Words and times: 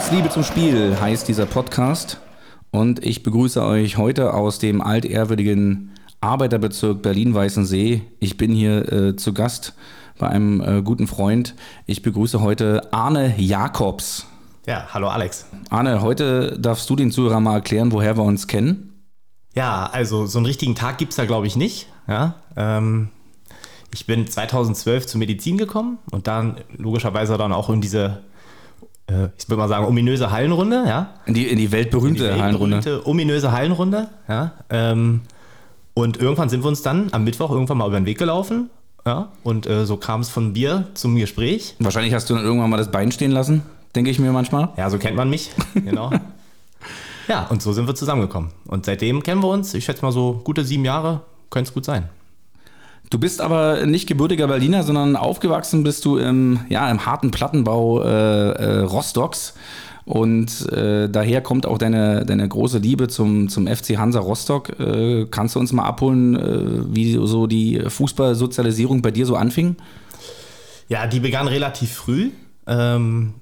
Aus 0.00 0.10
Liebe 0.10 0.30
zum 0.30 0.44
Spiel 0.44 0.98
heißt 0.98 1.28
dieser 1.28 1.44
Podcast 1.44 2.22
und 2.70 3.04
ich 3.04 3.22
begrüße 3.22 3.62
euch 3.62 3.98
heute 3.98 4.32
aus 4.32 4.58
dem 4.58 4.80
altehrwürdigen 4.80 5.92
Arbeiterbezirk 6.22 7.02
Berlin-Weißensee. 7.02 8.00
Ich 8.18 8.38
bin 8.38 8.50
hier 8.54 8.90
äh, 8.90 9.16
zu 9.16 9.34
Gast 9.34 9.74
bei 10.18 10.28
einem 10.28 10.62
äh, 10.62 10.80
guten 10.80 11.06
Freund. 11.06 11.54
Ich 11.84 12.00
begrüße 12.00 12.40
heute 12.40 12.90
Arne 12.94 13.34
Jakobs. 13.36 14.26
Ja, 14.66 14.88
hallo 14.88 15.08
Alex. 15.08 15.44
Arne, 15.68 16.00
heute 16.00 16.58
darfst 16.58 16.88
du 16.88 16.96
den 16.96 17.10
Zuhörern 17.10 17.42
mal 17.42 17.56
erklären, 17.56 17.92
woher 17.92 18.16
wir 18.16 18.24
uns 18.24 18.46
kennen. 18.46 19.04
Ja, 19.54 19.84
also 19.92 20.24
so 20.24 20.38
einen 20.38 20.46
richtigen 20.46 20.74
Tag 20.74 20.96
gibt 20.96 21.12
es 21.12 21.16
da 21.16 21.26
glaube 21.26 21.46
ich 21.46 21.56
nicht. 21.56 21.88
Ja, 22.08 22.36
ähm, 22.56 23.10
ich 23.92 24.06
bin 24.06 24.26
2012 24.26 25.08
zur 25.08 25.18
Medizin 25.18 25.58
gekommen 25.58 25.98
und 26.10 26.26
dann 26.26 26.56
logischerweise 26.78 27.36
dann 27.36 27.52
auch 27.52 27.68
in 27.68 27.82
diese 27.82 28.22
ich 29.36 29.48
würde 29.48 29.60
mal 29.60 29.68
sagen, 29.68 29.86
ominöse 29.86 30.30
Hallenrunde, 30.30 30.84
ja. 30.86 31.14
In 31.26 31.34
die, 31.34 31.46
in 31.46 31.58
die 31.58 31.72
weltberühmte 31.72 32.26
in 32.26 32.34
die 32.34 32.40
Hallenrunde. 32.40 32.76
Weltberühmte, 32.76 33.08
ominöse 33.08 33.52
Hallenrunde, 33.52 34.08
ja. 34.28 34.52
Ähm, 34.70 35.22
und 35.94 36.16
irgendwann 36.18 36.48
sind 36.48 36.62
wir 36.62 36.68
uns 36.68 36.82
dann 36.82 37.08
am 37.12 37.24
Mittwoch 37.24 37.50
irgendwann 37.50 37.78
mal 37.78 37.88
über 37.88 37.98
den 38.00 38.06
Weg 38.06 38.18
gelaufen. 38.18 38.70
Ja, 39.06 39.28
und 39.42 39.66
äh, 39.66 39.86
so 39.86 39.96
kam 39.96 40.20
es 40.20 40.28
von 40.28 40.52
Bier 40.52 40.86
zum 40.94 41.16
Gespräch. 41.16 41.74
Wahrscheinlich 41.78 42.12
hast 42.14 42.28
du 42.28 42.34
dann 42.34 42.44
irgendwann 42.44 42.70
mal 42.70 42.76
das 42.76 42.90
Bein 42.90 43.10
stehen 43.12 43.30
lassen, 43.30 43.62
denke 43.94 44.10
ich 44.10 44.18
mir 44.18 44.30
manchmal. 44.30 44.70
Ja, 44.76 44.90
so 44.90 44.98
kennt 44.98 45.16
man 45.16 45.30
mich, 45.30 45.50
genau. 45.74 46.10
ja, 47.26 47.46
und 47.46 47.62
so 47.62 47.72
sind 47.72 47.86
wir 47.86 47.94
zusammengekommen. 47.94 48.50
Und 48.66 48.84
seitdem 48.84 49.22
kennen 49.22 49.42
wir 49.42 49.48
uns, 49.48 49.72
ich 49.74 49.84
schätze 49.84 50.02
mal 50.02 50.12
so 50.12 50.40
gute 50.44 50.64
sieben 50.64 50.84
Jahre, 50.84 51.22
könnte 51.48 51.68
es 51.68 51.74
gut 51.74 51.86
sein. 51.86 52.08
Du 53.10 53.18
bist 53.18 53.40
aber 53.40 53.86
nicht 53.86 54.06
gebürtiger 54.06 54.46
Berliner, 54.46 54.84
sondern 54.84 55.16
aufgewachsen 55.16 55.82
bist 55.82 56.04
du 56.04 56.16
im, 56.18 56.60
ja, 56.68 56.88
im 56.88 57.04
harten 57.06 57.32
Plattenbau 57.32 58.02
äh, 58.04 58.06
äh, 58.06 58.78
Rostocks. 58.82 59.54
Und 60.04 60.70
äh, 60.72 61.08
daher 61.08 61.40
kommt 61.40 61.66
auch 61.66 61.76
deine, 61.76 62.24
deine 62.24 62.48
große 62.48 62.78
Liebe 62.78 63.08
zum, 63.08 63.48
zum 63.48 63.66
FC 63.66 63.98
Hansa 63.98 64.20
Rostock. 64.20 64.78
Äh, 64.78 65.26
kannst 65.28 65.56
du 65.56 65.60
uns 65.60 65.72
mal 65.72 65.84
abholen, 65.84 66.36
äh, 66.36 66.94
wie 66.94 67.14
so 67.14 67.48
die 67.48 67.82
Fußballsozialisierung 67.86 69.02
bei 69.02 69.10
dir 69.10 69.26
so 69.26 69.34
anfing? 69.34 69.76
Ja, 70.88 71.08
die 71.08 71.20
begann 71.20 71.48
relativ 71.48 71.92
früh. 71.92 72.30
Ähm, 72.68 73.34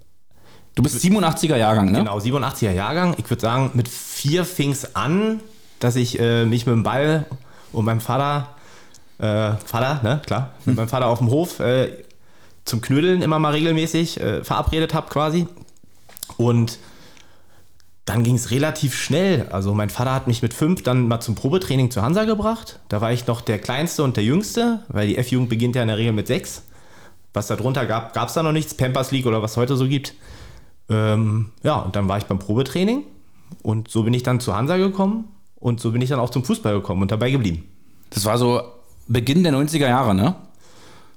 du 0.77 0.83
bist 0.83 1.05
87er 1.05 1.56
Jahrgang, 1.56 1.93
ne? 1.93 1.99
Genau, 1.99 2.19
87er 2.19 2.73
Jahrgang. 2.73 3.15
Ich 3.19 3.29
würde 3.29 3.41
sagen, 3.43 3.71
mit 3.75 3.89
vier 3.89 4.47
fing 4.47 4.73
es 4.73 4.97
an, 4.97 5.41
dass 5.79 5.97
ich 5.97 6.19
äh, 6.19 6.47
mich 6.47 6.65
mit 6.65 6.75
dem 6.75 6.83
Ball 6.83 7.27
und 7.73 7.85
meinem 7.85 8.00
Vater 8.00 8.49
äh, 9.19 9.53
Vater, 9.65 10.01
ne, 10.03 10.21
klar, 10.25 10.53
mit 10.65 10.77
meinem 10.77 10.89
Vater 10.89 11.06
auf 11.06 11.19
dem 11.19 11.31
Hof 11.31 11.61
äh, 11.61 11.93
zum 12.65 12.81
Knödeln 12.81 13.23
immer 13.23 13.39
mal 13.39 13.53
regelmäßig 13.53 14.21
äh, 14.21 14.45
verabredet 14.45 14.95
habe 14.95 15.09
quasi. 15.09 15.47
Und 16.37 16.79
dann 18.05 18.23
ging 18.23 18.37
es 18.37 18.51
relativ 18.51 18.95
schnell. 18.95 19.49
Also 19.51 19.75
mein 19.75 19.91
Vater 19.91 20.15
hat 20.15 20.27
mich 20.29 20.41
mit 20.41 20.55
fünf 20.55 20.83
dann 20.83 21.09
mal 21.09 21.21
zum 21.21 21.34
Probetraining 21.34 21.91
zu 21.91 22.01
Hansa 22.03 22.25
gebracht. 22.25 22.81
Da 22.89 23.01
war 23.01 23.12
ich 23.12 23.27
noch 23.27 23.41
der 23.41 23.59
Kleinste 23.59 24.03
und 24.03 24.17
der 24.17 24.25
Jüngste, 24.25 24.83
weil 24.89 25.09
die 25.09 25.19
F-Jugend 25.19 25.50
beginnt 25.50 25.77
ja 25.77 25.83
in 25.83 25.89
der 25.89 25.99
Regel 25.99 26.12
mit 26.12 26.27
sechs. 26.27 26.62
Was 27.35 27.49
da 27.49 27.56
drunter 27.56 27.85
gab, 27.87 28.15
gab 28.15 28.29
es 28.29 28.35
da 28.35 28.43
noch 28.43 28.53
nichts, 28.53 28.75
Pampers 28.75 29.11
League 29.11 29.27
oder 29.27 29.43
was 29.43 29.56
heute 29.56 29.77
so 29.77 29.87
gibt. 29.87 30.15
Ähm, 30.89 31.50
ja, 31.62 31.77
und 31.77 31.97
dann 31.97 32.09
war 32.09 32.17
ich 32.17 32.25
beim 32.25 32.39
Probetraining 32.39 33.05
und 33.62 33.91
so 33.91 34.03
bin 34.05 34.15
ich 34.15 34.23
dann 34.23 34.41
zu 34.41 34.56
Hansa 34.56 34.79
gekommen 34.79 35.29
und 35.56 35.81
so 35.81 35.93
bin 35.93 36.00
ich 36.00 36.09
dann 36.09 36.19
auch 36.19 36.31
zum 36.31 36.45
Fußball 36.45 36.75
gekommen 36.75 37.03
und 37.03 37.11
dabei 37.11 37.31
geblieben. 37.31 37.65
Das 38.09 38.25
war 38.25 38.39
so 38.39 38.62
Beginn 39.09 39.43
der 39.43 39.53
90er 39.53 39.89
Jahre, 39.89 40.15
ne? 40.15 40.35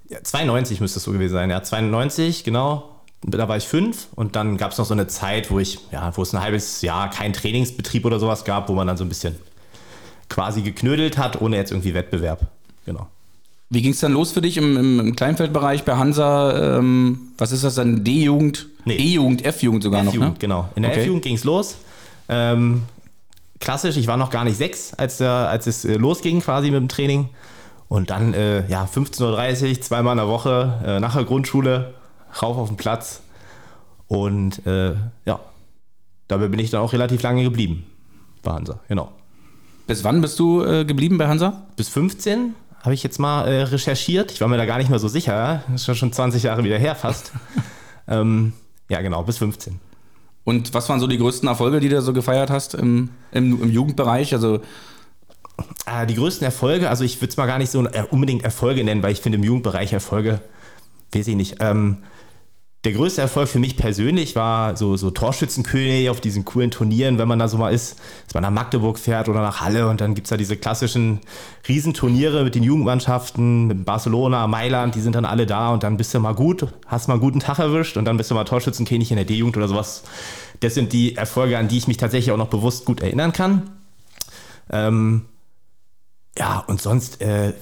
Ja, 0.10 0.24
92 0.24 0.82
müsste 0.82 1.00
es 1.00 1.04
so 1.04 1.12
gewesen 1.12 1.34
sein, 1.34 1.50
ja. 1.50 1.62
92, 1.62 2.44
genau. 2.44 2.90
Da 3.24 3.48
war 3.48 3.58
ich 3.58 3.68
fünf 3.68 4.08
und 4.16 4.36
dann 4.36 4.58
gab 4.58 4.72
es 4.72 4.80
noch 4.80 4.86
so 4.86 4.94
eine 4.94 5.08
Zeit, 5.08 5.52
wo 5.52 5.60
ich, 5.60 5.80
ja, 5.92 6.12
wo 6.18 6.24
es 6.24 6.34
ein 6.34 6.42
halbes 6.42 6.82
Jahr 6.82 7.10
kein 7.12 7.34
Trainingsbetrieb 7.34 8.04
oder 8.06 8.20
sowas 8.20 8.46
gab, 8.46 8.68
wo 8.68 8.74
man 8.74 8.88
dann 8.88 8.98
so 8.98 9.06
ein 9.06 9.10
bisschen 9.10 9.36
quasi 10.28 10.64
geknödelt 10.64 11.18
hat, 11.18 11.40
ohne 11.40 11.58
jetzt 11.58 11.72
irgendwie 11.72 11.94
Wettbewerb. 11.94 12.48
Genau. 12.86 13.08
Wie 13.70 13.82
ging 13.82 13.92
es 13.92 14.00
dann 14.00 14.12
los 14.12 14.32
für 14.32 14.42
dich 14.42 14.58
im, 14.58 14.76
im, 14.76 15.00
im 15.00 15.16
Kleinfeldbereich 15.16 15.84
bei 15.84 15.96
Hansa? 15.96 16.78
Ähm, 16.78 17.34
was 17.38 17.52
ist 17.52 17.64
das 17.64 17.76
dann? 17.76 18.04
D-Jugend? 18.04 18.68
Nee. 18.86 18.96
E-Jugend, 18.96 19.46
F-Jugend 19.46 19.84
sogar 19.84 20.04
noch, 20.04 20.14
ne? 20.14 20.34
genau. 20.40 20.70
In 20.76 20.82
der 20.82 20.92
okay. 20.92 21.02
F-Jugend 21.02 21.24
ging 21.24 21.36
es 21.36 21.44
los. 21.44 21.76
Ähm, 22.28 22.84
klassisch, 23.60 23.96
ich 23.96 24.08
war 24.08 24.18
noch 24.18 24.30
gar 24.30 24.44
nicht 24.44 24.58
sechs, 24.58 24.94
als, 24.96 25.20
der, 25.20 25.32
als 25.32 25.68
es 25.68 25.86
äh, 25.86 25.94
losging 25.94 26.42
quasi 26.42 26.72
mit 26.72 26.82
dem 26.82 26.90
Training. 26.90 27.30
Und 27.92 28.10
dann, 28.10 28.34
äh, 28.34 28.66
ja, 28.70 28.86
15.30 28.86 29.70
Uhr, 29.70 29.82
zweimal 29.82 30.14
in 30.14 30.20
der 30.20 30.30
Woche, 30.30 30.80
äh, 30.86 31.00
nach 31.02 31.14
der 31.14 31.26
Grundschule, 31.26 31.94
rauf 32.42 32.56
auf 32.56 32.70
den 32.70 32.78
Platz. 32.78 33.22
Und 34.08 34.66
äh, 34.66 34.94
ja, 35.26 35.42
dabei 36.30 36.48
bin 36.48 36.58
ich 36.62 36.70
dann 36.70 36.80
auch 36.80 36.94
relativ 36.94 37.22
lange 37.22 37.44
geblieben 37.44 37.86
bei 38.44 38.54
Hansa, 38.54 38.80
genau. 38.88 39.12
Bis 39.88 40.06
wann 40.06 40.22
bist 40.22 40.40
du 40.40 40.64
äh, 40.64 40.86
geblieben 40.86 41.18
bei 41.18 41.28
Hansa? 41.28 41.64
Bis 41.76 41.90
15 41.90 42.56
habe 42.82 42.94
ich 42.94 43.04
jetzt 43.04 43.20
mal 43.20 43.46
äh, 43.46 43.64
recherchiert. 43.64 44.32
Ich 44.32 44.40
war 44.40 44.48
mir 44.48 44.56
da 44.56 44.66
gar 44.66 44.78
nicht 44.78 44.90
mehr 44.90 45.00
so 45.00 45.10
sicher. 45.10 45.62
Das 45.70 45.86
ist 45.86 45.98
schon 45.98 46.14
20 46.14 46.44
Jahre 46.44 46.64
wieder 46.64 46.78
her 46.78 46.96
fast. 46.96 47.34
ähm, 48.08 48.54
ja, 48.88 49.02
genau, 49.02 49.22
bis 49.24 49.38
15. 49.40 49.82
Und 50.46 50.74
was 50.74 50.88
waren 50.88 51.02
so 51.02 51.08
die 51.08 51.18
größten 51.18 51.50
Erfolge, 51.50 51.82
die 51.82 51.90
du 51.90 52.02
so 52.02 52.14
gefeiert 52.14 52.52
hast 52.52 52.74
im, 52.74 53.10
im, 53.34 53.62
im 53.62 53.70
Jugendbereich? 53.70 54.34
Also 54.34 54.62
die 56.08 56.16
größten 56.16 56.46
Erfolge, 56.46 56.90
also 56.90 57.04
ich 57.04 57.18
würde 57.22 57.32
es 57.32 57.38
mal 57.38 57.48
gar 57.48 57.58
nicht 57.58 57.72
so 57.72 57.86
äh, 57.86 58.04
unbedingt 58.10 58.44
Erfolge 58.44 58.84
nennen, 58.84 59.04
weil 59.04 59.12
ich 59.12 59.22
finde 59.22 59.38
im 59.38 59.44
Jugendbereich 59.44 59.94
Erfolge, 59.94 60.42
weiß 61.14 61.28
ich 61.28 61.36
nicht. 61.36 61.58
Ähm, 61.60 61.98
der 62.84 62.94
größte 62.94 63.22
Erfolg 63.22 63.48
für 63.48 63.60
mich 63.60 63.78
persönlich 63.78 64.36
war 64.36 64.76
so, 64.76 64.98
so 64.98 65.12
Torschützenkönig 65.12 66.10
auf 66.10 66.20
diesen 66.20 66.46
coolen 66.46 66.72
Turnieren, 66.72 67.20
wenn 67.20 67.28
man 67.28 67.38
da 67.38 67.48
so 67.48 67.58
mal 67.58 67.72
ist, 67.72 68.00
dass 68.26 68.34
man 68.34 68.42
nach 68.42 68.50
Magdeburg 68.50 68.98
fährt 68.98 69.30
oder 69.30 69.42
nach 69.42 69.62
Halle 69.62 69.88
und 69.88 70.02
dann 70.02 70.16
gibt 70.16 70.26
es 70.26 70.30
da 70.30 70.38
diese 70.38 70.58
klassischen 70.58 71.20
Riesenturniere 71.68 72.44
mit 72.44 72.56
den 72.56 72.64
Jugendmannschaften, 72.64 73.68
mit 73.68 73.86
Barcelona, 73.86 74.48
Mailand, 74.48 74.96
die 74.96 75.02
sind 75.02 75.14
dann 75.14 75.26
alle 75.26 75.46
da 75.46 75.70
und 75.70 75.84
dann 75.84 75.96
bist 75.96 76.12
du 76.16 76.20
mal 76.20 76.34
gut, 76.34 76.66
hast 76.88 77.08
mal 77.08 77.16
einen 77.16 77.22
guten 77.22 77.40
Tag 77.40 77.60
erwischt 77.60 77.98
und 77.98 78.06
dann 78.06 78.18
bist 78.18 78.32
du 78.32 78.36
mal 78.36 78.46
Torschützenkönig 78.46 79.12
in 79.12 79.18
der 79.18 79.26
D-Jugend 79.26 79.58
oder 79.58 79.68
sowas. 79.68 80.04
Das 80.60 80.74
sind 80.74 80.92
die 80.92 81.16
Erfolge, 81.16 81.60
an 81.60 81.68
die 81.68 81.78
ich 81.78 81.88
mich 81.88 81.98
tatsächlich 81.98 82.32
auch 82.32 82.38
noch 82.38 82.48
bewusst 82.48 82.86
gut 82.86 83.02
erinnern 83.02 83.32
kann. 83.32 83.70
Ähm, 84.72 85.26
ja, 86.38 86.60
und 86.68 86.82
sonst, 86.82 87.22
äh, 87.22 87.54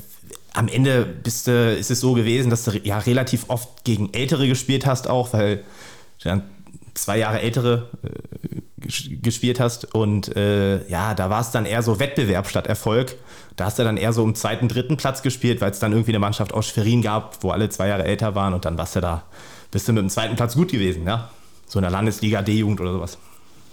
am 0.54 0.68
Ende 0.68 1.06
bist 1.06 1.48
du, 1.48 1.76
ist 1.76 1.92
es 1.92 2.00
so 2.00 2.14
gewesen, 2.14 2.50
dass 2.50 2.66
du 2.66 2.72
ja 2.72 2.98
relativ 3.00 3.46
oft 3.50 3.84
gegen 3.84 4.14
Ältere 4.14 4.48
gespielt 4.48 4.86
hast, 4.86 5.08
auch, 5.08 5.34
weil 5.34 5.64
dann 6.24 6.44
zwei 6.94 7.18
Jahre 7.18 7.42
ältere 7.42 7.90
äh, 8.04 9.18
gespielt 9.22 9.60
hast. 9.60 9.94
Und 9.94 10.36
äh, 10.36 10.88
ja, 10.88 11.14
da 11.14 11.30
war 11.30 11.42
es 11.42 11.52
dann 11.52 11.66
eher 11.66 11.84
so 11.84 12.00
Wettbewerb 12.00 12.48
statt 12.48 12.68
Erfolg. 12.68 13.16
Da 13.56 13.66
hast 13.66 13.80
du 13.80 13.84
dann 13.84 13.98
eher 13.98 14.14
so 14.14 14.24
im 14.24 14.36
zweiten, 14.36 14.68
dritten 14.68 14.98
Platz 14.98 15.22
gespielt, 15.22 15.62
weil 15.62 15.72
es 15.72 15.80
dann 15.80 15.92
irgendwie 15.92 16.12
eine 16.12 16.20
Mannschaft 16.20 16.54
aus 16.54 16.68
Schwerin 16.68 17.02
gab, 17.02 17.44
wo 17.44 17.52
alle 17.52 17.70
zwei 17.70 17.88
Jahre 17.88 18.06
älter 18.06 18.36
waren 18.36 18.54
und 18.54 18.66
dann 18.66 18.78
warst 18.78 18.96
du 18.96 19.02
da, 19.02 19.24
bist 19.72 19.88
du 19.88 19.94
mit 19.94 20.02
dem 20.02 20.10
zweiten 20.10 20.36
Platz 20.36 20.56
gut 20.56 20.72
gewesen, 20.72 21.06
ja. 21.06 21.30
So 21.68 21.80
in 21.80 21.84
der 21.84 21.92
Landesliga 21.92 22.42
D-Jugend 22.42 22.82
oder 22.82 22.94
sowas. 22.94 23.18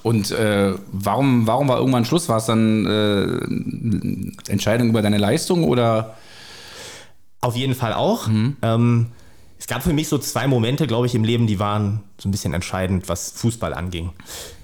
Und 0.06 0.30
äh, 0.30 0.72
warum, 0.92 1.48
warum 1.48 1.66
war 1.66 1.78
irgendwann 1.78 2.04
Schluss? 2.04 2.28
War 2.28 2.36
es 2.36 2.46
dann 2.46 2.86
äh, 2.86 4.52
Entscheidung 4.52 4.90
über 4.90 5.02
deine 5.02 5.18
Leistung 5.18 5.64
oder? 5.64 6.14
Auf 7.40 7.56
jeden 7.56 7.74
Fall 7.74 7.92
auch. 7.92 8.28
Mhm. 8.28 8.56
Ähm, 8.62 9.06
es 9.58 9.66
gab 9.66 9.82
für 9.82 9.92
mich 9.92 10.06
so 10.06 10.16
zwei 10.18 10.46
Momente, 10.46 10.86
glaube 10.86 11.06
ich, 11.06 11.16
im 11.16 11.24
Leben, 11.24 11.48
die 11.48 11.58
waren 11.58 12.04
so 12.18 12.28
ein 12.28 12.30
bisschen 12.30 12.54
entscheidend, 12.54 13.08
was 13.08 13.32
Fußball 13.32 13.74
anging. 13.74 14.12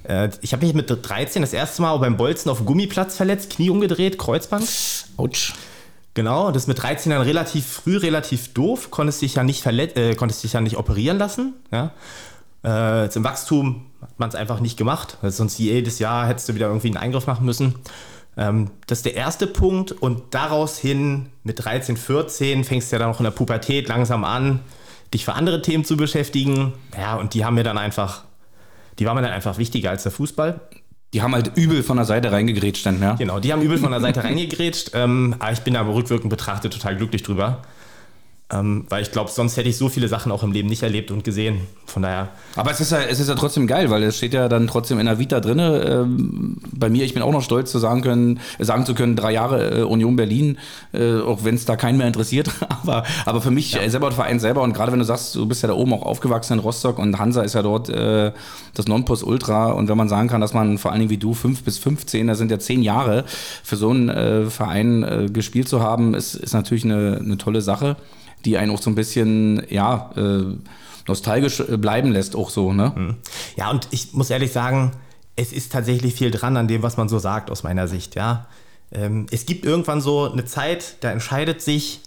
Äh, 0.04 0.28
ich 0.42 0.52
habe 0.52 0.64
mich 0.64 0.76
mit 0.76 0.88
13 0.88 1.42
das 1.42 1.52
erste 1.52 1.82
Mal 1.82 1.96
beim 1.98 2.16
Bolzen 2.16 2.48
auf 2.48 2.58
dem 2.58 2.66
Gummiplatz 2.66 3.16
verletzt, 3.16 3.50
Knie 3.50 3.70
umgedreht, 3.70 4.18
Kreuzband. 4.18 4.68
Autsch. 5.16 5.54
Genau, 6.14 6.52
das 6.52 6.68
mit 6.68 6.80
13 6.80 7.10
dann 7.10 7.22
relativ 7.22 7.66
früh, 7.66 7.96
relativ 7.96 8.54
doof, 8.54 8.92
konntest 8.92 9.20
dich 9.22 9.34
ja 9.34 9.42
nicht 9.42 9.62
verlet 9.62 9.96
äh, 9.96 10.14
konntest 10.14 10.44
dich 10.44 10.52
ja 10.52 10.60
nicht 10.60 10.76
operieren 10.76 11.18
lassen. 11.18 11.54
Ja? 11.72 11.90
Äh, 12.64 13.04
jetzt 13.04 13.16
Im 13.16 13.24
Wachstum 13.24 13.86
hat 14.00 14.18
man 14.18 14.28
es 14.28 14.34
einfach 14.34 14.60
nicht 14.60 14.76
gemacht, 14.76 15.18
weil 15.20 15.30
sonst 15.30 15.58
jedes 15.58 15.98
Jahr 15.98 16.26
hättest 16.26 16.48
du 16.48 16.54
wieder 16.54 16.66
irgendwie 16.66 16.88
einen 16.88 16.96
Eingriff 16.96 17.26
machen 17.26 17.46
müssen. 17.46 17.76
Ähm, 18.36 18.70
das 18.86 18.98
ist 18.98 19.06
der 19.06 19.14
erste 19.14 19.46
Punkt 19.46 19.92
und 19.92 20.34
daraus 20.34 20.78
hin 20.78 21.26
mit 21.42 21.64
13, 21.64 21.96
14 21.96 22.64
fängst 22.64 22.90
du 22.90 22.96
ja 22.96 23.00
dann 23.00 23.10
auch 23.10 23.20
in 23.20 23.24
der 23.24 23.30
Pubertät 23.30 23.88
langsam 23.88 24.24
an, 24.24 24.60
dich 25.12 25.24
für 25.24 25.34
andere 25.34 25.60
Themen 25.60 25.84
zu 25.84 25.96
beschäftigen. 25.96 26.72
Ja, 26.96 27.16
und 27.16 27.34
die 27.34 27.44
haben 27.44 27.54
mir 27.54 27.64
dann 27.64 27.78
einfach, 27.78 28.24
die 28.98 29.06
waren 29.06 29.16
mir 29.16 29.22
dann 29.22 29.32
einfach 29.32 29.58
wichtiger 29.58 29.90
als 29.90 30.04
der 30.04 30.12
Fußball. 30.12 30.60
Die 31.12 31.20
haben 31.20 31.34
halt 31.34 31.52
übel 31.56 31.82
von 31.82 31.98
der 31.98 32.06
Seite 32.06 32.32
reingegrätscht 32.32 32.86
dann, 32.86 33.02
ja? 33.02 33.16
Genau, 33.16 33.38
die 33.38 33.52
haben 33.52 33.60
übel 33.60 33.76
von 33.76 33.90
der 33.90 34.00
Seite 34.00 34.24
reingegrätscht. 34.24 34.92
Ähm, 34.94 35.36
aber 35.38 35.52
ich 35.52 35.60
bin 35.60 35.76
aber 35.76 35.94
rückwirkend 35.94 36.30
betrachtet 36.30 36.72
total 36.72 36.96
glücklich 36.96 37.22
drüber. 37.22 37.60
Ähm, 38.52 38.84
weil 38.90 39.02
ich 39.02 39.10
glaube, 39.10 39.30
sonst 39.30 39.56
hätte 39.56 39.68
ich 39.68 39.78
so 39.78 39.88
viele 39.88 40.08
Sachen 40.08 40.30
auch 40.30 40.42
im 40.42 40.52
Leben 40.52 40.68
nicht 40.68 40.82
erlebt 40.82 41.10
und 41.10 41.24
gesehen. 41.24 41.60
Von 41.86 42.02
daher. 42.02 42.28
Aber 42.56 42.70
es 42.70 42.80
ist 42.80 42.92
ja, 42.92 43.00
es 43.00 43.20
ist 43.20 43.28
ja 43.28 43.34
trotzdem 43.34 43.66
geil, 43.66 43.90
weil 43.90 44.02
es 44.02 44.16
steht 44.16 44.34
ja 44.34 44.48
dann 44.48 44.66
trotzdem 44.66 44.98
in 44.98 45.06
der 45.06 45.18
Vita 45.18 45.40
drin. 45.40 45.58
Ähm, 45.58 46.56
bei 46.72 46.88
mir, 46.90 47.04
ich 47.04 47.14
bin 47.14 47.22
auch 47.22 47.32
noch 47.32 47.42
stolz 47.42 47.70
zu 47.70 47.78
sagen 47.78 48.02
können, 48.02 48.40
sagen 48.58 48.86
zu 48.86 48.94
können, 48.94 49.16
drei 49.16 49.32
Jahre 49.32 49.80
äh, 49.80 49.82
Union 49.82 50.16
Berlin, 50.16 50.58
äh, 50.92 51.20
auch 51.20 51.44
wenn 51.44 51.54
es 51.54 51.64
da 51.64 51.76
keinen 51.76 51.98
mehr 51.98 52.06
interessiert. 52.06 52.50
aber, 52.68 53.04
aber 53.24 53.40
für 53.40 53.50
mich 53.50 53.72
ja. 53.72 53.88
selber 53.88 54.06
und 54.06 54.14
Verein 54.14 54.40
selber 54.40 54.62
und 54.62 54.74
gerade 54.74 54.92
wenn 54.92 54.98
du 54.98 55.04
sagst, 55.04 55.34
du 55.34 55.46
bist 55.46 55.62
ja 55.62 55.68
da 55.68 55.74
oben 55.74 55.92
auch 55.94 56.02
aufgewachsen 56.02 56.54
in 56.54 56.58
Rostock 56.58 56.98
und 56.98 57.18
Hansa 57.18 57.42
ist 57.42 57.54
ja 57.54 57.62
dort 57.62 57.88
äh, 57.88 58.32
das 58.74 58.86
Nonplusultra 58.86 59.72
und 59.72 59.88
wenn 59.88 59.96
man 59.96 60.08
sagen 60.08 60.28
kann, 60.28 60.40
dass 60.40 60.54
man 60.54 60.78
vor 60.78 60.92
allen 60.92 61.00
Dingen 61.00 61.10
wie 61.10 61.18
du 61.18 61.34
fünf 61.34 61.62
bis 61.62 61.78
15, 61.78 62.26
da 62.26 62.34
sind 62.34 62.50
ja 62.50 62.58
zehn 62.58 62.82
Jahre 62.82 63.24
für 63.62 63.76
so 63.76 63.90
einen 63.90 64.08
äh, 64.08 64.46
Verein 64.46 65.02
äh, 65.02 65.26
gespielt 65.30 65.68
zu 65.68 65.80
haben, 65.80 66.14
ist, 66.14 66.34
ist 66.34 66.54
natürlich 66.54 66.84
eine, 66.84 67.18
eine 67.22 67.38
tolle 67.38 67.60
Sache 67.60 67.96
die 68.44 68.58
einen 68.58 68.72
auch 68.72 68.80
so 68.80 68.90
ein 68.90 68.94
bisschen, 68.94 69.62
ja, 69.68 70.10
äh, 70.16 70.56
nostalgisch 71.08 71.60
äh, 71.60 71.76
bleiben 71.76 72.12
lässt, 72.12 72.36
auch 72.36 72.50
so, 72.50 72.72
ne? 72.72 72.92
Mhm. 72.94 73.16
Ja, 73.56 73.70
und 73.70 73.88
ich 73.90 74.12
muss 74.12 74.30
ehrlich 74.30 74.52
sagen, 74.52 74.92
es 75.36 75.52
ist 75.52 75.72
tatsächlich 75.72 76.14
viel 76.14 76.30
dran 76.30 76.56
an 76.56 76.68
dem, 76.68 76.82
was 76.82 76.96
man 76.96 77.08
so 77.08 77.18
sagt, 77.18 77.50
aus 77.50 77.62
meiner 77.62 77.88
Sicht, 77.88 78.14
ja. 78.14 78.46
Ähm, 78.92 79.26
es 79.30 79.46
gibt 79.46 79.64
irgendwann 79.64 80.00
so 80.00 80.30
eine 80.30 80.44
Zeit, 80.44 80.96
da 81.00 81.10
entscheidet 81.10 81.62
sich 81.62 82.00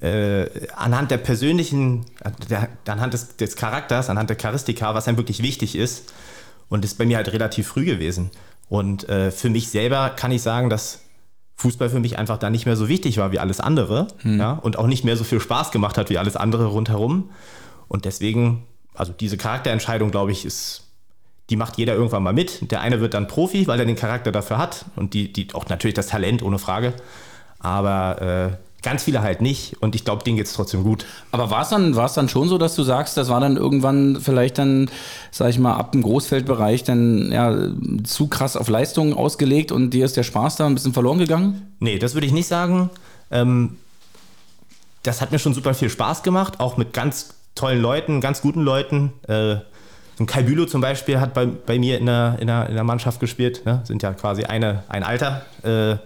äh, 0.00 0.46
anhand 0.74 1.10
der 1.10 1.18
persönlichen, 1.18 2.04
der, 2.48 2.68
anhand 2.86 3.14
des, 3.14 3.36
des 3.36 3.56
Charakters, 3.56 4.10
anhand 4.10 4.30
der 4.30 4.36
Charistika, 4.36 4.94
was 4.94 5.08
einem 5.08 5.16
wirklich 5.16 5.42
wichtig 5.42 5.74
ist. 5.74 6.12
Und 6.68 6.84
das 6.84 6.92
ist 6.92 6.98
bei 6.98 7.06
mir 7.06 7.16
halt 7.16 7.32
relativ 7.32 7.68
früh 7.68 7.84
gewesen. 7.84 8.30
Und 8.68 9.08
äh, 9.08 9.30
für 9.30 9.50
mich 9.50 9.68
selber 9.68 10.10
kann 10.10 10.32
ich 10.32 10.42
sagen, 10.42 10.68
dass 10.68 11.00
Fußball 11.56 11.88
für 11.88 12.00
mich 12.00 12.18
einfach 12.18 12.38
da 12.38 12.50
nicht 12.50 12.66
mehr 12.66 12.76
so 12.76 12.88
wichtig 12.88 13.16
war 13.16 13.32
wie 13.32 13.38
alles 13.38 13.60
andere 13.60 14.08
hm. 14.18 14.38
ja, 14.38 14.52
und 14.52 14.78
auch 14.78 14.86
nicht 14.86 15.04
mehr 15.04 15.16
so 15.16 15.24
viel 15.24 15.40
Spaß 15.40 15.70
gemacht 15.70 15.98
hat 15.98 16.10
wie 16.10 16.18
alles 16.18 16.36
andere 16.36 16.66
rundherum. 16.66 17.30
Und 17.88 18.04
deswegen, 18.04 18.64
also 18.94 19.12
diese 19.12 19.36
Charakterentscheidung, 19.36 20.10
glaube 20.10 20.32
ich, 20.32 20.44
ist, 20.44 20.84
die 21.48 21.56
macht 21.56 21.78
jeder 21.78 21.94
irgendwann 21.94 22.22
mal 22.22 22.32
mit. 22.32 22.70
Der 22.70 22.80
eine 22.80 23.00
wird 23.00 23.14
dann 23.14 23.28
Profi, 23.28 23.66
weil 23.66 23.78
er 23.78 23.86
den 23.86 23.96
Charakter 23.96 24.32
dafür 24.32 24.58
hat 24.58 24.86
und 24.96 25.14
die, 25.14 25.32
die 25.32 25.54
auch 25.54 25.68
natürlich 25.68 25.94
das 25.94 26.08
Talent, 26.08 26.42
ohne 26.42 26.58
Frage. 26.58 26.92
Aber 27.58 28.20
äh, 28.20 28.65
Ganz 28.86 29.02
viele 29.02 29.20
halt 29.20 29.40
nicht 29.40 29.82
und 29.82 29.96
ich 29.96 30.04
glaube, 30.04 30.22
denen 30.22 30.36
geht 30.36 30.46
es 30.46 30.52
trotzdem 30.52 30.84
gut. 30.84 31.06
Aber 31.32 31.50
war 31.50 31.62
es 31.62 31.70
dann, 31.70 31.92
dann 31.92 32.28
schon 32.28 32.48
so, 32.48 32.56
dass 32.56 32.76
du 32.76 32.84
sagst, 32.84 33.16
das 33.16 33.28
war 33.28 33.40
dann 33.40 33.56
irgendwann 33.56 34.20
vielleicht 34.20 34.58
dann, 34.58 34.88
sag 35.32 35.50
ich 35.50 35.58
mal, 35.58 35.74
ab 35.74 35.90
dem 35.90 36.02
Großfeldbereich 36.02 36.84
dann 36.84 37.32
ja, 37.32 37.52
zu 38.04 38.28
krass 38.28 38.56
auf 38.56 38.68
Leistung 38.68 39.12
ausgelegt 39.12 39.72
und 39.72 39.90
dir 39.90 40.04
ist 40.04 40.16
der 40.16 40.22
Spaß 40.22 40.54
da 40.54 40.66
ein 40.66 40.74
bisschen 40.74 40.92
verloren 40.92 41.18
gegangen? 41.18 41.74
Nee, 41.80 41.98
das 41.98 42.14
würde 42.14 42.28
ich 42.28 42.32
nicht 42.32 42.46
sagen. 42.46 42.90
Ähm, 43.32 43.76
das 45.02 45.20
hat 45.20 45.32
mir 45.32 45.40
schon 45.40 45.52
super 45.52 45.74
viel 45.74 45.90
Spaß 45.90 46.22
gemacht, 46.22 46.60
auch 46.60 46.76
mit 46.76 46.92
ganz 46.92 47.34
tollen 47.56 47.82
Leuten, 47.82 48.20
ganz 48.20 48.40
guten 48.40 48.60
Leuten. 48.60 49.14
Äh, 49.26 49.56
ein 50.20 50.26
Kai 50.26 50.44
Bülow 50.44 50.66
zum 50.66 50.80
Beispiel 50.80 51.18
hat 51.18 51.34
bei, 51.34 51.46
bei 51.46 51.80
mir 51.80 51.98
in 51.98 52.06
der, 52.06 52.36
in, 52.38 52.46
der, 52.46 52.68
in 52.68 52.76
der 52.76 52.84
Mannschaft 52.84 53.18
gespielt, 53.18 53.66
ne? 53.66 53.80
sind 53.82 54.04
ja 54.04 54.12
quasi 54.12 54.44
eine, 54.44 54.84
ein 54.86 55.02
Alter. 55.02 55.44
Äh, 55.64 55.96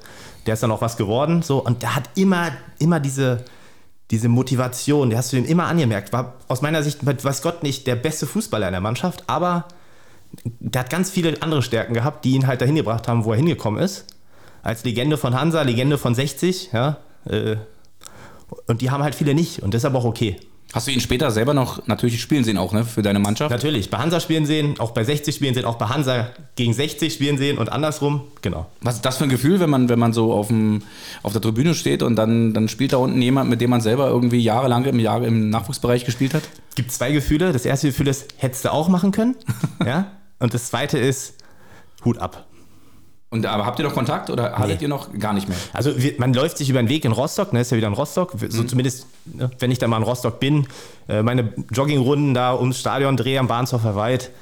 der 0.50 0.54
ist 0.54 0.64
dann 0.64 0.72
auch 0.72 0.80
was 0.80 0.96
geworden. 0.96 1.42
So, 1.42 1.64
und 1.64 1.82
der 1.82 1.94
hat 1.94 2.10
immer, 2.16 2.50
immer 2.80 2.98
diese, 2.98 3.44
diese 4.10 4.28
Motivation, 4.28 5.08
der 5.08 5.20
hast 5.20 5.32
du 5.32 5.36
ihm 5.36 5.44
immer 5.44 5.66
angemerkt. 5.66 6.12
War 6.12 6.34
aus 6.48 6.60
meiner 6.60 6.82
Sicht, 6.82 7.06
weiß 7.06 7.42
Gott 7.42 7.62
nicht, 7.62 7.86
der 7.86 7.94
beste 7.94 8.26
Fußballer 8.26 8.66
in 8.66 8.72
der 8.72 8.80
Mannschaft, 8.80 9.22
aber 9.28 9.66
der 10.42 10.80
hat 10.80 10.90
ganz 10.90 11.08
viele 11.08 11.40
andere 11.40 11.62
Stärken 11.62 11.94
gehabt, 11.94 12.24
die 12.24 12.32
ihn 12.32 12.48
halt 12.48 12.62
dahin 12.62 12.74
gebracht 12.74 13.06
haben, 13.06 13.24
wo 13.24 13.30
er 13.30 13.36
hingekommen 13.36 13.80
ist. 13.80 14.06
Als 14.64 14.82
Legende 14.82 15.16
von 15.16 15.38
Hansa, 15.38 15.62
Legende 15.62 15.98
von 15.98 16.16
60, 16.16 16.70
ja. 16.72 16.96
Äh, 17.26 17.54
und 18.66 18.80
die 18.80 18.90
haben 18.90 19.04
halt 19.04 19.14
viele 19.14 19.34
nicht 19.34 19.62
und 19.62 19.72
das 19.72 19.82
ist 19.82 19.84
aber 19.84 20.00
auch 20.00 20.04
okay. 20.04 20.36
Hast 20.72 20.86
du 20.86 20.92
ihn 20.92 21.00
später 21.00 21.32
selber 21.32 21.52
noch 21.52 21.86
natürlich 21.88 22.20
spielen 22.20 22.44
sehen, 22.44 22.56
auch 22.56 22.72
ne, 22.72 22.84
für 22.84 23.02
deine 23.02 23.18
Mannschaft? 23.18 23.50
Natürlich, 23.50 23.90
bei 23.90 23.98
Hansa 23.98 24.20
spielen 24.20 24.46
sehen, 24.46 24.78
auch 24.78 24.92
bei 24.92 25.02
60 25.02 25.34
spielen 25.34 25.54
sehen, 25.54 25.64
auch 25.64 25.76
bei 25.76 25.86
Hansa 25.86 26.28
gegen 26.54 26.72
60 26.72 27.12
spielen 27.12 27.38
sehen 27.38 27.58
und 27.58 27.72
andersrum, 27.72 28.22
genau. 28.40 28.66
Was 28.80 28.96
ist 28.96 29.04
das 29.04 29.16
für 29.16 29.24
ein 29.24 29.30
Gefühl, 29.30 29.58
wenn 29.58 29.70
man, 29.70 29.88
wenn 29.88 29.98
man 29.98 30.12
so 30.12 30.32
auf, 30.32 30.46
dem, 30.46 30.82
auf 31.24 31.32
der 31.32 31.42
Tribüne 31.42 31.74
steht 31.74 32.04
und 32.04 32.14
dann, 32.14 32.54
dann 32.54 32.68
spielt 32.68 32.92
da 32.92 32.98
unten 32.98 33.20
jemand, 33.20 33.50
mit 33.50 33.60
dem 33.60 33.70
man 33.70 33.80
selber 33.80 34.08
irgendwie 34.08 34.38
jahrelang 34.38 34.84
im, 34.84 35.00
Jahr, 35.00 35.24
im 35.24 35.50
Nachwuchsbereich 35.50 36.04
gespielt 36.04 36.34
hat? 36.34 36.42
Gibt 36.76 36.92
zwei 36.92 37.10
Gefühle. 37.10 37.52
Das 37.52 37.64
erste 37.64 37.88
Gefühl 37.88 38.06
ist, 38.06 38.28
hättest 38.36 38.64
du 38.64 38.72
auch 38.72 38.88
machen 38.88 39.10
können. 39.10 39.34
ja? 39.84 40.12
Und 40.38 40.54
das 40.54 40.66
zweite 40.66 40.98
ist, 40.98 41.34
Hut 42.04 42.18
ab. 42.18 42.46
Und 43.32 43.46
aber 43.46 43.64
habt 43.64 43.78
ihr 43.78 43.84
noch 43.84 43.94
Kontakt 43.94 44.28
oder 44.28 44.58
hattet 44.58 44.78
nee. 44.78 44.82
ihr 44.82 44.88
noch 44.88 45.16
gar 45.16 45.32
nicht 45.32 45.48
mehr? 45.48 45.56
Also 45.72 45.96
wir, 46.02 46.14
man 46.18 46.34
läuft 46.34 46.58
sich 46.58 46.68
über 46.68 46.82
den 46.82 46.88
Weg 46.88 47.04
in 47.04 47.12
Rostock, 47.12 47.52
ne, 47.52 47.60
ist 47.60 47.70
ja 47.70 47.76
wieder 47.76 47.86
in 47.86 47.94
Rostock. 47.94 48.34
So 48.48 48.62
mhm. 48.62 48.68
zumindest, 48.68 49.06
ne, 49.24 49.50
wenn 49.60 49.70
ich 49.70 49.78
da 49.78 49.86
mal 49.86 49.98
in 49.98 50.02
Rostock 50.02 50.40
bin, 50.40 50.66
äh, 51.08 51.22
meine 51.22 51.52
Joggingrunden 51.72 52.34
da 52.34 52.54
ums 52.54 52.80
Stadion 52.80 53.16
drehe 53.16 53.38
am 53.38 53.46
Bahnshofer 53.46 53.94
Wald, 53.94 54.32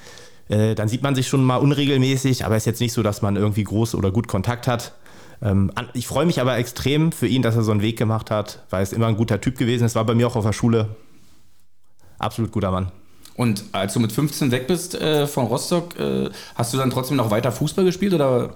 äh, 0.48 0.74
dann 0.74 0.88
sieht 0.88 1.02
man 1.02 1.14
sich 1.14 1.28
schon 1.28 1.44
mal 1.44 1.56
unregelmäßig, 1.56 2.46
aber 2.46 2.56
es 2.56 2.62
ist 2.62 2.66
jetzt 2.66 2.80
nicht 2.80 2.94
so, 2.94 3.02
dass 3.02 3.20
man 3.20 3.36
irgendwie 3.36 3.64
groß 3.64 3.94
oder 3.94 4.10
gut 4.10 4.26
Kontakt 4.26 4.66
hat. 4.66 4.92
Ähm, 5.42 5.70
ich 5.92 6.06
freue 6.06 6.24
mich 6.24 6.40
aber 6.40 6.56
extrem 6.56 7.12
für 7.12 7.26
ihn, 7.26 7.42
dass 7.42 7.56
er 7.56 7.64
so 7.64 7.72
einen 7.72 7.82
Weg 7.82 7.98
gemacht 7.98 8.30
hat, 8.30 8.62
weil 8.70 8.82
es 8.82 8.94
immer 8.94 9.08
ein 9.08 9.18
guter 9.18 9.38
Typ 9.40 9.58
gewesen 9.58 9.84
ist. 9.84 9.96
War 9.96 10.04
bei 10.04 10.14
mir 10.14 10.26
auch 10.26 10.36
auf 10.36 10.46
der 10.46 10.54
Schule. 10.54 10.96
Absolut 12.18 12.52
guter 12.52 12.70
Mann. 12.70 12.90
Und 13.36 13.64
als 13.70 13.92
du 13.92 14.00
mit 14.00 14.10
15 14.10 14.50
weg 14.50 14.66
bist 14.66 14.96
äh, 14.96 15.26
von 15.28 15.46
Rostock, 15.46 15.96
äh, 15.98 16.28
hast 16.56 16.74
du 16.74 16.78
dann 16.78 16.90
trotzdem 16.90 17.16
noch 17.16 17.30
weiter 17.30 17.52
Fußball 17.52 17.84
gespielt 17.84 18.14
oder? 18.14 18.54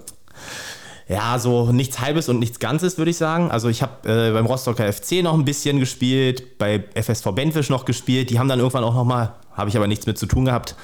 Ja, 1.07 1.37
so 1.37 1.71
nichts 1.71 1.99
Halbes 1.99 2.29
und 2.29 2.39
nichts 2.39 2.59
Ganzes, 2.59 2.97
würde 2.97 3.11
ich 3.11 3.17
sagen. 3.17 3.51
Also 3.51 3.69
ich 3.69 3.81
habe 3.81 4.09
äh, 4.09 4.31
beim 4.31 4.45
Rostocker 4.45 4.91
FC 4.91 5.23
noch 5.23 5.33
ein 5.33 5.45
bisschen 5.45 5.79
gespielt, 5.79 6.57
bei 6.57 6.83
FSV 6.95 7.31
Benfisch 7.33 7.69
noch 7.69 7.85
gespielt. 7.85 8.29
Die 8.29 8.39
haben 8.39 8.47
dann 8.47 8.59
irgendwann 8.59 8.83
auch 8.83 8.93
nochmal, 8.93 9.33
habe 9.51 9.69
ich 9.69 9.75
aber 9.75 9.87
nichts 9.87 10.05
mit 10.05 10.17
zu 10.17 10.25
tun 10.25 10.45
gehabt, 10.45 10.75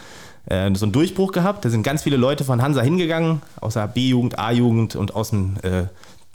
äh, 0.46 0.74
so 0.76 0.86
einen 0.86 0.92
Durchbruch 0.92 1.32
gehabt. 1.32 1.64
Da 1.64 1.70
sind 1.70 1.84
ganz 1.84 2.04
viele 2.04 2.18
Leute 2.18 2.44
von 2.44 2.62
Hansa 2.62 2.82
hingegangen, 2.82 3.42
aus 3.62 3.76
der 3.76 3.88
B-Jugend, 3.88 4.38
A-Jugend 4.38 4.96
und 4.96 5.16
aus, 5.16 5.30
dem, 5.30 5.56
äh, 5.64 5.84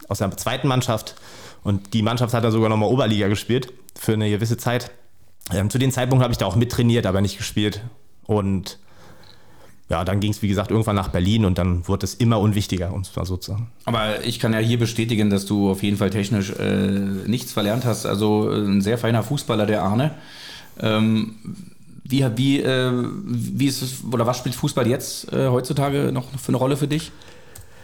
aus 0.09 0.19
der 0.19 0.35
zweiten 0.37 0.67
Mannschaft. 0.67 1.15
Und 1.63 1.95
die 1.95 2.03
Mannschaft 2.03 2.35
hat 2.35 2.45
dann 2.45 2.53
sogar 2.53 2.71
nochmal 2.71 2.89
Oberliga 2.89 3.29
gespielt 3.29 3.73
für 3.99 4.15
eine 4.15 4.31
gewisse 4.31 4.57
Zeit. 4.57 4.91
Ähm, 5.53 5.69
zu 5.69 5.79
dem 5.79 5.91
Zeitpunkt 5.91 6.23
habe 6.23 6.33
ich 6.33 6.39
da 6.39 6.47
auch 6.47 6.57
mittrainiert, 6.57 7.07
aber 7.07 7.21
nicht 7.21 7.37
gespielt. 7.37 7.83
Und 8.27 8.79
ja, 9.91 10.05
dann 10.05 10.21
ging 10.21 10.31
es, 10.31 10.41
wie 10.41 10.49
gesagt, 10.49 10.71
irgendwann 10.71 10.97
nach 10.97 11.09
Berlin 11.09 11.45
und 11.45 11.59
dann 11.59 11.87
wurde 11.87 12.05
es 12.05 12.15
immer 12.15 12.41
unwichtiger, 12.41 12.93
um 12.93 13.03
es 13.03 13.15
mal 13.15 13.27
so 13.27 13.37
zu 13.37 13.53
sagen. 13.53 13.71
Aber 13.85 14.25
ich 14.25 14.41
kann 14.41 14.53
ja 14.55 14.59
hier 14.59 14.79
bestätigen, 14.79 15.29
dass 15.29 15.45
du 15.45 15.71
auf 15.71 15.83
jeden 15.83 15.99
Fall 15.99 16.11
technisch 16.11 16.51
äh, 16.53 17.01
nichts 17.27 17.53
verlernt 17.53 17.85
hast. 17.85 18.07
Also 18.07 18.51
äh, 18.51 18.65
ein 18.65 18.81
sehr 18.81 18.97
feiner 18.97 19.23
Fußballer, 19.23 19.67
der 19.67 19.83
Arne. 19.83 20.15
Ähm, 20.81 21.35
wie, 22.03 22.25
wie, 22.37 22.61
äh, 22.61 22.93
wie 23.25 23.67
ist 23.67 23.83
es, 23.83 24.05
oder 24.11 24.27
was 24.27 24.39
spielt 24.39 24.55
Fußball 24.55 24.87
jetzt 24.87 25.33
äh, 25.33 25.49
heutzutage 25.49 26.13
noch 26.13 26.31
für 26.31 26.49
eine 26.49 26.57
Rolle 26.57 26.77
für 26.77 26.89
dich? 26.89 27.13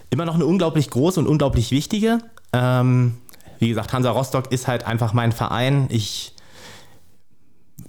Immer 0.09 0.25
noch 0.25 0.35
eine 0.35 0.47
unglaublich 0.47 0.91
große 0.91 1.21
und 1.21 1.27
unglaublich 1.27 1.71
wichtige. 1.71 2.19
Ähm, 2.53 3.15
wie 3.59 3.69
gesagt, 3.69 3.93
Hansa 3.93 4.11
Rostock 4.11 4.51
ist 4.51 4.67
halt 4.67 4.87
einfach 4.87 5.13
mein 5.13 5.33
Verein. 5.33 5.87
Ich 5.91 6.35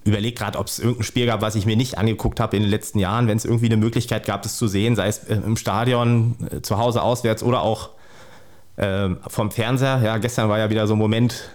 überlege 0.04 0.36
gerade, 0.36 0.58
ob 0.58 0.68
es 0.68 0.80
irgendein 0.80 1.04
Spiel 1.04 1.26
gab, 1.26 1.42
was 1.42 1.56
ich 1.56 1.66
mir 1.66 1.76
nicht 1.76 1.98
angeguckt 1.98 2.40
habe 2.40 2.58
in 2.58 2.64
den 2.64 2.70
letzten 2.70 3.00
Jahren, 3.00 3.28
wenn 3.28 3.38
es 3.38 3.46
irgendwie 3.46 3.68
eine 3.68 3.78
Möglichkeit 3.78 4.26
gab, 4.26 4.42
das 4.42 4.58
zu 4.58 4.68
sehen, 4.68 4.96
sei 4.96 5.08
es 5.08 5.20
äh, 5.26 5.36
im 5.36 5.58
Stadion, 5.58 6.36
äh, 6.52 6.62
zu 6.62 6.78
Hause 6.78 7.02
auswärts 7.02 7.44
oder 7.44 7.62
auch 7.62 7.92
äh, 8.78 9.10
vom 9.28 9.52
Fernseher. 9.52 10.02
Ja, 10.04 10.18
gestern 10.18 10.50
war 10.50 10.58
ja 10.58 10.70
wieder 10.70 10.88
so 10.88 10.94
ein 10.94 11.00
Moment, 11.00 11.52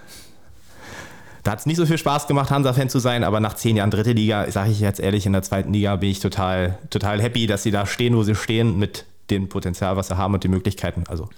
da 1.42 1.52
hat 1.52 1.60
es 1.60 1.66
nicht 1.66 1.76
so 1.76 1.86
viel 1.86 1.98
Spaß 1.98 2.26
gemacht, 2.26 2.50
Hansa-Fan 2.50 2.88
zu 2.88 2.98
sein, 2.98 3.24
aber 3.24 3.40
nach 3.40 3.54
zehn 3.54 3.76
Jahren 3.76 3.90
dritte 3.90 4.12
Liga, 4.12 4.50
sage 4.50 4.70
ich 4.70 4.80
jetzt 4.80 5.00
ehrlich, 5.00 5.26
in 5.26 5.32
der 5.32 5.42
zweiten 5.42 5.72
Liga 5.72 5.96
bin 5.96 6.10
ich 6.10 6.20
total, 6.20 6.78
total 6.90 7.20
happy, 7.20 7.46
dass 7.46 7.62
sie 7.62 7.70
da 7.70 7.86
stehen, 7.86 8.16
wo 8.16 8.22
sie 8.22 8.34
stehen, 8.34 8.78
mit 8.78 9.06
dem 9.30 9.48
Potenzial, 9.48 9.96
was 9.96 10.08
sie 10.08 10.16
haben 10.16 10.34
und 10.34 10.44
den 10.44 10.50
Möglichkeiten. 10.52 11.04
Also, 11.08 11.28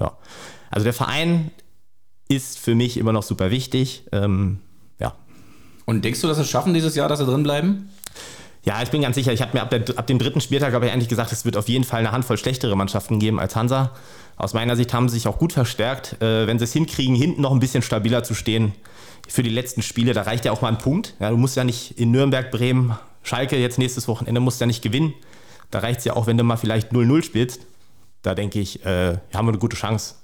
ja. 0.00 0.12
Also 0.70 0.84
der 0.84 0.92
Verein 0.92 1.50
ist 2.28 2.58
für 2.58 2.74
mich 2.74 2.96
immer 2.96 3.12
noch 3.12 3.22
super 3.22 3.50
wichtig. 3.50 4.04
Ähm. 4.12 4.60
Und 5.86 6.04
denkst 6.04 6.20
du, 6.20 6.26
dass 6.26 6.36
sie 6.36 6.42
es 6.42 6.50
schaffen 6.50 6.74
dieses 6.74 6.94
Jahr, 6.94 7.08
dass 7.08 7.20
sie 7.20 7.24
drin 7.24 7.42
bleiben? 7.42 7.88
Ja, 8.64 8.82
ich 8.82 8.90
bin 8.90 9.00
ganz 9.00 9.14
sicher. 9.14 9.32
Ich 9.32 9.40
habe 9.40 9.56
mir 9.56 9.62
ab, 9.62 9.70
der, 9.70 9.82
ab, 9.96 10.08
dem 10.08 10.18
dritten 10.18 10.40
Spieltag 10.40 10.74
ich 10.74 10.92
eigentlich 10.92 11.08
gesagt, 11.08 11.30
es 11.30 11.44
wird 11.44 11.56
auf 11.56 11.68
jeden 11.68 11.84
Fall 11.84 12.00
eine 12.00 12.10
Handvoll 12.10 12.36
schlechtere 12.36 12.76
Mannschaften 12.76 13.20
geben 13.20 13.38
als 13.38 13.54
Hansa. 13.54 13.92
Aus 14.36 14.54
meiner 14.54 14.74
Sicht 14.74 14.92
haben 14.92 15.08
sie 15.08 15.14
sich 15.14 15.28
auch 15.28 15.38
gut 15.38 15.52
verstärkt. 15.52 16.20
Äh, 16.20 16.48
wenn 16.48 16.58
sie 16.58 16.64
es 16.64 16.72
hinkriegen, 16.72 17.14
hinten 17.14 17.40
noch 17.40 17.52
ein 17.52 17.60
bisschen 17.60 17.82
stabiler 17.82 18.24
zu 18.24 18.34
stehen 18.34 18.72
für 19.28 19.44
die 19.44 19.50
letzten 19.50 19.82
Spiele, 19.82 20.12
da 20.12 20.22
reicht 20.22 20.44
ja 20.44 20.52
auch 20.52 20.62
mal 20.62 20.68
ein 20.68 20.78
Punkt. 20.78 21.14
Ja, 21.20 21.30
du 21.30 21.36
musst 21.36 21.56
ja 21.56 21.62
nicht 21.62 21.98
in 21.98 22.10
Nürnberg, 22.10 22.50
Bremen, 22.50 22.96
Schalke 23.22 23.56
jetzt 23.56 23.78
nächstes 23.78 24.08
Wochenende, 24.08 24.40
musst 24.40 24.60
ja 24.60 24.66
nicht 24.66 24.82
gewinnen. 24.82 25.14
Da 25.70 25.78
reicht 25.78 26.00
es 26.00 26.04
ja 26.04 26.14
auch, 26.14 26.26
wenn 26.26 26.36
du 26.36 26.42
mal 26.42 26.56
vielleicht 26.56 26.90
0-0 26.90 27.22
spielst. 27.22 27.60
Da 28.22 28.34
denke 28.34 28.58
ich, 28.58 28.84
äh, 28.84 29.18
haben 29.32 29.46
wir 29.46 29.52
eine 29.52 29.58
gute 29.58 29.76
Chance. 29.76 30.16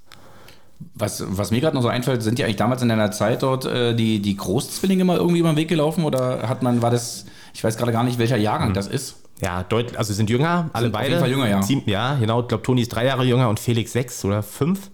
Was, 0.95 1.25
was 1.29 1.51
mir 1.51 1.61
gerade 1.61 1.77
noch 1.77 1.83
so 1.83 1.89
einfällt, 1.89 2.23
sind 2.23 2.39
ja 2.39 2.47
eigentlich 2.47 2.57
damals 2.57 2.83
in 2.83 2.89
deiner 2.89 3.11
Zeit 3.11 3.43
dort 3.43 3.65
äh, 3.67 3.95
die, 3.95 4.21
die 4.21 4.37
Großzwillinge 4.37 5.05
mal 5.05 5.17
irgendwie 5.17 5.41
über 5.41 5.51
den 5.51 5.57
Weg 5.57 5.69
gelaufen 5.69 6.05
oder 6.05 6.49
hat 6.49 6.63
man, 6.63 6.83
war 6.83 6.91
das, 6.91 7.27
ich 7.55 7.63
weiß 7.63 7.77
gerade 7.77 7.93
gar 7.93 8.05
nicht, 8.05 8.19
welcher 8.19 8.37
Jahrgang 8.37 8.71
mhm. 8.71 8.75
das 8.75 8.87
ist? 8.87 9.17
Ja, 9.41 9.65
deutlich, 9.65 9.99
also 9.99 10.13
sind 10.13 10.31
jünger, 10.31 10.71
alle 10.73 10.85
sind 10.85 10.93
beide. 10.93 11.05
Auf 11.05 11.11
jeden 11.11 11.21
Fall 11.21 11.31
jünger, 11.31 11.49
ja. 11.49 11.63
Sieben, 11.63 11.83
ja, 11.87 12.15
genau. 12.15 12.43
Ich 12.43 12.49
glaube, 12.49 12.63
Toni 12.63 12.83
ist 12.83 12.91
drei 12.91 13.07
Jahre 13.07 13.25
jünger 13.25 13.49
und 13.49 13.59
Felix 13.59 13.93
sechs 13.93 14.25
oder 14.25 14.43
fünf. 14.43 14.91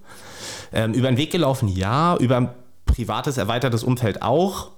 Ähm, 0.72 0.94
über 0.94 1.08
den 1.08 1.18
Weg 1.18 1.30
gelaufen, 1.30 1.68
ja. 1.68 2.16
Über 2.16 2.38
ein 2.38 2.48
privates, 2.86 3.36
erweitertes 3.36 3.84
Umfeld 3.84 4.22
auch. 4.22 4.70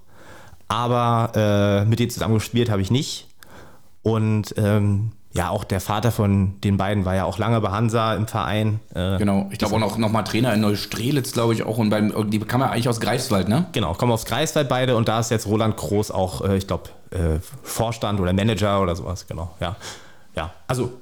Aber 0.66 1.32
äh, 1.34 1.84
mit 1.84 2.00
denen 2.00 2.10
zusammen 2.10 2.34
gespielt 2.34 2.68
habe 2.68 2.82
ich 2.82 2.90
nicht. 2.90 3.28
Und 4.02 4.54
ähm, 4.56 5.12
ja, 5.32 5.50
auch 5.50 5.62
der 5.62 5.80
Vater 5.80 6.10
von 6.10 6.60
den 6.62 6.76
beiden 6.76 7.04
war 7.04 7.14
ja 7.14 7.24
auch 7.24 7.38
lange 7.38 7.60
bei 7.60 7.70
Hansa 7.70 8.14
im 8.14 8.26
Verein. 8.26 8.80
Äh, 8.94 9.18
genau, 9.18 9.46
ich 9.52 9.58
glaube 9.58 9.76
auch 9.76 9.78
noch, 9.78 9.96
noch 9.96 10.10
mal 10.10 10.22
Trainer 10.22 10.52
in 10.52 10.60
Neustrelitz, 10.60 11.32
glaube 11.32 11.54
ich 11.54 11.62
auch. 11.62 11.78
Und 11.78 11.90
beim, 11.90 12.30
die 12.30 12.40
kam 12.40 12.60
ja 12.60 12.70
eigentlich 12.70 12.88
aus 12.88 13.00
Greifswald, 13.00 13.48
ne? 13.48 13.66
Genau, 13.72 13.94
kommen 13.94 14.10
aus 14.10 14.24
Greifswald 14.24 14.68
beide 14.68 14.96
und 14.96 15.06
da 15.06 15.20
ist 15.20 15.30
jetzt 15.30 15.46
Roland 15.46 15.76
Groß 15.76 16.10
auch, 16.10 16.44
äh, 16.44 16.56
ich 16.56 16.66
glaube, 16.66 16.90
äh, 17.10 17.38
Vorstand 17.62 18.18
oder 18.18 18.32
Manager 18.32 18.82
oder 18.82 18.96
sowas, 18.96 19.28
genau. 19.28 19.54
Ja, 19.60 19.76
ja. 20.34 20.52
also 20.66 20.92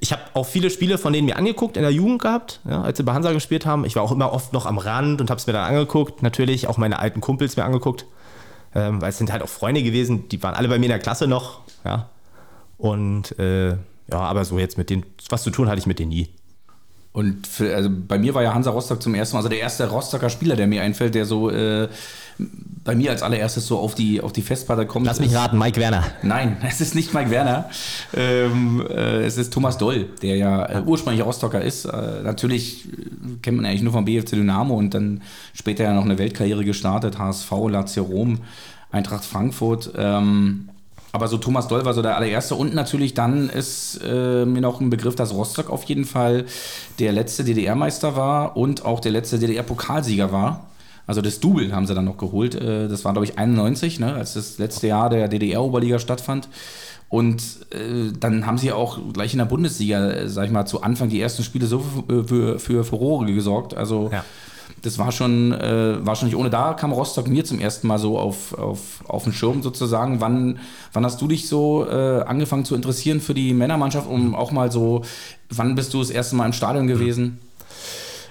ich 0.00 0.12
habe 0.12 0.22
auch 0.34 0.46
viele 0.46 0.70
Spiele 0.70 0.98
von 0.98 1.12
denen 1.12 1.26
mir 1.26 1.36
angeguckt 1.36 1.76
in 1.76 1.82
der 1.82 1.92
Jugend 1.92 2.22
gehabt, 2.22 2.60
ja, 2.68 2.82
als 2.82 2.96
sie 2.96 3.04
bei 3.04 3.12
Hansa 3.12 3.32
gespielt 3.32 3.66
haben. 3.66 3.84
Ich 3.84 3.94
war 3.94 4.02
auch 4.02 4.12
immer 4.12 4.32
oft 4.32 4.52
noch 4.52 4.66
am 4.66 4.78
Rand 4.78 5.20
und 5.20 5.30
habe 5.30 5.38
es 5.38 5.46
mir 5.46 5.52
dann 5.52 5.64
angeguckt. 5.64 6.22
Natürlich 6.22 6.66
auch 6.66 6.78
meine 6.78 6.98
alten 6.98 7.20
Kumpels 7.20 7.56
mir 7.56 7.64
angeguckt, 7.64 8.06
ähm, 8.74 9.00
weil 9.00 9.10
es 9.10 9.18
sind 9.18 9.30
halt 9.30 9.42
auch 9.42 9.48
Freunde 9.48 9.82
gewesen, 9.82 10.28
die 10.28 10.42
waren 10.42 10.54
alle 10.54 10.68
bei 10.68 10.78
mir 10.78 10.86
in 10.86 10.90
der 10.90 10.98
Klasse 10.98 11.28
noch, 11.28 11.60
ja. 11.84 12.08
Und 12.80 13.38
äh, 13.38 13.70
ja, 13.70 13.78
aber 14.10 14.44
so 14.44 14.58
jetzt 14.58 14.78
mit 14.78 14.90
denen, 14.90 15.04
was 15.28 15.42
zu 15.42 15.50
tun 15.50 15.68
hatte 15.68 15.78
ich 15.78 15.86
mit 15.86 15.98
denen 15.98 16.10
nie. 16.10 16.28
Und 17.12 17.46
für, 17.46 17.74
also 17.74 17.90
bei 17.90 18.18
mir 18.18 18.34
war 18.34 18.42
ja 18.42 18.54
Hansa 18.54 18.70
Rostock 18.70 19.02
zum 19.02 19.14
ersten 19.14 19.34
Mal, 19.34 19.40
also 19.40 19.48
der 19.48 19.58
erste 19.58 19.88
Rostocker 19.88 20.30
Spieler, 20.30 20.54
der 20.54 20.68
mir 20.68 20.82
einfällt, 20.82 21.16
der 21.16 21.26
so 21.26 21.50
äh, 21.50 21.88
bei 22.84 22.94
mir 22.94 23.10
als 23.10 23.22
allererstes 23.22 23.66
so 23.66 23.78
auf 23.78 23.96
die, 23.96 24.20
auf 24.20 24.32
die 24.32 24.42
Festplatte 24.42 24.86
kommt. 24.86 25.06
Lass 25.06 25.18
mich 25.18 25.34
raten, 25.34 25.58
Mike 25.58 25.78
Werner. 25.80 26.04
Nein, 26.22 26.56
es 26.68 26.80
ist 26.80 26.94
nicht 26.94 27.12
Mike 27.12 27.30
Werner. 27.30 27.68
Ähm, 28.14 28.86
äh, 28.88 29.24
es 29.24 29.36
ist 29.38 29.52
Thomas 29.52 29.76
Doll, 29.76 30.06
der 30.22 30.36
ja 30.36 30.64
äh, 30.66 30.82
ursprünglich 30.86 31.24
Rostocker 31.24 31.60
ist. 31.60 31.84
Äh, 31.84 32.22
natürlich 32.22 32.86
äh, 32.86 33.36
kennt 33.42 33.56
man 33.56 33.66
eigentlich 33.66 33.82
nur 33.82 33.92
vom 33.92 34.04
BFC 34.04 34.30
Dynamo 34.30 34.74
und 34.74 34.94
dann 34.94 35.20
später 35.52 35.84
ja 35.84 35.92
noch 35.92 36.04
eine 36.04 36.16
Weltkarriere 36.16 36.64
gestartet. 36.64 37.18
HSV, 37.18 37.50
Lazio 37.68 38.04
Rom, 38.04 38.38
Eintracht 38.92 39.24
Frankfurt. 39.24 39.92
Ähm, 39.96 40.70
aber 41.12 41.28
so 41.28 41.38
Thomas 41.38 41.68
Doll 41.68 41.84
war 41.84 41.94
so 41.94 42.02
der 42.02 42.16
allererste. 42.16 42.54
Und 42.54 42.74
natürlich 42.74 43.14
dann 43.14 43.48
ist 43.48 44.00
äh, 44.04 44.44
mir 44.44 44.60
noch 44.60 44.80
ein 44.80 44.90
Begriff, 44.90 45.16
dass 45.16 45.34
Rostock 45.34 45.70
auf 45.70 45.84
jeden 45.84 46.04
Fall 46.04 46.44
der 46.98 47.12
letzte 47.12 47.44
DDR-Meister 47.44 48.16
war 48.16 48.56
und 48.56 48.84
auch 48.84 49.00
der 49.00 49.12
letzte 49.12 49.38
DDR-Pokalsieger 49.38 50.30
war. 50.32 50.66
Also 51.06 51.22
das 51.22 51.40
Double 51.40 51.74
haben 51.74 51.86
sie 51.86 51.94
dann 51.94 52.04
noch 52.04 52.18
geholt. 52.18 52.54
Äh, 52.54 52.88
das 52.88 53.04
war, 53.04 53.12
glaube 53.12 53.24
ich, 53.24 53.38
91, 53.38 53.98
ne, 53.98 54.14
als 54.14 54.34
das 54.34 54.58
letzte 54.58 54.86
Jahr 54.86 55.10
der 55.10 55.26
DDR-Oberliga 55.28 55.98
stattfand. 55.98 56.48
Und 57.08 57.42
äh, 57.72 58.12
dann 58.18 58.46
haben 58.46 58.58
sie 58.58 58.70
auch 58.70 59.00
gleich 59.12 59.32
in 59.32 59.38
der 59.38 59.46
Bundesliga, 59.46 60.10
äh, 60.10 60.28
sag 60.28 60.44
ich 60.44 60.52
mal, 60.52 60.66
zu 60.66 60.82
Anfang 60.82 61.08
die 61.08 61.20
ersten 61.20 61.42
Spiele 61.42 61.66
so 61.66 61.84
für, 62.26 62.60
für, 62.60 62.84
Furore 62.84 63.26
gesorgt. 63.32 63.76
Also 63.76 64.10
ja 64.12 64.24
das 64.82 64.98
war 64.98 65.12
schon, 65.12 65.52
äh, 65.52 66.04
war 66.04 66.16
schon 66.16 66.28
nicht 66.28 66.36
ohne. 66.36 66.50
Da 66.50 66.74
kam 66.74 66.92
Rostock 66.92 67.28
mir 67.28 67.44
zum 67.44 67.60
ersten 67.60 67.86
Mal 67.86 67.98
so 67.98 68.18
auf, 68.18 68.56
auf, 68.58 69.04
auf 69.06 69.24
den 69.24 69.32
Schirm 69.32 69.62
sozusagen. 69.62 70.20
Wann, 70.20 70.58
wann 70.92 71.04
hast 71.04 71.20
du 71.20 71.28
dich 71.28 71.48
so 71.48 71.86
äh, 71.86 72.22
angefangen 72.22 72.64
zu 72.64 72.74
interessieren 72.74 73.20
für 73.20 73.34
die 73.34 73.52
Männermannschaft, 73.52 74.08
um 74.08 74.34
auch 74.34 74.52
mal 74.52 74.72
so, 74.72 75.02
wann 75.50 75.74
bist 75.74 75.92
du 75.94 75.98
das 75.98 76.10
erste 76.10 76.36
Mal 76.36 76.46
im 76.46 76.52
Stadion 76.52 76.86
gewesen? 76.86 77.38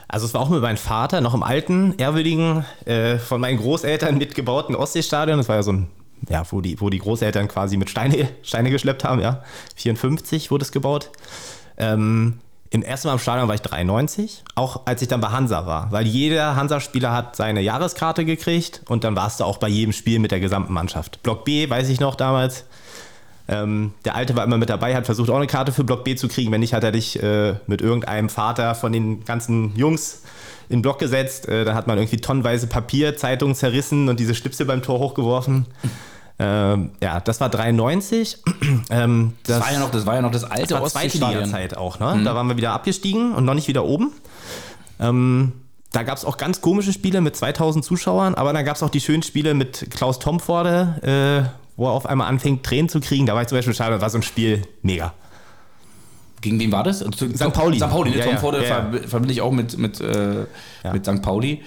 Also 0.08 0.26
es 0.26 0.34
war 0.34 0.42
auch 0.42 0.50
mit 0.50 0.62
meinem 0.62 0.78
Vater, 0.78 1.22
noch 1.22 1.36
im 1.36 1.44
alten, 1.44 1.94
ehrwürdigen, 1.98 2.66
äh, 2.86 3.20
von 3.20 3.40
meinen 3.40 3.60
Großeltern 3.60 4.18
mitgebauten 4.18 4.76
Ostseestadion. 4.76 5.38
Das 5.38 5.48
war 5.48 5.58
ja 5.58 5.64
so 5.64 5.74
ein, 5.74 5.88
ja, 6.30 6.44
wo 6.50 6.62
die, 6.62 6.82
wo 6.82 6.90
die 6.90 6.98
Großeltern 6.98 7.48
quasi 7.48 7.78
mit 7.78 7.92
Steine, 7.92 8.28
Steine 8.42 8.72
geschleppt 8.72 9.04
haben, 9.04 9.22
ja. 9.22 9.44
54 9.76 10.50
wurde 10.50 10.64
es 10.64 10.72
gebaut. 10.72 11.12
Ähm, 11.78 12.40
im 12.72 12.84
ersten 12.84 13.08
Mal 13.08 13.14
im 13.14 13.20
Stadion 13.20 13.48
war 13.48 13.56
ich 13.56 13.62
93, 13.62 14.44
auch 14.56 14.82
als 14.86 15.02
ich 15.02 15.08
dann 15.08 15.22
bei 15.22 15.30
Hansa 15.30 15.66
war, 15.66 15.92
weil 15.92 16.06
jeder 16.06 16.56
Hansa-Spieler 16.56 17.12
hat 17.12 17.36
seine 17.36 17.62
Jahreskarte 17.62 18.26
gekriegt 18.26 18.82
und 18.88 19.04
dann 19.04 19.16
warst 19.16 19.40
du 19.40 19.44
auch 19.44 19.58
bei 19.58 19.68
jedem 19.68 19.92
Spiel 19.92 20.20
mit 20.20 20.32
der 20.32 20.40
gesamten 20.40 20.74
Mannschaft. 20.74 21.24
Block 21.24 21.46
B, 21.46 21.70
weiß 21.70 21.90
ich 21.90 22.00
noch 22.00 22.16
damals. 22.16 22.66
Ähm, 23.48 23.94
der 24.06 24.14
Alte 24.14 24.36
war 24.36 24.44
immer 24.44 24.60
mit 24.60 24.70
dabei, 24.70 24.96
hat 24.96 25.08
versucht 25.08 25.32
auch 25.32 25.38
eine 25.38 25.48
Karte 25.48 25.72
für 25.72 25.84
Block 25.84 26.04
B 26.04 26.16
zu 26.16 26.28
kriegen. 26.28 26.52
Wenn 26.52 26.60
nicht, 26.60 26.76
hat 26.76 26.84
er 26.84 26.92
dich 26.92 27.22
äh, 27.24 27.56
mit 27.66 27.82
irgendeinem 27.82 28.30
Vater 28.30 28.76
von 28.76 28.92
den 28.92 29.26
ganzen 29.26 29.76
Jungs 29.76 30.22
in 30.70 30.84
Block 30.84 31.00
gesetzt. 31.00 31.48
Äh, 31.48 31.66
da 31.66 31.74
hat 31.74 31.88
man 31.88 31.98
irgendwie 31.98 32.18
tonnenweise 32.18 32.68
Papier, 32.68 33.18
Zeitungen 33.18 33.56
zerrissen 33.56 34.08
und 34.08 34.20
diese 34.20 34.36
Schnipsel 34.36 34.68
beim 34.68 34.84
Tor 34.84 35.00
hochgeworfen. 35.00 35.66
Ähm, 36.40 36.92
ja, 37.02 37.20
das 37.20 37.42
war 37.42 37.50
93. 37.50 38.38
ähm, 38.90 39.34
das, 39.44 39.58
das, 39.58 39.66
war 39.66 39.74
ja 39.74 39.80
noch, 39.80 39.92
das 39.92 40.06
war 40.06 40.16
ja 40.16 40.22
noch 40.22 40.32
das 40.32 40.46
alte 40.46 40.74
das 40.74 40.82
war 40.82 40.90
zweite 40.90 41.44
Zeit 41.52 41.78
auch. 41.78 42.00
Ne? 42.00 42.16
Mhm. 42.16 42.26
Da 42.26 42.34
waren 42.34 42.48
wir 42.48 42.56
wieder 42.56 42.72
abgestiegen 42.72 43.34
und 43.34 43.44
noch 43.44 43.54
nicht 43.54 43.68
wieder 43.68 43.84
oben. 43.84 44.14
Ähm, 45.00 45.52
da 45.92 46.04
gab 46.04 46.18
es 46.18 46.24
auch 46.24 46.38
ganz 46.38 46.62
komische 46.62 46.94
Spiele 46.94 47.20
mit 47.20 47.36
2000 47.36 47.84
Zuschauern, 47.84 48.36
aber 48.36 48.54
dann 48.54 48.64
gab 48.64 48.76
es 48.76 48.84
auch 48.84 48.90
die 48.90 49.02
schönen 49.02 49.24
Spiele 49.24 49.54
mit 49.54 49.88
Klaus 49.90 50.20
Tomforde, 50.20 51.46
äh, 51.46 51.50
wo 51.76 51.88
er 51.88 51.92
auf 51.92 52.06
einmal 52.06 52.28
anfängt, 52.28 52.66
Tränen 52.66 52.90
zu 52.90 53.02
kriegen. 53.02 53.26
Da 53.26 53.34
war 53.34 53.42
ich 53.42 53.48
zum 53.48 53.58
Beispiel 53.58 53.74
schade, 53.74 54.00
war 54.00 54.10
so 54.10 54.20
ein 54.20 54.24
Spiel 54.24 54.62
mega. 54.82 55.14
Gegen 56.42 56.60
wen 56.60 56.72
war 56.72 56.84
das? 56.84 57.00
St. 57.00 57.54
Pauli. 57.54 57.78
St. 57.78 57.90
Pauli, 57.90 58.12
ne? 58.12 58.18
ja, 58.18 58.24
Tom 58.24 58.34
ja, 58.34 58.40
Forde 58.40 58.66
ja. 58.66 58.92
verbinde 59.08 59.34
ich 59.34 59.42
auch 59.42 59.52
mit, 59.52 59.78
mit, 59.78 60.00
äh, 60.00 60.46
ja. 60.84 60.94
mit 60.94 61.06
St. 61.06 61.22
Pauli. 61.22 61.62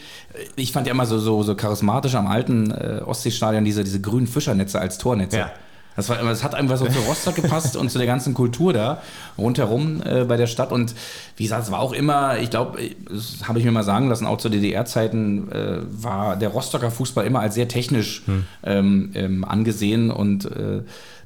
Ich 0.57 0.73
fand 0.73 0.87
ja 0.87 0.93
immer 0.93 1.07
so, 1.07 1.19
so, 1.19 1.43
so 1.43 1.55
charismatisch 1.55 2.15
am 2.15 2.27
alten 2.27 2.71
äh, 2.71 3.03
Ostseestadion 3.05 3.65
diese, 3.65 3.85
diese 3.85 4.01
grünen 4.01 4.27
Fischernetze 4.27 4.81
als 4.81 4.99
Tornetze. 4.99 5.39
Ja. 5.39 5.51
Das, 5.95 6.09
war, 6.09 6.17
das 6.17 6.43
hat 6.43 6.55
einfach 6.55 6.79
so 6.79 6.87
zu 6.87 7.01
Rostock 7.01 7.35
gepasst 7.35 7.77
und 7.77 7.91
zu 7.91 7.99
der 7.99 8.07
ganzen 8.07 8.33
Kultur 8.33 8.73
da 8.73 9.03
rundherum 9.37 10.03
äh, 10.03 10.25
bei 10.25 10.39
der 10.39 10.47
Stadt. 10.47 10.73
Und 10.73 10.95
wie 11.37 11.43
gesagt, 11.43 11.65
es 11.65 11.71
war 11.71 11.81
auch 11.81 11.93
immer, 11.93 12.39
ich 12.39 12.49
glaube, 12.49 12.79
das 13.11 13.47
habe 13.47 13.59
ich 13.59 13.65
mir 13.65 13.73
mal 13.73 13.83
sagen 13.83 14.09
lassen, 14.09 14.27
auch 14.27 14.39
zu 14.39 14.49
DDR-Zeiten 14.49 15.53
äh, 15.53 15.79
war 15.91 16.37
der 16.37 16.49
Rostocker 16.49 16.91
Fußball 16.91 17.27
immer 17.27 17.41
als 17.41 17.55
sehr 17.55 17.69
technisch 17.69 18.23
hm. 18.25 18.45
ähm, 18.65 19.11
ähm, 19.15 19.45
angesehen 19.45 20.11
und 20.11 20.47
äh, 20.47 20.83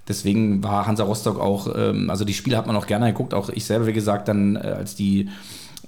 Deswegen 0.09 0.63
war 0.63 0.87
Hansa 0.87 1.05
Rostock 1.05 1.41
auch, 1.41 1.69
ähm, 1.77 2.11
also 2.11 2.25
die 2.25 2.35
Spiele 2.35 2.57
hat 2.57 2.67
man 2.67 2.77
auch 2.77 2.87
gerne 2.87 3.07
geguckt, 3.07 3.35
auch 3.35 3.49
ich 3.49 3.65
selber, 3.65 3.87
wie 3.87 3.93
gesagt, 3.93 4.29
dann 4.29 4.57
äh, 4.57 4.75
als 4.79 4.95
die 4.95 5.29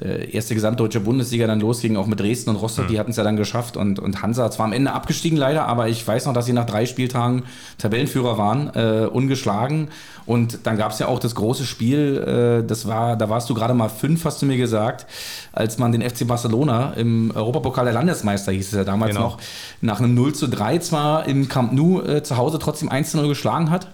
äh, 0.01 0.31
erste 0.31 0.55
gesamtdeutsche 0.55 1.01
Bundesliga 1.01 1.47
dann 1.47 1.61
losging, 1.61 1.97
auch 1.97 2.07
mit 2.07 2.21
Dresden 2.21 2.51
und 2.51 2.57
Rostock, 2.57 2.87
mhm. 2.87 2.89
die 2.91 2.99
hatten 2.99 3.11
es 3.11 3.17
ja 3.17 3.25
dann 3.25 3.37
geschafft 3.37 3.77
und, 3.77 3.99
und 3.99 4.23
Hansa 4.23 4.51
zwar 4.51 4.67
am 4.67 4.73
Ende 4.73 4.93
abgestiegen 4.93 5.37
leider, 5.37 5.67
aber 5.67 5.89
ich 5.89 6.07
weiß 6.07 6.27
noch, 6.27 6.33
dass 6.33 6.47
sie 6.47 6.53
nach 6.53 6.67
drei 6.67 6.87
Spieltagen 6.87 7.45
Tabellenführer 7.79 8.39
waren, 8.39 8.71
äh, 8.75 9.07
ungeschlagen 9.07 9.89
und 10.27 10.61
dann 10.65 10.77
gab 10.77 10.93
es 10.93 10.99
ja 10.99 11.09
auch 11.09 11.19
das 11.19 11.35
große 11.35 11.65
Spiel, 11.65 12.63
äh, 12.63 12.67
das 12.67 12.87
war, 12.87 13.17
da 13.17 13.29
warst 13.29 13.51
du 13.51 13.55
gerade 13.55 13.75
mal 13.75 13.89
fünf, 13.89 14.25
hast 14.25 14.43
du 14.43 14.47
mir 14.47 14.57
gesagt, 14.57 15.07
als 15.53 15.79
man 15.79 15.93
den 15.93 16.03
FC 16.03 16.27
Barcelona 16.27 16.93
im 16.93 17.33
Europapokal 17.35 17.85
der 17.85 17.95
Landesmeister, 17.95 18.53
hieß 18.53 18.69
es 18.69 18.75
ja 18.75 18.85
damals 18.85 19.15
genau. 19.15 19.29
noch, 19.29 19.39
nach 19.81 19.99
einem 20.01 20.15
0 20.15 20.35
zu 20.35 20.49
3 20.49 20.79
zwar 20.79 21.27
im 21.27 21.49
Camp 21.49 21.73
Nou 21.73 22.03
äh, 22.03 22.23
zu 22.23 22.37
Hause 22.37 22.59
trotzdem 22.59 22.89
1 22.89 23.13
zu 23.13 23.17
0 23.17 23.29
geschlagen 23.29 23.71
hat 23.71 23.89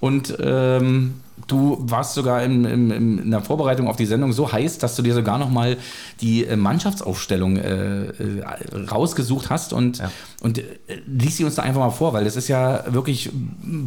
und 0.00 0.36
ähm, 0.40 1.14
Du 1.46 1.78
warst 1.80 2.14
sogar 2.14 2.42
in, 2.42 2.64
in, 2.64 2.90
in, 2.90 3.30
der 3.30 3.40
Vorbereitung 3.40 3.88
auf 3.88 3.96
die 3.96 4.06
Sendung 4.06 4.32
so 4.32 4.50
heiß, 4.50 4.78
dass 4.78 4.96
du 4.96 5.02
dir 5.02 5.14
sogar 5.14 5.38
noch 5.38 5.48
mal 5.48 5.76
die 6.20 6.44
äh, 6.44 6.56
Mannschaftsaufstellung 6.56 7.56
äh, 7.56 8.06
äh, 8.06 8.44
rausgesucht 8.90 9.48
hast 9.48 9.72
und, 9.72 9.98
ja. 9.98 10.10
und 10.42 10.58
äh, 10.58 10.64
liest 11.06 11.38
sie 11.38 11.44
uns 11.44 11.54
da 11.54 11.62
einfach 11.62 11.80
mal 11.80 11.90
vor, 11.90 12.12
weil 12.12 12.24
das 12.24 12.36
ist 12.36 12.48
ja 12.48 12.84
wirklich 12.92 13.30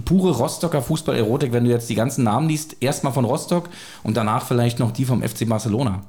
pure 0.06 0.32
Rostocker 0.32 0.82
Fußball-Erotik, 0.82 1.52
wenn 1.52 1.66
du 1.66 1.70
jetzt 1.70 1.90
die 1.90 1.96
ganzen 1.96 2.24
Namen 2.24 2.48
liest. 2.48 2.78
Erstmal 2.80 3.14
von 3.14 3.26
Rostock 3.26 3.70
und 4.04 4.16
danach 4.16 4.46
vielleicht 4.46 4.80
noch 4.80 4.92
die 4.92 5.06
vom 5.06 5.22
FC 5.22 5.48
Barcelona. 5.48 6.02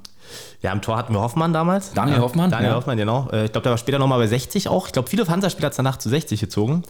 Ja, 0.63 0.73
im 0.73 0.81
Tor 0.81 0.97
hatten 0.97 1.13
wir 1.13 1.21
Hoffmann 1.21 1.53
damals. 1.53 1.93
Daniel 1.93 2.19
ja, 2.19 2.23
Hoffmann. 2.23 2.51
Daniel 2.51 2.71
ja. 2.71 2.77
Hoffmann, 2.77 2.97
genau. 2.97 3.29
Äh, 3.31 3.47
ich 3.47 3.53
glaube, 3.53 3.65
der 3.65 3.73
war 3.73 3.79
später 3.79 3.99
nochmal 3.99 4.21
bei 4.21 4.27
60 4.27 4.69
auch. 4.69 4.87
Ich 4.87 4.93
glaube, 4.93 5.11
viele 5.11 5.27
Hansa-Spieler 5.27 5.67
hat 5.67 5.79
danach 5.79 5.99
zu 5.99 6.09
60 6.09 6.41
gezogen. 6.41 6.85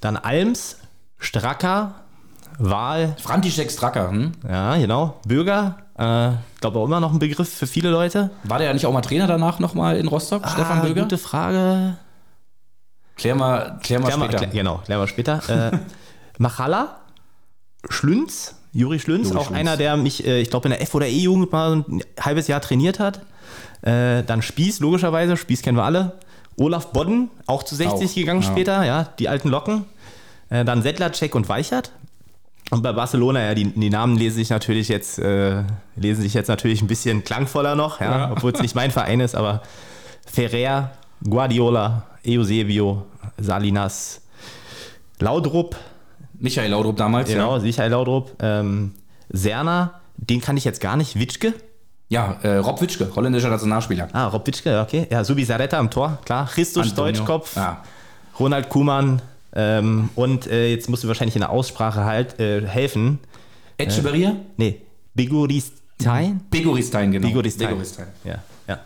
Dann 0.00 0.16
Alms, 0.16 0.78
Stracker, 1.18 1.94
Wahl. 2.58 3.16
František 3.20 3.70
Stracker, 3.70 4.10
hm? 4.10 4.32
Ja, 4.48 4.76
genau. 4.76 5.20
Bürger, 5.26 5.76
äh, 5.96 6.30
glaube 6.60 6.78
auch 6.78 6.84
immer 6.84 7.00
noch 7.00 7.12
ein 7.12 7.18
Begriff 7.18 7.52
für 7.52 7.66
viele 7.66 7.90
Leute. 7.90 8.30
War 8.44 8.58
der 8.58 8.68
ja 8.68 8.72
nicht 8.72 8.86
auch 8.86 8.92
mal 8.92 9.00
Trainer 9.00 9.26
danach 9.26 9.58
nochmal 9.58 9.96
in 9.96 10.08
Rostock, 10.08 10.42
ah, 10.44 10.48
Stefan 10.48 10.82
Bürger? 10.82 11.02
Gute 11.02 11.18
Frage. 11.18 11.96
Klär 13.16 13.34
mal, 13.34 13.78
klär 13.82 14.00
mal 14.00 14.06
klär 14.08 14.18
später. 14.18 14.18
Mal, 14.18 14.28
klär, 14.28 14.46
genau, 14.48 14.80
klär 14.84 14.98
mal 14.98 15.06
später. 15.08 15.72
äh, 15.72 15.78
Machala, 16.38 17.00
Schlünz, 17.88 18.54
Juri 18.72 18.98
Schlünz, 18.98 19.28
Juri 19.28 19.38
auch 19.38 19.46
Schlünz. 19.46 19.60
einer, 19.60 19.76
der 19.76 19.96
mich, 19.96 20.26
äh, 20.26 20.40
ich 20.40 20.50
glaube, 20.50 20.68
in 20.68 20.70
der 20.70 20.82
F- 20.82 20.94
oder 20.94 21.06
E-Jugend 21.06 21.52
mal 21.52 21.76
ein 21.76 22.00
halbes 22.18 22.46
Jahr 22.48 22.60
trainiert 22.60 22.98
hat. 22.98 23.20
Äh, 23.82 24.22
dann 24.24 24.42
Spieß, 24.42 24.80
logischerweise, 24.80 25.36
Spieß 25.36 25.62
kennen 25.62 25.76
wir 25.76 25.84
alle. 25.84 26.18
Olaf 26.56 26.92
Bodden, 26.92 27.30
auch 27.46 27.62
zu 27.62 27.74
60 27.74 28.10
auch, 28.10 28.14
gegangen 28.14 28.42
ja. 28.42 28.48
später, 28.48 28.84
ja, 28.84 29.04
die 29.18 29.28
alten 29.28 29.48
Locken. 29.48 29.86
Äh, 30.50 30.64
dann 30.64 30.82
Settler, 30.82 31.10
und 31.32 31.48
Weichert. 31.48 31.92
Und 32.70 32.82
bei 32.82 32.92
Barcelona, 32.92 33.42
ja, 33.42 33.54
die, 33.54 33.64
die 33.64 33.90
Namen 33.90 34.16
lesen 34.16 34.36
sich 34.36 34.50
natürlich 34.50 34.88
jetzt, 34.88 35.18
äh, 35.18 35.64
lesen 35.96 36.22
sich 36.22 36.34
jetzt 36.34 36.48
natürlich 36.48 36.82
ein 36.82 36.86
bisschen 36.86 37.24
klangvoller 37.24 37.74
noch, 37.74 38.00
ja, 38.00 38.18
ja. 38.18 38.32
obwohl 38.32 38.52
es 38.52 38.60
nicht 38.60 38.76
mein 38.76 38.92
Verein 38.92 39.20
ist, 39.20 39.34
aber 39.34 39.62
Ferrer, 40.24 40.92
Guardiola, 41.28 42.04
Eusebio, 42.26 43.06
Salinas, 43.38 44.22
Laudrup. 45.18 45.76
Michael 46.34 46.70
Laudrup 46.70 46.96
damals, 46.96 47.28
Genau, 47.28 47.56
ja. 47.56 47.62
Michael 47.62 47.90
Laudrup. 47.90 48.32
Ähm, 48.40 48.92
Serna, 49.28 50.00
den 50.16 50.40
kann 50.40 50.56
ich 50.56 50.64
jetzt 50.64 50.80
gar 50.80 50.96
nicht. 50.96 51.18
Witschke. 51.18 51.54
Ja, 52.08 52.38
äh, 52.42 52.56
Rob 52.56 52.80
Witschke, 52.80 53.08
holländischer 53.14 53.50
Nationalspieler. 53.50 54.08
Ah, 54.12 54.26
Rob 54.28 54.46
Witschke, 54.46 54.80
okay. 54.80 55.06
Ja, 55.10 55.22
Subi 55.22 55.44
Saretta 55.44 55.78
am 55.78 55.90
Tor, 55.90 56.18
klar. 56.24 56.46
Christus 56.46 56.94
Deutschkopf. 56.94 57.54
Ja. 57.56 57.82
Ronald 58.38 58.68
Kuhmann, 58.68 59.22
ähm, 59.54 60.10
und 60.14 60.46
äh, 60.46 60.70
jetzt 60.70 60.88
musst 60.88 61.04
du 61.04 61.08
wahrscheinlich 61.08 61.36
in 61.36 61.40
der 61.40 61.50
Aussprache 61.50 62.04
halt 62.04 62.38
äh, 62.38 62.66
helfen. 62.66 63.18
Echeverria? 63.78 64.30
Äh, 64.30 64.34
nee, 64.56 64.80
Biguristein? 65.14 66.40
Biguristein, 66.50 67.12
genau. 67.12 67.26
Biguristein. 67.26 67.68
Biguristein. 67.68 68.06
Ja, 68.24 68.38
ja. 68.68 68.80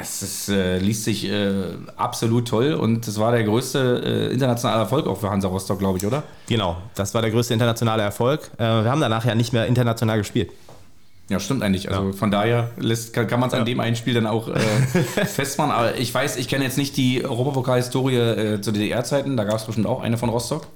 Es 0.00 0.48
äh, 0.48 0.78
liest 0.78 1.04
sich 1.04 1.28
äh, 1.28 1.64
absolut 1.96 2.48
toll 2.48 2.74
und 2.74 3.06
es 3.06 3.18
war 3.18 3.32
der 3.32 3.42
größte 3.42 4.28
äh, 4.30 4.32
internationale 4.32 4.80
Erfolg 4.80 5.06
auch 5.06 5.18
für 5.18 5.30
Hansa 5.30 5.48
Rostock, 5.48 5.80
glaube 5.80 5.98
ich, 5.98 6.06
oder? 6.06 6.22
Genau, 6.48 6.76
das 6.94 7.12
war 7.12 7.22
der 7.22 7.30
größte 7.30 7.54
internationale 7.54 8.02
Erfolg. 8.02 8.50
Äh, 8.56 8.62
wir 8.62 8.90
haben 8.90 9.00
danach 9.00 9.24
ja 9.24 9.34
nicht 9.34 9.52
mehr 9.52 9.66
international 9.66 10.18
gespielt. 10.18 10.50
Ja, 11.30 11.38
stimmt 11.38 11.62
eigentlich. 11.62 11.88
Also 11.88 12.08
ja. 12.08 12.12
von 12.12 12.32
daher 12.32 12.72
lässt, 12.76 13.12
kann, 13.12 13.28
kann 13.28 13.38
man 13.38 13.48
es 13.48 13.54
an 13.54 13.60
ja. 13.60 13.64
dem 13.64 13.78
einen 13.78 13.94
Spiel 13.94 14.14
dann 14.14 14.26
auch 14.26 14.48
äh, 14.48 14.58
festmachen. 15.24 15.70
Aber 15.70 15.96
ich 15.96 16.12
weiß, 16.12 16.36
ich 16.36 16.48
kenne 16.48 16.64
jetzt 16.64 16.76
nicht 16.76 16.96
die 16.96 17.24
Europapokal-Historie 17.24 18.16
äh, 18.16 18.60
zu 18.60 18.72
DDR-Zeiten. 18.72 19.36
Da 19.36 19.44
gab 19.44 19.54
es 19.54 19.64
bestimmt 19.64 19.86
auch 19.86 20.02
eine 20.02 20.18
von 20.18 20.28
Rostock. 20.28 20.66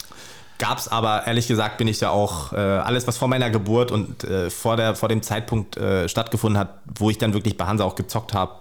Gab 0.61 0.79
es 0.79 0.87
aber, 0.87 1.27
ehrlich 1.27 1.49
gesagt, 1.49 1.79
bin 1.79 1.89
ich 1.89 1.99
da 1.99 2.11
auch, 2.11 2.53
äh, 2.53 2.57
alles, 2.57 3.09
was 3.09 3.19
vor 3.19 3.27
meiner 3.27 3.51
Geburt 3.51 3.91
und 3.91 4.23
äh, 4.23 4.49
vor, 4.49 4.77
der, 4.77 4.95
vor 4.95 5.09
dem 5.09 5.23
Zeitpunkt 5.23 5.77
äh, 5.77 6.09
stattgefunden 6.09 6.57
hat, 6.57 6.79
wo 6.87 7.11
ich 7.11 7.19
dann 7.19 7.35
wirklich 7.35 7.57
bei 7.57 7.67
Hansa 7.67 7.83
auch 7.83 7.97
gezockt 7.97 8.33
habe, 8.33 8.53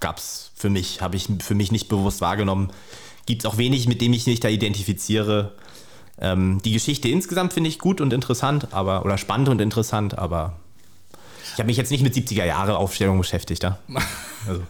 gab 0.00 0.18
es 0.18 0.50
für 0.54 0.68
mich, 0.68 1.00
habe 1.00 1.16
ich 1.16 1.28
für 1.40 1.54
mich 1.54 1.72
nicht 1.72 1.88
bewusst 1.88 2.20
wahrgenommen. 2.20 2.70
Gibt 3.24 3.42
es 3.42 3.50
auch 3.50 3.56
wenig, 3.56 3.88
mit 3.88 4.02
dem 4.02 4.12
ich 4.12 4.26
mich 4.26 4.40
da 4.40 4.48
identifiziere. 4.48 5.52
Ähm, 6.20 6.60
die 6.62 6.72
Geschichte 6.72 7.08
insgesamt 7.08 7.54
finde 7.54 7.70
ich 7.70 7.78
gut 7.78 8.02
und 8.02 8.12
interessant, 8.12 8.68
aber, 8.72 9.06
oder 9.06 9.16
spannend 9.16 9.48
und 9.48 9.62
interessant, 9.62 10.18
aber 10.18 10.58
ich 11.54 11.58
habe 11.58 11.66
mich 11.66 11.76
jetzt 11.76 11.90
nicht 11.90 12.02
mit 12.02 12.14
70er 12.14 12.44
Jahre 12.44 12.76
Aufstellung 12.76 13.18
beschäftigt, 13.18 13.62
ja. 13.62 13.78
Also. 14.48 14.62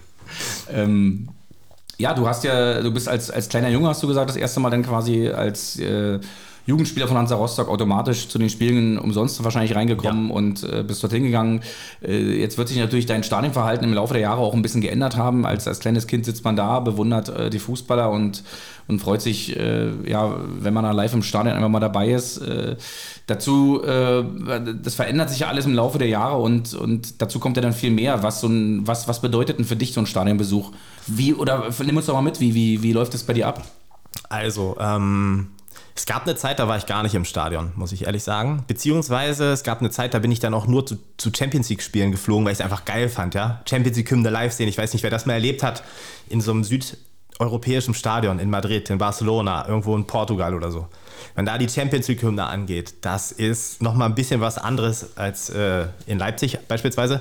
ähm, 0.71 1.29
ja, 1.99 2.13
du 2.13 2.27
hast 2.27 2.45
ja, 2.45 2.83
du 2.83 2.93
bist 2.93 3.09
als, 3.09 3.31
als 3.31 3.49
kleiner 3.49 3.69
Junge, 3.71 3.89
hast 3.89 4.03
du 4.03 4.07
gesagt, 4.07 4.29
das 4.29 4.37
erste 4.37 4.61
Mal 4.61 4.71
dann 4.71 4.83
quasi 4.83 5.29
als 5.29 5.79
äh, 5.79 6.21
Jugendspieler 6.67 7.09
von 7.09 7.17
Hansa 7.17 7.35
Rostock 7.35 7.69
automatisch 7.69 8.29
zu 8.29 8.39
den 8.39 8.49
Spielen 8.49 8.99
umsonst 8.99 9.43
wahrscheinlich 9.43 9.75
reingekommen 9.75 10.29
ja. 10.29 10.35
und 10.35 10.63
äh, 10.63 10.85
bist 10.85 11.03
dorthin 11.03 11.25
gegangen. 11.25 11.63
Äh, 12.03 12.41
jetzt 12.41 12.57
wird 12.57 12.69
sich 12.69 12.79
natürlich 12.79 13.07
dein 13.07 13.25
Stadionverhalten 13.25 13.87
im 13.87 13.95
Laufe 13.95 14.15
der 14.15 14.23
Jahre 14.23 14.41
auch 14.41 14.55
ein 14.55 14.63
bisschen 14.63 14.81
geändert 14.81 15.17
haben. 15.17 15.45
Als, 15.45 15.67
als 15.67 15.81
kleines 15.81 16.07
Kind 16.07 16.25
sitzt 16.25 16.45
man 16.45 16.55
da, 16.55 16.79
bewundert 16.81 17.29
äh, 17.29 17.51
die 17.51 17.59
Fußballer 17.59 18.11
und, 18.11 18.45
und 18.89 19.01
freut 19.01 19.23
sich, 19.23 19.57
äh, 19.57 19.91
ja, 20.09 20.37
wenn 20.61 20.75
man 20.75 20.85
da 20.85 20.93
live 20.93 21.15
im 21.15 21.23
Stadion 21.23 21.55
einfach 21.55 21.69
mal 21.69 21.81
dabei 21.81 22.11
ist. 22.11 22.39
Äh, 22.39 22.77
dazu, 23.27 23.83
äh, 23.85 24.25
das 24.83 24.95
verändert 24.95 25.31
sich 25.31 25.41
ja 25.41 25.49
alles 25.49 25.67
im 25.67 25.75
Laufe 25.75 25.99
der 25.99 26.09
Jahre 26.09 26.39
und, 26.39 26.75
und 26.75 27.21
dazu 27.23 27.39
kommt 27.39 27.57
ja 27.57 27.63
dann 27.63 27.73
viel 27.73 27.91
mehr. 27.91 28.23
Was, 28.23 28.41
so 28.41 28.49
ein, 28.49 28.87
was, 28.87 29.09
was 29.09 29.21
bedeutet 29.21 29.59
denn 29.59 29.65
für 29.65 29.77
dich 29.77 29.93
so 29.93 30.01
ein 30.01 30.07
Stadionbesuch? 30.07 30.73
Wie, 31.07 31.35
oder 31.35 31.69
nimm 31.85 31.97
uns 31.97 32.07
doch 32.07 32.15
mal 32.15 32.23
mit, 32.23 32.41
wie, 32.41 32.55
wie, 32.55 32.83
wie 32.83 32.93
läuft 32.93 33.15
das 33.15 33.23
bei 33.25 33.33
dir 33.33 33.49
ab? 33.49 33.65
Also, 34.29 34.77
ähm, 34.81 35.49
es 35.95 36.07
gab 36.07 36.23
eine 36.23 36.37
Zeit, 36.37 36.59
da 36.59 36.69
war 36.69 36.79
ich 36.79 36.87
gar 36.87 37.03
nicht 37.03 37.15
im 37.15 37.25
Stadion, 37.25 37.73
muss 37.77 37.93
ich 37.93 38.07
ehrlich 38.07 38.23
sagen. 38.23 38.65
Beziehungsweise 38.67 39.53
es 39.53 39.63
gab 39.63 39.81
eine 39.81 39.91
Zeit, 39.91 40.15
da 40.15 40.19
bin 40.21 40.33
ich 40.33 40.41
dann 40.41 40.55
auch 40.55 40.67
nur 40.67 40.87
zu, 40.87 40.97
zu 41.19 41.31
Champions 41.37 41.69
League-Spielen 41.69 42.13
geflogen, 42.13 42.45
weil 42.45 42.53
ich 42.53 42.61
es 42.61 42.65
einfach 42.65 42.85
geil 42.85 43.09
fand, 43.09 43.35
ja. 43.35 43.61
Champions 43.69 43.99
League-Hymne 43.99 44.31
live 44.31 44.53
sehen. 44.53 44.69
Ich 44.69 44.79
weiß 44.79 44.95
nicht, 44.95 45.03
wer 45.03 45.11
das 45.11 45.27
mal 45.27 45.35
erlebt 45.35 45.63
hat, 45.63 45.83
in 46.29 46.41
so 46.41 46.51
einem 46.51 46.65
südeuropäischen 47.33 47.95
Stadion 47.95 48.39
in 48.39 48.51
Madrid, 48.51 48.91
in 48.91 48.99
Barcelona, 48.99 49.67
irgendwo 49.67 49.97
in 49.97 50.07
Portugal 50.07 50.55
oder 50.55 50.71
so. 50.71 50.87
Wenn 51.35 51.47
da 51.47 51.57
die 51.57 51.69
Champions 51.69 52.09
League-Hymne 52.09 52.45
angeht, 52.45 52.95
das 53.01 53.33
ist 53.33 53.83
nochmal 53.83 54.09
ein 54.09 54.15
bisschen 54.15 54.41
was 54.41 54.59
anderes 54.59 55.17
als 55.17 55.51
äh, 55.51 55.87
in 56.07 56.19
Leipzig 56.19 56.59
beispielsweise. 56.69 57.21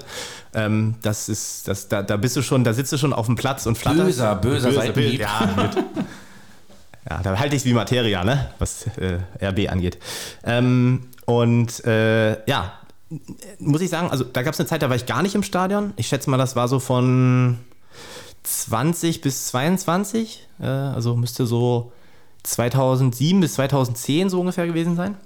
Ähm, 0.54 0.96
das 1.02 1.30
ist, 1.30 1.68
das, 1.68 1.88
da, 1.88 2.04
da 2.04 2.18
bist 2.18 2.36
du 2.36 2.42
schon, 2.42 2.64
da 2.64 2.74
sitzt 2.74 2.92
du 2.92 2.98
schon 2.98 3.14
auf 3.14 3.28
dem 3.28 3.36
Platz 3.36 3.66
und 3.66 3.78
flatterst. 3.78 4.06
Böser, 4.06 4.36
böser, 4.36 4.68
böser 4.68 4.82
Seitenhieb. 4.82 5.22
Ja, 5.22 5.70
Ja, 7.10 7.20
da 7.24 7.38
halte 7.40 7.56
ich 7.56 7.64
es 7.64 7.66
wie 7.66 7.74
Materia, 7.74 8.24
ne? 8.24 8.52
was 8.60 8.86
äh, 8.98 9.18
RB 9.44 9.72
angeht. 9.72 9.98
Ähm, 10.44 11.08
und 11.26 11.84
äh, 11.86 12.48
ja, 12.48 12.74
muss 13.60 13.82
ich 13.82 13.90
sagen, 13.90 14.10
also 14.12 14.24
da 14.24 14.44
gab 14.44 14.54
es 14.54 14.60
eine 14.60 14.70
Zeit, 14.70 14.84
da 14.84 14.90
war 14.90 14.96
ich 14.96 15.08
gar 15.08 15.24
nicht 15.24 15.34
im 15.34 15.44
Stadion. 15.44 15.94
Ich 15.96 16.08
schätze 16.08 16.30
mal, 16.30 16.38
das 16.38 16.56
war 16.56 16.68
so 16.68 16.80
von 16.80 17.58
20 18.44 19.22
bis 19.22 19.48
22. 19.48 20.48
Äh, 20.60 20.66
also 20.66 21.16
müsste 21.16 21.46
so 21.46 21.92
2007 22.44 23.40
bis 23.40 23.54
2010 23.56 24.30
so 24.30 24.40
ungefähr 24.40 24.68
gewesen 24.68 24.96
sein. 24.96 25.18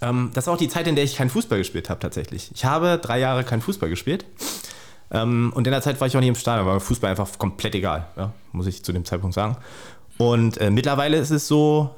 Ähm, 0.00 0.30
das 0.34 0.44
ist 0.44 0.48
auch 0.48 0.58
die 0.58 0.68
Zeit, 0.68 0.86
in 0.86 0.94
der 0.94 1.04
ich 1.04 1.16
keinen 1.16 1.30
Fußball 1.30 1.58
gespielt 1.58 1.90
habe 1.90 2.00
tatsächlich. 2.00 2.50
Ich 2.54 2.64
habe 2.64 2.98
drei 3.02 3.18
Jahre 3.18 3.44
keinen 3.44 3.62
Fußball 3.62 3.88
gespielt. 3.88 4.24
Ähm, 5.10 5.52
und 5.54 5.66
in 5.66 5.70
der 5.70 5.82
Zeit 5.82 6.00
war 6.00 6.06
ich 6.06 6.16
auch 6.16 6.20
nicht 6.20 6.28
im 6.28 6.34
Stadion, 6.34 6.66
war 6.66 6.80
Fußball 6.80 7.10
einfach 7.10 7.38
komplett 7.38 7.74
egal, 7.74 8.08
ja, 8.16 8.32
muss 8.52 8.66
ich 8.66 8.84
zu 8.84 8.92
dem 8.92 9.04
Zeitpunkt 9.04 9.34
sagen. 9.34 9.56
Und 10.18 10.58
äh, 10.58 10.70
mittlerweile 10.70 11.16
ist 11.16 11.30
es 11.30 11.46
so, 11.46 11.94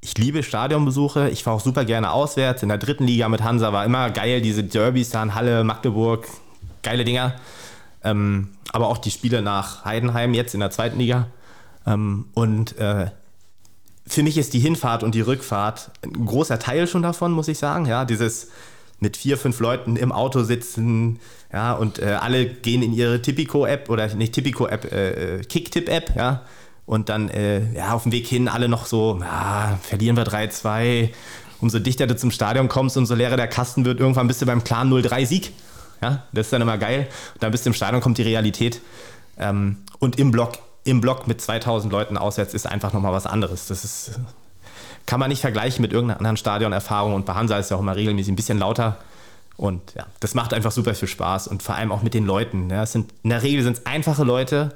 ich 0.00 0.16
liebe 0.18 0.42
Stadionbesuche. 0.42 1.30
Ich 1.30 1.42
fahre 1.42 1.56
auch 1.56 1.60
super 1.60 1.84
gerne 1.84 2.12
auswärts. 2.12 2.62
In 2.62 2.68
der 2.68 2.78
dritten 2.78 3.04
Liga 3.04 3.28
mit 3.28 3.42
Hansa 3.42 3.72
war 3.72 3.84
immer 3.84 4.10
geil, 4.10 4.40
diese 4.40 4.62
Derbys 4.62 5.10
da 5.10 5.22
in 5.22 5.34
Halle, 5.34 5.64
Magdeburg, 5.64 6.28
geile 6.82 7.04
Dinger. 7.04 7.34
Ähm, 8.06 8.48
aber 8.72 8.86
auch 8.88 8.98
die 8.98 9.10
Spiele 9.10 9.42
nach 9.42 9.84
Heidenheim 9.84 10.32
jetzt 10.32 10.54
in 10.54 10.60
der 10.60 10.70
zweiten 10.70 10.98
Liga. 10.98 11.26
Ähm, 11.86 12.26
und 12.34 12.78
äh, 12.78 13.10
für 14.06 14.22
mich 14.22 14.38
ist 14.38 14.54
die 14.54 14.60
Hinfahrt 14.60 15.02
und 15.02 15.14
die 15.14 15.20
Rückfahrt 15.20 15.90
ein 16.04 16.26
großer 16.26 16.58
Teil 16.58 16.86
schon 16.86 17.02
davon, 17.02 17.32
muss 17.32 17.48
ich 17.48 17.58
sagen. 17.58 17.86
Ja, 17.86 18.04
dieses 18.04 18.48
mit 19.00 19.16
vier, 19.16 19.36
fünf 19.36 19.60
Leuten 19.60 19.96
im 19.96 20.12
Auto 20.12 20.42
sitzen, 20.42 21.18
ja, 21.52 21.72
und 21.72 21.98
äh, 21.98 22.16
alle 22.20 22.46
gehen 22.46 22.82
in 22.82 22.92
ihre 22.94 23.20
Tipico-App 23.20 23.90
oder 23.90 24.14
nicht 24.14 24.32
Tipico-App, 24.32 24.90
äh, 24.90 25.38
äh 25.38 25.44
Kicktipp-App, 25.44 26.16
ja, 26.16 26.42
und 26.86 27.08
dann 27.08 27.28
äh, 27.28 27.74
ja, 27.74 27.92
auf 27.92 28.04
dem 28.04 28.12
Weg 28.12 28.26
hin 28.26 28.48
alle 28.48 28.68
noch 28.68 28.86
so, 28.86 29.18
ja, 29.20 29.78
verlieren 29.82 30.16
wir 30.16 30.24
3-2. 30.24 31.10
Umso 31.60 31.78
dichter 31.78 32.06
du 32.06 32.16
zum 32.16 32.30
Stadion 32.30 32.68
kommst, 32.68 32.96
umso 32.96 33.14
leerer 33.14 33.36
der 33.36 33.48
Kasten 33.48 33.84
wird. 33.84 33.98
Irgendwann 33.98 34.28
bist 34.28 34.40
du 34.40 34.46
beim 34.46 34.62
klaren 34.62 34.90
0-3-Sieg. 34.92 35.52
Ja, 36.02 36.24
das 36.32 36.46
ist 36.46 36.52
dann 36.52 36.62
immer 36.62 36.78
geil. 36.78 37.08
Und 37.34 37.42
dann 37.42 37.50
bist 37.50 37.64
du 37.64 37.70
im 37.70 37.74
Stadion, 37.74 38.00
kommt 38.00 38.18
die 38.18 38.22
Realität. 38.22 38.80
Ähm, 39.38 39.78
und 39.98 40.18
im 40.18 40.30
Block, 40.30 40.58
im 40.84 41.00
Block 41.00 41.26
mit 41.26 41.40
2000 41.40 41.92
Leuten 41.92 42.16
auswärts 42.16 42.54
ist 42.54 42.66
einfach 42.66 42.92
nochmal 42.92 43.12
was 43.12 43.26
anderes. 43.26 43.66
Das 43.66 43.84
ist, 43.84 44.20
kann 45.06 45.20
man 45.20 45.28
nicht 45.30 45.40
vergleichen 45.40 45.82
mit 45.82 45.92
irgendeiner 45.92 46.18
anderen 46.18 46.36
Stadionerfahrung. 46.36 47.14
Und 47.14 47.26
bei 47.26 47.34
Hansa 47.34 47.58
ist 47.58 47.70
ja 47.70 47.76
auch 47.76 47.80
immer 47.80 47.96
regelmäßig 47.96 48.32
ein 48.32 48.36
bisschen 48.36 48.58
lauter. 48.58 48.98
Und 49.56 49.94
ja, 49.94 50.06
das 50.20 50.34
macht 50.34 50.52
einfach 50.52 50.72
super 50.72 50.94
viel 50.94 51.08
Spaß 51.08 51.48
und 51.48 51.62
vor 51.62 51.74
allem 51.74 51.90
auch 51.90 52.02
mit 52.02 52.12
den 52.14 52.26
Leuten. 52.26 52.68
Ja, 52.68 52.84
sind, 52.84 53.12
in 53.22 53.30
der 53.30 53.42
Regel 53.42 53.62
sind 53.62 53.78
es 53.78 53.86
einfache 53.86 54.22
Leute, 54.22 54.74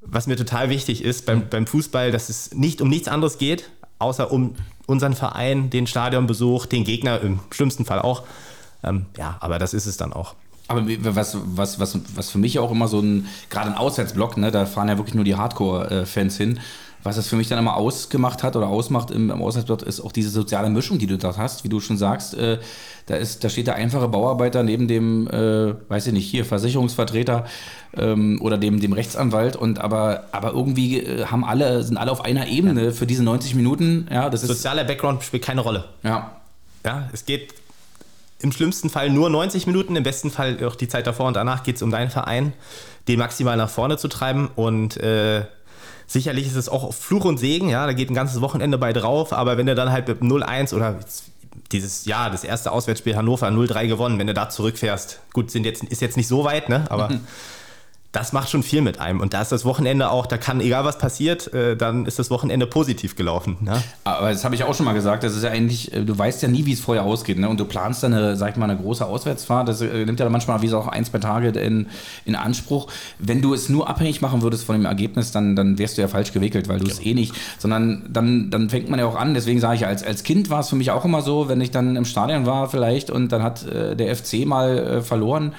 was 0.00 0.26
mir 0.26 0.36
total 0.36 0.70
wichtig 0.70 1.04
ist 1.04 1.26
beim, 1.26 1.48
beim 1.50 1.66
Fußball, 1.66 2.10
dass 2.10 2.30
es 2.30 2.54
nicht 2.54 2.80
um 2.80 2.88
nichts 2.88 3.08
anderes 3.08 3.36
geht, 3.36 3.68
außer 3.98 4.32
um 4.32 4.54
unseren 4.86 5.14
Verein, 5.14 5.68
den 5.68 5.86
Stadionbesuch, 5.86 6.64
den 6.66 6.84
Gegner 6.84 7.20
im 7.20 7.40
schlimmsten 7.50 7.84
Fall 7.84 8.00
auch. 8.00 8.22
Ähm, 8.82 9.06
ja, 9.16 9.36
aber 9.40 9.58
das 9.58 9.74
ist 9.74 9.86
es 9.86 9.96
dann 9.96 10.12
auch. 10.12 10.34
Aber 10.68 10.86
was, 11.16 11.36
was, 11.42 11.80
was, 11.80 11.98
was 12.14 12.30
für 12.30 12.38
mich 12.38 12.60
auch 12.60 12.70
immer 12.70 12.86
so 12.86 13.00
ein, 13.00 13.26
gerade 13.50 13.70
ein 13.70 13.76
Auswärtsblock, 13.76 14.36
ne, 14.36 14.52
da 14.52 14.66
fahren 14.66 14.88
ja 14.88 14.98
wirklich 14.98 15.14
nur 15.14 15.24
die 15.24 15.34
Hardcore-Fans 15.34 16.36
hin. 16.36 16.60
Was 17.02 17.16
das 17.16 17.26
für 17.26 17.36
mich 17.36 17.48
dann 17.48 17.58
immer 17.58 17.76
ausgemacht 17.76 18.42
hat 18.42 18.56
oder 18.56 18.68
ausmacht 18.68 19.10
im, 19.10 19.30
im 19.30 19.42
Auswärtsblock, 19.42 19.82
ist 19.82 20.00
auch 20.00 20.12
diese 20.12 20.28
soziale 20.28 20.68
Mischung, 20.70 20.98
die 20.98 21.06
du 21.06 21.16
dort 21.16 21.38
hast. 21.38 21.64
Wie 21.64 21.68
du 21.68 21.80
schon 21.80 21.96
sagst, 21.96 22.34
äh, 22.34 22.58
da, 23.06 23.16
ist, 23.16 23.42
da 23.42 23.48
steht 23.48 23.66
der 23.66 23.76
einfache 23.76 24.06
Bauarbeiter 24.06 24.62
neben 24.62 24.86
dem, 24.86 25.26
äh, 25.28 25.74
weiß 25.88 26.08
ich 26.08 26.12
nicht, 26.12 26.30
hier, 26.30 26.44
Versicherungsvertreter 26.44 27.46
ähm, 27.96 28.38
oder 28.40 28.56
dem, 28.58 28.80
dem 28.80 28.92
Rechtsanwalt. 28.92 29.56
Und 29.56 29.80
aber, 29.80 30.24
aber 30.30 30.52
irgendwie 30.52 31.00
äh, 31.00 31.24
haben 31.24 31.42
alle, 31.42 31.82
sind 31.82 31.96
alle 31.96 32.12
auf 32.12 32.24
einer 32.24 32.46
Ebene 32.46 32.84
ja. 32.84 32.90
für 32.92 33.06
diese 33.06 33.24
90 33.24 33.56
Minuten. 33.56 34.06
Ja, 34.08 34.30
das 34.30 34.42
Sozialer 34.42 34.84
Background 34.84 35.24
spielt 35.24 35.42
keine 35.42 35.62
Rolle. 35.62 35.86
Ja. 36.04 36.36
Ja, 36.84 37.08
es 37.12 37.24
geht 37.24 37.54
im 38.42 38.52
schlimmsten 38.52 38.90
Fall 38.90 39.10
nur 39.10 39.30
90 39.30 39.66
Minuten, 39.66 39.96
im 39.96 40.02
besten 40.02 40.30
Fall 40.30 40.64
auch 40.64 40.76
die 40.76 40.88
Zeit 40.88 41.06
davor 41.06 41.26
und 41.26 41.34
danach 41.34 41.62
geht 41.62 41.76
es 41.76 41.82
um 41.82 41.90
deinen 41.90 42.10
Verein, 42.10 42.52
den 43.08 43.18
maximal 43.18 43.56
nach 43.56 43.70
vorne 43.70 43.98
zu 43.98 44.08
treiben. 44.08 44.48
Und 44.56 44.96
äh, 44.96 45.44
sicherlich 46.06 46.46
ist 46.46 46.56
es 46.56 46.68
auch 46.68 46.92
Fluch 46.94 47.24
und 47.24 47.38
Segen, 47.38 47.68
ja, 47.68 47.86
da 47.86 47.92
geht 47.92 48.10
ein 48.10 48.14
ganzes 48.14 48.40
Wochenende 48.40 48.78
bei 48.78 48.92
drauf, 48.92 49.32
aber 49.32 49.56
wenn 49.56 49.66
du 49.66 49.74
dann 49.74 49.92
halt 49.92 50.08
mit 50.08 50.22
0-1 50.22 50.74
oder 50.74 50.98
dieses 51.72 52.04
Jahr, 52.04 52.30
das 52.30 52.44
erste 52.44 52.72
Auswärtsspiel 52.72 53.16
Hannover 53.16 53.48
0-3 53.48 53.86
gewonnen, 53.86 54.18
wenn 54.18 54.26
du 54.26 54.34
da 54.34 54.48
zurückfährst, 54.48 55.20
gut, 55.32 55.50
sind 55.50 55.64
jetzt, 55.64 55.84
ist 55.84 56.00
jetzt 56.00 56.16
nicht 56.16 56.28
so 56.28 56.44
weit, 56.44 56.68
ne, 56.68 56.84
aber 56.88 57.10
das 58.12 58.32
macht 58.32 58.50
schon 58.50 58.64
viel 58.64 58.82
mit 58.82 58.98
einem. 58.98 59.20
Und 59.20 59.34
da 59.34 59.42
ist 59.42 59.52
das 59.52 59.64
Wochenende 59.64 60.10
auch, 60.10 60.26
da 60.26 60.36
kann, 60.36 60.60
egal 60.60 60.84
was 60.84 60.98
passiert, 60.98 61.52
äh, 61.54 61.76
dann 61.76 62.06
ist 62.06 62.18
das 62.18 62.28
Wochenende 62.28 62.66
positiv 62.66 63.14
gelaufen. 63.14 63.56
Ne? 63.60 63.80
Aber 64.02 64.30
das 64.30 64.44
habe 64.44 64.56
ich 64.56 64.64
auch 64.64 64.74
schon 64.74 64.84
mal 64.84 64.94
gesagt, 64.94 65.22
das 65.22 65.36
ist 65.36 65.44
ja 65.44 65.50
eigentlich, 65.50 65.92
äh, 65.92 66.04
du 66.04 66.18
weißt 66.18 66.42
ja 66.42 66.48
nie, 66.48 66.66
wie 66.66 66.72
es 66.72 66.80
vorher 66.80 67.04
ausgeht. 67.04 67.38
Ne? 67.38 67.48
Und 67.48 67.60
du 67.60 67.64
planst 67.64 68.02
dann 68.02 68.12
eine, 68.12 68.36
sag 68.36 68.50
ich 68.50 68.56
mal, 68.56 68.68
eine 68.68 68.80
große 68.80 69.06
Auswärtsfahrt, 69.06 69.68
das 69.68 69.80
äh, 69.80 70.04
nimmt 70.04 70.18
ja 70.18 70.28
manchmal 70.28 70.60
wie 70.60 70.66
so 70.66 70.78
auch 70.78 70.88
ein, 70.88 71.04
zwei 71.04 71.18
Tage 71.18 71.50
in, 71.50 71.86
in 72.24 72.34
Anspruch. 72.34 72.88
Wenn 73.20 73.42
du 73.42 73.54
es 73.54 73.68
nur 73.68 73.88
abhängig 73.88 74.20
machen 74.20 74.42
würdest 74.42 74.64
von 74.64 74.74
dem 74.74 74.86
Ergebnis, 74.86 75.30
dann, 75.30 75.54
dann 75.54 75.78
wärst 75.78 75.96
du 75.96 76.02
ja 76.02 76.08
falsch 76.08 76.32
gewickelt, 76.32 76.68
weil 76.68 76.80
du 76.80 76.88
es 76.88 77.00
eh 77.00 77.14
nicht, 77.14 77.32
sondern 77.58 78.02
dann, 78.08 78.50
dann 78.50 78.70
fängt 78.70 78.90
man 78.90 78.98
ja 78.98 79.06
auch 79.06 79.16
an, 79.16 79.34
deswegen 79.34 79.60
sage 79.60 79.76
ich, 79.76 79.86
als, 79.86 80.02
als 80.02 80.24
Kind 80.24 80.50
war 80.50 80.60
es 80.60 80.68
für 80.68 80.76
mich 80.76 80.90
auch 80.90 81.04
immer 81.04 81.22
so, 81.22 81.48
wenn 81.48 81.60
ich 81.60 81.70
dann 81.70 81.94
im 81.94 82.04
Stadion 82.04 82.44
war 82.44 82.68
vielleicht 82.68 83.10
und 83.10 83.30
dann 83.30 83.44
hat 83.44 83.66
der 83.70 84.16
FC 84.16 84.46
mal 84.46 85.02
verloren, 85.02 85.52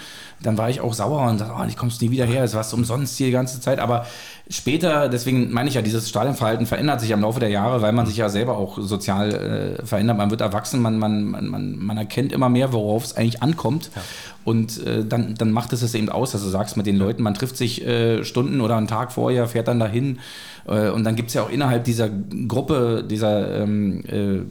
dann 0.43 0.57
war 0.57 0.69
ich 0.69 0.81
auch 0.81 0.93
sauer 0.93 1.29
und 1.29 1.39
dachte, 1.39 1.53
oh, 1.57 1.63
ich 1.67 1.77
kommst 1.77 2.01
nie 2.01 2.11
wieder 2.11 2.25
her, 2.25 2.43
es 2.43 2.53
war 2.53 2.65
umsonst 2.73 3.17
hier 3.17 3.27
die 3.27 3.33
ganze 3.33 3.59
Zeit. 3.59 3.79
Aber 3.79 4.05
später, 4.49 5.09
deswegen 5.09 5.51
meine 5.51 5.69
ich 5.69 5.75
ja, 5.75 5.81
dieses 5.81 6.09
Stadionverhalten 6.09 6.65
verändert 6.65 7.01
sich 7.01 7.11
im 7.11 7.21
Laufe 7.21 7.39
der 7.39 7.49
Jahre, 7.49 7.81
weil 7.81 7.93
man 7.93 8.05
sich 8.05 8.17
ja 8.17 8.29
selber 8.29 8.57
auch 8.57 8.79
sozial 8.79 9.77
äh, 9.79 9.85
verändert. 9.85 10.17
Man 10.17 10.31
wird 10.31 10.41
erwachsen, 10.41 10.81
man, 10.81 10.97
man, 10.97 11.25
man, 11.25 11.77
man 11.77 11.97
erkennt 11.97 12.31
immer 12.31 12.49
mehr, 12.49 12.73
worauf 12.73 13.05
es 13.05 13.15
eigentlich 13.15 13.41
ankommt. 13.41 13.91
Ja. 13.95 14.01
Und 14.43 14.85
äh, 14.85 15.05
dann, 15.05 15.35
dann 15.35 15.51
macht 15.51 15.73
es 15.73 15.81
es 15.83 15.93
eben 15.93 16.09
aus, 16.09 16.31
dass 16.31 16.41
du 16.41 16.49
sagst 16.49 16.75
mit 16.77 16.87
den 16.87 16.97
Leuten, 16.97 17.21
man 17.21 17.35
trifft 17.35 17.57
sich 17.57 17.85
äh, 17.85 18.23
Stunden 18.23 18.61
oder 18.61 18.75
einen 18.77 18.87
Tag 18.87 19.11
vorher, 19.11 19.47
fährt 19.47 19.67
dann 19.67 19.79
dahin. 19.79 20.19
Äh, 20.67 20.89
und 20.89 21.03
dann 21.03 21.15
gibt 21.15 21.29
es 21.29 21.35
ja 21.35 21.43
auch 21.43 21.49
innerhalb 21.49 21.83
dieser 21.83 22.09
Gruppe, 22.09 23.03
dieser 23.07 23.61
ähm, 23.61 24.03
äh, 24.07 24.41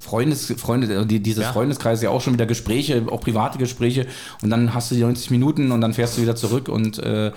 Freundes, 0.00 0.52
Freunde, 0.56 1.06
die, 1.06 1.20
dieses 1.20 1.44
ja. 1.44 1.52
Freundeskreis 1.52 2.02
ja 2.02 2.10
auch 2.10 2.22
schon 2.22 2.32
wieder 2.32 2.46
Gespräche, 2.46 3.04
auch 3.10 3.20
private 3.20 3.58
Gespräche 3.58 4.06
und 4.42 4.50
dann 4.50 4.74
hast 4.74 4.90
du 4.90 4.94
die 4.94 5.02
90 5.02 5.30
Minuten 5.30 5.70
und 5.72 5.80
dann 5.82 5.92
fährst 5.92 6.16
du 6.16 6.22
wieder 6.22 6.34
zurück 6.34 6.68
und 6.68 6.98
äh, 6.98 7.32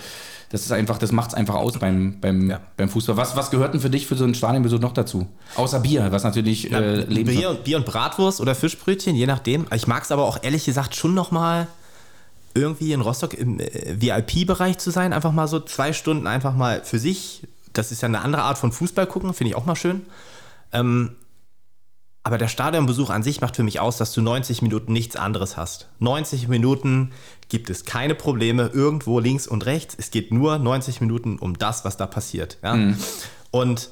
das 0.54 0.62
ist 0.62 0.72
einfach, 0.72 1.00
das 1.00 1.12
macht 1.12 1.30
es 1.30 1.34
einfach 1.34 1.56
aus 1.56 1.80
beim, 1.80 2.20
beim, 2.22 2.52
ja. 2.52 2.60
beim 2.78 2.88
Fußball. 2.88 3.18
Was, 3.18 3.36
was 3.36 3.50
gehört 3.50 3.74
denn 3.74 3.82
für 3.82 3.90
dich 3.90 4.06
für 4.06 4.16
so 4.16 4.24
einen 4.24 4.36
Stadionbesuch 4.36 4.80
noch 4.80 4.94
dazu? 4.94 5.28
Außer 5.56 5.80
Bier, 5.80 6.12
was 6.12 6.24
natürlich 6.24 6.68
Na, 6.70 6.80
äh, 6.80 7.06
Bier, 7.06 7.50
und, 7.50 7.64
Bier 7.64 7.78
und 7.78 7.88
Bratwurst 7.88 8.40
oder 8.40 8.54
Fischbrötchen, 8.54 9.16
je 9.16 9.26
nachdem. 9.26 9.66
Ich 9.74 9.88
mag 9.88 10.04
es 10.04 10.12
aber 10.12 10.24
auch 10.24 10.38
ehrlich 10.44 10.64
gesagt 10.64 10.96
schon 10.96 11.16
noch 11.16 11.32
mal 11.32 11.68
irgendwie 12.54 12.94
in 12.94 13.02
Rostock 13.02 13.34
im 13.34 13.60
äh, 13.60 14.00
VIP-Bereich 14.00 14.78
zu 14.78 14.92
sein. 14.92 15.12
Einfach 15.12 15.32
mal 15.32 15.48
so 15.48 15.60
zwei 15.60 15.92
Stunden 15.92 16.28
einfach 16.28 16.56
mal 16.56 16.82
für 16.84 17.00
sich. 17.00 17.48
Das 17.74 17.92
ist 17.92 18.04
ja 18.04 18.08
eine 18.08 18.22
andere 18.22 18.44
Art 18.44 18.60
von 18.60 18.72
Fußball 18.72 19.08
gucken, 19.08 19.34
finde 19.34 19.50
ich 19.50 19.56
auch 19.56 19.66
mal 19.66 19.76
schön. 19.76 20.04
Ähm, 20.72 21.16
aber 22.24 22.38
der 22.38 22.48
Stadionbesuch 22.48 23.10
an 23.10 23.22
sich 23.22 23.42
macht 23.42 23.58
für 23.58 23.64
mich 23.64 23.82
aus, 23.82 23.98
dass 23.98 24.14
du 24.14 24.22
90 24.22 24.62
Minuten 24.62 24.94
nichts 24.94 25.18
anderes 25.18 25.58
hast. 25.58 25.90
90 26.00 26.48
Minuten 26.48 27.12
gibt 27.50 27.70
es 27.70 27.84
keine 27.84 28.16
Probleme 28.16 28.72
irgendwo 28.74 29.20
links 29.20 29.46
und 29.46 29.66
rechts. 29.66 29.96
Es 29.98 30.10
geht 30.10 30.32
nur 30.32 30.58
90 30.58 31.02
Minuten 31.02 31.38
um 31.38 31.58
das, 31.58 31.84
was 31.84 31.98
da 31.98 32.08
passiert. 32.08 32.58
Ja? 32.64 32.76
Mhm. 32.76 32.98
Und 33.52 33.90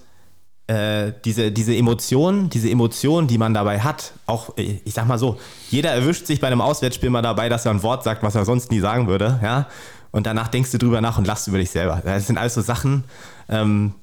äh, 0.68 1.12
diese, 1.26 1.52
diese 1.52 1.76
Emotionen, 1.76 2.50
diese 2.50 2.70
Emotionen, 2.70 3.28
die 3.28 3.38
man 3.38 3.54
dabei 3.54 3.82
hat, 3.82 4.14
auch, 4.26 4.58
äh, 4.58 4.80
ich 4.86 4.94
sag 4.94 5.08
mal 5.08 5.18
so, 5.18 5.38
jeder 5.70 5.92
erwischt 5.92 6.26
sich 6.26 6.40
bei 6.40 6.48
einem 6.48 6.62
Auswärtsspiel 6.62 7.10
mal 7.10 7.22
dabei, 7.22 7.50
dass 7.50 7.66
er 7.66 7.72
ein 7.72 7.84
Wort 7.84 8.04
sagt, 8.04 8.24
was 8.24 8.36
er 8.36 8.46
sonst 8.46 8.72
nie 8.72 8.80
sagen 8.80 9.08
würde. 9.08 9.42
Ja? 9.44 9.68
Und 10.12 10.26
danach 10.26 10.48
denkst 10.48 10.72
du 10.72 10.78
drüber 10.78 11.02
nach 11.02 11.18
und 11.18 11.28
lachst 11.28 11.50
über 11.50 11.58
dich 11.58 11.72
selber. 11.72 12.02
Das 12.06 12.28
sind 12.28 12.38
alles 12.38 12.54
so 12.54 12.62
Sachen, 12.62 13.04
ähm, 13.50 13.94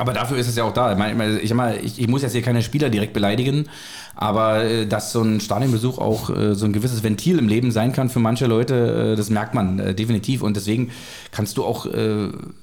aber 0.00 0.14
dafür 0.14 0.38
ist 0.38 0.48
es 0.48 0.56
ja 0.56 0.64
auch 0.64 0.72
da. 0.72 0.92
Ich, 0.92 0.98
meine, 1.54 1.78
ich, 1.78 2.00
ich, 2.00 2.08
muss 2.08 2.22
jetzt 2.22 2.32
hier 2.32 2.42
keine 2.42 2.62
Spieler 2.62 2.88
direkt 2.88 3.12
beleidigen, 3.12 3.68
aber 4.20 4.64
äh, 4.64 4.86
dass 4.86 5.12
so 5.12 5.22
ein 5.22 5.40
Stadionbesuch 5.40 5.98
auch 5.98 6.28
äh, 6.28 6.54
so 6.54 6.66
ein 6.66 6.74
gewisses 6.74 7.02
Ventil 7.02 7.38
im 7.38 7.48
Leben 7.48 7.72
sein 7.72 7.92
kann 7.92 8.10
für 8.10 8.18
manche 8.18 8.46
Leute, 8.46 9.12
äh, 9.12 9.16
das 9.16 9.30
merkt 9.30 9.54
man 9.54 9.96
definitiv. 9.96 10.42
Und 10.42 10.56
deswegen 10.56 10.90
kannst 11.32 11.56
du 11.56 11.64
auch, 11.64 11.86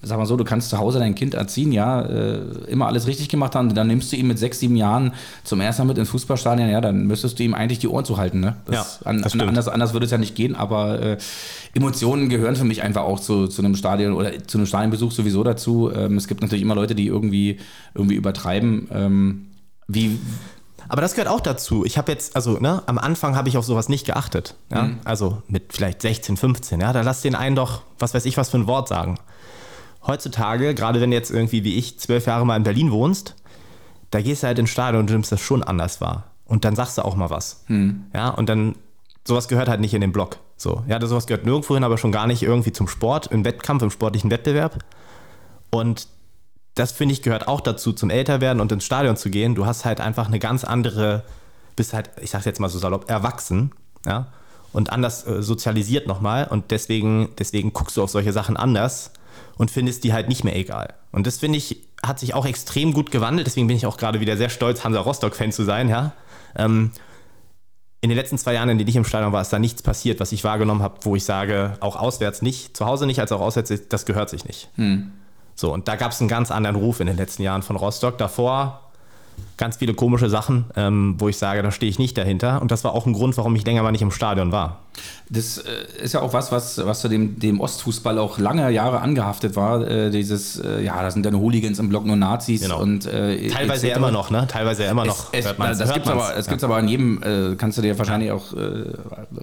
sag 0.02 0.17
mal 0.17 0.26
so, 0.26 0.38
du 0.38 0.43
kannst 0.43 0.70
zu 0.70 0.78
Hause 0.78 1.00
dein 1.00 1.15
Kind 1.15 1.34
erziehen, 1.34 1.72
ja, 1.72 2.02
immer 2.67 2.88
alles 2.88 3.08
richtig 3.08 3.30
gemacht 3.30 3.56
haben. 3.56 3.74
Dann 3.74 3.88
nimmst 3.88 4.12
du 4.12 4.17
ihn 4.17 4.28
mit 4.28 4.38
sechs, 4.38 4.60
sieben 4.60 4.76
Jahren 4.76 5.13
zum 5.43 5.62
ersten 5.62 5.84
Mal 5.84 5.88
mit 5.88 5.98
ins 5.98 6.10
Fußballstadion, 6.10 6.70
ja, 6.70 6.82
dann 6.82 7.08
müsstest 7.08 7.39
du 7.39 7.43
ihm 7.43 7.54
eigentlich 7.54 7.80
die 7.80 7.88
Ohren 7.88 8.06
zuhalten. 8.06 8.39
Ne? 8.39 8.58
Das, 8.65 9.00
ja, 9.04 9.13
das 9.13 9.34
an, 9.34 9.41
anders, 9.41 9.67
anders 9.67 9.93
würde 9.93 10.06
es 10.06 10.12
ja 10.12 10.17
nicht 10.17 10.36
gehen, 10.36 10.56
aber 10.56 11.17
Emotionen 11.74 12.30
gehören 12.30 12.56
für 12.56 12.65
mich 12.65 12.84
einfach 12.84 13.04
auch 13.04 13.20
zu, 13.20 13.48
zu 13.48 13.62
einem 13.62 13.76
Stadion 13.76 14.13
oder 14.13 14.32
zu 14.46 14.58
einem 14.58 14.67
Stadionbesuch 14.67 15.12
sowieso 15.12 15.43
dazu. 15.43 15.91
Ähm, 15.93 16.17
es 16.17 16.28
gibt 16.28 16.41
natürlich 16.41 16.62
immer 16.62 16.76
Leute, 16.76 16.93
die 16.93 17.08
irgendwie, 17.08 17.58
irgendwie 17.96 18.15
übertreiben. 18.15 18.88
Ähm, 18.93 19.46
wie, 19.88 20.20
aber 20.90 21.02
das 21.02 21.13
gehört 21.16 21.30
auch 21.30 21.42
dazu. 21.42 21.86
Ich 21.86 21.98
habe 21.98 22.12
jetzt, 22.12 22.36
also 22.36 22.60
ne, 22.60 22.84
am 22.86 22.98
Anfang 22.98 23.36
habe 23.36 23.50
ich 23.50 23.58
auf 23.58 23.66
sowas 23.66 23.90
nicht 23.90 24.06
geachtet. 24.06 24.56
Ja? 24.72 24.84
Mhm. 24.84 25.00
Also 25.04 25.42
mit 25.48 25.74
vielleicht 25.74 26.02
16, 26.02 26.38
15, 26.38 26.80
ja, 26.80 26.94
da 26.94 27.02
lass 27.02 27.22
den 27.22 27.36
einen 27.36 27.56
doch, 27.56 27.82
was 28.00 28.13
weiß 28.13 28.26
ich, 28.26 28.38
was 28.38 28.50
für 28.50 28.58
ein 28.58 28.68
Wort 28.68 28.88
sagen. 28.88 29.20
Heutzutage, 30.06 30.74
gerade 30.74 31.02
wenn 31.02 31.12
du 31.12 31.18
jetzt 31.18 31.32
irgendwie 31.32 31.63
wie 31.63 31.76
ich 31.76 32.00
zwölf 32.00 32.28
Jahre 32.28 32.46
mal 32.46 32.56
in 32.56 32.63
Berlin 32.63 32.92
wohnst, 32.92 33.36
da 34.12 34.22
gehst 34.22 34.44
du 34.44 34.48
halt 34.48 34.60
ins 34.60 34.70
Stadion 34.70 35.02
und 35.02 35.12
nimmst 35.12 35.32
das 35.32 35.42
schon 35.42 35.63
anders 35.63 36.00
wahr. 36.00 36.26
Und 36.46 36.63
dann 36.63 36.76
sagst 36.76 36.98
du 36.98 37.02
auch 37.04 37.16
mal 37.16 37.30
was. 37.30 37.63
Mhm. 37.68 38.06
Ja, 38.13 38.30
und 38.30 38.48
dann, 38.48 38.76
sowas 39.26 39.50
gehört 39.50 39.68
halt 39.68 39.82
nicht 39.82 39.94
in 39.94 40.02
den 40.02 40.13
Blog. 40.13 40.38
So, 40.56 40.84
ja, 40.88 41.06
sowas 41.06 41.28
gehört 41.28 41.46
nirgendwo 41.46 41.74
hin, 41.74 41.84
aber 41.84 41.98
schon 41.98 42.13
gar 42.13 42.26
nicht 42.26 42.42
irgendwie 42.42 42.72
zum 42.72 42.88
Sport, 42.88 43.28
im 43.28 43.44
Wettkampf, 43.44 43.84
im 43.84 43.92
sportlichen 43.92 44.32
Wettbewerb. 44.32 44.84
Und 45.70 46.08
das 46.80 46.92
finde 46.92 47.13
ich 47.13 47.22
gehört 47.22 47.48
auch 47.48 47.62
dazu, 47.62 47.94
zum 47.94 48.10
Älterwerden 48.10 48.62
und 48.62 48.72
ins 48.72 48.86
Stadion 48.86 49.18
zu 49.18 49.30
gehen. 49.30 49.56
Du 49.56 49.66
hast 49.66 49.86
halt 49.86 50.00
einfach 50.00 50.28
eine 50.28 50.40
ganz 50.40 50.63
andere, 50.63 51.24
bist 51.76 51.94
halt, 51.94 52.10
ich 52.22 52.30
sag's 52.30 52.46
jetzt 52.46 52.60
mal 52.60 52.70
so 52.70 52.80
salopp, 52.80 53.10
erwachsen, 53.10 53.72
ja, 54.06 54.28
und 54.74 54.92
anders 54.92 55.26
äh, 55.26 55.42
sozialisiert 55.42 56.08
nochmal. 56.08 56.48
Und 56.48 56.72
deswegen, 56.72 57.30
deswegen 57.40 57.74
guckst 57.74 57.98
du 57.98 58.04
auf 58.04 58.10
solche 58.10 58.32
Sachen 58.32 58.58
anders 58.58 59.12
und 59.58 59.72
findest 59.72 60.04
die 60.04 60.13
halt 60.13 60.30
nicht 60.30 60.44
mehr 60.44 60.56
egal. 60.56 60.94
Und 61.12 61.26
das 61.26 61.38
finde 61.38 61.58
ich, 61.58 61.82
hat 62.04 62.20
sich 62.20 62.34
auch 62.34 62.46
extrem 62.46 62.94
gut 62.94 63.10
gewandelt. 63.10 63.48
Deswegen 63.48 63.68
bin 63.68 63.76
ich 63.76 63.86
auch 63.86 63.98
gerade 63.98 64.20
wieder 64.20 64.38
sehr 64.38 64.50
stolz, 64.50 64.84
Hansa 64.84 65.00
Rostock-Fan 65.00 65.52
zu 65.52 65.63
sein, 65.63 65.90
ja. 65.90 66.13
Ähm, 66.56 66.92
in 68.02 68.10
den 68.10 68.18
letzten 68.18 68.38
zwei 68.38 68.54
Jahren, 68.54 68.70
in 68.70 68.78
denen 68.78 68.90
ich 68.90 68.96
im 68.96 69.06
Stadion 69.06 69.34
war, 69.34 69.42
ist 69.42 69.52
da 69.52 69.58
nichts 69.58 69.82
passiert, 69.82 70.20
was 70.20 70.32
ich 70.32 70.44
wahrgenommen 70.44 70.84
habe, 70.84 71.00
wo 71.02 71.16
ich 71.16 71.24
sage, 71.24 71.74
auch 71.80 71.96
auswärts 71.96 72.44
nicht, 72.44 72.78
zu 72.78 72.86
Hause 72.86 73.08
nicht, 73.08 73.20
als 73.20 73.32
auch 73.32 73.42
auswärts, 73.42 73.74
das 73.90 74.06
gehört 74.06 74.30
sich 74.30 74.46
nicht. 74.46 74.70
Hm. 74.76 75.12
So, 75.58 75.74
und 75.74 75.88
da 75.88 75.96
gab 75.96 76.12
es 76.12 76.22
einen 76.22 76.30
ganz 76.30 76.52
anderen 76.52 76.76
Ruf 76.76 77.00
in 77.00 77.08
den 77.08 77.17
letzten 77.17 77.41
Jahren 77.41 77.63
von 77.63 77.76
Rostock. 77.76 78.20
Davor 78.20 78.80
ganz 79.58 79.78
viele 79.78 79.96
komische 79.96 80.30
Sachen, 80.30 80.65
ähm, 80.76 81.15
wo 81.17 81.30
ich 81.30 81.38
sage, 81.38 81.63
da 81.63 81.72
stehe 81.72 81.89
ich 81.89 81.98
nicht 81.98 82.15
dahinter. 82.15 82.62
Und 82.62 82.70
das 82.70 82.84
war 82.84 82.93
auch 82.93 83.08
ein 83.08 83.13
Grund, 83.13 83.38
warum 83.38 83.56
ich 83.56 83.65
länger 83.65 83.82
mal 83.82 83.91
nicht 83.91 84.04
im 84.04 84.12
Stadion 84.12 84.52
war. 84.52 84.82
Das 85.30 85.58
äh, 85.58 86.04
ist 86.04 86.13
ja 86.13 86.22
auch 86.22 86.34
was, 86.34 86.52
was, 86.52 86.86
was 86.86 87.02
zu 87.02 87.08
dem, 87.08 87.39
dem 87.39 87.60
Ostfußball 87.60 88.20
auch 88.20 88.38
lange 88.38 88.70
Jahre 88.70 89.02
angehaftet 89.02 89.56
war. 89.56 89.88
Äh, 89.88 90.12
dieses, 90.12 90.60
äh, 90.60 90.84
ja, 90.84 91.02
da 91.02 91.10
sind 91.10 91.26
dann 91.26 91.36
Hooligans 91.36 91.80
im 91.80 91.89
Block 91.89 92.06
nur 92.06 92.15
Nazis. 92.15 92.62
Genau. 92.62 92.80
Und, 92.80 93.08
äh, 93.08 93.48
Teilweise 93.50 93.88
ja 93.88 93.96
immer 93.96 94.12
noch, 94.12 94.30
ne? 94.30 94.46
Teilweise 94.48 94.84
ja 94.84 94.91
immer 94.91 95.06
noch. 95.06 95.34
Es, 95.34 95.46
es, 95.46 95.56
das 95.58 95.93
gibt 95.93 96.06
es 96.06 96.12
aber, 96.12 96.38
es 96.38 96.46
ja. 96.46 96.58
aber 96.62 96.80
in 96.80 96.88
jedem, 96.88 97.24
äh, 97.24 97.56
kannst 97.56 97.80
du 97.80 97.82
dir 97.82 97.98
wahrscheinlich 97.98 98.32
auch 98.32 98.54
äh, 98.54 98.84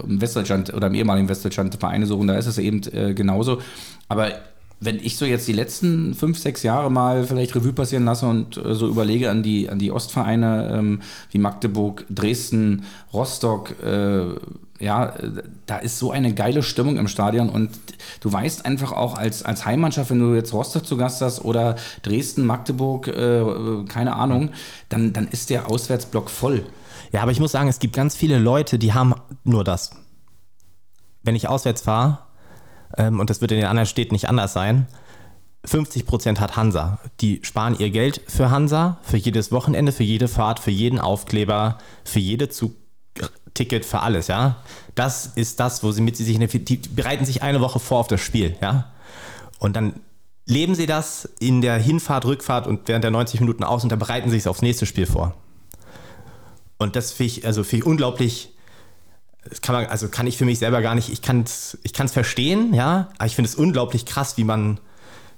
im 0.03 0.21
Westdeutschland 0.21 0.73
oder 0.73 0.87
im 0.87 0.95
ehemaligen 0.95 1.27
Westdeutschland 1.27 1.75
Vereine 1.75 2.05
suchen, 2.05 2.27
da 2.27 2.35
ist 2.35 2.45
es 2.45 2.57
eben 2.57 2.81
genauso. 3.15 3.59
Aber 4.07 4.29
wenn 4.79 4.97
ich 4.97 5.17
so 5.17 5.25
jetzt 5.25 5.47
die 5.47 5.53
letzten 5.53 6.13
fünf, 6.13 6.37
sechs 6.37 6.63
Jahre 6.63 6.91
mal 6.91 7.23
vielleicht 7.25 7.55
Revue 7.55 7.73
passieren 7.73 8.05
lasse 8.05 8.27
und 8.27 8.57
äh, 8.57 8.73
so 8.73 8.87
überlege 8.87 9.29
an 9.29 9.43
die, 9.43 9.69
an 9.69 9.79
die 9.79 9.91
Ostvereine 9.91 10.75
ähm, 10.77 11.01
wie 11.31 11.37
Magdeburg, 11.37 12.05
Dresden, 12.09 12.83
Rostock, 13.13 13.75
äh, 13.83 14.25
ja, 14.79 15.13
da 15.65 15.77
ist 15.77 15.99
so 15.99 16.11
eine 16.11 16.33
geile 16.33 16.61
Stimmung 16.61 16.97
im 16.97 17.07
Stadion 17.07 17.49
und 17.49 17.69
du 18.19 18.31
weißt 18.31 18.65
einfach 18.65 18.91
auch 18.91 19.17
als, 19.17 19.43
als 19.43 19.65
Heimmannschaft, 19.65 20.09
wenn 20.11 20.19
du 20.19 20.35
jetzt 20.35 20.53
Rostock 20.53 20.85
zu 20.85 20.97
Gast 20.97 21.21
hast 21.21 21.45
oder 21.45 21.77
Dresden, 22.03 22.45
Magdeburg, 22.45 23.07
äh, 23.07 23.85
keine 23.87 24.15
Ahnung, 24.15 24.49
dann, 24.89 25.13
dann 25.13 25.27
ist 25.29 25.49
der 25.49 25.71
Auswärtsblock 25.71 26.29
voll. 26.29 26.65
Ja, 27.13 27.21
aber 27.21 27.31
ich 27.31 27.39
muss 27.39 27.53
sagen, 27.53 27.69
es 27.69 27.79
gibt 27.79 27.95
ganz 27.95 28.15
viele 28.15 28.37
Leute, 28.37 28.77
die 28.77 28.93
haben 28.93 29.15
nur 29.45 29.63
das. 29.63 29.91
Wenn 31.23 31.35
ich 31.35 31.47
auswärts 31.47 31.81
fahre, 31.81 32.19
ähm, 32.97 33.19
und 33.19 33.29
das 33.29 33.41
wird 33.41 33.51
in 33.51 33.57
den 33.57 33.67
anderen 33.67 33.87
Städten 33.87 34.13
nicht 34.13 34.29
anders 34.29 34.53
sein, 34.53 34.87
50% 35.67 36.39
hat 36.39 36.55
Hansa. 36.55 36.99
Die 37.21 37.39
sparen 37.43 37.77
ihr 37.77 37.89
Geld 37.89 38.21
für 38.27 38.51
Hansa, 38.51 38.99
für 39.03 39.17
jedes 39.17 39.51
Wochenende, 39.51 39.91
für 39.91 40.03
jede 40.03 40.27
Fahrt, 40.27 40.59
für 40.59 40.71
jeden 40.71 40.99
Aufkleber, 40.99 41.79
für 42.03 42.19
jede 42.19 42.49
Zugticket, 42.49 43.85
für 43.85 44.01
alles, 44.01 44.27
ja. 44.27 44.57
Das 44.93 45.27
ist 45.35 45.59
das, 45.59 45.83
wo 45.83 45.91
sie 45.91 46.01
mit 46.01 46.17
sich, 46.17 46.37
die 46.37 46.77
bereiten 46.77 47.25
sich 47.25 47.41
eine 47.41 47.61
Woche 47.61 47.79
vor 47.79 47.99
auf 47.99 48.07
das 48.07 48.21
Spiel, 48.21 48.55
ja. 48.61 48.91
Und 49.59 49.75
dann 49.75 50.01
leben 50.45 50.75
sie 50.75 50.85
das 50.85 51.27
in 51.39 51.61
der 51.61 51.77
Hinfahrt, 51.77 52.25
Rückfahrt 52.25 52.67
und 52.67 52.87
während 52.87 53.03
der 53.03 53.11
90 53.11 53.39
Minuten 53.39 53.63
aus 53.63 53.83
und 53.83 53.91
dann 53.91 53.99
bereiten 53.99 54.29
sie 54.29 54.37
sich 54.37 54.47
aufs 54.47 54.61
nächste 54.61 54.85
Spiel 54.85 55.07
vor. 55.07 55.33
Und 56.77 56.95
das 56.95 57.11
finde 57.11 57.33
ich, 57.33 57.45
also 57.45 57.63
find 57.63 57.83
ich 57.83 57.87
unglaublich 57.87 58.54
das 59.47 59.61
kann 59.61 59.75
man, 59.75 59.85
also 59.85 60.07
kann 60.07 60.27
ich 60.27 60.37
für 60.37 60.45
mich 60.45 60.59
selber 60.59 60.81
gar 60.81 60.95
nicht, 60.95 61.09
ich 61.09 61.21
kann 61.21 61.41
es 61.41 61.77
ich 61.83 61.93
kann's 61.93 62.11
verstehen, 62.11 62.73
ja, 62.73 63.09
aber 63.17 63.27
ich 63.27 63.35
finde 63.35 63.49
es 63.49 63.55
unglaublich 63.55 64.05
krass, 64.05 64.37
wie 64.37 64.43
man, 64.43 64.79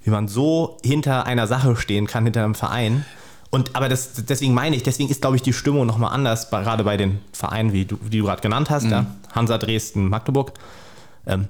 wie 0.03 0.09
man 0.09 0.27
so 0.27 0.77
hinter 0.83 1.25
einer 1.25 1.47
Sache 1.47 1.75
stehen 1.75 2.07
kann, 2.07 2.23
hinter 2.23 2.43
einem 2.43 2.55
Verein. 2.55 3.05
Und 3.49 3.75
aber 3.75 3.89
das, 3.89 4.13
deswegen 4.25 4.53
meine 4.53 4.75
ich, 4.75 4.83
deswegen 4.83 5.09
ist, 5.09 5.21
glaube 5.21 5.35
ich, 5.35 5.41
die 5.41 5.53
Stimmung 5.53 5.85
nochmal 5.85 6.13
anders, 6.13 6.49
gerade 6.49 6.83
bei 6.83 6.97
den 6.97 7.19
Vereinen, 7.33 7.73
wie 7.73 7.85
du, 7.85 7.97
die 7.97 8.19
du 8.19 8.25
gerade 8.25 8.41
genannt 8.41 8.69
hast, 8.69 8.85
mhm. 8.85 8.91
ja, 8.91 9.05
Hansa, 9.33 9.57
Dresden, 9.57 10.09
Magdeburg. 10.09 10.53
Ähm, 11.25 11.47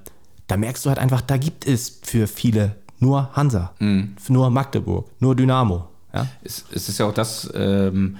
da 0.47 0.57
merkst 0.57 0.85
du 0.85 0.89
halt 0.89 0.99
einfach, 0.99 1.21
da 1.21 1.37
gibt 1.37 1.67
es 1.67 1.99
für 2.03 2.27
viele 2.27 2.75
nur 2.99 3.29
Hansa, 3.33 3.73
mhm. 3.79 4.15
nur 4.29 4.49
Magdeburg, 4.49 5.09
nur 5.19 5.35
Dynamo. 5.35 5.87
Ja? 6.13 6.27
Es, 6.43 6.65
es 6.71 6.89
ist 6.89 6.97
ja 6.97 7.05
auch 7.07 7.13
das, 7.13 7.49
ähm, 7.53 8.17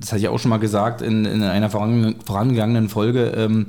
das 0.00 0.12
hatte 0.12 0.20
ich 0.20 0.28
auch 0.28 0.38
schon 0.38 0.48
mal 0.48 0.58
gesagt 0.58 1.02
in, 1.02 1.24
in 1.24 1.42
einer 1.42 1.70
vorangegangenen 1.70 2.88
Folge, 2.88 3.32
ähm, 3.36 3.66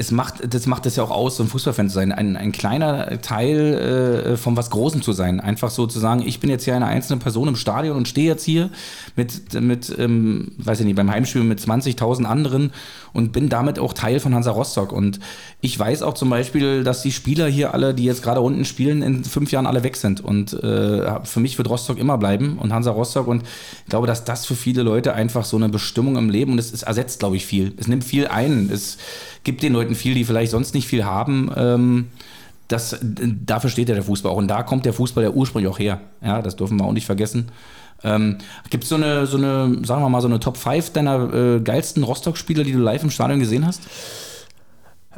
es 0.00 0.10
macht, 0.12 0.54
das 0.54 0.66
macht 0.66 0.86
es 0.86 0.96
ja 0.96 1.02
auch 1.02 1.10
aus, 1.10 1.36
so 1.36 1.42
ein 1.42 1.48
Fußballfan 1.50 1.90
zu 1.90 1.94
sein, 1.94 2.10
ein, 2.10 2.34
ein 2.34 2.52
kleiner 2.52 3.20
Teil 3.20 4.32
äh, 4.32 4.36
von 4.38 4.56
was 4.56 4.70
Großem 4.70 5.02
zu 5.02 5.12
sein. 5.12 5.40
Einfach 5.40 5.68
so 5.68 5.86
zu 5.86 5.98
sagen, 5.98 6.22
ich 6.24 6.40
bin 6.40 6.48
jetzt 6.48 6.64
hier 6.64 6.74
eine 6.74 6.86
einzelne 6.86 7.20
Person 7.20 7.48
im 7.48 7.56
Stadion 7.56 7.98
und 7.98 8.08
stehe 8.08 8.26
jetzt 8.26 8.42
hier 8.42 8.70
mit, 9.14 9.52
mit 9.60 9.94
ähm, 9.98 10.52
weiß 10.56 10.80
ich 10.80 10.86
nicht, 10.86 10.96
beim 10.96 11.10
Heimspiel 11.10 11.42
mit 11.42 11.60
20.000 11.60 12.24
anderen 12.24 12.72
und 13.12 13.32
bin 13.32 13.50
damit 13.50 13.78
auch 13.78 13.92
Teil 13.92 14.20
von 14.20 14.34
Hansa 14.34 14.52
Rostock. 14.52 14.90
Und 14.90 15.20
ich 15.60 15.78
weiß 15.78 16.00
auch 16.00 16.14
zum 16.14 16.30
Beispiel, 16.30 16.82
dass 16.82 17.02
die 17.02 17.12
Spieler 17.12 17.46
hier 17.46 17.74
alle, 17.74 17.92
die 17.92 18.04
jetzt 18.04 18.22
gerade 18.22 18.40
unten 18.40 18.64
spielen, 18.64 19.02
in 19.02 19.22
fünf 19.22 19.52
Jahren 19.52 19.66
alle 19.66 19.82
weg 19.82 19.96
sind. 19.96 20.22
Und 20.22 20.54
äh, 20.54 21.24
für 21.24 21.40
mich 21.40 21.58
wird 21.58 21.68
Rostock 21.68 21.98
immer 21.98 22.16
bleiben 22.16 22.56
und 22.58 22.72
Hansa 22.72 22.90
Rostock. 22.90 23.26
Und 23.26 23.42
ich 23.42 23.90
glaube, 23.90 24.06
dass 24.06 24.24
das 24.24 24.46
für 24.46 24.56
viele 24.56 24.82
Leute 24.82 25.12
einfach 25.12 25.44
so 25.44 25.58
eine 25.58 25.68
Bestimmung 25.68 26.16
im 26.16 26.30
Leben 26.30 26.52
und 26.52 26.58
es, 26.58 26.72
es 26.72 26.84
ersetzt, 26.84 27.18
glaube 27.18 27.36
ich, 27.36 27.44
viel. 27.44 27.74
Es 27.76 27.86
nimmt 27.86 28.04
viel 28.04 28.28
ein. 28.28 28.70
Es 28.72 28.96
gibt 29.44 29.62
den 29.62 29.72
Leuten 29.72 29.94
viel, 29.94 30.14
die 30.14 30.24
vielleicht 30.24 30.50
sonst 30.50 30.74
nicht 30.74 30.86
viel 30.86 31.04
haben. 31.04 31.50
Ähm, 31.56 32.06
das, 32.68 32.98
dafür 33.02 33.70
steht 33.70 33.88
ja 33.88 33.94
der 33.94 34.04
Fußball 34.04 34.30
auch. 34.32 34.36
Und 34.36 34.48
da 34.48 34.62
kommt 34.62 34.86
der 34.86 34.92
Fußball 34.92 35.24
ja 35.24 35.30
ursprünglich 35.30 35.70
auch 35.70 35.78
her. 35.78 36.00
Ja, 36.22 36.40
das 36.40 36.56
dürfen 36.56 36.78
wir 36.78 36.84
auch 36.84 36.92
nicht 36.92 37.06
vergessen. 37.06 37.50
Ähm, 38.02 38.38
Gibt 38.70 38.84
es 38.84 38.90
so 38.90 38.96
eine, 38.96 39.26
so 39.26 39.36
eine, 39.36 39.78
sagen 39.84 40.02
wir 40.02 40.08
mal, 40.08 40.20
so 40.20 40.28
eine 40.28 40.40
Top 40.40 40.56
5 40.56 40.90
deiner 40.92 41.34
äh, 41.34 41.60
geilsten 41.60 42.02
Rostock-Spieler, 42.02 42.64
die 42.64 42.72
du 42.72 42.78
live 42.78 43.02
im 43.02 43.10
Stadion 43.10 43.40
gesehen 43.40 43.66
hast? 43.66 43.82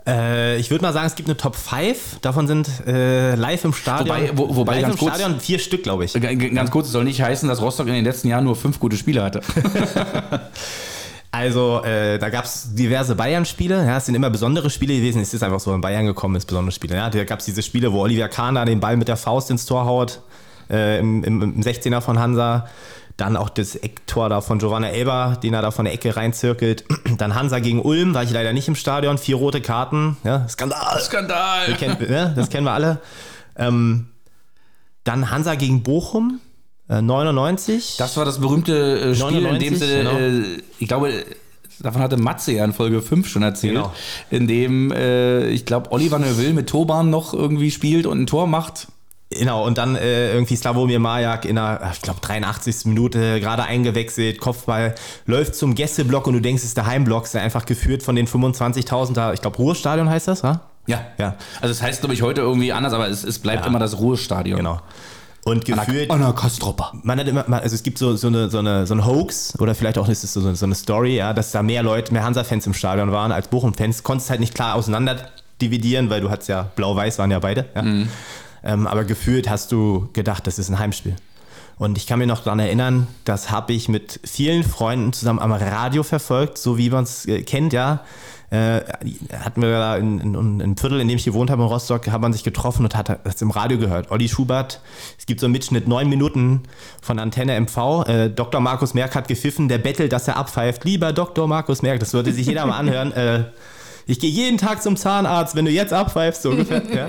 Äh, 0.06 0.58
ich 0.58 0.70
würde 0.70 0.82
mal 0.82 0.92
sagen, 0.92 1.06
es 1.06 1.14
gibt 1.14 1.28
eine 1.28 1.36
Top 1.36 1.54
5. 1.54 2.20
Davon 2.22 2.46
sind 2.46 2.68
äh, 2.86 3.34
live 3.34 3.64
im 3.64 3.72
Stadion. 3.72 4.16
Wobei, 4.16 4.30
wo, 4.34 4.56
wobei 4.56 4.74
live 4.76 4.82
ganz 4.82 4.94
im 4.94 4.98
kurz, 5.00 5.14
Stadion 5.16 5.40
vier 5.40 5.58
Stück, 5.58 5.82
glaube 5.82 6.04
ich. 6.04 6.14
Ganz 6.14 6.70
kurz, 6.70 6.86
es 6.86 6.92
soll 6.92 7.04
nicht 7.04 7.22
heißen, 7.22 7.48
dass 7.48 7.60
Rostock 7.60 7.86
in 7.86 7.94
den 7.94 8.04
letzten 8.04 8.28
Jahren 8.28 8.44
nur 8.44 8.56
fünf 8.56 8.80
gute 8.80 8.96
Spieler 8.96 9.24
hatte. 9.24 9.42
Also, 11.32 11.82
äh, 11.82 12.18
da 12.18 12.28
gab 12.28 12.44
es 12.44 12.74
diverse 12.74 13.14
Bayern-Spiele. 13.14 13.86
Ja, 13.86 13.96
es 13.96 14.06
sind 14.06 14.14
immer 14.14 14.28
besondere 14.28 14.68
Spiele 14.68 14.94
gewesen. 14.94 15.22
Es 15.22 15.32
ist 15.32 15.42
einfach 15.42 15.60
so, 15.60 15.74
in 15.74 15.80
Bayern 15.80 16.04
gekommen 16.04 16.36
ist, 16.36 16.44
besondere 16.44 16.72
Spiele. 16.72 16.94
Ja, 16.94 17.08
da 17.08 17.24
gab 17.24 17.38
es 17.38 17.46
diese 17.46 17.62
Spiele, 17.62 17.90
wo 17.92 18.02
Oliver 18.02 18.28
Kahn 18.28 18.54
da 18.54 18.66
den 18.66 18.80
Ball 18.80 18.98
mit 18.98 19.08
der 19.08 19.16
Faust 19.16 19.50
ins 19.50 19.64
Tor 19.64 19.86
haut, 19.86 20.20
äh, 20.70 20.98
im, 20.98 21.24
im, 21.24 21.40
im 21.40 21.60
16er 21.62 22.02
von 22.02 22.18
Hansa. 22.18 22.68
Dann 23.16 23.38
auch 23.38 23.48
das 23.48 23.76
Ecktor 23.76 24.28
da 24.28 24.42
von 24.42 24.58
Giovanna 24.58 24.88
Elber, 24.88 25.38
den 25.42 25.54
er 25.54 25.62
da 25.62 25.70
von 25.70 25.86
der 25.86 25.94
Ecke 25.94 26.16
reinzirkelt. 26.16 26.84
Dann 27.18 27.34
Hansa 27.34 27.58
gegen 27.58 27.80
Ulm, 27.80 28.14
war 28.14 28.22
ich 28.22 28.30
leider 28.30 28.52
nicht 28.52 28.68
im 28.68 28.74
Stadion. 28.74 29.18
Vier 29.18 29.36
rote 29.36 29.60
Karten. 29.60 30.16
Ja, 30.24 30.48
Skandal. 30.48 31.00
Skandal. 31.00 31.74
Kennt, 31.78 32.00
ne? 32.00 32.32
Das 32.34 32.48
kennen 32.48 32.64
wir 32.64 32.72
alle. 32.72 33.00
Ähm, 33.56 34.08
dann 35.04 35.30
Hansa 35.30 35.54
gegen 35.56 35.82
Bochum. 35.82 36.40
99. 36.88 37.94
Äh, 37.94 37.98
das 37.98 38.16
war 38.16 38.24
das 38.24 38.40
berühmte 38.40 39.00
äh, 39.00 39.14
Spiel, 39.14 39.40
99, 39.40 39.52
in 39.52 39.58
dem 39.58 39.78
sie, 39.78 39.86
genau. 39.86 40.16
äh, 40.16 40.62
ich 40.78 40.88
glaube, 40.88 41.24
davon 41.80 42.02
hatte 42.02 42.16
Matze 42.16 42.52
ja 42.52 42.64
in 42.64 42.72
Folge 42.72 43.02
5 43.02 43.28
schon 43.28 43.42
erzählt, 43.42 43.74
genau. 43.74 43.92
in 44.30 44.46
dem, 44.46 44.92
ich 45.50 45.64
glaube, 45.64 45.90
Oliver 45.90 46.18
Neuville 46.18 46.52
mit 46.52 46.68
Toban 46.68 47.10
noch 47.10 47.34
irgendwie 47.34 47.70
spielt 47.70 48.06
und 48.06 48.22
ein 48.22 48.26
Tor 48.26 48.46
macht. 48.46 48.88
Genau, 49.38 49.66
und 49.66 49.78
dann 49.78 49.96
äh, 49.96 50.32
irgendwie 50.32 50.56
Slavomir 50.56 50.98
Majak 50.98 51.44
in 51.44 51.56
der, 51.56 51.90
ich 51.92 52.02
glaube, 52.02 52.20
83. 52.20 52.86
Minute 52.86 53.40
gerade 53.40 53.64
eingewechselt, 53.64 54.40
Kopfball, 54.40 54.94
läuft 55.26 55.54
zum 55.54 55.74
Gästeblock 55.74 56.26
und 56.26 56.34
du 56.34 56.40
denkst, 56.40 56.62
es 56.62 56.68
ist 56.68 56.76
der 56.76 56.86
Heimblock, 56.86 57.24
ist 57.24 57.36
einfach 57.36 57.66
geführt 57.66 58.02
von 58.02 58.16
den 58.16 58.26
25.000 58.26 59.14
da, 59.14 59.32
ich 59.32 59.40
glaube, 59.40 59.56
Ruhestadion 59.56 60.08
heißt 60.08 60.28
das, 60.28 60.42
ha? 60.42 60.60
Ja, 60.86 61.06
ja. 61.18 61.36
Also 61.60 61.72
es 61.72 61.78
das 61.78 61.82
heißt, 61.82 62.00
glaube 62.00 62.14
ich, 62.14 62.22
heute 62.22 62.40
irgendwie 62.40 62.72
anders, 62.72 62.92
aber 62.92 63.08
es, 63.08 63.24
es 63.24 63.38
bleibt 63.38 63.62
ja. 63.62 63.68
immer 63.68 63.78
das 63.78 63.98
Ruhestadion. 63.98 64.58
Genau. 64.58 64.80
Und 65.44 65.64
gefühlt. 65.64 66.10
Anna, 66.10 66.26
Anna 66.26 66.32
Kastropper. 66.32 66.92
Man 67.02 67.18
hat 67.18 67.26
immer, 67.26 67.44
also 67.48 67.74
es 67.74 67.82
gibt 67.82 67.98
so, 67.98 68.14
so, 68.14 68.28
eine, 68.28 68.48
so, 68.48 68.58
eine, 68.58 68.86
so 68.86 68.94
ein 68.94 69.04
Hoax 69.04 69.58
oder 69.58 69.74
vielleicht 69.74 69.98
auch 69.98 70.08
ist 70.08 70.22
es 70.22 70.32
so, 70.32 70.54
so 70.54 70.64
eine 70.64 70.74
Story, 70.74 71.16
ja, 71.16 71.32
dass 71.32 71.50
da 71.50 71.62
mehr 71.62 71.82
Leute, 71.82 72.12
mehr 72.12 72.22
Hansa-Fans 72.22 72.66
im 72.66 72.74
Stadion 72.74 73.10
waren 73.10 73.32
als 73.32 73.48
Bochum-Fans. 73.48 74.04
Konntest 74.04 74.30
halt 74.30 74.40
nicht 74.40 74.54
klar 74.54 74.76
auseinander 74.76 75.16
dividieren, 75.60 76.10
weil 76.10 76.20
du 76.20 76.30
hattest 76.30 76.48
ja 76.48 76.70
blau-weiß 76.76 77.18
waren 77.18 77.30
ja 77.30 77.40
beide. 77.40 77.66
Ja. 77.74 77.82
Mhm. 77.82 78.08
Ähm, 78.64 78.86
aber 78.86 79.04
gefühlt 79.04 79.50
hast 79.50 79.72
du 79.72 80.08
gedacht, 80.12 80.46
das 80.46 80.60
ist 80.60 80.68
ein 80.68 80.78
Heimspiel. 80.78 81.16
Und 81.76 81.98
ich 81.98 82.06
kann 82.06 82.20
mich 82.20 82.28
noch 82.28 82.44
daran 82.44 82.60
erinnern, 82.60 83.08
das 83.24 83.50
habe 83.50 83.72
ich 83.72 83.88
mit 83.88 84.20
vielen 84.24 84.62
Freunden 84.62 85.12
zusammen 85.12 85.40
am 85.40 85.50
Radio 85.50 86.04
verfolgt, 86.04 86.58
so 86.58 86.78
wie 86.78 86.90
man 86.90 87.02
es 87.02 87.26
äh, 87.26 87.42
kennt, 87.42 87.72
ja 87.72 88.00
äh, 88.52 88.82
hatten 89.32 89.62
wir 89.62 89.70
da 89.70 89.96
in, 89.96 90.20
in, 90.20 90.34
in, 90.34 90.62
einem 90.62 90.76
Viertel, 90.76 91.00
in 91.00 91.08
dem 91.08 91.16
ich 91.16 91.24
gewohnt 91.24 91.50
habe 91.50 91.62
in 91.62 91.68
Rostock, 91.68 92.06
hat 92.08 92.20
man 92.20 92.34
sich 92.34 92.44
getroffen 92.44 92.84
und 92.84 92.94
hat 92.94 93.18
das 93.24 93.40
im 93.40 93.50
Radio 93.50 93.78
gehört. 93.78 94.10
Olli 94.10 94.28
Schubert, 94.28 94.82
es 95.18 95.24
gibt 95.24 95.40
so 95.40 95.46
einen 95.46 95.52
Mitschnitt, 95.52 95.88
neun 95.88 96.06
Minuten 96.10 96.64
von 97.00 97.18
Antenne 97.18 97.58
MV. 97.58 98.06
Äh, 98.06 98.28
Dr. 98.28 98.60
Markus 98.60 98.92
Merck 98.92 99.14
hat 99.14 99.26
gepfiffen, 99.26 99.68
der 99.68 99.78
bettelt, 99.78 100.12
dass 100.12 100.28
er 100.28 100.36
abpfeift. 100.36 100.84
Lieber 100.84 101.14
Dr. 101.14 101.48
Markus 101.48 101.80
Merck, 101.80 102.00
das 102.00 102.12
würde 102.12 102.30
sich 102.30 102.46
jeder 102.46 102.66
mal 102.66 102.76
anhören. 102.78 103.12
Äh, 103.22 103.44
ich 104.06 104.18
gehe 104.18 104.30
jeden 104.30 104.58
Tag 104.58 104.82
zum 104.82 104.96
Zahnarzt, 104.96 105.54
wenn 105.54 105.64
du 105.64 105.70
jetzt 105.70 105.92
abpfeifst, 105.92 106.42
so 106.42 106.50
ungefähr. 106.50 106.82
ja. 106.94 107.08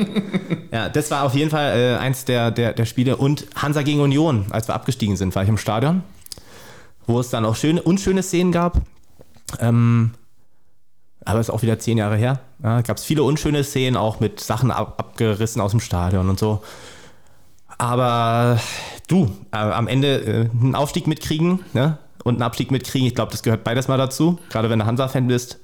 ja, 0.71 0.89
das 0.89 1.09
war 1.09 1.23
auf 1.23 1.33
jeden 1.33 1.49
Fall 1.49 1.79
äh, 1.79 1.97
eins 1.97 2.25
der, 2.25 2.51
der, 2.51 2.73
der 2.73 2.85
Spiele. 2.85 3.17
Und 3.17 3.47
Hansa 3.55 3.81
gegen 3.81 3.99
Union, 4.01 4.45
als 4.51 4.67
wir 4.67 4.75
abgestiegen 4.75 5.15
sind, 5.15 5.33
war 5.35 5.43
ich 5.43 5.49
im 5.49 5.57
Stadion, 5.57 6.03
wo 7.07 7.19
es 7.19 7.29
dann 7.29 7.45
auch 7.45 7.55
schöne, 7.55 7.81
unschöne 7.81 8.21
Szenen 8.21 8.51
gab. 8.51 8.81
Ähm, 9.59 10.11
aber 11.25 11.39
ist 11.39 11.49
auch 11.49 11.61
wieder 11.61 11.79
zehn 11.79 11.97
Jahre 11.97 12.17
her. 12.17 12.39
Ja, 12.61 12.81
Gab 12.81 12.97
es 12.97 13.03
viele 13.03 13.23
unschöne 13.23 13.63
Szenen, 13.63 13.97
auch 13.97 14.19
mit 14.19 14.39
Sachen 14.39 14.71
ab, 14.71 14.95
abgerissen 14.97 15.61
aus 15.61 15.71
dem 15.71 15.79
Stadion 15.79 16.29
und 16.29 16.39
so. 16.39 16.61
Aber 17.77 18.59
du, 19.07 19.31
äh, 19.51 19.57
am 19.57 19.87
Ende 19.87 20.21
äh, 20.21 20.49
einen 20.49 20.75
Aufstieg 20.75 21.07
mitkriegen 21.07 21.59
ne? 21.73 21.97
und 22.23 22.35
einen 22.35 22.43
Abstieg 22.43 22.71
mitkriegen, 22.71 23.07
ich 23.07 23.15
glaube, 23.15 23.31
das 23.31 23.43
gehört 23.43 23.63
beides 23.63 23.87
mal 23.87 23.97
dazu, 23.97 24.39
gerade 24.49 24.69
wenn 24.69 24.79
du 24.79 24.85
Hansa-Fan 24.85 25.27
bist. 25.27 25.59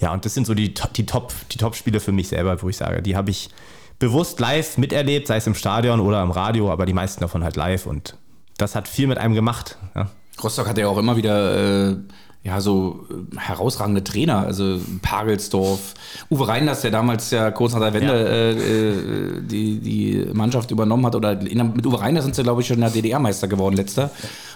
Ja, 0.00 0.12
und 0.12 0.24
das 0.24 0.34
sind 0.34 0.46
so 0.46 0.54
die, 0.54 0.74
die 0.96 1.06
Top, 1.06 1.32
die 1.52 1.58
Top-Spiele 1.58 2.00
für 2.00 2.12
mich 2.12 2.28
selber, 2.28 2.60
wo 2.62 2.68
ich 2.68 2.76
sage, 2.76 3.00
die 3.02 3.16
habe 3.16 3.30
ich 3.30 3.50
bewusst 3.98 4.40
live 4.40 4.76
miterlebt, 4.76 5.28
sei 5.28 5.36
es 5.36 5.46
im 5.46 5.54
Stadion 5.54 6.00
oder 6.00 6.22
im 6.22 6.30
Radio, 6.30 6.70
aber 6.70 6.84
die 6.84 6.92
meisten 6.92 7.20
davon 7.20 7.44
halt 7.44 7.56
live 7.56 7.86
und 7.86 8.16
das 8.58 8.74
hat 8.74 8.88
viel 8.88 9.06
mit 9.06 9.18
einem 9.18 9.34
gemacht. 9.34 9.78
Ja. 9.94 10.10
Rostock 10.42 10.68
hat 10.68 10.78
ja 10.78 10.88
auch 10.88 10.98
immer 10.98 11.16
wieder 11.16 11.90
äh, 11.90 11.96
ja, 12.44 12.60
so 12.60 13.06
äh, 13.10 13.38
herausragende 13.38 14.04
Trainer, 14.04 14.46
also 14.46 14.78
Pagelsdorf, 15.00 15.94
Uwe 16.30 16.46
Reinders, 16.46 16.82
der 16.82 16.90
damals 16.90 17.30
ja 17.30 17.50
kurz 17.50 17.72
nach 17.72 17.80
der 17.80 17.94
Wende 17.94 18.06
ja. 18.06 18.14
äh, 18.14 18.50
äh 18.50 19.40
die, 19.40 19.78
die 19.80 20.26
Mannschaft 20.32 20.70
übernommen 20.70 21.06
hat, 21.06 21.16
oder 21.16 21.40
in, 21.40 21.72
mit 21.74 21.86
Uwe 21.86 22.00
Reinders 22.00 22.24
sind 22.24 22.36
sie, 22.36 22.42
glaube 22.42 22.60
ich, 22.60 22.66
schon 22.66 22.80
der 22.80 22.90
DDR-Meister 22.90 23.48
geworden, 23.48 23.76
letzter. 23.76 24.10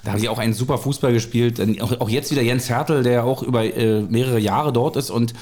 Da 0.04 0.12
haben 0.12 0.20
sie 0.20 0.28
auch 0.28 0.38
einen 0.38 0.52
super 0.52 0.76
Fußball 0.76 1.14
gespielt. 1.14 1.60
Auch, 1.80 1.98
auch 2.00 2.10
jetzt 2.10 2.30
wieder 2.30 2.42
Jens 2.42 2.68
Hertel, 2.68 3.02
der 3.02 3.24
auch 3.24 3.42
über 3.42 3.64
äh, 3.64 4.02
mehrere 4.02 4.38
Jahre 4.38 4.72
dort 4.72 4.96
ist 4.96 5.10
und 5.10 5.32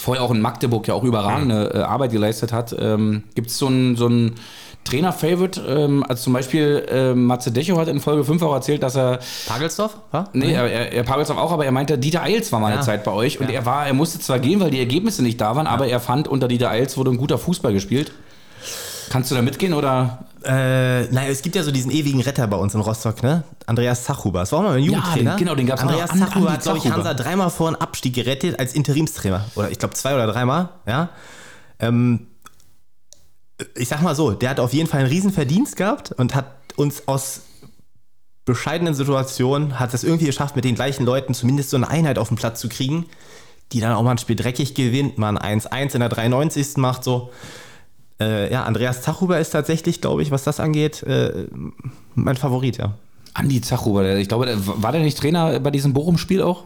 vorher 0.00 0.24
auch 0.24 0.30
in 0.30 0.40
Magdeburg 0.40 0.88
ja 0.88 0.94
auch 0.94 1.04
überragende 1.04 1.72
äh, 1.74 1.78
Arbeit 1.80 2.12
geleistet 2.12 2.52
hat. 2.52 2.74
Ähm, 2.78 3.24
Gibt 3.34 3.50
es 3.50 3.58
so 3.58 3.68
ein, 3.68 3.96
so 3.96 4.08
ein 4.08 4.32
Trainer-Favorite, 4.84 5.60
ähm, 5.68 6.04
also 6.08 6.24
zum 6.24 6.32
Beispiel 6.32 6.84
äh, 6.90 7.14
Matze 7.14 7.52
Decho 7.52 7.78
hat 7.78 7.88
in 7.88 8.00
Folge 8.00 8.24
5 8.24 8.42
auch 8.42 8.54
erzählt, 8.54 8.82
dass 8.82 8.96
er. 8.96 9.20
Pagelsdorf? 9.46 9.96
Ja? 10.12 10.24
Nee, 10.32 10.52
er, 10.52 10.64
er, 10.70 10.92
er 10.92 11.02
Pagelsdorf 11.04 11.38
auch, 11.38 11.52
aber 11.52 11.64
er 11.64 11.72
meinte, 11.72 11.96
Dieter 11.98 12.22
Eils 12.22 12.50
war 12.50 12.60
mal 12.60 12.68
eine 12.68 12.76
Ja. 12.76 12.82
Zeit 12.82 13.04
bei 13.04 13.12
euch 13.12 13.40
und 13.40 13.48
Ja. 13.48 13.54
er 13.60 13.66
war, 13.66 13.86
er 13.86 13.94
musste 13.94 14.18
zwar 14.18 14.38
gehen, 14.38 14.58
weil 14.60 14.70
die 14.70 14.78
Ergebnisse 14.80 15.22
nicht 15.22 15.40
da 15.40 15.54
waren, 15.54 15.66
aber 15.66 15.86
er 15.86 16.00
fand, 16.00 16.26
unter 16.28 16.48
Dieter 16.48 16.70
Eils 16.70 16.96
wurde 16.96 17.10
ein 17.10 17.18
guter 17.18 17.38
Fußball 17.38 17.72
gespielt. 17.72 18.12
Kannst 19.10 19.30
du 19.30 19.34
da 19.34 19.42
mitgehen 19.42 19.74
oder? 19.74 20.24
Äh, 20.44 21.02
naja, 21.12 21.28
es 21.30 21.42
gibt 21.42 21.56
ja 21.56 21.62
so 21.64 21.72
diesen 21.72 21.90
ewigen 21.90 22.20
Retter 22.20 22.46
bei 22.46 22.56
uns 22.56 22.74
in 22.74 22.80
Rostock, 22.80 23.22
ne? 23.22 23.42
Andreas 23.66 24.04
Zachhuber. 24.04 24.40
Das 24.40 24.52
war 24.52 24.60
auch 24.60 24.62
mal 24.62 24.76
ein 24.76 24.84
Jugendtrainer. 24.84 25.32
den- 25.32 25.38
genau, 25.38 25.54
den 25.56 25.66
gab's 25.66 25.82
Andreas 25.82 26.14
noch. 26.14 26.22
An- 26.22 26.28
Zachhuber 26.28 26.36
Andi 26.46 26.52
hat, 26.56 26.62
glaube 26.62 26.78
ich. 26.78 26.90
Hansa 26.92 27.14
dreimal 27.14 27.50
vor 27.50 27.66
einen 27.66 27.76
Abstieg 27.76 28.14
gerettet 28.14 28.58
als 28.58 28.72
Interimstrainer. 28.72 29.44
Oder 29.56 29.70
ich 29.70 29.78
glaube 29.78 29.94
zwei 29.94 30.14
oder 30.14 30.26
dreimal, 30.28 30.68
ja. 30.86 31.08
Ähm, 31.80 32.28
ich 33.76 33.88
sag 33.88 34.02
mal 34.02 34.14
so, 34.14 34.32
der 34.32 34.50
hat 34.50 34.60
auf 34.60 34.72
jeden 34.72 34.88
Fall 34.88 35.00
einen 35.00 35.08
riesen 35.08 35.32
Verdienst 35.32 35.76
gehabt 35.76 36.12
und 36.12 36.34
hat 36.34 36.46
uns 36.76 37.06
aus 37.08 37.42
bescheidenen 38.44 38.94
Situationen, 38.94 39.78
hat 39.78 39.94
es 39.94 40.02
irgendwie 40.04 40.26
geschafft, 40.26 40.56
mit 40.56 40.64
den 40.64 40.74
gleichen 40.74 41.04
Leuten 41.04 41.34
zumindest 41.34 41.70
so 41.70 41.76
eine 41.76 41.88
Einheit 41.88 42.18
auf 42.18 42.28
den 42.28 42.36
Platz 42.36 42.60
zu 42.60 42.68
kriegen, 42.68 43.06
die 43.72 43.80
dann 43.80 43.92
auch 43.92 44.02
mal 44.02 44.12
ein 44.12 44.18
Spiel 44.18 44.36
dreckig 44.36 44.74
gewinnt, 44.74 45.18
mal 45.18 45.36
ein 45.38 45.60
1-1 45.60 45.94
in 45.94 46.00
der 46.00 46.08
93. 46.08 46.76
macht, 46.78 47.04
so. 47.04 47.30
Äh, 48.20 48.52
ja, 48.52 48.64
Andreas 48.64 49.02
Zachhuber 49.02 49.38
ist 49.38 49.50
tatsächlich, 49.50 50.00
glaube 50.00 50.22
ich, 50.22 50.30
was 50.30 50.42
das 50.44 50.58
angeht, 50.60 51.02
äh, 51.04 51.46
mein 52.14 52.36
Favorit, 52.36 52.78
ja. 52.78 52.94
Andi 53.34 53.60
Zachhuber, 53.60 54.02
der- 54.02 54.18
ich 54.18 54.28
glaube, 54.28 54.52
war 54.58 54.92
der 54.92 55.02
nicht 55.02 55.16
Trainer 55.18 55.60
bei 55.60 55.70
diesem 55.70 55.92
Bochum-Spiel 55.92 56.42
auch? 56.42 56.64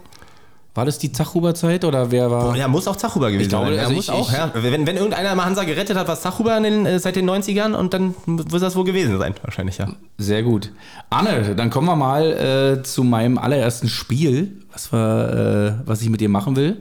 War 0.75 0.85
das 0.85 0.99
die 0.99 1.13
Zachhuber-Zeit 1.13 1.85
oder 1.85 2.11
wer 2.11 2.31
war? 2.33 2.57
Ja, 2.57 2.67
muss 2.67 2.89
auch 2.89 2.97
Zachhuber 2.97 3.29
gewesen 3.29 3.43
Ich 3.43 3.49
glaube, 3.49 3.67
sein. 3.67 3.75
Ja, 3.77 3.83
also 3.83 3.95
muss 3.95 4.05
ich- 4.07 4.11
auch, 4.11 4.29
ich- 4.31 4.37
ja. 4.37 4.51
Wenn, 4.55 4.87
wenn 4.87 4.97
irgendeiner 4.97 5.35
mal 5.37 5.45
Hansa 5.45 5.63
gerettet 5.63 5.97
hat, 5.97 6.09
was 6.09 6.23
Zachhuber 6.23 6.57
in 6.57 6.65
den, 6.65 6.87
äh, 6.87 6.99
seit 6.99 7.15
den 7.15 7.27
90ern 7.31 7.75
und 7.75 7.95
dann 7.95 8.15
muss 8.27 8.61
das 8.61 8.75
wohl 8.75 8.85
gewesen 8.85 9.17
sein, 9.19 9.35
wahrscheinlich, 9.43 9.79
ja. 9.79 9.89
Sehr 10.19 10.43
gut. 10.43 10.73
Anne, 11.11 11.55
dann 11.55 11.71
kommen 11.71 11.87
wir 11.87 11.95
mal 11.97 12.79
äh, 12.79 12.83
zu 12.83 13.05
meinem 13.05 13.39
allerersten 13.39 13.89
Spiel, 13.89 14.63
was, 14.73 14.93
wir, 14.93 15.79
äh, 15.85 15.89
was 15.89 16.03
ich 16.03 16.11
mit 16.11 16.21
dir 16.21 16.29
machen 16.29 16.57
will. 16.57 16.79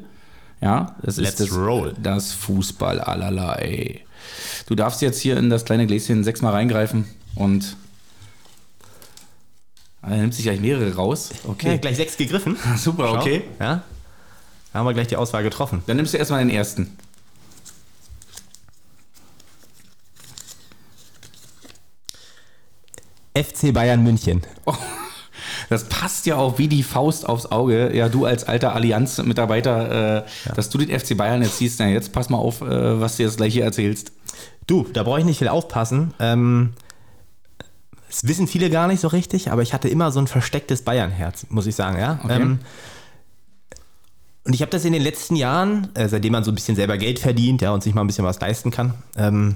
Ja, 0.59 0.95
das 1.03 1.17
Let's 1.17 1.39
ist 1.39 1.51
das, 1.51 1.57
roll. 1.57 1.93
das 2.01 2.31
Fußball 2.31 2.99
allerlei. 2.99 3.99
Du 4.65 4.75
darfst 4.75 5.01
jetzt 5.01 5.19
hier 5.19 5.37
in 5.37 5.49
das 5.51 5.65
kleine 5.65 5.85
Gläschen 5.85 6.23
sechsmal 6.23 6.53
reingreifen 6.53 7.05
und 7.35 7.75
er 10.11 10.17
nimmt 10.17 10.33
sich 10.33 10.43
gleich 10.43 10.59
mehrere 10.59 10.95
raus. 10.95 11.31
Okay, 11.43 11.49
Okay. 11.69 11.77
gleich 11.79 11.95
sechs 11.97 12.17
gegriffen. 12.17 12.57
Super, 12.77 13.07
Schau. 13.07 13.19
okay. 13.19 13.43
Ja. 13.59 13.83
Da 14.71 14.79
haben 14.79 14.85
wir 14.85 14.93
gleich 14.93 15.07
die 15.07 15.15
Auswahl 15.17 15.43
getroffen. 15.43 15.83
Dann 15.87 15.97
nimmst 15.97 16.13
du 16.13 16.17
erstmal 16.17 16.39
den 16.39 16.49
ersten. 16.49 16.97
FC 23.35 23.73
Bayern 23.73 24.03
München. 24.03 24.41
Oh, 24.65 24.75
das 25.69 25.85
passt 25.85 26.25
ja 26.27 26.35
auch 26.35 26.59
wie 26.59 26.67
die 26.67 26.83
Faust 26.83 27.27
aufs 27.27 27.47
Auge. 27.47 27.95
Ja, 27.95 28.09
du 28.09 28.25
als 28.25 28.43
alter 28.43 28.75
Allianz-Mitarbeiter, 28.75 30.19
äh, 30.25 30.53
dass 30.55 30.69
du 30.69 30.77
den 30.77 30.97
FC 30.97 31.17
Bayern 31.17 31.41
jetzt 31.41 31.57
siehst. 31.57 31.79
Na, 31.79 31.87
jetzt 31.87 32.11
pass 32.11 32.29
mal 32.29 32.37
auf, 32.37 32.61
äh, 32.61 32.99
was 33.01 33.17
du 33.17 33.23
jetzt 33.23 33.37
gleich 33.37 33.53
hier 33.53 33.63
erzählst. 33.63 34.11
Du, 34.67 34.83
da 34.93 35.03
brauche 35.03 35.19
ich 35.19 35.25
nicht 35.25 35.39
viel 35.39 35.47
aufpassen. 35.47 36.13
Ähm, 36.19 36.73
das 38.13 38.27
wissen 38.27 38.47
viele 38.47 38.69
gar 38.69 38.87
nicht 38.87 38.99
so 38.99 39.07
richtig, 39.07 39.51
aber 39.51 39.63
ich 39.63 39.73
hatte 39.73 39.89
immer 39.89 40.11
so 40.11 40.19
ein 40.19 40.27
verstecktes 40.27 40.83
Bayern-Herz, 40.83 41.47
muss 41.49 41.65
ich 41.65 41.75
sagen, 41.75 41.97
ja. 41.97 42.19
Okay. 42.23 42.41
Ähm, 42.41 42.59
und 44.45 44.53
ich 44.53 44.61
habe 44.61 44.69
das 44.69 44.85
in 44.85 44.93
den 44.93 45.01
letzten 45.01 45.35
Jahren, 45.35 45.89
äh, 45.95 46.07
seitdem 46.07 46.33
man 46.33 46.43
so 46.43 46.51
ein 46.51 46.55
bisschen 46.55 46.75
selber 46.75 46.97
Geld 46.97 47.17
verdient, 47.17 47.63
ja, 47.63 47.71
und 47.71 47.81
sich 47.81 47.95
mal 47.95 48.01
ein 48.01 48.07
bisschen 48.07 48.25
was 48.25 48.39
leisten 48.39 48.69
kann, 48.69 48.93
ähm, 49.17 49.55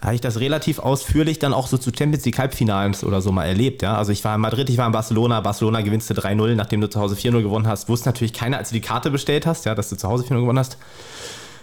habe 0.00 0.14
ich 0.14 0.20
das 0.20 0.38
relativ 0.38 0.78
ausführlich 0.78 1.40
dann 1.40 1.52
auch 1.52 1.66
so 1.66 1.76
zu 1.76 1.90
Champions 1.90 2.24
League 2.24 2.38
Halbfinals 2.38 3.02
oder 3.02 3.20
so 3.20 3.32
mal 3.32 3.46
erlebt, 3.46 3.82
ja. 3.82 3.96
Also 3.96 4.12
ich 4.12 4.22
war 4.22 4.36
in 4.36 4.42
Madrid, 4.42 4.70
ich 4.70 4.78
war 4.78 4.86
in 4.86 4.92
Barcelona, 4.92 5.40
Barcelona 5.40 5.80
gewinnst 5.80 6.08
du 6.08 6.14
3-0, 6.14 6.54
nachdem 6.54 6.80
du 6.82 6.88
zu 6.88 7.00
Hause 7.00 7.16
4-0 7.16 7.42
gewonnen 7.42 7.66
hast. 7.66 7.88
Wusste 7.88 8.08
natürlich 8.08 8.32
keiner, 8.32 8.58
als 8.58 8.68
du 8.68 8.74
die 8.74 8.80
Karte 8.80 9.10
bestellt 9.10 9.44
hast, 9.44 9.64
ja, 9.64 9.74
dass 9.74 9.88
du 9.88 9.96
zu 9.96 10.06
Hause 10.06 10.22
4-0 10.22 10.40
gewonnen 10.40 10.60
hast. 10.60 10.78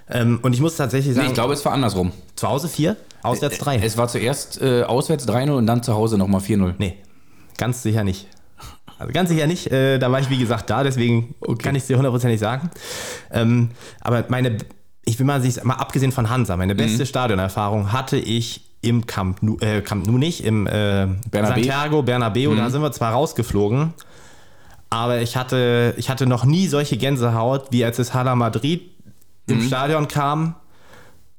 Ähm, 0.09 0.39
und 0.41 0.53
ich 0.53 0.59
muss 0.61 0.75
tatsächlich 0.75 1.09
Nee, 1.09 1.15
sagen, 1.15 1.27
ich 1.29 1.33
glaube, 1.33 1.53
es 1.53 1.63
war 1.65 1.71
andersrum. 1.73 2.11
zu 2.35 2.47
Hause 2.47 2.67
4, 2.67 2.95
auswärts 3.21 3.57
3. 3.59 3.77
Es 3.77 3.97
war 3.97 4.07
zuerst 4.07 4.61
äh, 4.61 4.83
auswärts 4.83 5.27
3-0 5.27 5.51
und 5.51 5.65
dann 5.67 5.81
zu 5.83 5.93
Hause 5.93 6.17
nochmal 6.17 6.41
4-0. 6.41 6.73
Nee, 6.77 6.97
ganz 7.57 7.81
sicher 7.83 8.03
nicht. 8.03 8.27
Also 8.99 9.11
ganz 9.13 9.29
sicher 9.29 9.47
nicht. 9.47 9.71
Äh, 9.71 9.99
da 9.99 10.11
war 10.11 10.19
ich, 10.19 10.29
wie 10.29 10.37
gesagt, 10.37 10.69
da, 10.69 10.83
deswegen 10.83 11.35
kann 11.61 11.75
ich 11.75 11.83
es 11.83 11.87
dir 11.87 11.97
hundertprozentig 11.97 12.39
sagen. 12.39 12.69
Ähm, 13.31 13.69
aber 14.01 14.25
meine, 14.27 14.57
ich 15.05 15.17
will 15.19 15.25
mal, 15.25 15.41
sich, 15.41 15.63
mal 15.63 15.75
abgesehen 15.75 16.11
von 16.11 16.29
Hansa, 16.29 16.55
meine 16.57 16.75
beste 16.75 17.05
Stadionerfahrung 17.05 17.91
hatte 17.91 18.17
ich 18.17 18.69
im 18.81 19.07
Camp 19.07 19.41
Nou, 19.41 19.57
äh, 19.61 19.81
Camp 19.81 20.05
nou 20.05 20.17
nicht, 20.17 20.43
im 20.43 20.67
äh, 20.67 20.71
Bernabé. 21.31 21.47
Santiago 21.47 22.03
Bernabeu. 22.03 22.53
Da 22.55 22.69
sind 22.69 22.81
wir 22.81 22.91
zwar 22.91 23.13
rausgeflogen, 23.13 23.93
aber 24.89 25.21
ich 25.21 25.35
hatte, 25.37 25.93
ich 25.97 26.09
hatte 26.09 26.25
noch 26.27 26.45
nie 26.45 26.67
solche 26.67 26.97
Gänsehaut, 26.97 27.67
wie 27.71 27.83
als 27.83 27.97
es 27.99 28.13
Hala 28.13 28.35
Madrid 28.35 28.91
im 29.47 29.61
Stadion 29.61 30.07
kam. 30.07 30.55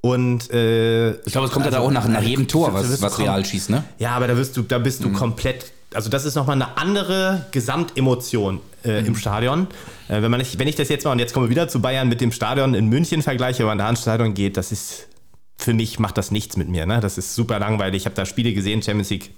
Und 0.00 0.50
äh, 0.50 1.12
Ich 1.24 1.32
glaube, 1.32 1.46
es 1.46 1.52
kommt 1.52 1.64
ja 1.64 1.70
da 1.70 1.78
auch 1.80 1.90
nach, 1.90 2.06
nach 2.06 2.22
jedem 2.22 2.46
Tor, 2.46 2.74
was, 2.74 3.00
was 3.00 3.18
Real 3.18 3.44
schießt, 3.44 3.70
ne? 3.70 3.84
Ja, 3.98 4.10
aber 4.12 4.26
da 4.26 4.36
wirst 4.36 4.56
du, 4.56 4.62
da 4.62 4.78
bist 4.78 5.02
du 5.02 5.10
komplett. 5.12 5.72
Also 5.94 6.10
das 6.10 6.24
ist 6.24 6.34
nochmal 6.34 6.56
eine 6.56 6.76
andere 6.76 7.46
Gesamtemotion 7.52 8.60
äh, 8.84 9.06
im 9.06 9.16
Stadion. 9.16 9.68
Äh, 10.08 10.20
wenn 10.20 10.30
man 10.30 10.40
nicht, 10.40 10.58
wenn 10.58 10.68
ich 10.68 10.76
das 10.76 10.88
jetzt 10.88 11.04
mal 11.04 11.12
und 11.12 11.20
jetzt 11.20 11.32
kommen 11.32 11.46
wir 11.46 11.50
wieder 11.50 11.68
zu 11.68 11.80
Bayern 11.80 12.08
mit 12.08 12.20
dem 12.20 12.32
Stadion 12.32 12.74
in 12.74 12.88
München 12.88 13.22
vergleiche, 13.22 13.60
wenn 13.60 13.68
man 13.68 13.78
da 13.78 13.88
ins 13.88 14.02
Stadion 14.02 14.34
geht, 14.34 14.56
das 14.56 14.72
ist 14.72 15.08
für 15.56 15.72
mich 15.72 15.98
macht 15.98 16.18
das 16.18 16.30
nichts 16.30 16.56
mit 16.56 16.68
mir. 16.68 16.84
Ne? 16.84 17.00
Das 17.00 17.16
ist 17.16 17.34
super 17.34 17.58
langweilig. 17.58 18.02
Ich 18.02 18.06
habe 18.06 18.16
da 18.16 18.26
Spiele 18.26 18.52
gesehen, 18.52 18.82
Champions 18.82 19.10
League. 19.10 19.30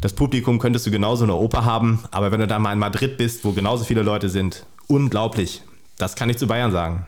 Das 0.00 0.12
Publikum 0.12 0.58
könntest 0.58 0.86
du 0.86 0.90
genauso 0.90 1.24
in 1.24 1.30
Oper 1.30 1.64
haben, 1.64 2.00
aber 2.10 2.32
wenn 2.32 2.40
du 2.40 2.46
da 2.46 2.58
mal 2.58 2.72
in 2.72 2.78
Madrid 2.78 3.16
bist, 3.16 3.44
wo 3.44 3.52
genauso 3.52 3.84
viele 3.84 4.02
Leute 4.02 4.28
sind, 4.28 4.66
unglaublich. 4.88 5.62
Das 5.98 6.16
kann 6.16 6.30
ich 6.30 6.38
zu 6.38 6.46
Bayern 6.46 6.72
sagen. 6.72 7.06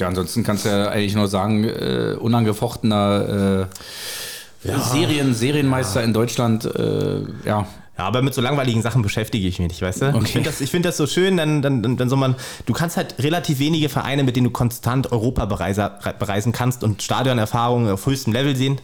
Ja, 0.00 0.08
ansonsten 0.08 0.42
kannst 0.42 0.64
du 0.64 0.70
ja 0.70 0.88
eigentlich 0.88 1.14
nur 1.14 1.28
sagen, 1.28 1.64
äh, 1.64 2.16
unangefochtener 2.18 3.68
äh, 3.68 4.68
Serien, 4.92 5.34
Serienmeister 5.34 6.02
in 6.02 6.12
Deutschland, 6.12 6.64
äh, 6.64 7.20
ja. 7.44 7.66
Ja, 7.98 8.06
aber 8.06 8.22
mit 8.22 8.32
so 8.32 8.40
langweiligen 8.40 8.80
Sachen 8.80 9.02
beschäftige 9.02 9.46
ich 9.46 9.58
mich 9.58 9.68
nicht, 9.68 9.82
weißt 9.82 10.00
du? 10.02 10.08
Okay. 10.08 10.22
Ich 10.24 10.32
finde 10.32 10.48
das, 10.48 10.60
ich 10.62 10.70
find 10.70 10.86
das 10.86 10.96
so 10.96 11.06
schön, 11.06 11.36
dann, 11.36 11.60
dann, 11.60 11.82
dann, 11.82 11.98
dann 11.98 12.08
soll 12.08 12.16
man, 12.16 12.34
du 12.64 12.72
kannst 12.72 12.96
halt 12.96 13.16
relativ 13.18 13.58
wenige 13.58 13.90
Vereine, 13.90 14.22
mit 14.22 14.36
denen 14.36 14.44
du 14.44 14.50
konstant 14.50 15.12
Europa 15.12 15.44
bereise, 15.44 15.90
bereisen 16.18 16.52
kannst 16.52 16.82
und 16.82 17.02
Stadionerfahrungen 17.02 17.92
auf 17.92 18.06
höchstem 18.06 18.32
Level 18.32 18.56
sehen. 18.56 18.80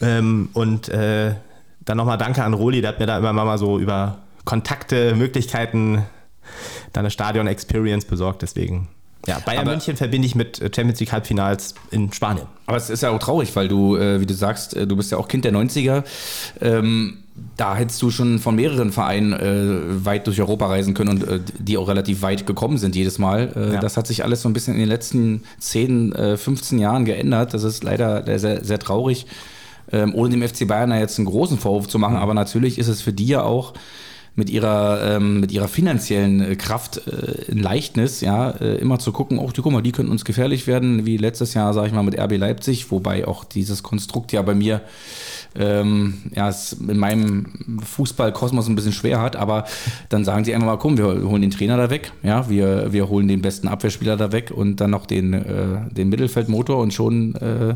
Ähm, 0.00 0.50
und 0.52 0.88
äh, 0.90 1.34
dann 1.80 1.96
nochmal 1.96 2.18
Danke 2.18 2.44
an 2.44 2.54
Roli, 2.54 2.80
der 2.82 2.90
hat 2.90 3.00
mir 3.00 3.06
da 3.06 3.18
immer 3.18 3.32
mal 3.32 3.58
so 3.58 3.80
über 3.80 4.18
Kontakte, 4.44 5.16
Möglichkeiten, 5.16 6.04
da 6.92 7.00
eine 7.00 7.10
Stadion-Experience 7.10 8.04
besorgt, 8.04 8.42
deswegen. 8.42 8.88
Ja, 9.26 9.38
Bayern 9.38 9.62
Aber- 9.62 9.70
München 9.72 9.96
verbinde 9.96 10.26
ich 10.26 10.34
mit 10.34 10.60
äh, 10.60 10.70
Champions 10.74 10.98
League 11.00 11.12
Halbfinals 11.12 11.74
in 11.90 12.12
Spanien. 12.12 12.46
Aber 12.66 12.76
es 12.76 12.90
ist 12.90 13.02
ja 13.02 13.10
auch 13.10 13.18
traurig, 13.18 13.54
weil 13.54 13.68
du, 13.68 13.96
äh, 13.96 14.20
wie 14.20 14.26
du 14.26 14.34
sagst, 14.34 14.74
äh, 14.74 14.86
du 14.86 14.96
bist 14.96 15.12
ja 15.12 15.18
auch 15.18 15.28
Kind 15.28 15.44
der 15.44 15.52
90er. 15.52 16.02
Ähm, 16.60 17.18
da 17.56 17.76
hättest 17.76 18.02
du 18.02 18.10
schon 18.10 18.38
von 18.40 18.56
mehreren 18.56 18.92
Vereinen 18.92 20.04
weit 20.04 20.26
durch 20.26 20.38
Europa 20.38 20.66
reisen 20.66 20.92
können 20.92 21.10
und 21.10 21.40
die 21.58 21.78
auch 21.78 21.88
relativ 21.88 22.20
weit 22.20 22.46
gekommen 22.46 22.76
sind 22.76 22.94
jedes 22.94 23.18
Mal. 23.18 23.70
Ja. 23.72 23.80
Das 23.80 23.96
hat 23.96 24.06
sich 24.06 24.22
alles 24.22 24.42
so 24.42 24.50
ein 24.50 24.52
bisschen 24.52 24.74
in 24.74 24.80
den 24.80 24.88
letzten 24.88 25.42
10, 25.58 26.12
äh, 26.12 26.36
15 26.36 26.78
Jahren 26.78 27.06
geändert. 27.06 27.54
Das 27.54 27.62
ist 27.64 27.84
leider 27.84 28.38
sehr, 28.38 28.62
sehr 28.62 28.78
traurig. 28.78 29.26
Ähm, 29.90 30.14
ohne 30.14 30.30
dem 30.30 30.46
FC 30.46 30.66
Bayern 30.68 30.90
da 30.90 30.98
jetzt 30.98 31.18
einen 31.18 31.26
großen 31.26 31.58
Vorwurf 31.58 31.88
zu 31.88 31.98
machen, 31.98 32.16
aber 32.16 32.34
natürlich 32.34 32.78
ist 32.78 32.88
es 32.88 33.00
für 33.00 33.14
die 33.14 33.26
ja 33.26 33.42
auch 33.42 33.72
mit 34.34 34.48
ihrer, 34.48 35.16
ähm, 35.16 35.40
mit 35.40 35.52
ihrer 35.52 35.68
finanziellen 35.68 36.40
äh, 36.40 36.56
Kraft 36.56 37.02
äh, 37.06 37.52
ein 37.52 37.58
Leichtnis, 37.58 38.22
ja, 38.22 38.50
äh, 38.50 38.76
immer 38.76 38.98
zu 38.98 39.12
gucken, 39.12 39.38
oh, 39.38 39.50
die, 39.50 39.60
guck 39.60 39.72
mal, 39.72 39.82
die 39.82 39.92
könnten 39.92 40.10
uns 40.10 40.24
gefährlich 40.24 40.66
werden, 40.66 41.04
wie 41.04 41.18
letztes 41.18 41.52
Jahr, 41.54 41.74
sage 41.74 41.88
ich 41.88 41.92
mal, 41.92 42.02
mit 42.02 42.18
RB 42.18 42.38
Leipzig, 42.38 42.90
wobei 42.90 43.26
auch 43.26 43.44
dieses 43.44 43.82
Konstrukt 43.82 44.32
ja 44.32 44.40
bei 44.42 44.54
mir 44.54 44.80
ähm, 45.54 46.14
ja, 46.34 46.48
es 46.48 46.72
in 46.72 46.98
meinem 46.98 47.80
Fußballkosmos 47.84 48.68
ein 48.68 48.74
bisschen 48.74 48.92
schwer 48.92 49.20
hat, 49.20 49.36
aber 49.36 49.64
dann 50.08 50.24
sagen 50.24 50.44
sie 50.44 50.54
einfach 50.54 50.66
mal, 50.66 50.78
komm, 50.78 50.96
wir 50.96 51.06
holen 51.06 51.42
den 51.42 51.50
Trainer 51.50 51.76
da 51.76 51.90
weg, 51.90 52.12
ja, 52.22 52.48
wir, 52.48 52.92
wir 52.92 53.10
holen 53.10 53.28
den 53.28 53.42
besten 53.42 53.68
Abwehrspieler 53.68 54.16
da 54.16 54.32
weg 54.32 54.50
und 54.50 54.76
dann 54.76 54.90
noch 54.90 55.04
den, 55.04 55.34
äh, 55.34 55.90
den 55.90 56.08
Mittelfeldmotor 56.08 56.78
und 56.78 56.94
schon 56.94 57.34
äh, 57.34 57.74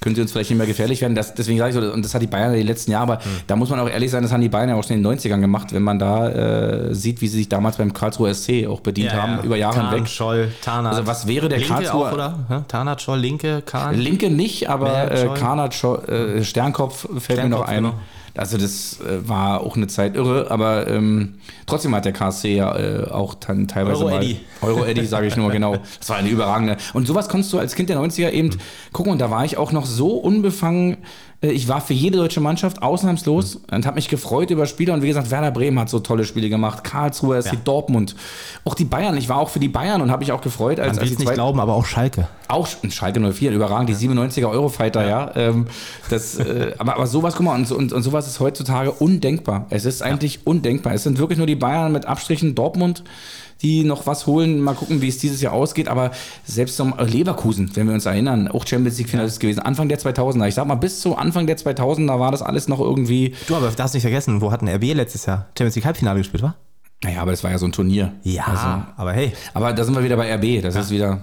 können 0.00 0.14
sie 0.14 0.20
uns 0.22 0.32
vielleicht 0.32 0.50
nicht 0.50 0.58
mehr 0.58 0.66
gefährlich 0.66 1.00
werden. 1.00 1.14
Das, 1.14 1.34
deswegen 1.34 1.58
sage 1.58 1.70
ich 1.70 1.74
so, 1.84 1.92
und 1.92 2.04
das 2.04 2.14
hat 2.14 2.22
die 2.22 2.26
Bayern 2.26 2.52
in 2.52 2.58
den 2.58 2.66
letzten 2.66 2.90
Jahren, 2.90 3.10
aber 3.10 3.20
da 3.46 3.56
muss 3.56 3.70
man 3.70 3.80
auch 3.80 3.88
ehrlich 3.88 4.10
sein, 4.10 4.22
das 4.22 4.32
haben 4.32 4.40
die 4.40 4.48
Bayern 4.48 4.68
ja 4.68 4.74
auch 4.76 4.84
schon 4.84 4.96
in 4.96 5.02
den 5.02 5.18
90ern 5.18 5.40
gemacht, 5.40 5.72
wenn 5.72 5.82
man 5.82 5.98
da 5.98 6.28
äh, 6.28 6.94
sieht, 6.94 7.20
wie 7.20 7.28
sie 7.28 7.38
sich 7.38 7.48
damals 7.48 7.76
beim 7.76 7.92
Karlsruher 7.92 8.32
SC 8.34 8.66
auch 8.68 8.80
bedient 8.80 9.12
haben, 9.14 9.42
über 9.44 9.56
Jahre 9.56 9.76
Kahn, 9.80 9.90
hinweg. 9.90 10.08
Scholl, 10.08 10.52
Tarnath. 10.62 10.92
Also 10.94 11.06
was 11.06 11.26
wäre 11.26 11.48
der 11.48 11.58
Linke 11.58 11.72
Karlsruher- 11.74 12.08
auch, 12.08 12.12
oder? 12.12 12.38
Ja, 12.50 12.64
Tarnath, 12.68 13.02
Scholl, 13.02 13.18
Linke, 13.18 13.62
Kahn. 13.64 13.94
Linke 13.98 14.30
nicht, 14.30 14.68
aber 14.68 14.86
Bernd, 14.90 15.12
äh, 15.12 15.24
Scholl. 15.26 15.34
Karnat, 15.38 15.74
Scho- 15.74 16.08
äh, 16.08 16.44
Sternkopf 16.44 17.08
fällt 17.18 17.42
mir 17.42 17.48
noch 17.48 17.64
Sternkopf, 17.64 17.68
ein. 17.68 17.76
genau. 17.84 17.94
Also 18.36 18.58
das 18.58 19.00
äh, 19.00 19.28
war 19.28 19.60
auch 19.60 19.76
eine 19.76 19.86
Zeit 19.86 20.16
irre, 20.16 20.50
aber 20.50 20.86
ähm, 20.88 21.34
trotzdem 21.66 21.94
hat 21.94 22.04
der 22.04 22.12
KSC 22.12 22.56
ja 22.56 22.76
äh, 22.76 23.10
auch 23.10 23.34
dann 23.34 23.68
teilweise 23.68 24.04
Euro 24.04 24.10
mal 24.10 24.22
Eddy. 24.22 24.40
Euro 24.60 24.84
Eddy, 24.84 25.06
sage 25.06 25.26
ich 25.26 25.36
nur 25.36 25.50
genau. 25.52 25.76
Das 25.98 26.08
war 26.08 26.16
eine 26.16 26.28
überragende. 26.28 26.76
Und 26.92 27.06
sowas 27.06 27.28
konntest 27.28 27.52
du 27.52 27.58
als 27.58 27.74
Kind 27.74 27.88
der 27.88 27.98
90er 27.98 28.30
eben 28.30 28.50
gucken 28.92 29.12
und 29.12 29.20
da 29.20 29.30
war 29.30 29.44
ich 29.44 29.56
auch 29.56 29.72
noch 29.72 29.86
so 29.86 30.10
unbefangen 30.10 30.98
Ich 31.42 31.68
war 31.68 31.82
für 31.82 31.92
jede 31.92 32.16
deutsche 32.16 32.40
Mannschaft 32.40 32.82
ausnahmslos 32.82 33.60
und 33.70 33.84
habe 33.84 33.96
mich 33.96 34.08
gefreut 34.08 34.50
über 34.50 34.64
Spiele. 34.64 34.92
Und 34.94 35.02
wie 35.02 35.08
gesagt, 35.08 35.30
Werder 35.30 35.50
Bremen 35.50 35.78
hat 35.78 35.90
so 35.90 35.98
tolle 36.00 36.24
Spiele 36.24 36.48
gemacht. 36.48 36.82
Karlsruhe, 36.82 37.40
SC 37.42 37.62
Dortmund. 37.62 38.16
Auch 38.64 38.74
die 38.74 38.86
Bayern. 38.86 39.16
Ich 39.18 39.28
war 39.28 39.36
auch 39.36 39.50
für 39.50 39.58
die 39.58 39.68
Bayern 39.68 40.00
und 40.00 40.10
habe 40.10 40.20
mich 40.20 40.32
auch 40.32 40.40
gefreut, 40.40 40.80
als, 40.80 40.88
Man 40.88 40.98
als 40.98 41.00
will 41.00 41.08
die 41.08 41.12
es 41.14 41.18
nicht 41.18 41.34
glauben, 41.34 41.60
aber 41.60 41.74
auch 41.74 41.84
Schalke. 41.84 42.26
auch 42.48 42.66
Schalke 42.88 43.20
04, 43.20 43.52
überragend, 43.52 43.90
die 43.90 43.94
97er 43.94 44.48
Eurofighter, 44.48 45.06
ja. 45.06 45.30
Ähm, 45.36 45.66
das, 46.08 46.38
äh, 46.38 46.72
aber, 46.78 46.94
aber 46.94 47.06
sowas, 47.06 47.34
guck 47.36 47.44
mal, 47.44 47.54
und, 47.54 47.70
und, 47.70 47.92
und 47.92 48.02
sowas 48.02 48.26
ist 48.26 48.40
heutzutage 48.40 48.90
undenkbar. 48.92 49.66
Es 49.68 49.84
ist 49.84 50.02
eigentlich 50.02 50.46
undenkbar. 50.46 50.94
Es 50.94 51.02
sind 51.02 51.18
wirklich 51.18 51.36
nur 51.36 51.46
die 51.46 51.56
Bayern 51.56 51.92
mit 51.92 52.06
Abstrichen 52.06 52.54
Dortmund, 52.54 53.04
die 53.62 53.84
noch 53.84 54.06
was 54.06 54.26
holen. 54.26 54.60
Mal 54.60 54.74
gucken, 54.74 55.02
wie 55.02 55.08
es 55.08 55.18
dieses 55.18 55.40
Jahr 55.40 55.52
ausgeht. 55.52 55.88
Aber 55.88 56.10
selbst 56.44 56.78
um 56.80 56.94
Leverkusen, 56.98 57.70
wenn 57.74 57.86
wir 57.86 57.94
uns 57.94 58.06
erinnern, 58.06 58.48
auch 58.48 58.66
Champions 58.66 58.98
League 58.98 59.08
Finalist 59.08 59.40
gewesen, 59.40 59.60
Anfang 59.60 59.88
der 59.88 59.98
2000er. 59.98 60.46
Ich 60.48 60.54
sag 60.54 60.66
mal, 60.66 60.74
bis 60.74 61.00
zu 61.00 61.16
Anfang 61.16 61.46
der 61.46 61.56
2000er 61.56 62.18
war 62.18 62.30
das 62.30 62.42
alles 62.42 62.68
noch 62.68 62.80
irgendwie. 62.80 63.34
Du, 63.46 63.56
aber 63.56 63.70
darfst 63.70 63.94
nicht 63.94 64.02
vergessen, 64.02 64.40
wo 64.40 64.52
hat 64.52 64.62
ein 64.62 64.68
RB 64.68 64.94
letztes 64.94 65.26
Jahr 65.26 65.46
Champions 65.56 65.76
League 65.76 65.86
Halbfinale 65.86 66.18
gespielt, 66.18 66.42
war? 66.42 66.56
Naja, 67.02 67.20
aber 67.20 67.30
das 67.30 67.44
war 67.44 67.50
ja 67.50 67.58
so 67.58 67.66
ein 67.66 67.72
Turnier. 67.72 68.14
Also, 68.46 68.82
aber 68.96 69.12
hey. 69.12 69.32
Aber 69.52 69.72
da 69.72 69.84
sind 69.84 69.94
wir 69.94 70.02
wieder 70.02 70.16
bei 70.16 70.34
RB. 70.34 70.62
Das 70.62 70.74
ist 70.76 70.90
wieder. 70.90 71.20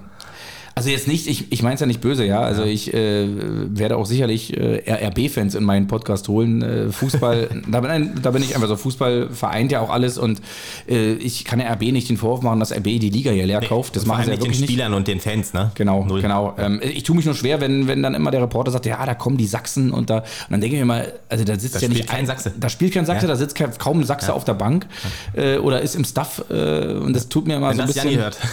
Also 0.76 0.90
jetzt 0.90 1.08
nicht, 1.08 1.28
ich, 1.28 1.52
ich 1.52 1.62
meine 1.62 1.76
es 1.76 1.82
ja 1.82 1.86
nicht 1.86 2.02
böse, 2.02 2.26
ja. 2.26 2.42
Also 2.42 2.64
ich 2.64 2.92
äh, 2.94 3.28
werde 3.30 3.96
auch 3.96 4.08
sicherlich 4.08 4.58
äh, 4.58 4.92
RB-Fans 5.08 5.54
in 5.54 5.64
meinen 5.64 5.86
Podcast 5.88 6.28
holen. 6.30 6.64
Äh, 6.64 6.92
Fußball, 6.92 7.48
da, 7.68 7.80
bin, 7.82 8.14
da 8.22 8.32
bin 8.32 8.42
ich 8.42 8.56
einfach 8.56 8.68
so. 8.68 8.76
Fußball 8.76 9.30
vereint 9.30 9.72
ja 9.72 9.82
auch 9.82 9.92
alles 9.92 10.18
und 10.18 10.42
äh, 10.90 11.14
ich 11.14 11.46
kann 11.46 11.60
ja 11.60 11.72
RB 11.74 11.92
nicht 11.92 12.10
den 12.10 12.18
Vorwurf 12.18 12.42
machen, 12.42 12.60
dass 12.60 12.72
RB 12.72 12.86
die 12.86 13.12
Liga 13.12 13.30
hier 13.30 13.46
leer 13.46 13.62
kauft. 13.62 13.96
Das 13.96 14.08
machen 14.08 14.24
sie 14.24 14.32
ja 14.32 14.34
mit 14.34 14.40
den 14.40 14.46
wirklich 14.46 14.62
nicht. 14.62 14.70
Spielern 14.72 14.96
und 14.96 15.08
den 15.08 15.20
Fans, 15.20 15.54
ne? 15.54 15.72
Genau, 15.76 16.06
Null. 16.06 16.22
genau. 16.24 16.56
Ähm, 16.58 16.82
ich 16.84 17.04
tue 17.04 17.16
mich 17.16 17.26
nur 17.26 17.36
schwer, 17.36 17.62
wenn, 17.62 17.88
wenn 17.88 18.02
dann 18.02 18.16
immer 18.16 18.32
der 18.32 18.42
Reporter 18.42 18.72
sagt, 18.72 18.88
ja, 18.88 19.06
da 19.06 19.14
kommen 19.14 19.38
die 19.38 19.46
Sachsen 19.48 19.92
und 19.92 20.10
da. 20.10 20.18
Und 20.20 20.26
dann 20.50 20.62
denke 20.62 20.76
ich 20.76 20.82
mir 20.82 20.88
mal, 20.88 21.14
also 21.30 21.44
da 21.44 21.58
sitzt 21.60 21.76
Da 21.76 21.80
ja 21.82 21.90
nicht 21.90 22.08
kein 22.08 22.22
ein- 22.22 22.26
Sachse. 22.26 22.52
Da 22.60 22.70
spielt 22.70 22.94
kein 22.96 23.06
Sachse, 23.06 23.28
Ja. 23.28 23.34
da 23.34 23.36
sitzt 23.36 23.54
kein, 23.56 23.78
kaum 23.78 24.00
ein 24.00 24.06
Sachse 24.06 24.34
auf 24.34 24.44
der 24.44 24.56
Bank 24.56 24.88
äh, 25.34 25.58
oder 25.58 25.82
ist 25.82 25.96
im 25.96 26.04
Staff 26.04 26.44
äh, 26.50 26.94
und 26.96 27.14
das 27.16 27.30
tut 27.30 27.46
mir 27.48 27.58
immer 27.58 27.70
Wenn 27.70 27.76
so 27.78 27.82
ein 27.84 27.88
das 27.88 27.94
bisschen. 27.96 28.10
Janni 28.12 28.24
hört. 28.24 28.38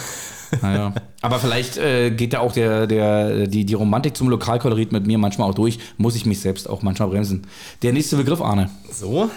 Naja. 0.61 0.93
Aber 1.21 1.39
vielleicht 1.39 1.77
äh, 1.77 2.11
geht 2.11 2.33
da 2.33 2.39
auch 2.39 2.51
der, 2.51 2.87
der, 2.87 3.47
die, 3.47 3.65
die 3.65 3.73
Romantik 3.73 4.17
zum 4.17 4.29
Lokalkolorit 4.29 4.91
mit 4.91 5.05
mir 5.07 5.17
manchmal 5.17 5.49
auch 5.49 5.53
durch. 5.55 5.79
Muss 5.97 6.15
ich 6.15 6.25
mich 6.25 6.39
selbst 6.41 6.69
auch 6.69 6.81
manchmal 6.81 7.09
bremsen. 7.09 7.47
Der 7.83 7.93
nächste 7.93 8.17
Begriff, 8.17 8.41
Arne. 8.41 8.69
So. 8.91 9.29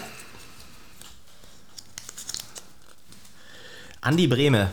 Andi 4.01 4.27
Brehme. 4.27 4.69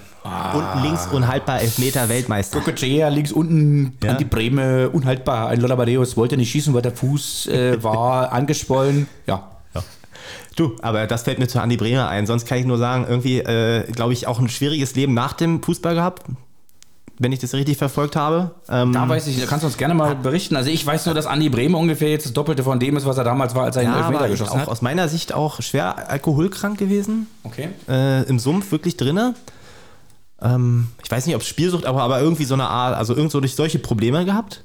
Unten 0.54 0.82
links 0.82 1.06
unhaltbar 1.08 1.60
Elfmeter 1.62 2.08
Weltmeister. 2.08 2.60
Cocochea 2.60 3.08
links 3.08 3.32
unten 3.32 3.96
Ja. 4.02 4.12
an 4.12 4.18
die 4.18 4.24
Breme, 4.24 4.88
unhaltbar. 4.90 5.48
Ein 5.48 5.60
Lollabadeus 5.60 6.16
wollte 6.16 6.36
nicht 6.36 6.50
schießen, 6.50 6.72
weil 6.74 6.82
der 6.82 6.92
Fuß 6.92 7.46
äh, 7.48 7.82
war 7.82 8.30
angeschwollen. 8.32 9.08
Ja. 9.26 9.51
Du, 10.56 10.76
aber 10.82 11.06
das 11.06 11.22
fällt 11.22 11.38
mir 11.38 11.48
zu 11.48 11.60
Andi 11.60 11.76
Bremer 11.76 12.08
ein. 12.08 12.26
Sonst 12.26 12.46
kann 12.46 12.58
ich 12.58 12.64
nur 12.66 12.78
sagen, 12.78 13.06
irgendwie, 13.08 13.38
äh, 13.38 13.90
glaube 13.92 14.12
ich, 14.12 14.26
auch 14.26 14.38
ein 14.38 14.48
schwieriges 14.48 14.94
Leben 14.94 15.14
nach 15.14 15.32
dem 15.32 15.62
Fußball 15.62 15.94
gehabt, 15.94 16.24
wenn 17.18 17.32
ich 17.32 17.38
das 17.38 17.54
richtig 17.54 17.78
verfolgt 17.78 18.16
habe. 18.16 18.50
Ähm, 18.68 18.92
Da 18.92 19.08
weiß 19.08 19.26
ich, 19.28 19.40
da 19.40 19.46
kannst 19.46 19.62
du 19.62 19.66
uns 19.68 19.76
gerne 19.78 19.94
mal 19.94 20.14
berichten. 20.16 20.56
Also 20.56 20.70
ich 20.70 20.84
weiß 20.84 21.06
nur, 21.06 21.14
dass 21.14 21.26
Andi 21.26 21.48
Breme 21.48 21.76
ungefähr 21.76 22.10
jetzt 22.10 22.26
das 22.26 22.32
Doppelte 22.32 22.64
von 22.64 22.78
dem 22.80 22.96
ist, 22.96 23.06
was 23.06 23.16
er 23.16 23.24
damals 23.24 23.54
war, 23.54 23.64
als 23.64 23.76
er 23.76 23.82
ja, 23.84 23.96
Elfmeter 23.96 24.18
aber 24.20 24.28
geschossen 24.28 24.52
auch 24.52 24.58
hat. 24.58 24.68
aus 24.68 24.82
meiner 24.82 25.08
Sicht 25.08 25.32
auch 25.32 25.62
schwer 25.62 26.10
alkoholkrank 26.10 26.78
gewesen. 26.78 27.28
Okay. 27.44 27.68
äh, 27.88 28.22
im 28.24 28.38
Sumpf 28.38 28.72
wirklich 28.72 28.96
drinne. 28.96 29.34
Ähm, 30.40 30.88
ich 31.04 31.10
weiß 31.10 31.26
nicht, 31.26 31.36
ob 31.36 31.42
es 31.42 31.48
Spielsucht, 31.48 31.86
aber, 31.86 32.02
aber 32.02 32.20
irgendwie 32.20 32.44
so 32.44 32.54
eine 32.54 32.66
Art, 32.68 32.96
also 32.96 33.14
irgend 33.14 33.30
so 33.32 33.40
durch 33.40 33.54
solche 33.54 33.78
Probleme 33.78 34.24
gehabt. 34.24 34.64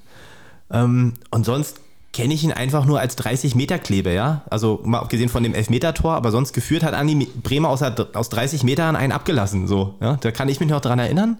Ähm, 0.71 1.13
und 1.31 1.45
sonst 1.45 1.79
kenne 2.17 2.33
ich 2.33 2.43
ihn 2.43 2.51
einfach 2.51 2.83
nur 2.85 2.99
als 2.99 3.15
30 3.15 3.53
Meter 3.53 3.77
Klebe, 3.77 4.11
ja. 4.11 4.41
Also 4.49 4.81
mal 4.83 4.99
abgesehen 4.99 5.29
von 5.29 5.43
dem 5.43 5.53
Elfmeter-Tor, 5.53 6.15
aber 6.15 6.31
sonst 6.31 6.51
geführt 6.51 6.81
hat 6.83 6.95
Andi 6.95 7.27
Bremer 7.43 7.69
aus, 7.69 7.81
aus 7.83 8.29
30 8.29 8.63
Metern 8.63 8.95
einen 8.95 9.11
abgelassen, 9.11 9.67
so. 9.67 9.93
Ja? 10.01 10.17
Da 10.19 10.31
kann 10.31 10.49
ich 10.49 10.59
mich 10.59 10.67
noch 10.67 10.81
dran 10.81 10.97
erinnern. 10.97 11.37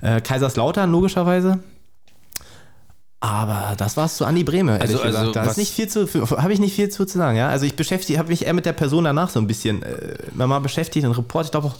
Äh, 0.00 0.22
Kaiserslautern 0.22 0.90
logischerweise. 0.90 1.60
Aber 3.20 3.74
das 3.76 3.96
war's 3.98 4.16
zu 4.16 4.24
Andi 4.24 4.44
Breme, 4.44 4.72
ehrlich 4.78 4.96
Also- 4.96 5.02
also 5.02 5.18
gesagt. 5.28 5.36
Da 5.36 5.50
ist 5.50 5.56
nicht 5.58 5.72
viel 5.72 5.88
zu, 5.88 6.06
habe 6.38 6.52
ich 6.52 6.58
nicht 6.58 6.74
viel 6.74 6.88
zu, 6.88 7.04
zu 7.06 7.18
sagen, 7.18 7.36
ja. 7.36 7.48
Also 7.48 7.66
ich 7.66 7.76
beschäftige, 7.76 8.18
habe 8.18 8.28
mich 8.30 8.46
eher 8.46 8.54
mit 8.54 8.64
der 8.66 8.72
Person 8.72 9.04
danach 9.04 9.28
so 9.28 9.38
ein 9.40 9.46
bisschen 9.46 9.82
äh, 9.82 10.16
mal 10.34 10.58
beschäftigt, 10.60 11.04
ein 11.04 11.12
Report, 11.12 11.44
ich 11.46 11.50
glaube 11.50 11.66
auch, 11.68 11.74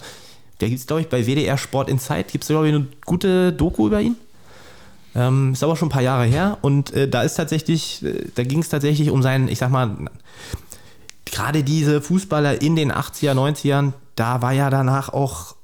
der 0.61 0.69
gibt 0.69 0.81
es, 0.81 0.87
glaube 0.87 1.01
ich, 1.01 1.09
bei 1.09 1.25
WDR 1.25 1.57
Sport 1.57 1.89
Insight, 1.89 2.31
gibt 2.31 2.43
es, 2.43 2.47
glaube 2.49 2.67
ich, 2.69 2.75
eine 2.75 2.87
gute 3.05 3.53
Doku 3.53 3.87
über 3.87 4.01
ihn. 4.01 4.15
Ähm, 5.17 5.53
ist 5.53 5.63
aber 5.63 5.75
schon 5.75 5.87
ein 5.87 5.91
paar 5.91 6.03
Jahre 6.03 6.25
her 6.25 6.59
und 6.61 6.93
äh, 6.93 7.09
da 7.09 7.23
ist 7.23 7.33
tatsächlich, 7.33 8.03
äh, 8.03 8.25
da 8.35 8.43
ging 8.43 8.59
es 8.59 8.69
tatsächlich 8.69 9.09
um 9.09 9.23
seinen, 9.23 9.47
ich 9.47 9.57
sag 9.57 9.71
mal, 9.71 9.89
gerade 11.25 11.63
diese 11.63 12.01
Fußballer 12.01 12.61
in 12.61 12.75
den 12.75 12.91
80er, 12.91 13.33
90ern, 13.33 13.93
da 14.15 14.43
war 14.43 14.51
ja 14.51 14.69
danach 14.69 15.09
auch, 15.09 15.55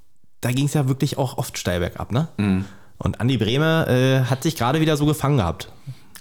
da 0.42 0.52
ging 0.52 0.66
es 0.66 0.74
ja 0.74 0.88
wirklich 0.88 1.20
auch 1.20 1.38
oft 1.38 1.60
steil 1.60 1.82
bergab, 1.82 2.12
ne? 2.12 2.30
Und 2.98 3.22
Andi 3.22 3.38
Brehme 3.38 3.88
äh, 3.88 4.28
hat 4.28 4.42
sich 4.42 4.56
gerade 4.56 4.82
wieder 4.82 4.98
so 4.98 5.06
gefangen 5.06 5.38
gehabt. 5.38 5.70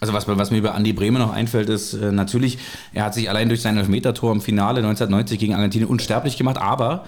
Also 0.01 0.13
was, 0.13 0.29
was 0.29 0.51
mir 0.51 0.59
über 0.59 0.75
Andi 0.75 0.93
Brehme 0.93 1.19
noch 1.19 1.33
einfällt, 1.33 1.71
ist 1.71 1.95
äh, 1.95 2.13
natürlich, 2.13 2.59
er 2.93 3.05
hat 3.05 3.15
sich 3.15 3.31
allein 3.31 3.49
durch 3.49 3.63
sein 3.63 3.79
Elfmetertor 3.79 4.33
im 4.33 4.43
Finale 4.43 4.81
1990 4.81 5.39
gegen 5.39 5.55
Argentinien 5.55 5.89
unsterblich 5.89 6.37
gemacht, 6.37 6.59
aber 6.59 7.05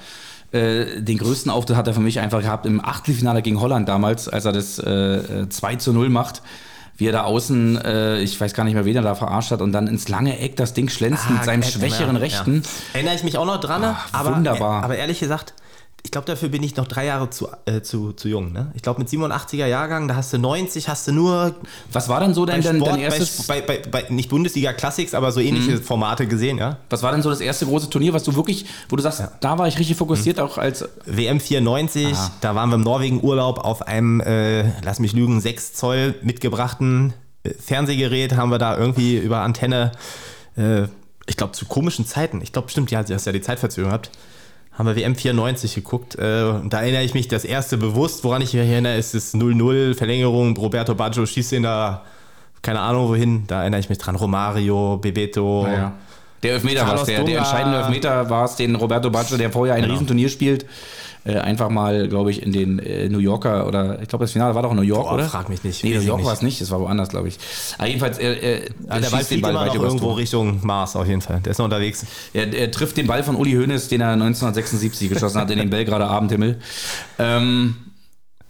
äh, 0.55 1.01
den 1.01 1.19
größten 1.19 1.51
Auftritt 1.51 1.77
hat 1.77 1.89
er 1.89 1.95
für 1.95 2.01
mich 2.01 2.21
einfach 2.21 2.41
gehabt 2.41 2.65
im 2.65 2.85
Achtelfinale 2.85 3.43
gegen 3.43 3.61
Holland 3.61 3.89
damals, 3.89 4.29
als 4.29 4.45
er 4.45 4.53
das 4.53 4.79
äh, 4.79 5.43
äh, 5.43 5.49
2 5.49 5.77
zu 5.77 5.93
0 5.93 6.09
macht. 6.09 6.43
Wie 6.97 7.09
er 7.09 7.13
da 7.13 7.25
außen, 7.25 7.77
äh, 7.85 8.21
ich 8.21 8.41
weiß 8.41 8.55
gar 8.55 8.63
nicht 8.63 8.75
mehr, 8.75 8.85
wen 8.85 8.95
er 8.95 9.03
da 9.03 9.17
verarscht 9.17 9.51
hat, 9.51 9.61
und 9.61 9.73
dann 9.73 9.89
ins 9.89 10.09
lange 10.09 10.39
Eck 10.39 10.55
das 10.57 10.75
Ding 10.75 10.89
schlänzt 10.89 11.29
mit 11.29 11.43
seinem 11.43 11.65
schwächeren 11.65 12.15
ja, 12.15 12.21
Rechten. 12.21 12.63
Ja. 12.63 12.71
Erinnere 12.93 13.17
ich 13.17 13.25
mich 13.25 13.37
auch 13.37 13.47
noch 13.47 13.59
dran, 13.59 13.83
Ach, 13.85 14.07
aber, 14.13 14.37
wunderbar. 14.37 14.85
aber 14.85 14.95
ehrlich 14.95 15.19
gesagt, 15.19 15.55
ich 16.05 16.11
glaube, 16.11 16.27
dafür 16.27 16.51
bin 16.51 16.63
ich 16.63 16.77
noch 16.77 16.87
drei 16.87 17.07
Jahre 17.07 17.31
zu, 17.31 17.49
äh, 17.65 17.81
zu, 17.81 18.13
zu 18.13 18.29
jung. 18.29 18.53
Ne? 18.53 18.71
Ich 18.75 18.83
glaube, 18.83 19.01
mit 19.01 19.09
87er 19.09 19.67
Jahrgang, 19.67 20.07
da 20.07 20.17
hast 20.17 20.35
du 20.35 20.39
90, 20.39 20.87
hast 20.91 21.09
du 21.09 21.13
nur 21.13 21.55
Was 21.91 22.11
war 22.11 22.21
denn 22.21 22.35
so 22.35 22.45
dein, 22.45 22.61
dein, 22.61 22.79
dein 22.79 22.97
bei, 22.97 23.01
erstes, 23.01 23.47
bei, 23.47 23.63
bei, 23.63 23.79
bei 23.91 24.05
nicht 24.11 24.29
Bundesliga 24.29 24.75
Classics, 24.75 25.15
aber 25.15 25.33
so 25.33 25.41
ähnliche 25.41 25.79
Formate 25.79 26.27
gesehen, 26.27 26.59
ja. 26.59 26.77
was 26.91 27.03
war 27.03 27.11
denn 27.13 27.23
so 27.23 27.31
das 27.31 27.41
erste 27.41 27.65
große 27.65 27.89
Turnier, 27.89 28.13
was 28.13 28.23
du 28.23 28.37
wirklich, 28.37 28.67
wo 28.91 28.97
du 28.97 29.03
sagst, 29.03 29.23
da 29.41 29.59
war 29.59 29.67
ich 29.67 29.79
richtig 29.79 29.97
fokussiert, 29.97 30.39
auch 30.41 30.59
als 30.59 30.87
WM 31.07 31.41
94, 31.41 32.15
Ah. 32.15 32.31
da 32.43 32.55
waren 32.55 32.69
wir 32.69 32.77
im 32.77 32.83
Norwegen-Urlaub 32.83 33.65
auf 33.65 33.83
einem, 33.89 34.21
äh, 34.21 34.69
lass 34.83 35.01
mich 35.01 35.15
lügen, 35.15 35.41
6 35.41 35.73
Zoll 35.73 36.15
mitgebrachten 36.23 37.15
äh, 37.45 37.55
Fernsehgerät, 37.55 38.37
haben 38.37 38.51
wir 38.51 38.59
da 38.59 38.77
irgendwie 38.77 39.17
über 39.17 39.41
Antenne, 39.41 39.93
äh, 40.59 40.83
ich 41.27 41.39
glaube 41.39 41.53
zu 41.53 41.65
komischen 41.65 42.07
Zeiten, 42.07 42.43
ich 42.43 42.53
glaube 42.53 42.67
bestimmt, 42.67 42.91
ja, 42.91 43.03
du 43.03 43.15
hast 43.15 43.25
ja 43.25 43.33
die 43.33 43.41
Zeitverzögerung 43.41 43.91
gehabt, 43.91 44.11
haben 44.77 44.87
wir 44.87 44.97
WM 44.97 45.14
94 45.14 45.75
geguckt. 45.75 46.16
Äh, 46.16 46.20
da 46.64 46.81
erinnere 46.81 47.03
ich 47.05 47.14
mich, 47.14 47.29
das 47.29 47.45
erste 47.45 47.77
bewusst, 47.77 48.25
woran 48.25 48.43
ich 48.43 48.53
mich 48.55 48.62
erinnere, 48.62 48.97
ist 48.97 49.14
das 49.14 49.35
0-0, 49.35 49.95
Verlängerung, 49.95 50.57
Roberto 50.57 50.95
Baggio 50.95 51.25
schießt 51.27 51.53
den 51.53 51.62
da, 51.62 52.03
keine 52.62 52.81
Ahnung 52.81 53.09
wohin, 53.09 53.45
da 53.47 53.61
erinnere 53.61 53.81
ich 53.81 53.89
mich 53.89 53.99
dran, 53.99 54.16
Romario, 54.16 54.99
Bebeto. 54.99 55.64
Naja. 55.64 55.93
Der 56.43 56.55
Elfmeter 56.55 56.81
war 56.81 56.89
Carlos 56.89 57.07
der, 57.07 57.25
der 57.25 57.39
entscheidende 57.39 57.79
Elfmeter 57.79 58.29
war 58.29 58.45
es, 58.45 58.57
den 58.57 58.75
Roberto 58.75 59.11
Baggio, 59.11 59.39
der 59.39 59.51
vorher 59.51 59.77
ein 59.77 59.83
Genau. 59.83 59.95
Riesenturnier 59.95 60.29
spielt, 60.29 60.66
äh, 61.25 61.39
einfach 61.39 61.70
mal, 61.70 62.09
glaube 62.09 62.31
ich, 62.31 62.43
in 62.43 62.53
den 62.53 62.79
äh, 62.79 63.09
New 63.09 63.18
Yorker 63.18 63.66
oder 63.66 64.01
ich 64.03 64.09
glaube, 64.09 64.25
das 64.25 64.33
Finale 64.33 64.55
war 64.55 64.62
doch 64.62 64.70
in 64.70 64.77
New 64.77 64.83
York, 64.83 65.09
Boah, 65.09 65.14
oder? 65.14 65.25
frag 65.25 65.49
mich 65.49 65.64
nicht, 65.64 65.83
Nee, 65.83 65.95
New 65.97 66.03
York 66.03 66.25
war 66.25 66.33
es 66.35 66.43
nicht, 66.43 66.61
das 66.61 66.70
war 66.70 66.81
woanders, 66.81 67.09
glaube 67.09 67.29
ich. 67.29 67.39
Aber 67.79 67.89
jedenfalls, 67.89 68.18
er, 68.18 68.43
er, 68.43 68.59
Ja, 68.61 68.66
er 68.89 69.01
der 69.01 69.11
Ball 69.11 69.25
fliegt 69.25 69.43
Ball 69.43 69.53
immer 69.53 69.66
noch 69.66 69.75
irgendwo 69.75 70.09
Tor. 70.09 70.18
Richtung 70.18 70.61
Mars 70.64 70.97
auf 70.97 71.07
jeden 71.07 71.22
Fall. 71.22 71.41
Der 71.41 71.53
ist 71.53 71.59
noch 71.59 71.64
unterwegs. 71.64 72.05
Er, 72.33 72.53
er 72.53 72.70
trifft 72.70 72.97
den 72.97 73.07
Ball 73.07 73.22
von 73.22 73.37
Uli 73.37 73.53
Hoeneß, 73.53 73.89
den 73.89 74.01
er 74.01 74.12
1976 74.12 75.09
geschossen 75.09 75.41
hat 75.41 75.51
in 75.51 75.59
den 75.59 75.70
Belgrader 75.70 76.09
Abendhimmel. 76.11 76.59
Ähm, 77.18 77.77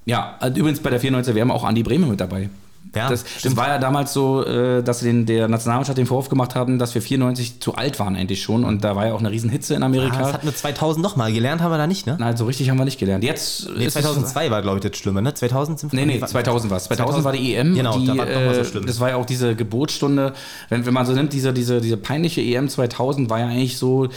ja, 0.07 0.37
und 0.41 0.57
übrigens 0.57 0.81
bei 0.81 0.91
der 0.91 1.01
94 1.01 1.35
WM 1.35 1.51
auch 1.51 1.64
Andi 1.64 1.83
Brehme 1.83 2.07
mit 2.07 2.20
dabei. 2.20 2.51
Ja, 2.95 3.09
das, 3.09 3.25
das 3.43 3.57
war 3.57 3.69
ja 3.69 3.79
damals 3.79 4.13
so, 4.13 4.45
äh, 4.45 4.83
dass 4.83 5.01
sie 5.01 5.07
den, 5.07 5.27
der 5.27 5.49
Nationalmannschaft 5.49 5.99
den 5.99 6.07
Vorwurf 6.07 6.29
gemacht 6.29 6.55
haben, 6.55 6.79
dass 6.79 6.95
wir 6.95 7.03
94 7.03 7.61
zu 7.61 7.75
alt 7.75 7.99
waren 7.99 8.17
eigentlich 8.17 8.43
schon. 8.43 8.65
Und 8.65 8.85
da 8.85 8.97
war 8.97 9.07
ja 9.07 9.15
auch 9.15 9.19
eine 9.21 9.31
riesen 9.31 9.51
Hitze 9.51 9.75
in 9.75 9.83
Amerika. 9.83 10.17
Ah, 10.17 10.23
das 10.23 10.33
hatten 10.35 10.47
wir 10.47 10.55
2000 10.55 11.03
nochmal. 11.03 11.33
Gelernt 11.33 11.61
haben 11.63 11.71
wir 11.73 11.79
da 11.79 11.87
nicht, 11.87 12.07
ne? 12.07 12.17
Nein, 12.19 12.37
so 12.37 12.45
richtig 12.45 12.71
haben 12.71 12.79
wir 12.79 12.85
nicht 12.85 12.99
gelernt. 12.99 13.25
Jetzt 13.25 13.69
Nee, 13.77 13.87
ist 13.87 13.97
es- 13.97 14.03
2002 14.03 14.51
war, 14.51 14.63
glaube 14.63 14.79
ich, 14.79 14.89
das 14.91 14.97
Schlimme, 14.99 15.23
ne? 15.23 15.35
2000 15.35 15.81
sind 15.81 15.93
Nee, 15.93 16.07
nee, 16.07 16.21
2000 16.21 16.71
war 16.71 16.77
es. 16.79 16.85
2000 16.85 17.25
war 17.25 17.33
die 17.33 17.55
EM. 17.55 17.75
Genau, 17.75 17.99
die, 17.99 18.07
da 18.07 18.17
war 18.17 18.27
noch 18.27 18.33
mal 18.35 18.55
so 18.55 18.61
äh, 18.61 18.65
schlimm. 18.65 18.87
Das 18.87 19.01
war 19.01 19.09
ja 19.11 19.17
auch 19.17 19.27
diese 19.27 19.55
Geburtsstunde. 19.57 20.33
Wenn, 20.69 20.87
wenn 20.87 20.95
man 20.95 21.07
so 21.07 21.13
nimmt, 21.13 21.33
diese, 21.33 21.53
diese, 21.53 21.81
diese 21.81 21.97
peinliche 21.97 22.41
EM 22.41 22.69
2000 22.69 23.29
war 23.31 23.41
ja 23.41 23.47
eigentlich 23.47 23.77
so 23.79 24.09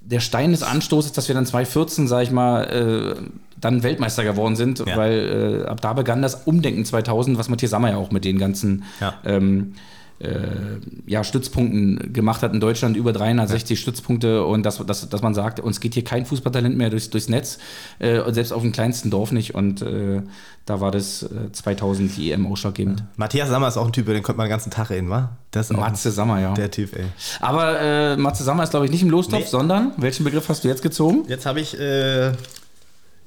der 0.00 0.20
Stein 0.20 0.52
des 0.52 0.62
Anstoßes, 0.62 1.12
dass 1.12 1.28
wir 1.28 1.34
dann 1.34 1.44
2014, 1.46 2.08
sag 2.08 2.22
ich 2.22 2.30
mal, 2.30 2.62
äh, 2.64 3.22
dann 3.60 3.82
Weltmeister 3.82 4.24
geworden 4.24 4.56
sind, 4.56 4.80
Ja. 4.80 4.96
weil 4.96 5.62
äh, 5.64 5.68
ab 5.68 5.80
da 5.80 5.92
begann 5.92 6.22
das 6.22 6.46
Umdenken 6.46 6.84
2000, 6.84 7.38
was 7.38 7.48
Matthias 7.48 7.70
Sammer 7.70 7.90
ja 7.90 7.96
auch 7.96 8.10
mit 8.10 8.24
den 8.24 8.38
ganzen 8.38 8.84
Ja. 9.00 9.14
ähm, 9.24 9.74
äh, 10.20 10.80
ja, 11.06 11.22
Stützpunkten 11.22 12.12
gemacht 12.12 12.42
hat 12.42 12.52
in 12.52 12.60
Deutschland, 12.60 12.96
über 12.96 13.12
360 13.12 13.78
ja. 13.78 13.82
Stützpunkte 13.82 14.44
und 14.44 14.64
dass, 14.64 14.84
dass, 14.84 15.08
dass 15.08 15.22
man 15.22 15.34
sagt, 15.34 15.60
uns 15.60 15.80
geht 15.80 15.94
hier 15.94 16.02
kein 16.02 16.26
Fußballtalent 16.26 16.76
mehr 16.76 16.90
durchs, 16.90 17.10
durchs 17.10 17.28
Netz, 17.28 17.58
äh, 18.00 18.20
selbst 18.32 18.52
auf 18.52 18.62
dem 18.62 18.72
kleinsten 18.72 19.10
Dorf 19.10 19.30
nicht 19.30 19.54
und 19.54 19.82
äh, 19.82 20.22
da 20.66 20.80
war 20.80 20.90
das 20.90 21.24
2000 21.52 22.10
äh, 22.10 22.14
die 22.14 22.32
EM 22.32 22.46
ausschlaggebend. 22.46 23.00
Ja. 23.00 23.06
Matthias 23.16 23.48
Sammer 23.48 23.68
ist 23.68 23.76
auch 23.76 23.86
ein 23.86 23.92
Typ, 23.92 24.06
den 24.06 24.22
konnte 24.22 24.38
man 24.38 24.46
den 24.46 24.50
ganzen 24.50 24.70
Tag 24.70 24.90
reden, 24.90 25.08
wa? 25.08 25.36
Das 25.52 25.70
ist 25.70 25.76
Matze 25.76 26.10
Sammer, 26.10 26.40
ja. 26.40 26.52
Der 26.54 26.70
Typ, 26.70 26.96
ey. 26.96 27.04
Aber 27.40 27.80
äh, 27.80 28.16
Matze 28.16 28.42
Sammer 28.42 28.64
ist, 28.64 28.70
glaube 28.70 28.86
ich, 28.86 28.92
nicht 28.92 29.02
im 29.02 29.10
Lostopf, 29.10 29.40
nee. 29.40 29.46
sondern, 29.46 29.92
welchen 29.98 30.24
Begriff 30.24 30.48
hast 30.48 30.64
du 30.64 30.68
jetzt 30.68 30.82
gezogen? 30.82 31.24
Jetzt 31.28 31.46
habe 31.46 31.60
ich, 31.60 31.78
äh, 31.78 32.32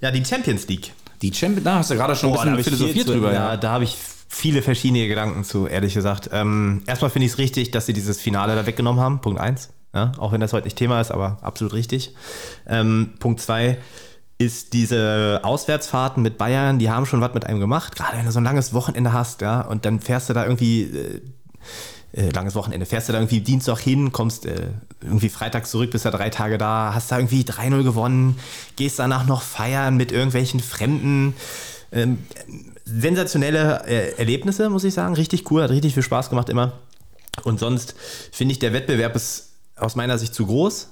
ja, 0.02 0.12
die 0.12 0.26
Champions 0.26 0.68
League. 0.68 0.91
Die 1.22 1.34
Champions, 1.34 1.64
da 1.64 1.76
hast 1.76 1.91
du 1.91 1.95
gerade 1.95 2.16
schon 2.16 2.32
Boah, 2.32 2.41
ein 2.41 2.56
bisschen 2.56 2.76
philosophiert 2.76 3.08
drüber. 3.08 3.34
Ja, 3.34 3.52
ja. 3.52 3.58
da 3.58 3.72
habe 3.72 3.84
ich 3.84 3.95
viele 4.28 4.62
verschiedene 4.62 5.08
Gedanken 5.08 5.43
zu, 5.43 5.68
ehrlich 5.68 5.93
gesagt. 5.93 6.30
Ähm, 6.34 6.84
erstmal 6.88 7.12
finde 7.12 7.28
ich 7.28 7.34
es 7.34 7.38
richtig, 7.38 7.72
dass 7.72 7.86
sie 7.86 7.93
dieses 7.93 8.20
Finale 8.20 8.56
da 8.56 8.66
weggenommen 8.66 9.02
haben, 9.02 9.22
Punkt 9.22 9.39
1. 9.39 9.70
Ja, 9.93 10.14
auch 10.18 10.32
wenn 10.32 10.39
das 10.39 10.54
heute 10.54 10.66
nicht 10.66 10.78
Thema 10.78 11.02
ist, 11.02 11.12
aber 11.12 11.38
absolut 11.41 11.74
richtig. 11.74 12.16
Ähm, 12.66 13.14
Punkt 13.20 13.41
2 13.41 13.78
ist 14.38 14.74
diese 14.74 15.41
Auswärtsfahrten 15.43 16.24
mit 16.24 16.38
Bayern, 16.38 16.80
die 16.80 16.89
haben 16.89 17.06
schon 17.06 17.22
was 17.22 17.34
mit 17.34 17.45
einem 17.45 17.60
gemacht, 17.60 17.95
gerade 17.95 18.18
wenn 18.18 18.26
du 18.26 18.32
so 18.32 18.39
ein 18.39 18.43
langes 18.43 18.74
Wochenende 18.74 19.14
hast, 19.14 19.41
ja, 19.41 19.62
und 19.62 19.86
dann 19.86 19.99
fährst 19.99 20.30
du 20.30 20.34
da 20.34 20.43
irgendwie, 20.43 20.84
äh, 20.84 21.22
äh, 22.14 22.30
langes 22.30 22.55
Wochenende, 22.55 22.86
fährst 22.86 23.09
du 23.09 23.14
da 23.14 23.20
irgendwie 23.20 23.41
Dienstag 23.41 23.80
hin, 23.80 24.12
kommst 24.12 24.45
äh, 24.45 24.68
irgendwie 25.01 25.30
Freitag 25.30 25.66
zurück, 25.66 25.91
bist 25.91 26.05
da 26.05 26.12
drei 26.12 26.30
Tage 26.30 26.57
da, 26.57 26.91
hast 26.93 27.12
da 27.12 27.18
irgendwie 27.18 27.43
3-0 27.43 27.84
gewonnen, 27.84 28.38
gehst 28.76 28.99
danach 28.99 29.26
noch 29.26 29.41
feiern 29.41 29.95
mit 29.95 30.12
irgendwelchen 30.12 30.59
Fremden. 30.59 31.34
Ähm, 31.91 32.20
sensationelle 32.86 33.84
äh, 33.86 34.18
Erlebnisse, 34.18 34.70
muss 34.70 34.84
ich 34.84 34.93
sagen. 34.93 35.16
Richtig 35.16 35.49
cool, 35.51 35.64
hat 35.64 35.72
richtig 35.72 35.93
viel 35.93 36.03
Spaß 36.03 36.30
gemacht 36.30 36.49
immer. 36.49 36.74
Und 37.43 37.59
sonst 37.59 37.95
finde 38.32 38.51
ich, 38.53 38.59
der 38.59 38.74
Wettbewerb 38.74 39.16
ist 39.16 39.51
aus 39.78 39.95
meiner 39.95 40.18
Sicht 40.18 40.36
zu 40.36 40.45
groß. 40.45 40.89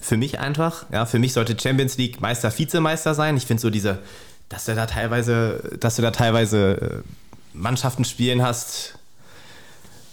Für 0.00 0.16
mich 0.16 0.38
einfach. 0.38 0.86
Ja, 0.92 1.06
für 1.06 1.18
mich 1.18 1.32
sollte 1.32 1.56
Champions 1.60 1.96
League 1.96 2.20
Meister, 2.20 2.56
Vizemeister 2.56 3.14
sein. 3.14 3.36
Ich 3.36 3.46
finde 3.46 3.60
so 3.60 3.70
diese, 3.70 3.98
dass 4.48 4.64
du 4.64 4.74
da 4.74 4.86
teilweise, 4.86 5.76
dass 5.78 5.96
du 5.96 6.02
da 6.02 6.10
teilweise 6.10 7.02
äh, 7.04 7.08
Mannschaften 7.52 8.04
spielen 8.04 8.42
hast, 8.42 8.98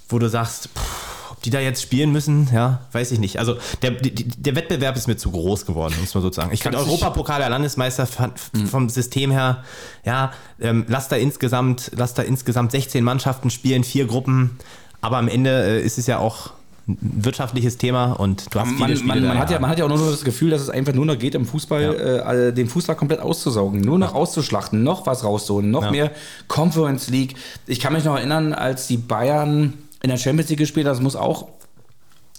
wo 0.09 0.19
du 0.19 0.29
sagst, 0.29 0.69
pff, 0.75 1.09
die 1.45 1.49
da 1.49 1.59
jetzt 1.59 1.81
spielen 1.81 2.11
müssen, 2.11 2.49
ja, 2.53 2.81
weiß 2.91 3.11
ich 3.11 3.19
nicht. 3.19 3.39
Also 3.39 3.55
der, 3.81 3.91
der 3.91 4.55
Wettbewerb 4.55 4.97
ist 4.97 5.07
mir 5.07 5.17
zu 5.17 5.31
groß 5.31 5.65
geworden, 5.65 5.95
muss 6.01 6.13
man 6.13 6.23
sozusagen. 6.23 6.51
Ich 6.51 6.63
finde 6.63 6.79
Europapokal 6.79 7.39
der 7.39 7.49
Landesmeister 7.49 8.07
mhm. 8.53 8.67
vom 8.67 8.89
System 8.89 9.31
her, 9.31 9.63
ja, 10.05 10.33
ähm, 10.59 10.85
lass 10.87 11.07
da 11.07 11.15
insgesamt, 11.15 11.91
lass 11.95 12.13
da 12.13 12.23
insgesamt 12.23 12.71
16 12.71 13.03
Mannschaften 13.03 13.49
spielen, 13.49 13.83
vier 13.83 14.05
Gruppen, 14.05 14.57
aber 15.01 15.17
am 15.17 15.27
Ende 15.27 15.79
äh, 15.79 15.81
ist 15.81 15.97
es 15.97 16.07
ja 16.07 16.17
auch 16.17 16.51
ein 16.89 16.97
wirtschaftliches 17.01 17.77
Thema 17.77 18.13
und 18.13 18.53
du 18.53 18.59
hast 18.59 18.71
man, 18.71 18.89
viele 18.89 19.03
man, 19.03 19.23
man, 19.23 19.37
hat 19.37 19.51
ja, 19.51 19.59
man 19.59 19.69
hat 19.69 19.77
ja 19.77 19.85
auch 19.85 19.89
nur 19.89 20.09
das 20.09 20.23
Gefühl, 20.23 20.49
dass 20.49 20.61
es 20.61 20.71
einfach 20.71 20.93
nur 20.93 21.05
noch 21.05 21.19
geht, 21.19 21.35
im 21.35 21.45
Fußball 21.45 21.83
ja. 21.83 22.33
äh, 22.33 22.53
den 22.53 22.67
Fußball 22.67 22.95
komplett 22.95 23.19
auszusaugen, 23.19 23.79
nur 23.81 23.99
noch 23.99 24.13
ja. 24.13 24.15
auszuschlachten, 24.15 24.83
noch 24.83 25.05
was 25.05 25.23
rauszuholen, 25.23 25.69
noch 25.69 25.83
ja. 25.83 25.91
mehr 25.91 26.11
Conference 26.47 27.09
League. 27.09 27.35
Ich 27.67 27.79
kann 27.79 27.93
mich 27.93 28.05
noch 28.05 28.17
erinnern, 28.17 28.53
als 28.53 28.87
die 28.87 28.97
Bayern 28.97 29.75
in 30.01 30.09
der 30.09 30.17
Champions 30.17 30.49
League 30.49 30.59
gespielt. 30.59 30.87
Das 30.87 31.01
muss 31.01 31.15
auch 31.15 31.49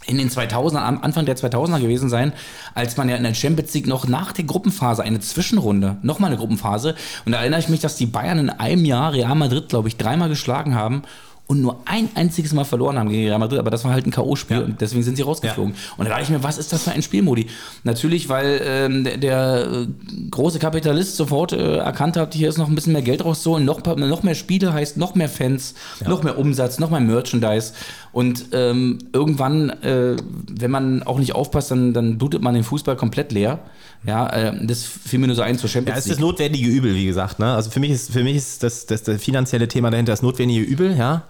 in 0.07 0.19
den 0.19 0.31
2000er, 0.31 0.79
Anfang 0.79 1.27
der 1.27 1.37
2000er 1.37 1.81
gewesen 1.81 2.09
sein, 2.09 2.33
als 2.75 2.97
man 2.97 3.09
ja 3.09 3.17
in 3.17 3.23
der 3.23 3.35
Champions 3.35 3.75
League 3.75 3.87
noch 3.87 4.09
nach 4.09 4.33
der 4.33 4.45
Gruppenphase 4.45 5.03
eine 5.03 5.21
Zwischenrunde, 5.21 5.99
nochmal 6.03 6.31
eine 6.31 6.39
Gruppenphase. 6.39 6.95
Und 7.27 7.33
da 7.33 7.41
erinnere 7.41 7.61
ich 7.61 7.69
mich, 7.69 7.81
dass 7.81 7.97
die 7.97 8.07
Bayern 8.07 8.39
in 8.39 8.51
einem 8.51 8.85
Jahr 8.85 9.13
Real 9.13 9.35
Madrid, 9.35 9.69
glaube 9.69 9.89
ich, 9.89 9.97
dreimal 9.97 10.29
geschlagen 10.29 10.75
haben 10.75 11.03
und 11.51 11.63
nur 11.63 11.81
ein 11.85 12.09
einziges 12.15 12.53
Mal 12.53 12.63
verloren 12.63 12.97
haben 12.97 13.09
gegen 13.09 13.27
Real 13.27 13.41
Madrid, 13.41 13.59
aber 13.59 13.73
das 13.73 13.83
war 13.83 13.93
halt 13.93 14.07
ein 14.07 14.13
K.O.-Spiel 14.13 14.59
ja. 14.59 14.63
und 14.63 14.81
deswegen 14.81 15.03
sind 15.03 15.17
sie 15.17 15.23
rausgeflogen. 15.23 15.75
Ja. 15.75 15.95
Und 15.97 16.05
da 16.05 16.11
dachte 16.11 16.23
ich 16.23 16.31
mir, 16.31 16.45
was 16.45 16.59
ist 16.59 16.73
das 16.73 16.85
für 16.85 16.93
ein 16.93 17.03
Spielmodi? 17.03 17.49
Natürlich, 17.83 18.29
weil 18.29 18.61
ähm, 18.65 19.03
der, 19.03 19.17
der 19.17 19.69
äh, 19.69 19.87
große 20.31 20.61
Kapitalist 20.61 21.17
sofort 21.17 21.53
äh, 21.53 21.79
erkannt 21.79 22.17
hat, 22.17 22.35
hier 22.35 22.49
ist 22.49 22.57
noch 22.57 22.69
ein 22.69 22.77
bisschen 22.77 22.93
mehr 22.93 23.03
Geld 23.03 23.25
rauszuholen, 23.25 23.65
noch, 23.65 23.85
noch 23.85 24.23
mehr 24.23 24.37
Spiele 24.37 24.73
heißt 24.73 24.97
noch 24.97 25.17
mehr 25.17 25.29
Fans, 25.29 25.75
ja. 26.01 26.09
noch 26.09 26.23
mehr 26.23 26.39
Umsatz, 26.39 26.79
noch 26.79 26.91
mehr 26.91 27.01
Merchandise. 27.01 27.73
Und 28.13 28.47
ähm, 28.53 28.99
irgendwann, 29.13 29.71
äh, 29.71 30.17
wenn 30.51 30.71
man 30.71 31.03
auch 31.05 31.19
nicht 31.19 31.35
aufpasst, 31.35 31.71
dann, 31.71 31.93
dann 31.93 32.19
blutet 32.19 32.43
man 32.43 32.55
den 32.55 32.65
Fußball 32.65 32.97
komplett 32.97 33.31
leer. 33.31 33.61
Ja, 34.05 34.29
äh, 34.29 34.67
das 34.67 34.85
fiel 34.85 35.19
mir 35.19 35.29
nur 35.29 35.37
so 35.37 35.43
ein 35.43 35.59
zur 35.59 35.69
Champions 35.69 35.87
League. 35.87 35.95
Ja, 35.95 35.99
es 35.99 36.07
ist 36.07 36.13
das 36.15 36.21
notwendige 36.21 36.69
Übel, 36.69 36.95
wie 36.95 37.07
gesagt. 37.07 37.39
Ne? 37.39 37.55
Also 37.55 37.71
für 37.71 37.81
mich 37.81 37.91
ist, 37.91 38.13
für 38.13 38.25
mich 38.25 38.37
ist 38.37 38.63
das, 38.63 38.87
das, 38.87 39.05
das 39.05 39.23
finanzielle 39.23 39.69
Thema 39.69 39.91
dahinter 39.91 40.13
das 40.13 40.23
notwendige 40.23 40.63
Übel, 40.63 40.97
ja. 40.97 41.25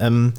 Ähm, 0.00 0.34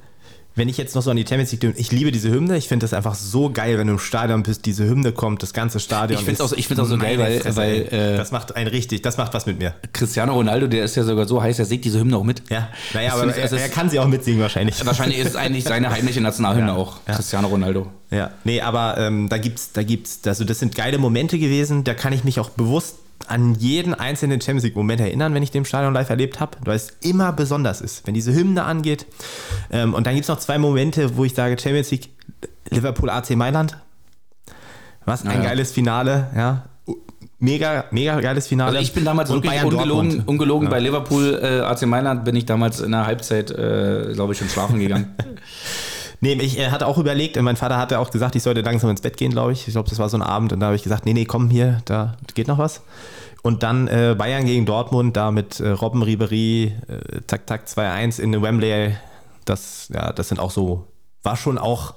wenn 0.59 0.67
ich 0.67 0.77
jetzt 0.77 0.93
noch 0.93 1.01
so 1.01 1.09
an 1.09 1.15
die 1.15 1.25
Champions 1.25 1.51
League 1.51 1.61
denke, 1.61 1.79
ich 1.79 1.91
liebe 1.91 2.11
diese 2.11 2.29
Hymne. 2.29 2.57
Ich 2.57 2.67
finde 2.67 2.83
das 2.83 2.93
einfach 2.93 3.15
so 3.15 3.49
geil, 3.49 3.77
wenn 3.77 3.87
du 3.87 3.93
im 3.93 3.99
Stadion 3.99 4.43
bist, 4.43 4.65
diese 4.65 4.85
Hymne 4.85 5.13
kommt, 5.13 5.41
das 5.41 5.53
ganze 5.53 5.79
Stadion. 5.79 6.19
Ich 6.19 6.25
finde 6.25 6.43
es 6.43 6.53
auch, 6.53 6.83
auch 6.83 6.85
so 6.85 6.97
geil, 6.97 7.17
weil, 7.17 7.55
weil 7.55 7.75
äh, 7.93 8.17
das 8.17 8.31
macht 8.31 8.55
einen 8.57 8.67
richtig, 8.67 9.01
das 9.01 9.17
macht 9.17 9.33
was 9.33 9.45
mit 9.45 9.57
mir. 9.57 9.73
Cristiano 9.93 10.33
Ronaldo, 10.33 10.67
der 10.67 10.83
ist 10.83 10.97
ja 10.97 11.03
sogar 11.03 11.25
so 11.25 11.41
heiß, 11.41 11.57
er 11.59 11.65
singt 11.65 11.85
diese 11.85 11.99
Hymne 11.99 12.17
auch 12.17 12.23
mit. 12.23 12.43
Ja, 12.49 12.67
naja, 12.93 13.13
aber 13.13 13.33
er, 13.33 13.51
er, 13.51 13.69
kann 13.69 13.89
sie 13.89 13.99
auch 13.99 14.07
mitsingen 14.07 14.41
wahrscheinlich. 14.41 14.85
Wahrscheinlich 14.85 15.19
ist 15.19 15.29
es 15.29 15.35
eigentlich 15.37 15.63
seine 15.63 15.91
heimliche 15.91 16.19
Nationalhymne 16.19 16.71
ja, 16.71 16.75
auch, 16.75 16.97
ja. 17.07 17.15
Cristiano 17.15 17.47
Ronaldo. 17.47 17.87
Ja, 18.11 18.31
nee, 18.43 18.59
aber 18.59 18.97
ähm, 18.97 19.29
da 19.29 19.37
gibt's, 19.37 19.71
da 19.71 19.83
gibt's, 19.83 20.19
also 20.25 20.43
das 20.43 20.59
sind 20.59 20.75
geile 20.75 20.97
Momente 20.97 21.39
gewesen, 21.39 21.85
da 21.85 21.93
kann 21.93 22.11
ich 22.11 22.25
mich 22.25 22.39
auch 22.39 22.49
bewusst 22.49 22.95
an 23.27 23.55
jeden 23.55 23.93
einzelnen 23.93 24.41
Champions 24.41 24.63
League-Moment 24.63 25.01
erinnern, 25.01 25.33
wenn 25.33 25.43
ich 25.43 25.51
den 25.51 25.65
Stadion 25.65 25.93
live 25.93 26.09
erlebt 26.09 26.39
habe, 26.39 26.57
weil 26.65 26.75
es 26.75 26.93
immer 27.01 27.31
besonders 27.31 27.81
ist, 27.81 28.07
wenn 28.07 28.13
diese 28.13 28.33
Hymne 28.33 28.63
angeht. 28.63 29.05
Ähm, 29.71 29.93
und 29.93 30.07
dann 30.07 30.15
gibt 30.15 30.23
es 30.23 30.29
noch 30.29 30.39
zwei 30.39 30.57
Momente, 30.57 31.17
wo 31.17 31.25
ich 31.25 31.33
sage, 31.33 31.57
Champions 31.59 31.91
League, 31.91 32.09
Liverpool 32.69 33.09
AC 33.09 33.31
Mailand. 33.31 33.77
Was 35.05 35.25
ein 35.25 35.41
ja. 35.41 35.49
geiles 35.49 35.71
Finale, 35.71 36.29
ja. 36.35 36.65
Mega, 37.41 37.85
mega 37.91 38.19
geiles 38.19 38.47
Finale. 38.47 38.77
Also 38.77 38.81
ich 38.81 38.93
bin 38.93 39.05
damals 39.05 39.29
wirklich 39.29 39.63
ungelogen, 39.63 40.23
ungelogen 40.25 40.65
ja. 40.65 40.71
bei 40.71 40.79
Liverpool 40.79 41.39
äh, 41.41 41.61
AC 41.61 41.85
Mailand 41.85 42.25
bin 42.25 42.35
ich 42.35 42.45
damals 42.45 42.81
in 42.81 42.91
der 42.91 43.05
Halbzeit, 43.05 43.49
äh, 43.49 44.11
glaube 44.13 44.33
ich, 44.33 44.39
schon 44.39 44.49
schlafen 44.49 44.79
gegangen. 44.79 45.15
Nee, 46.21 46.33
ich 46.33 46.59
äh, 46.59 46.69
hatte 46.69 46.87
auch 46.87 46.97
überlegt, 46.97 47.41
mein 47.41 47.55
Vater 47.55 47.77
hatte 47.77 47.99
auch 47.99 48.11
gesagt, 48.11 48.35
ich 48.35 48.43
sollte 48.43 48.61
langsam 48.61 48.89
ins 48.89 49.01
Bett 49.01 49.17
gehen, 49.17 49.31
glaube 49.31 49.53
ich. 49.53 49.67
Ich 49.67 49.73
glaube, 49.73 49.89
das 49.89 49.99
war 49.99 50.09
so 50.09 50.17
ein 50.17 50.23
Abend 50.23 50.51
und 50.53 50.59
da 50.59 50.67
habe 50.67 50.75
ich 50.75 50.83
gesagt, 50.83 51.05
nee, 51.05 51.13
nee, 51.13 51.25
komm 51.25 51.49
hier, 51.49 51.81
da 51.85 52.17
geht 52.33 52.47
noch 52.47 52.57
was. 52.57 52.81
Und 53.41 53.63
dann 53.63 53.87
äh, 53.87 54.15
Bayern 54.17 54.45
gegen 54.45 54.65
Dortmund, 54.65 55.15
da 55.15 55.31
mit 55.31 55.59
äh, 55.61 55.69
Robben 55.69 56.03
Ribery, 56.03 56.73
äh, 56.87 57.21
zack, 57.27 57.47
zack, 57.47 57.67
2-1 57.67 58.19
in 58.19 58.41
Wembley. 58.41 58.95
Das, 59.45 59.89
ja, 59.93 60.11
das 60.11 60.27
sind 60.27 60.39
auch 60.39 60.51
so, 60.51 60.87
war 61.23 61.37
schon 61.37 61.57
auch 61.57 61.93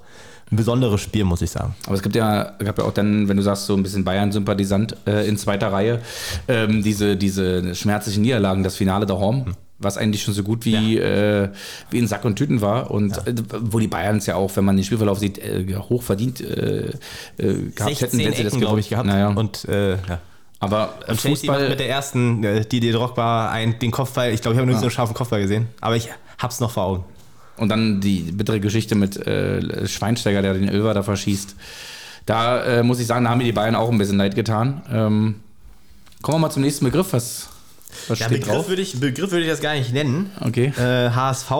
ein 0.51 0.55
besonderes 0.55 1.01
Spiel, 1.01 1.25
muss 1.25 1.41
ich 1.41 1.51
sagen. 1.51 1.75
Aber 1.85 1.95
es 1.95 2.01
gibt 2.01 2.15
ja, 2.15 2.53
gab 2.59 2.77
ja 2.77 2.85
auch 2.85 2.93
dann, 2.93 3.27
wenn 3.27 3.35
du 3.35 3.43
sagst, 3.43 3.65
so 3.65 3.75
ein 3.75 3.83
bisschen 3.83 4.05
Bayern-Sympathisant 4.05 4.95
äh, 5.05 5.27
in 5.27 5.37
zweiter 5.37 5.73
Reihe, 5.73 6.01
ähm, 6.47 6.81
diese, 6.81 7.17
diese 7.17 7.75
schmerzlichen 7.75 8.21
Niederlagen, 8.21 8.63
das 8.63 8.77
Finale 8.77 9.05
der 9.05 9.19
Home. 9.19 9.45
Hm 9.45 9.55
was 9.83 9.97
eigentlich 9.97 10.23
schon 10.23 10.33
so 10.33 10.43
gut 10.43 10.65
wie, 10.65 10.95
ja. 10.95 11.43
äh, 11.43 11.49
wie 11.89 11.99
in 11.99 12.07
Sack 12.07 12.25
und 12.25 12.35
Tüten 12.35 12.61
war. 12.61 12.91
Und 12.91 13.15
ja. 13.15 13.23
äh, 13.23 13.35
wo 13.59 13.79
die 13.79 13.87
Bayern 13.87 14.17
es 14.17 14.25
ja 14.25 14.35
auch, 14.35 14.55
wenn 14.55 14.65
man 14.65 14.75
den 14.75 14.85
Spielverlauf 14.85 15.19
sieht, 15.19 15.37
äh, 15.37 15.75
hoch 15.75 16.03
verdient 16.03 16.41
äh, 16.41 16.91
äh, 17.37 17.71
gehabt 17.75 18.01
hätten, 18.01 18.17
wenn 18.19 18.33
sie 18.33 18.43
das, 18.43 18.57
glaube 18.57 18.79
ich, 18.79 18.89
gehabt. 18.89 19.07
Naja. 19.07 19.29
Und 19.29 19.65
äh, 19.65 19.93
ja. 19.93 20.19
Aber 20.59 20.93
und 21.07 21.19
Fußball 21.19 21.69
mit 21.69 21.79
der 21.79 21.89
ersten, 21.89 22.41
die 22.41 22.79
die 22.79 22.91
Drogba 22.91 23.51
ein, 23.51 23.79
den 23.79 23.91
Kopfball, 23.91 24.31
ich 24.31 24.41
glaube, 24.41 24.55
ich 24.55 24.59
habe 24.59 24.65
noch 24.65 24.73
nicht 24.73 24.79
so 24.79 24.85
einen 24.85 24.91
scharfen 24.91 25.13
Kopfball 25.13 25.41
gesehen, 25.41 25.67
aber 25.81 25.97
ich 25.97 26.09
hab's 26.37 26.61
noch 26.61 26.71
vor 26.71 26.83
Augen. 26.83 27.05
Und 27.57 27.67
dann 27.67 27.99
die 27.99 28.31
bittere 28.31 28.61
Geschichte 28.61 28.95
mit 28.95 29.15
Schweinsteiger, 29.15 30.41
der 30.41 30.53
den 30.53 30.69
Över 30.69 30.93
da 30.93 31.03
verschießt. 31.03 31.55
Da 32.25 32.81
muss 32.81 33.01
ich 33.01 33.07
sagen, 33.07 33.25
da 33.25 33.31
haben 33.31 33.39
mir 33.39 33.43
die 33.43 33.51
Bayern 33.51 33.75
auch 33.75 33.91
ein 33.91 33.97
bisschen 33.97 34.17
leid 34.17 34.35
getan. 34.35 34.81
Ähm, 34.89 35.35
kommen 36.21 36.37
wir 36.37 36.39
mal 36.39 36.49
zum 36.49 36.61
nächsten 36.61 36.85
Begriff. 36.85 37.11
Was, 37.11 37.49
was 38.07 38.19
ja, 38.19 38.27
Begriff 38.27 38.47
drauf? 38.47 38.69
Würde 38.69 38.81
ich, 38.81 38.99
Begriff 38.99 39.31
würde 39.31 39.43
ich 39.43 39.49
das 39.49 39.61
gar 39.61 39.73
nicht 39.73 39.93
nennen. 39.93 40.31
Okay. 40.41 40.73
Äh, 40.77 41.09
HSV. 41.09 41.51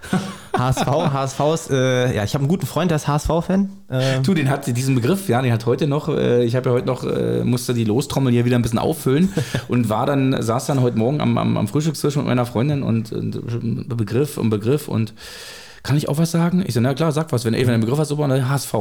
HSV, 0.56 0.86
HSV 0.86 1.40
ist, 1.54 1.70
äh, 1.70 2.14
ja, 2.14 2.24
ich 2.24 2.34
habe 2.34 2.42
einen 2.42 2.48
guten 2.48 2.66
Freund, 2.66 2.90
der 2.90 2.96
ist 2.96 3.08
HSV-Fan. 3.08 3.70
Ähm. 3.90 4.22
Du, 4.22 4.34
den 4.34 4.50
hat 4.50 4.66
diesen 4.66 4.94
Begriff, 4.94 5.28
ja, 5.28 5.40
den 5.40 5.52
hat 5.52 5.66
heute 5.66 5.86
noch, 5.86 6.08
äh, 6.08 6.44
ich 6.44 6.56
habe 6.56 6.68
ja 6.68 6.74
heute 6.74 6.86
noch, 6.86 7.04
äh, 7.04 7.44
musste 7.44 7.72
die 7.72 7.84
Lostrommel 7.84 8.32
hier 8.32 8.44
wieder 8.44 8.56
ein 8.56 8.62
bisschen 8.62 8.78
auffüllen 8.78 9.32
und 9.68 9.88
war 9.88 10.06
dann, 10.06 10.40
saß 10.40 10.66
dann 10.66 10.82
heute 10.82 10.98
Morgen 10.98 11.20
am, 11.20 11.38
am, 11.38 11.56
am 11.56 11.68
Frühstückstisch 11.68 12.16
mit 12.16 12.26
meiner 12.26 12.46
Freundin 12.46 12.82
und, 12.82 13.12
und 13.12 13.88
Begriff 13.96 14.36
und 14.38 14.50
Begriff 14.50 14.88
und 14.88 15.14
kann 15.82 15.96
ich 15.96 16.08
auch 16.08 16.18
was 16.18 16.30
sagen? 16.30 16.62
Ich 16.66 16.74
so, 16.74 16.80
na 16.80 16.94
klar, 16.94 17.12
sag 17.12 17.32
was. 17.32 17.44
Wenn, 17.44 17.54
ey, 17.54 17.62
wenn 17.62 17.72
der 17.72 17.78
Begriff 17.78 17.98
hast, 17.98 18.08
super, 18.08 18.28
dann 18.28 18.48
HSV. 18.48 18.74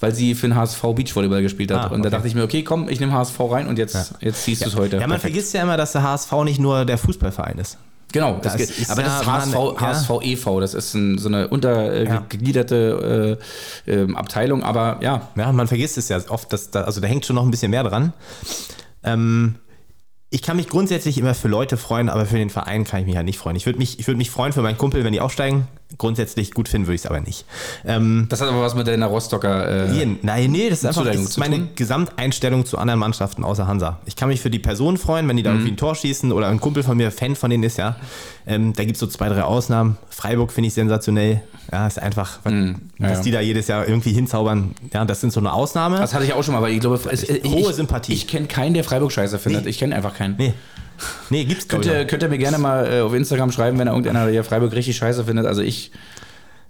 Weil 0.00 0.14
sie 0.14 0.34
für 0.34 0.48
den 0.48 0.56
HSV 0.56 0.82
Beachvolleyball 0.94 1.42
gespielt 1.42 1.72
hat. 1.72 1.90
Ah, 1.90 1.94
und 1.94 2.04
da 2.04 2.10
dachte 2.10 2.28
ich 2.28 2.34
mir, 2.34 2.44
okay, 2.44 2.62
komm, 2.62 2.88
ich 2.88 3.00
nehme 3.00 3.12
HSV 3.12 3.38
rein 3.40 3.66
und 3.66 3.78
jetzt, 3.78 3.94
ja. 3.94 4.04
jetzt 4.20 4.44
siehst 4.44 4.64
du 4.64 4.68
es 4.68 4.76
heute. 4.76 4.96
Ja, 4.96 5.02
man 5.02 5.10
Perfekt. 5.10 5.32
vergisst 5.32 5.54
ja 5.54 5.62
immer, 5.62 5.76
dass 5.76 5.92
der 5.92 6.02
HSV 6.02 6.32
nicht 6.44 6.60
nur 6.60 6.84
der 6.84 6.98
Fußballverein 6.98 7.58
ist. 7.58 7.78
Genau, 8.12 8.38
das 8.40 8.52
das 8.52 8.70
ist 8.70 8.90
aber 8.90 9.02
ja, 9.02 9.08
das 9.08 9.20
ist 9.20 9.26
HSV, 9.26 9.54
man, 9.54 9.80
HSV 9.80 10.10
e.V., 10.22 10.60
das 10.60 10.74
ist 10.74 10.94
ein, 10.94 11.18
so 11.18 11.28
eine 11.28 11.48
untergegliederte 11.48 13.38
äh, 13.86 13.92
äh, 13.92 14.14
Abteilung, 14.14 14.62
aber 14.62 14.98
ja. 15.02 15.28
Ja, 15.34 15.52
man 15.52 15.66
vergisst 15.66 15.98
es 15.98 16.08
ja 16.08 16.18
oft, 16.28 16.52
dass 16.52 16.70
da, 16.70 16.82
also 16.82 17.00
da 17.00 17.08
hängt 17.08 17.26
schon 17.26 17.36
noch 17.36 17.44
ein 17.44 17.50
bisschen 17.50 17.72
mehr 17.72 17.82
dran. 17.82 18.12
Ähm, 19.02 19.56
ich 20.36 20.42
kann 20.42 20.58
mich 20.58 20.68
grundsätzlich 20.68 21.16
immer 21.16 21.34
für 21.34 21.48
Leute 21.48 21.78
freuen, 21.78 22.10
aber 22.10 22.26
für 22.26 22.36
den 22.36 22.50
Verein 22.50 22.84
kann 22.84 23.00
ich 23.00 23.06
mich 23.06 23.14
ja 23.14 23.22
nicht 23.22 23.38
freuen. 23.38 23.56
Ich 23.56 23.64
würde 23.64 23.78
mich, 23.78 23.98
ich 23.98 24.06
würd 24.06 24.18
mich 24.18 24.30
freuen 24.30 24.52
für 24.52 24.60
meinen 24.60 24.76
Kumpel, 24.76 25.02
wenn 25.02 25.14
die 25.14 25.20
aufsteigen. 25.20 25.66
Grundsätzlich 25.96 26.50
gut 26.50 26.68
finden 26.68 26.88
würde 26.88 26.96
ich 26.96 27.02
es 27.02 27.06
aber 27.06 27.20
nicht. 27.20 27.46
Ähm, 27.86 28.26
das 28.28 28.42
hat 28.42 28.48
aber 28.50 28.60
was 28.60 28.74
mit 28.74 28.86
deiner 28.86 29.06
Rostocker. 29.06 29.88
Äh, 29.88 30.06
nein, 30.20 30.50
nee, 30.50 30.68
das 30.68 30.80
ist 30.80 30.84
einfach 30.84 31.06
das 31.06 31.16
ist 31.16 31.38
meine 31.38 31.68
Gesamteinstellung 31.74 32.66
zu 32.66 32.76
anderen 32.76 33.00
Mannschaften 33.00 33.44
außer 33.44 33.66
Hansa. 33.66 33.98
Ich 34.04 34.14
kann 34.14 34.28
mich 34.28 34.42
für 34.42 34.50
die 34.50 34.58
Person 34.58 34.98
freuen, 34.98 35.26
wenn 35.26 35.38
die 35.38 35.42
da 35.42 35.52
mhm. 35.52 35.60
irgendwie 35.60 35.72
ein 35.72 35.76
Tor 35.78 35.94
schießen 35.94 36.30
oder 36.32 36.48
ein 36.48 36.60
Kumpel 36.60 36.82
von 36.82 36.98
mir 36.98 37.10
Fan 37.10 37.34
von 37.34 37.48
denen 37.48 37.62
ist, 37.62 37.78
ja. 37.78 37.96
Ähm, 38.46 38.74
da 38.74 38.84
gibt 38.84 38.96
es 38.96 39.00
so 39.00 39.06
zwei, 39.06 39.30
drei 39.30 39.42
Ausnahmen. 39.42 39.96
Freiburg 40.10 40.52
finde 40.52 40.68
ich 40.68 40.74
sensationell. 40.74 41.40
Ja, 41.72 41.86
ist 41.86 42.00
einfach, 42.00 42.44
mhm. 42.44 42.76
ja, 42.98 43.08
dass 43.08 43.18
ja. 43.18 43.24
die 43.24 43.30
da 43.30 43.40
jedes 43.40 43.68
Jahr 43.68 43.88
irgendwie 43.88 44.12
hinzaubern. 44.12 44.74
Ja, 44.92 45.04
das 45.04 45.20
sind 45.20 45.32
so 45.32 45.40
eine 45.40 45.52
Ausnahme. 45.52 45.98
Das 45.98 46.14
hatte 46.14 46.24
ich 46.24 46.32
auch 46.32 46.44
schon 46.44 46.52
mal, 46.52 46.58
aber 46.58 46.70
ich 46.70 46.80
glaube, 46.80 47.00
es, 47.10 47.22
ich, 47.22 47.44
hohe 47.44 47.72
Sympathie. 47.72 48.12
Ich, 48.12 48.22
ich 48.22 48.28
kenne 48.28 48.46
keinen, 48.46 48.74
der 48.74 48.84
Freiburg 48.84 49.12
scheiße 49.12 49.38
findet. 49.38 49.64
Nee. 49.64 49.70
Ich 49.70 49.78
kenne 49.78 49.94
einfach 49.94 50.14
keinen. 50.14 50.25
Nee. 50.36 50.54
Nee, 51.30 51.44
gibt's 51.44 51.68
könnt 51.68 51.86
ihr, 51.86 52.06
könnt 52.06 52.22
ihr 52.22 52.28
mir 52.28 52.38
gerne 52.38 52.58
mal 52.58 52.90
äh, 52.90 53.00
auf 53.00 53.12
Instagram 53.12 53.52
schreiben, 53.52 53.78
wenn 53.78 53.86
irgendeiner 53.86 54.28
hier 54.28 54.44
Freiburg 54.44 54.72
richtig 54.72 54.96
scheiße 54.96 55.24
findet. 55.24 55.46
Also 55.46 55.62
ich 55.62 55.90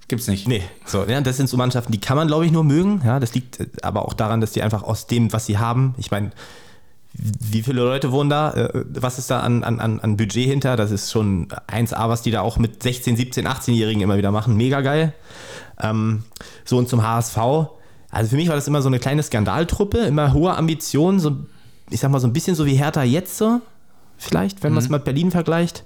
gibt's 0.08 0.26
nicht. 0.26 0.48
Nee. 0.48 0.62
So, 0.84 1.04
ja, 1.04 1.20
das 1.20 1.36
sind 1.36 1.48
so 1.48 1.56
Mannschaften, 1.56 1.92
die 1.92 2.00
kann 2.00 2.16
man, 2.16 2.26
glaube 2.26 2.44
ich, 2.44 2.52
nur 2.52 2.64
mögen. 2.64 3.02
Ja, 3.04 3.20
das 3.20 3.34
liegt 3.34 3.60
äh, 3.60 3.66
aber 3.82 4.04
auch 4.04 4.14
daran, 4.14 4.40
dass 4.40 4.52
die 4.52 4.62
einfach 4.62 4.82
aus 4.82 5.06
dem, 5.06 5.32
was 5.32 5.46
sie 5.46 5.58
haben, 5.58 5.94
ich 5.98 6.10
meine, 6.10 6.32
wie 7.18 7.62
viele 7.62 7.82
Leute 7.82 8.12
wohnen 8.12 8.30
da? 8.30 8.52
Äh, 8.52 8.84
was 8.88 9.18
ist 9.18 9.30
da 9.30 9.40
an, 9.40 9.64
an, 9.64 10.00
an 10.00 10.16
Budget 10.16 10.46
hinter? 10.46 10.76
Das 10.76 10.90
ist 10.90 11.10
schon 11.10 11.48
1A, 11.68 12.08
was 12.08 12.22
die 12.22 12.30
da 12.30 12.42
auch 12.42 12.58
mit 12.58 12.82
16, 12.82 13.16
17, 13.16 13.46
18-Jährigen 13.46 14.02
immer 14.02 14.18
wieder 14.18 14.30
machen. 14.30 14.56
Mega 14.56 14.80
geil. 14.80 15.12
Ähm, 15.80 16.24
so 16.64 16.76
und 16.76 16.88
zum 16.88 17.02
HSV. 17.02 17.38
Also 18.10 18.30
für 18.30 18.36
mich 18.36 18.48
war 18.48 18.54
das 18.54 18.68
immer 18.68 18.82
so 18.82 18.88
eine 18.88 18.98
kleine 18.98 19.22
Skandaltruppe, 19.22 19.98
immer 19.98 20.32
hohe 20.32 20.54
Ambitionen, 20.54 21.20
so, 21.20 21.36
ich 21.90 22.00
sag 22.00 22.10
mal 22.10 22.20
so 22.20 22.26
ein 22.26 22.32
bisschen 22.32 22.54
so 22.54 22.66
wie 22.66 22.74
Hertha 22.74 23.02
jetzt 23.02 23.36
so 23.36 23.60
vielleicht, 24.18 24.62
wenn 24.62 24.70
mhm. 24.70 24.76
man 24.76 24.84
es 24.84 24.90
mit 24.90 25.04
Berlin 25.04 25.30
vergleicht. 25.30 25.84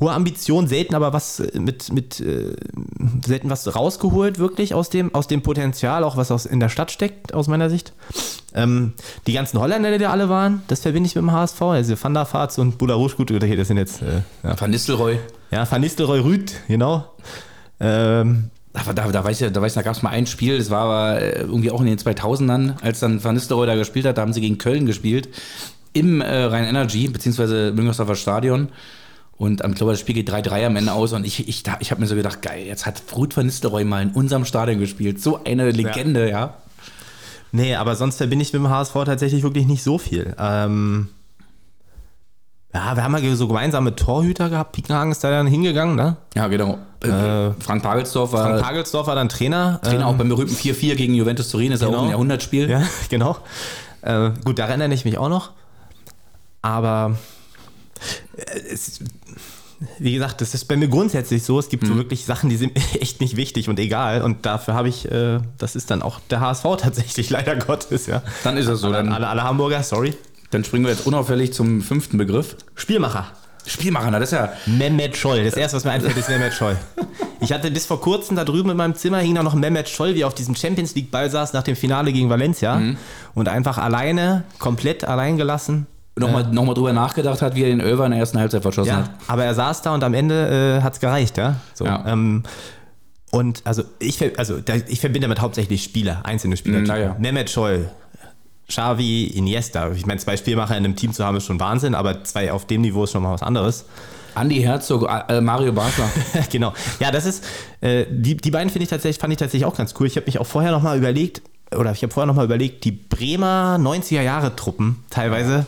Hohe 0.00 0.12
Ambition, 0.12 0.66
selten 0.66 0.96
aber 0.96 1.12
was 1.12 1.40
mit, 1.52 1.92
mit 1.92 2.18
äh, 2.18 2.56
selten 3.24 3.48
was 3.48 3.76
rausgeholt, 3.76 4.40
wirklich 4.40 4.74
aus 4.74 4.90
dem, 4.90 5.14
aus 5.14 5.28
dem 5.28 5.42
Potenzial, 5.42 6.02
auch 6.02 6.16
was 6.16 6.32
aus, 6.32 6.46
in 6.46 6.58
der 6.58 6.68
Stadt 6.68 6.90
steckt, 6.90 7.32
aus 7.32 7.46
meiner 7.46 7.70
Sicht. 7.70 7.92
Ähm, 8.54 8.94
die 9.28 9.32
ganzen 9.32 9.60
Holländer, 9.60 9.92
die 9.92 9.98
da 9.98 10.10
alle 10.10 10.28
waren, 10.28 10.62
das 10.66 10.80
verbinde 10.80 11.06
ich 11.06 11.14
mit 11.14 11.22
dem 11.22 11.30
HSV. 11.30 11.62
Also 11.62 11.94
Van 12.00 12.12
der 12.12 12.26
Vaart 12.32 12.58
und 12.58 12.76
Bularouche, 12.76 13.16
gut, 13.16 13.30
das 13.30 13.68
sind 13.68 13.76
jetzt. 13.76 14.02
Äh, 14.02 14.22
ja. 14.42 14.60
Van 14.60 14.70
Nistelrooy. 14.70 15.20
Ja, 15.52 15.70
Van 15.70 15.80
Nistelrooy 15.80 16.18
Rüd, 16.18 16.52
genau. 16.66 17.04
Ähm, 17.78 18.50
da, 18.74 18.92
da, 18.92 19.10
da 19.10 19.24
weiß 19.24 19.40
ich, 19.40 19.52
da, 19.52 19.62
weiß 19.62 19.72
ich, 19.72 19.76
da 19.76 19.82
gab 19.82 19.94
es 19.94 20.02
mal 20.02 20.10
ein 20.10 20.26
Spiel, 20.26 20.58
das 20.58 20.68
war 20.68 20.80
aber 20.82 21.22
äh, 21.22 21.40
irgendwie 21.40 21.70
auch 21.70 21.80
in 21.80 21.86
den 21.86 21.98
2000ern, 21.98 22.74
als 22.82 23.00
dann 23.00 23.22
Van 23.22 23.34
Nistelrooy 23.34 23.66
da 23.66 23.76
gespielt 23.76 24.04
hat, 24.04 24.18
da 24.18 24.22
haben 24.22 24.32
sie 24.32 24.40
gegen 24.40 24.58
Köln 24.58 24.84
gespielt 24.84 25.28
im 25.92 26.20
äh, 26.20 26.44
Rhein-Energy, 26.44 27.08
beziehungsweise 27.08 27.72
Müngersdorfer 27.72 28.16
Stadion. 28.16 28.68
Und 29.36 29.62
ich 29.64 29.74
glaube, 29.74 29.92
das 29.92 30.00
Spiel 30.00 30.14
geht 30.14 30.30
3-3 30.30 30.66
am 30.66 30.76
Ende 30.76 30.92
aus. 30.92 31.12
Und 31.12 31.24
ich, 31.24 31.48
ich, 31.48 31.62
ich 31.80 31.90
habe 31.90 32.00
mir 32.00 32.06
so 32.06 32.14
gedacht, 32.14 32.42
geil, 32.42 32.66
jetzt 32.66 32.86
hat 32.86 33.02
Ruth 33.16 33.36
van 33.36 33.46
Nistelrooy 33.46 33.84
mal 33.84 34.02
in 34.02 34.10
unserem 34.10 34.44
Stadion 34.44 34.78
gespielt. 34.78 35.20
So 35.20 35.42
eine 35.44 35.70
Legende, 35.70 36.24
ja. 36.24 36.38
ja. 36.38 36.54
Nee, 37.50 37.74
aber 37.76 37.94
sonst 37.94 38.16
verbinde 38.16 38.42
ich 38.42 38.52
mit 38.52 38.62
dem 38.62 38.68
HSV 38.68 38.92
tatsächlich 39.04 39.42
wirklich 39.42 39.66
nicht 39.66 39.82
so 39.82 39.98
viel. 39.98 40.34
Ähm, 40.38 41.08
ja, 42.74 42.96
wir 42.96 43.04
haben 43.04 43.16
ja 43.16 43.36
so 43.36 43.46
gemeinsame 43.46 43.94
Torhüter 43.94 44.50
gehabt. 44.50 44.72
Piekenhagen 44.72 45.12
ist 45.12 45.22
da 45.22 45.30
dann 45.30 45.46
hingegangen, 45.46 45.94
ne? 45.94 46.16
Ja, 46.34 46.48
genau. 46.48 46.78
Äh, 47.02 47.52
Frank 47.60 47.84
Pagelsdorf 47.84 48.32
war. 48.32 48.48
Frank 48.48 48.62
Pagelsdorf 48.62 49.06
war 49.06 49.14
dann 49.14 49.28
Trainer. 49.28 49.80
Trainer 49.82 50.00
ähm, 50.00 50.06
auch 50.06 50.14
beim 50.14 50.28
berühmten 50.28 50.56
4-4 50.56 50.96
gegen 50.96 51.14
Juventus 51.14 51.50
Turin, 51.50 51.70
ist 51.70 51.80
genau. 51.80 51.98
auch 51.98 52.02
ein 52.02 52.10
Jahrhundertspiel. 52.10 52.68
Ja, 52.68 52.82
genau. 53.08 53.36
Äh, 54.02 54.30
gut, 54.44 54.58
daran 54.58 54.80
erinnere 54.80 54.96
ich 54.96 55.04
mich 55.04 55.18
auch 55.18 55.28
noch. 55.28 55.52
Aber 56.62 57.16
äh, 58.36 58.58
es, 58.72 58.98
wie 60.00 60.14
gesagt, 60.14 60.40
das 60.40 60.54
ist 60.54 60.64
bei 60.64 60.76
mir 60.76 60.88
grundsätzlich 60.88 61.44
so. 61.44 61.60
Es 61.60 61.68
gibt 61.68 61.84
hm. 61.84 61.90
so 61.90 61.96
wirklich 61.96 62.24
Sachen, 62.24 62.50
die 62.50 62.56
sind 62.56 62.76
echt 63.00 63.20
nicht 63.20 63.36
wichtig 63.36 63.68
und 63.68 63.78
egal. 63.78 64.22
Und 64.22 64.46
dafür 64.46 64.74
habe 64.74 64.88
ich, 64.88 65.08
äh, 65.12 65.38
das 65.58 65.76
ist 65.76 65.92
dann 65.92 66.02
auch 66.02 66.18
der 66.28 66.40
HSV 66.40 66.64
tatsächlich, 66.78 67.30
leider 67.30 67.54
Gottes, 67.54 68.06
ja. 68.06 68.22
Dann 68.42 68.56
ist 68.56 68.66
es 68.66 68.80
so. 68.80 68.90
Dann, 68.90 69.12
alle, 69.12 69.28
alle 69.28 69.44
Hamburger, 69.44 69.84
sorry. 69.84 70.14
Dann 70.54 70.62
springen 70.62 70.84
wir 70.84 70.92
jetzt 70.92 71.06
unauffällig 71.06 71.52
zum 71.52 71.82
fünften 71.82 72.16
Begriff. 72.16 72.56
Spielmacher. 72.76 73.26
Spielmacher, 73.66 74.12
das 74.12 74.22
ist 74.22 74.32
ja. 74.32 74.52
Mehmet 74.66 75.16
Scholl. 75.16 75.42
Das 75.42 75.54
erste, 75.54 75.76
was 75.76 75.84
mir 75.84 75.90
einfällt, 75.90 76.16
ist 76.16 76.28
Mehmet 76.28 76.52
Scholl. 76.52 76.76
Ich 77.40 77.52
hatte 77.52 77.70
bis 77.70 77.84
vor 77.84 78.00
kurzem 78.00 78.36
da 78.36 78.44
drüben 78.44 78.70
in 78.70 78.76
meinem 78.78 78.94
Zimmer 78.94 79.18
hing 79.18 79.34
da 79.34 79.42
noch 79.42 79.52
Mehmet 79.54 79.86
Scholl, 79.86 80.14
wie 80.14 80.22
er 80.22 80.28
auf 80.28 80.34
diesem 80.34 80.54
Champions 80.54 80.94
League 80.94 81.10
Ball 81.10 81.28
saß 81.28 81.52
nach 81.52 81.62
dem 81.62 81.76
Finale 81.76 82.10
gegen 82.10 82.30
Valencia 82.30 82.76
mhm. 82.76 82.96
und 83.34 83.48
einfach 83.48 83.76
alleine, 83.76 84.44
komplett 84.58 85.04
allein 85.04 85.36
gelassen 85.36 85.86
nochmal 86.16 86.44
äh, 86.44 86.54
noch 86.54 86.64
mal 86.64 86.74
drüber 86.74 86.92
nachgedacht 86.92 87.42
hat, 87.42 87.54
wie 87.54 87.64
er 87.64 87.68
den 87.68 87.80
Över 87.80 88.06
in 88.06 88.12
der 88.12 88.20
ersten 88.20 88.38
Halbzeit 88.38 88.62
verschossen 88.62 88.88
ja, 88.88 88.96
hat. 88.98 89.10
Aber 89.26 89.44
er 89.44 89.54
saß 89.54 89.82
da 89.82 89.92
und 89.92 90.02
am 90.04 90.14
Ende 90.14 90.78
äh, 90.78 90.82
hat 90.82 90.94
es 90.94 91.00
gereicht, 91.00 91.36
ja. 91.36 91.56
So, 91.74 91.84
ja. 91.84 92.04
Ähm, 92.06 92.44
und 93.30 93.62
also 93.64 93.82
ich, 93.98 94.22
also 94.38 94.58
ich 94.88 95.00
verbinde 95.00 95.26
damit 95.26 95.40
hauptsächlich 95.40 95.82
Spieler, 95.82 96.20
einzelne 96.24 96.56
Spieler. 96.56 96.78
Mm, 96.78 96.84
naja. 96.84 97.16
Mehmet 97.18 97.50
Scholl, 97.50 97.90
Xavi, 98.68 99.26
Iniesta. 99.26 99.90
Ich 99.92 100.06
meine, 100.06 100.20
zwei 100.20 100.36
Spielmacher 100.36 100.76
in 100.76 100.84
einem 100.84 100.96
Team 100.96 101.12
zu 101.12 101.24
haben, 101.24 101.36
ist 101.36 101.44
schon 101.44 101.60
Wahnsinn, 101.60 101.94
aber 101.94 102.24
zwei 102.24 102.52
auf 102.52 102.66
dem 102.66 102.80
Niveau 102.80 103.04
ist 103.04 103.12
schon 103.12 103.22
mal 103.22 103.32
was 103.32 103.42
anderes. 103.42 103.84
Andi 104.34 104.60
Herzog, 104.60 105.08
äh, 105.28 105.40
Mario 105.40 105.72
Basler. 105.72 106.08
genau. 106.50 106.72
Ja, 106.98 107.10
das 107.10 107.24
ist, 107.24 107.44
äh, 107.80 108.04
die, 108.10 108.36
die 108.36 108.50
beiden 108.50 108.70
finde 108.70 108.84
ich 108.84 108.90
tatsächlich, 108.90 109.20
fand 109.20 109.32
ich 109.32 109.38
tatsächlich 109.38 109.64
auch 109.64 109.76
ganz 109.76 109.94
cool. 110.00 110.06
Ich 110.06 110.16
habe 110.16 110.26
mich 110.26 110.40
auch 110.40 110.46
vorher 110.46 110.72
nochmal 110.72 110.98
überlegt, 110.98 111.42
oder 111.76 111.92
ich 111.92 112.02
habe 112.02 112.12
vorher 112.12 112.26
nochmal 112.26 112.46
überlegt, 112.46 112.84
die 112.84 112.92
Bremer 112.92 113.76
90er 113.80 114.22
Jahre 114.22 114.56
Truppen 114.56 115.04
teilweise 115.10 115.66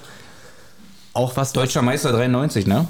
auch 1.13 1.37
was. 1.37 1.53
Deutscher 1.53 1.83
Meister 1.83 2.13
93, 2.13 2.67
ne? 2.67 2.89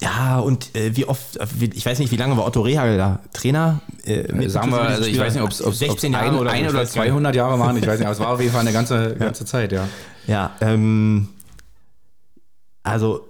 Ja, 0.00 0.40
und 0.40 0.74
äh, 0.74 0.96
wie 0.96 1.04
oft, 1.04 1.36
äh, 1.36 1.46
ich 1.72 1.84
weiß 1.84 1.98
nicht, 1.98 2.10
wie 2.10 2.16
lange 2.16 2.36
war 2.36 2.46
Otto 2.46 2.60
Rehagel 2.62 2.96
da 2.96 3.20
Trainer? 3.32 3.80
Äh, 4.04 4.48
Sagen 4.48 4.70
wir, 4.70 4.80
also 4.80 5.04
ich 5.04 5.18
weiß 5.18 5.34
nicht, 5.34 5.42
ob 5.42 5.50
es 5.50 5.58
16 5.58 6.12
Jahre 6.12 6.26
ein, 6.26 6.34
oder, 6.34 6.50
ein 6.50 6.68
oder 6.68 6.84
200 6.84 7.34
Jahre 7.34 7.58
waren, 7.58 7.76
ich 7.76 7.86
weiß 7.86 7.98
nicht, 7.98 8.06
aber 8.06 8.14
es 8.14 8.20
war 8.20 8.30
auf 8.30 8.40
jeden 8.40 8.52
Fall 8.52 8.62
eine 8.62 8.72
ganze, 8.72 9.14
ganze 9.18 9.44
Zeit, 9.44 9.72
ja. 9.72 9.88
Ja, 10.26 10.56
ähm, 10.60 11.28
also 12.82 13.28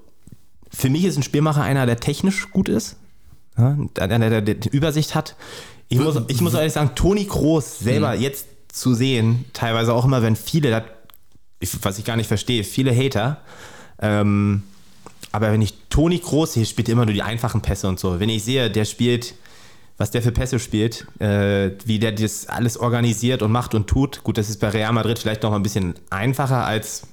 für 0.71 0.89
mich 0.89 1.05
ist 1.05 1.17
ein 1.17 1.23
Spielmacher 1.23 1.63
einer, 1.63 1.87
der 1.87 1.99
technisch 2.01 2.51
gut 2.51 2.69
ist, 2.69 2.97
ja, 3.59 3.77
einer, 3.99 4.31
der, 4.31 4.41
der, 4.41 4.55
der 4.55 4.73
Übersicht 4.73 5.15
hat. 5.15 5.37
Ich 5.89 5.99
muss, 5.99 6.19
ich 6.29 6.41
muss 6.41 6.55
ehrlich 6.55 6.73
sagen, 6.73 6.93
Toni 6.95 7.27
Kroos 7.27 7.81
selber 7.81 8.17
mhm. 8.17 8.23
jetzt 8.23 8.47
zu 8.73 8.95
sehen, 8.95 9.45
teilweise 9.53 9.93
auch 9.93 10.07
immer, 10.07 10.23
wenn 10.23 10.37
viele, 10.37 10.85
was 11.83 11.99
ich 11.99 12.05
gar 12.07 12.17
nicht 12.17 12.29
verstehe, 12.29 12.65
viele 12.65 12.97
Hater, 12.97 13.43
ähm, 14.01 14.63
aber 15.33 15.51
wenn 15.51 15.63
ich 15.63 15.75
Toni 15.89 16.19
Groß 16.19 16.53
sehe, 16.55 16.67
spielt 16.67 16.89
immer 16.89 17.07
nur 17.07 17.15
die 17.15 17.23
einfachen 17.23 17.63
Pässe 17.63 17.89
und 17.89 17.99
so. 17.99 18.21
Wenn 18.21 18.29
ich 18.29 18.45
sehe, 18.45 18.71
der 18.71 18.85
spielt, 18.85 19.35
was 19.97 20.11
der 20.11 20.23
für 20.23 20.31
Pässe 20.31 20.59
spielt, 20.59 21.07
äh, 21.19 21.71
wie 21.87 21.99
der 21.99 22.13
das 22.13 22.47
alles 22.47 22.77
organisiert 22.77 23.43
und 23.43 23.51
macht 23.51 23.75
und 23.75 23.87
tut, 23.87 24.23
gut, 24.25 24.37
das 24.37 24.51
ist 24.51 24.61
bei 24.61 24.69
Real 24.69 24.93
Madrid 24.93 25.19
vielleicht 25.19 25.43
noch 25.43 25.53
ein 25.53 25.63
bisschen 25.63 25.95
einfacher 26.11 26.67
als 26.67 27.05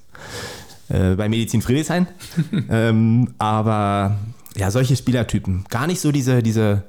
äh, 0.90 1.16
bei 1.16 1.30
Medizin 1.30 1.62
Friedrichshain. 1.62 2.08
ähm, 2.70 3.34
aber 3.38 4.18
ja, 4.58 4.70
solche 4.70 4.98
Spielertypen. 4.98 5.66
Gar 5.70 5.88
nicht 5.88 6.02
so 6.02 6.12
diese, 6.12 6.44
diese, 6.44 6.84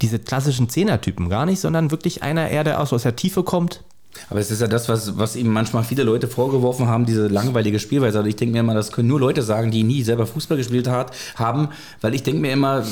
diese 0.00 0.20
klassischen 0.20 0.68
Zehnertypen, 0.68 1.28
gar 1.28 1.44
nicht, 1.44 1.60
sondern 1.60 1.90
wirklich 1.90 2.22
einer 2.22 2.48
eher, 2.48 2.62
der 2.62 2.80
aus 2.80 2.90
der 3.02 3.16
Tiefe 3.16 3.42
kommt, 3.42 3.82
aber 4.30 4.40
es 4.40 4.50
ist 4.50 4.60
ja 4.60 4.66
das, 4.66 4.88
was, 4.88 5.18
was 5.18 5.36
ihm 5.36 5.48
manchmal 5.48 5.84
viele 5.84 6.02
Leute 6.02 6.28
vorgeworfen 6.28 6.86
haben, 6.86 7.06
diese 7.06 7.28
langweilige 7.28 7.78
Spielweise. 7.78 8.18
Also 8.18 8.28
ich 8.28 8.36
denke 8.36 8.52
mir 8.52 8.60
immer, 8.60 8.74
das 8.74 8.92
können 8.92 9.08
nur 9.08 9.20
Leute 9.20 9.42
sagen, 9.42 9.70
die 9.70 9.82
nie 9.82 10.02
selber 10.02 10.26
Fußball 10.26 10.56
gespielt 10.56 10.88
hat, 10.88 11.14
haben, 11.36 11.68
weil 12.00 12.14
ich 12.14 12.22
denke 12.22 12.40
mir 12.40 12.52
immer, 12.52 12.84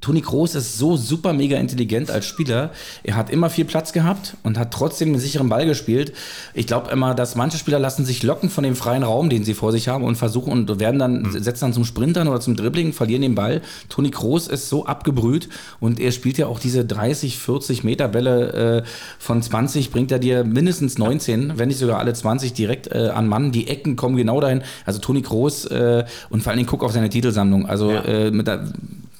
Toni 0.00 0.22
Kroos 0.22 0.54
ist 0.54 0.78
so 0.78 0.96
super 0.96 1.32
mega 1.32 1.58
intelligent 1.58 2.10
als 2.10 2.26
Spieler. 2.26 2.70
Er 3.02 3.16
hat 3.16 3.30
immer 3.30 3.50
viel 3.50 3.64
Platz 3.64 3.92
gehabt 3.92 4.36
und 4.42 4.58
hat 4.58 4.72
trotzdem 4.72 5.08
einen 5.08 5.18
sicheren 5.18 5.48
Ball 5.48 5.66
gespielt. 5.66 6.12
Ich 6.54 6.66
glaube 6.66 6.90
immer, 6.90 7.14
dass 7.14 7.36
manche 7.36 7.58
Spieler 7.58 7.78
lassen 7.78 8.04
sich 8.04 8.22
locken 8.22 8.50
von 8.50 8.64
dem 8.64 8.76
freien 8.76 9.02
Raum, 9.02 9.28
den 9.28 9.44
sie 9.44 9.54
vor 9.54 9.72
sich 9.72 9.88
haben 9.88 10.04
und 10.04 10.16
versuchen 10.16 10.52
und 10.52 10.80
werden 10.80 10.98
dann, 10.98 11.22
mhm. 11.22 11.42
setzen 11.42 11.66
dann 11.66 11.72
zum 11.72 11.84
Sprintern 11.84 12.28
oder 12.28 12.40
zum 12.40 12.56
Dribbling, 12.56 12.92
verlieren 12.92 13.22
den 13.22 13.34
Ball. 13.34 13.60
Toni 13.88 14.10
Kroos 14.10 14.46
ist 14.48 14.68
so 14.68 14.86
abgebrüht 14.86 15.48
und 15.80 16.00
er 16.00 16.12
spielt 16.12 16.38
ja 16.38 16.46
auch 16.46 16.58
diese 16.58 16.84
30, 16.84 17.38
40 17.38 17.84
Meter 17.84 18.08
Bälle 18.08 18.82
äh, 18.82 18.88
von 19.18 19.42
20, 19.42 19.90
bringt 19.90 20.10
er 20.12 20.18
dir 20.18 20.44
mindestens 20.44 20.98
19, 20.98 21.54
wenn 21.56 21.68
nicht 21.68 21.78
sogar 21.78 21.98
alle 21.98 22.12
20 22.12 22.52
direkt 22.54 22.88
äh, 22.88 23.10
an 23.14 23.28
Mann. 23.28 23.52
Die 23.52 23.68
Ecken 23.68 23.96
kommen 23.96 24.16
genau 24.16 24.40
dahin. 24.40 24.62
Also 24.86 24.98
Toni 24.98 25.22
Kroos 25.22 25.66
äh, 25.66 26.04
und 26.30 26.42
vor 26.42 26.50
allen 26.50 26.58
Dingen 26.58 26.68
guck 26.68 26.82
auf 26.82 26.92
seine 26.92 27.10
Titelsammlung. 27.10 27.66
Also 27.66 27.90
ja. 27.92 28.04
Äh, 28.04 28.30
mit 28.30 28.46
der 28.46 28.64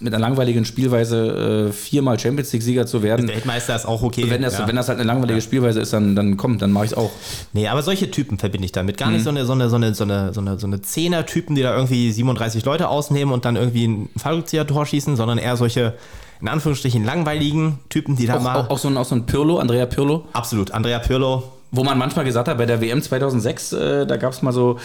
mit 0.00 0.14
einer 0.14 0.20
langweiligen 0.20 0.64
Spielweise 0.64 1.68
äh, 1.68 1.72
viermal 1.72 2.18
Champions 2.18 2.52
League-Sieger 2.52 2.86
zu 2.86 3.02
werden. 3.02 3.28
Weltmeister 3.28 3.76
ist 3.76 3.86
auch 3.86 4.02
okay. 4.02 4.24
Wenn 4.28 4.42
das, 4.42 4.58
ja. 4.58 4.66
wenn 4.66 4.76
das 4.76 4.88
halt 4.88 4.98
eine 4.98 5.06
langweilige 5.06 5.38
ja. 5.38 5.42
Spielweise 5.42 5.80
ist, 5.80 5.92
dann, 5.92 6.16
dann 6.16 6.36
kommt, 6.38 6.62
dann 6.62 6.72
mache 6.72 6.86
ich 6.86 6.92
es 6.92 6.96
auch. 6.96 7.10
Nee, 7.52 7.68
aber 7.68 7.82
solche 7.82 8.10
Typen 8.10 8.38
verbinde 8.38 8.64
ich 8.64 8.72
damit. 8.72 8.96
Gar 8.96 9.08
mhm. 9.08 9.14
nicht 9.14 9.24
so 9.24 9.30
eine, 9.30 9.44
so 9.44 9.52
eine, 9.52 9.68
so 9.68 9.76
eine, 9.76 9.94
so 9.94 10.04
eine, 10.04 10.32
so 10.32 10.40
eine, 10.40 10.58
so 10.58 10.66
eine 10.66 10.80
Zehner-Typen, 10.80 11.54
die 11.54 11.62
da 11.62 11.76
irgendwie 11.76 12.10
37 12.10 12.64
Leute 12.64 12.88
ausnehmen 12.88 13.34
und 13.34 13.44
dann 13.44 13.56
irgendwie 13.56 13.86
ein 13.86 14.08
Fallrückzieher-Tor 14.16 14.86
schießen, 14.86 15.16
sondern 15.16 15.36
eher 15.36 15.56
solche, 15.56 15.94
in 16.40 16.48
Anführungsstrichen, 16.48 17.04
langweiligen 17.04 17.78
Typen, 17.90 18.16
die 18.16 18.26
da 18.26 18.38
auch, 18.38 18.42
mal. 18.42 18.56
Auch, 18.56 18.70
auch, 18.70 18.78
so 18.78 18.88
ein, 18.88 18.96
auch 18.96 19.04
so 19.04 19.14
ein 19.14 19.26
Pirlo, 19.26 19.58
Andrea 19.58 19.84
Pirlo? 19.84 20.24
Absolut, 20.32 20.70
Andrea 20.70 20.98
Pirlo 20.98 21.44
Wo 21.72 21.84
man 21.84 21.98
manchmal 21.98 22.24
gesagt 22.24 22.48
hat, 22.48 22.58
bei 22.58 22.66
der 22.66 22.80
WM 22.80 23.00
2006, 23.00 23.72
äh, 23.72 24.06
da 24.06 24.16
gab 24.16 24.32
es 24.32 24.42
mal 24.42 24.52
so 24.52 24.78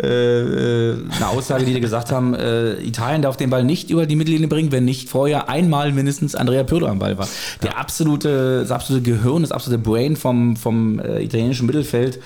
äh, 0.00 0.06
äh, 0.06 0.96
eine 1.16 1.28
Aussage, 1.28 1.64
die 1.64 1.78
gesagt 1.80 2.10
haben, 2.12 2.34
äh, 2.34 2.74
Italien 2.82 3.20
darf 3.20 3.36
den 3.36 3.50
Ball 3.50 3.62
nicht 3.62 3.90
über 3.90 4.06
die 4.06 4.16
Mittellinie 4.16 4.48
bringen, 4.48 4.72
wenn 4.72 4.86
nicht 4.86 5.10
vorher 5.10 5.50
einmal 5.50 5.92
mindestens 5.92 6.34
Andrea 6.34 6.64
Pirlo 6.64 6.86
am 6.86 6.98
Ball 6.98 7.18
war. 7.18 7.28
Der 7.62 7.78
absolute, 7.78 8.60
das 8.60 8.70
absolute 8.70 9.02
Gehirn, 9.02 9.42
das 9.42 9.52
absolute 9.52 9.82
Brain 9.82 10.16
vom, 10.16 10.56
vom 10.56 10.98
äh, 10.98 11.22
italienischen 11.22 11.66
Mittelfeld. 11.66 12.20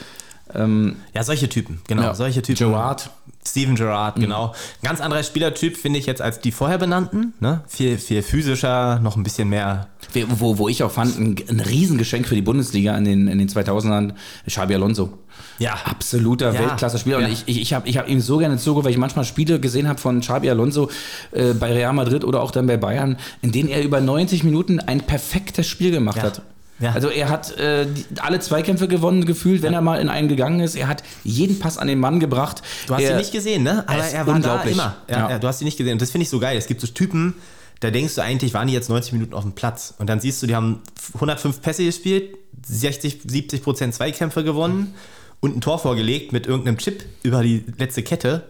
Ähm, 0.52 0.96
ja, 1.14 1.22
solche 1.22 1.48
Typen, 1.48 1.80
genau. 1.86 2.02
Ja. 2.02 2.14
Solche 2.14 2.42
Typen. 2.42 2.68
Gerard. 2.68 3.10
Steven 3.46 3.74
Gerrard, 3.76 4.16
mhm. 4.16 4.22
genau. 4.22 4.54
Ganz 4.82 5.00
anderer 5.00 5.22
Spielertyp 5.22 5.76
finde 5.76 5.98
ich 5.98 6.06
jetzt 6.06 6.22
als 6.22 6.40
die 6.40 6.50
vorher 6.50 6.78
benannten. 6.78 7.34
Ne? 7.40 7.62
Viel, 7.68 7.98
viel 7.98 8.22
physischer, 8.22 9.00
noch 9.00 9.16
ein 9.16 9.22
bisschen 9.22 9.48
mehr. 9.48 9.88
Wo, 10.28 10.58
wo 10.58 10.68
ich 10.68 10.82
auch 10.82 10.90
fand, 10.90 11.18
ein, 11.18 11.36
ein 11.48 11.60
Riesengeschenk 11.60 12.26
für 12.26 12.34
die 12.34 12.42
Bundesliga 12.42 12.96
in 12.96 13.04
den, 13.04 13.28
in 13.28 13.38
den 13.38 13.48
2000ern, 13.48 14.14
Xabi 14.46 14.74
Alonso. 14.74 15.18
Ja. 15.58 15.74
Absoluter 15.84 16.52
ja. 16.52 16.60
Weltklasse-Spieler. 16.60 17.20
Ja. 17.20 17.26
Und 17.26 17.32
ich, 17.32 17.42
ich, 17.46 17.60
ich 17.60 17.74
habe 17.74 17.88
ich 17.88 17.98
hab 17.98 18.08
ihm 18.08 18.20
so 18.20 18.38
gerne 18.38 18.56
zugeguckt, 18.56 18.86
weil 18.86 18.92
ich 18.92 18.98
manchmal 18.98 19.24
Spiele 19.24 19.60
gesehen 19.60 19.88
habe 19.88 20.00
von 20.00 20.20
Xabi 20.20 20.48
Alonso 20.50 20.90
äh, 21.32 21.52
bei 21.52 21.72
Real 21.72 21.92
Madrid 21.92 22.24
oder 22.24 22.42
auch 22.42 22.50
dann 22.50 22.66
bei 22.66 22.76
Bayern, 22.76 23.18
in 23.42 23.52
denen 23.52 23.68
er 23.68 23.82
über 23.82 24.00
90 24.00 24.42
Minuten 24.44 24.80
ein 24.80 25.00
perfektes 25.00 25.66
Spiel 25.66 25.90
gemacht 25.90 26.18
ja. 26.18 26.24
hat. 26.24 26.42
Ja. 26.80 26.92
Also 26.92 27.08
er 27.08 27.28
hat 27.28 27.56
äh, 27.56 27.86
alle 28.18 28.40
Zweikämpfe 28.40 28.88
gewonnen 28.88 29.26
gefühlt, 29.26 29.62
wenn 29.62 29.72
ja. 29.72 29.78
er 29.78 29.82
mal 29.82 30.00
in 30.00 30.08
einen 30.08 30.28
gegangen 30.28 30.60
ist. 30.60 30.74
Er 30.74 30.88
hat 30.88 31.04
jeden 31.22 31.58
Pass 31.58 31.78
an 31.78 31.86
den 31.86 32.00
Mann 32.00 32.18
gebracht. 32.20 32.62
Du 32.86 32.94
hast 32.94 33.02
er, 33.02 33.12
ihn 33.12 33.16
nicht 33.16 33.32
gesehen, 33.32 33.62
ne? 33.62 33.84
Aber 33.86 34.04
er 34.04 34.26
war 34.26 34.38
da 34.40 34.62
immer. 34.62 34.96
Ja, 35.08 35.30
ja. 35.30 35.38
du 35.38 35.46
hast 35.46 35.60
ihn 35.60 35.66
nicht 35.66 35.78
gesehen. 35.78 35.92
Und 35.92 36.02
das 36.02 36.10
finde 36.10 36.24
ich 36.24 36.30
so 36.30 36.40
geil. 36.40 36.56
Es 36.56 36.66
gibt 36.66 36.80
so 36.80 36.88
Typen, 36.88 37.34
da 37.80 37.90
denkst 37.90 38.14
du 38.16 38.22
eigentlich, 38.22 38.54
waren 38.54 38.66
die 38.66 38.74
jetzt 38.74 38.88
90 38.88 39.12
Minuten 39.12 39.34
auf 39.34 39.42
dem 39.42 39.52
Platz. 39.52 39.94
Und 39.98 40.08
dann 40.08 40.18
siehst 40.18 40.42
du, 40.42 40.46
die 40.46 40.56
haben 40.56 40.80
105 41.14 41.62
Pässe 41.62 41.84
gespielt, 41.84 42.36
60, 42.66 43.20
70 43.26 43.62
Prozent 43.62 43.94
Zweikämpfe 43.94 44.42
gewonnen 44.42 44.94
und 45.40 45.56
ein 45.56 45.60
Tor 45.60 45.78
vorgelegt 45.78 46.32
mit 46.32 46.46
irgendeinem 46.46 46.78
Chip 46.78 47.04
über 47.22 47.42
die 47.42 47.64
letzte 47.78 48.02
Kette. 48.02 48.44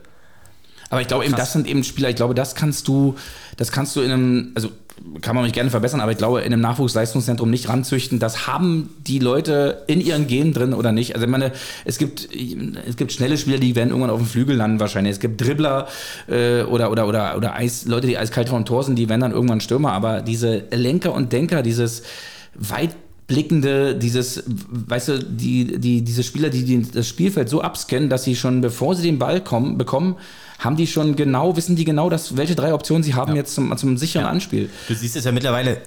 Aber 0.91 1.01
ich 1.01 1.09
glaube 1.09 1.24
eben, 1.24 1.35
das 1.35 1.53
sind 1.53 1.66
eben 1.66 1.85
Spieler, 1.85 2.11
ich 2.11 2.16
glaube, 2.16 2.35
das 2.35 2.55
kannst 2.55 2.89
du, 2.89 3.16
das 3.57 3.72
kannst 3.72 3.97
du 3.97 4.01
in 4.01 4.11
einem, 4.11 4.53
also 4.55 4.70
kann 5.20 5.35
man 5.35 5.45
mich 5.45 5.53
gerne 5.53 5.70
verbessern, 5.70 6.01
aber 6.01 6.12
ich 6.12 6.18
glaube, 6.18 6.41
in 6.41 6.53
einem 6.53 6.62
Nachwuchsleistungszentrum 6.62 7.51
nicht 7.51 7.68
ranzüchten, 7.68 8.18
das 8.18 8.47
haben 8.47 8.91
die 9.07 9.18
Leute 9.18 9.82
in 9.87 10.01
ihren 10.01 10.26
Genen 10.26 10.53
drin 10.53 10.72
oder 10.72 10.93
nicht. 10.93 11.14
Also 11.14 11.26
ich 11.26 11.30
meine, 11.30 11.53
es 11.85 11.99
gibt, 11.99 12.28
es 12.32 12.97
gibt 12.97 13.12
schnelle 13.12 13.37
Spieler, 13.37 13.59
die 13.59 13.74
werden 13.74 13.91
irgendwann 13.91 14.11
auf 14.11 14.20
dem 14.20 14.26
Flügel 14.26 14.57
landen 14.57 14.80
wahrscheinlich. 14.80 15.12
Es 15.14 15.20
gibt 15.20 15.41
Dribbler 15.41 15.89
äh, 16.28 16.62
oder, 16.62 16.91
oder, 16.91 17.09
oder, 17.09 17.37
oder 17.37 17.55
Eis, 17.55 17.87
Leute, 17.87 18.07
die 18.07 18.16
eiskalt 18.16 18.49
vom 18.49 18.64
Tor 18.64 18.85
sind, 18.85 18.97
die 18.97 19.09
werden 19.09 19.20
dann 19.20 19.32
irgendwann 19.32 19.61
Stürmer, 19.61 19.93
aber 19.93 20.22
diese 20.22 20.64
Lenker 20.70 21.12
und 21.12 21.32
Denker, 21.32 21.62
dieses 21.62 22.03
weit 22.55 22.95
blickende, 23.26 23.95
dieses, 23.97 24.45
weißt 24.47 25.09
du, 25.09 25.18
die, 25.18 25.78
die, 25.78 26.03
diese 26.03 26.22
Spieler, 26.22 26.51
die, 26.51 26.64
die 26.64 26.91
das 26.91 27.09
Spielfeld 27.09 27.49
so 27.49 27.62
abscannen, 27.62 28.11
dass 28.11 28.24
sie 28.24 28.37
schon, 28.37 28.61
bevor 28.61 28.95
sie 28.95 29.03
den 29.03 29.18
Ball 29.18 29.43
kommen, 29.43 29.78
bekommen, 29.78 30.16
haben 30.65 30.77
die 30.77 30.87
schon 30.87 31.17
genau, 31.17 31.57
wissen 31.57 31.77
die 31.77 31.85
genau, 31.85 32.11
dass, 32.11 32.37
welche 32.37 32.55
drei 32.55 32.73
Optionen 32.75 33.03
sie 33.03 33.15
haben 33.15 33.33
ja. 33.33 33.39
jetzt 33.39 33.55
zum, 33.55 33.77
zum 33.77 33.97
sicheren 33.97 34.25
ja. 34.25 34.31
Anspiel. 34.31 34.71
Du 34.89 34.95
siehst 34.95 35.17
es 35.17 35.25
ja 35.25 35.33
mittlerweile, 35.33 35.79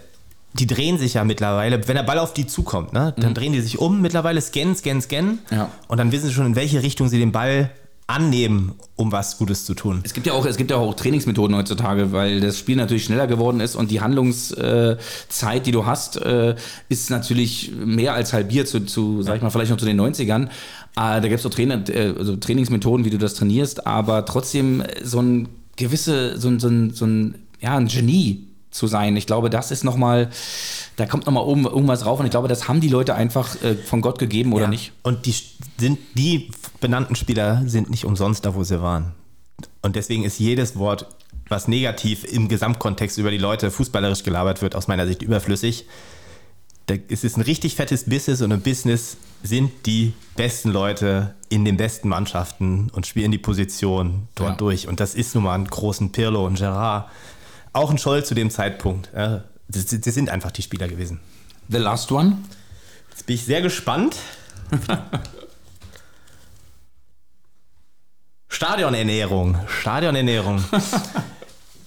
die 0.53 0.67
drehen 0.67 0.97
sich 0.97 1.15
ja 1.15 1.23
mittlerweile, 1.23 1.87
wenn 1.87 1.95
der 1.95 2.03
Ball 2.03 2.19
auf 2.19 2.33
die 2.33 2.47
zukommt, 2.47 2.93
ne, 2.93 3.13
dann 3.17 3.31
mhm. 3.31 3.33
drehen 3.35 3.53
die 3.53 3.61
sich 3.61 3.79
um 3.79 4.01
mittlerweile, 4.01 4.41
scannen, 4.41 4.75
scannen, 4.75 5.01
scannen. 5.01 5.39
Ja. 5.51 5.69
Und 5.87 5.97
dann 5.97 6.11
wissen 6.11 6.27
sie 6.27 6.33
schon, 6.33 6.45
in 6.45 6.55
welche 6.55 6.83
Richtung 6.83 7.09
sie 7.09 7.19
den 7.19 7.31
Ball 7.31 7.71
annehmen, 8.07 8.73
um 8.95 9.11
was 9.11 9.37
Gutes 9.37 9.65
zu 9.65 9.73
tun. 9.73 9.99
Es 10.03 10.13
gibt 10.13 10.25
ja 10.25 10.33
auch, 10.33 10.45
es 10.45 10.55
gibt 10.55 10.71
ja 10.71 10.77
auch 10.77 10.93
Trainingsmethoden 10.93 11.55
heutzutage, 11.55 12.13
weil 12.13 12.39
das 12.39 12.57
Spiel 12.57 12.77
natürlich 12.77 13.03
schneller 13.03 13.27
geworden 13.27 13.59
ist 13.59 13.75
und 13.75 13.91
die 13.91 13.99
Handlungszeit, 13.99 15.65
die 15.65 15.71
du 15.71 15.85
hast, 15.85 16.15
äh, 16.15 16.55
ist 16.87 17.09
natürlich 17.09 17.73
mehr 17.75 18.13
als 18.13 18.31
halbiert 18.31 18.69
zu, 18.69 18.85
zu 18.85 19.21
sag 19.23 19.35
ich 19.35 19.41
mal, 19.41 19.49
vielleicht 19.49 19.71
noch 19.71 19.77
zu 19.77 19.85
den 19.85 19.99
90ern. 19.99 20.47
Ah, 20.95 21.19
da 21.19 21.27
gibt 21.27 21.35
es 21.35 21.43
so 21.43 21.49
Trainer, 21.49 21.83
äh, 21.89 22.13
also 22.17 22.37
Trainingsmethoden, 22.37 23.05
wie 23.05 23.09
du 23.09 23.17
das 23.17 23.33
trainierst, 23.33 23.85
aber 23.85 24.25
trotzdem 24.25 24.83
so 25.03 25.21
ein 25.21 25.49
gewisse, 25.75 26.39
so 26.39 26.47
ein, 26.47 26.59
so 26.61 26.69
ein, 26.69 26.93
so 26.93 27.05
ein, 27.05 27.35
ja, 27.59 27.75
ein 27.75 27.87
Genie 27.87 28.47
zu 28.71 28.87
sein. 28.87 29.15
Ich 29.17 29.25
glaube, 29.25 29.49
das 29.49 29.71
ist 29.71 29.83
nochmal, 29.83 30.29
da 30.95 31.05
kommt 31.05 31.25
nochmal 31.25 31.43
oben 31.43 31.65
irgendwas 31.65 32.05
rauf 32.05 32.19
und 32.19 32.25
ich 32.25 32.31
glaube, 32.31 32.47
das 32.47 32.67
haben 32.67 32.79
die 32.79 32.89
Leute 32.89 33.15
einfach 33.15 33.61
äh, 33.63 33.75
von 33.75 34.01
Gott 34.01 34.19
gegeben 34.19 34.53
oder 34.53 34.65
ja. 34.65 34.69
nicht. 34.69 34.93
Und 35.03 35.25
die 35.25 35.35
sind, 35.77 35.99
die 36.15 36.51
benannten 36.79 37.15
Spieler 37.15 37.63
sind 37.65 37.89
nicht 37.89 38.05
umsonst 38.05 38.45
da, 38.45 38.55
wo 38.55 38.63
sie 38.63 38.81
waren. 38.81 39.13
Und 39.81 39.95
deswegen 39.95 40.23
ist 40.23 40.39
jedes 40.39 40.77
Wort, 40.77 41.07
was 41.49 41.67
negativ 41.67 42.23
im 42.23 42.47
Gesamtkontext 42.47 43.17
über 43.17 43.31
die 43.31 43.37
Leute 43.37 43.71
fußballerisch 43.71 44.23
gelabert 44.23 44.61
wird, 44.61 44.75
aus 44.75 44.87
meiner 44.87 45.07
Sicht 45.07 45.21
überflüssig 45.21 45.85
es 47.09 47.23
ist 47.23 47.37
ein 47.37 47.41
richtig 47.41 47.75
fettes 47.75 48.05
Business 48.05 48.41
und 48.41 48.51
im 48.51 48.61
Business 48.61 49.17
sind 49.43 49.85
die 49.85 50.13
besten 50.35 50.71
Leute 50.71 51.35
in 51.49 51.65
den 51.65 51.77
besten 51.77 52.07
Mannschaften 52.09 52.89
und 52.91 53.05
spielen 53.05 53.31
die 53.31 53.37
Position 53.37 54.27
dort 54.35 54.51
ja. 54.51 54.55
durch. 54.55 54.87
Und 54.87 54.99
das 54.99 55.13
ist 55.13 55.35
nun 55.35 55.43
mal 55.43 55.55
ein 55.55 55.65
großen 55.65 56.11
Pirlo 56.11 56.45
und 56.45 56.57
Gerard. 56.57 57.09
Auch 57.73 57.91
ein 57.91 57.97
Scholl 57.97 58.23
zu 58.23 58.35
dem 58.35 58.49
Zeitpunkt. 58.49 59.11
das, 59.13 59.45
das 59.85 60.13
sind 60.13 60.29
einfach 60.29 60.51
die 60.51 60.61
Spieler 60.61 60.87
gewesen. 60.87 61.19
The 61.67 61.77
last 61.77 62.11
one? 62.11 62.37
Jetzt 63.09 63.25
bin 63.25 63.35
ich 63.35 63.43
sehr 63.43 63.61
gespannt. 63.61 64.15
Stadionernährung. 68.57 69.55
Stadionernährung. 69.67 70.63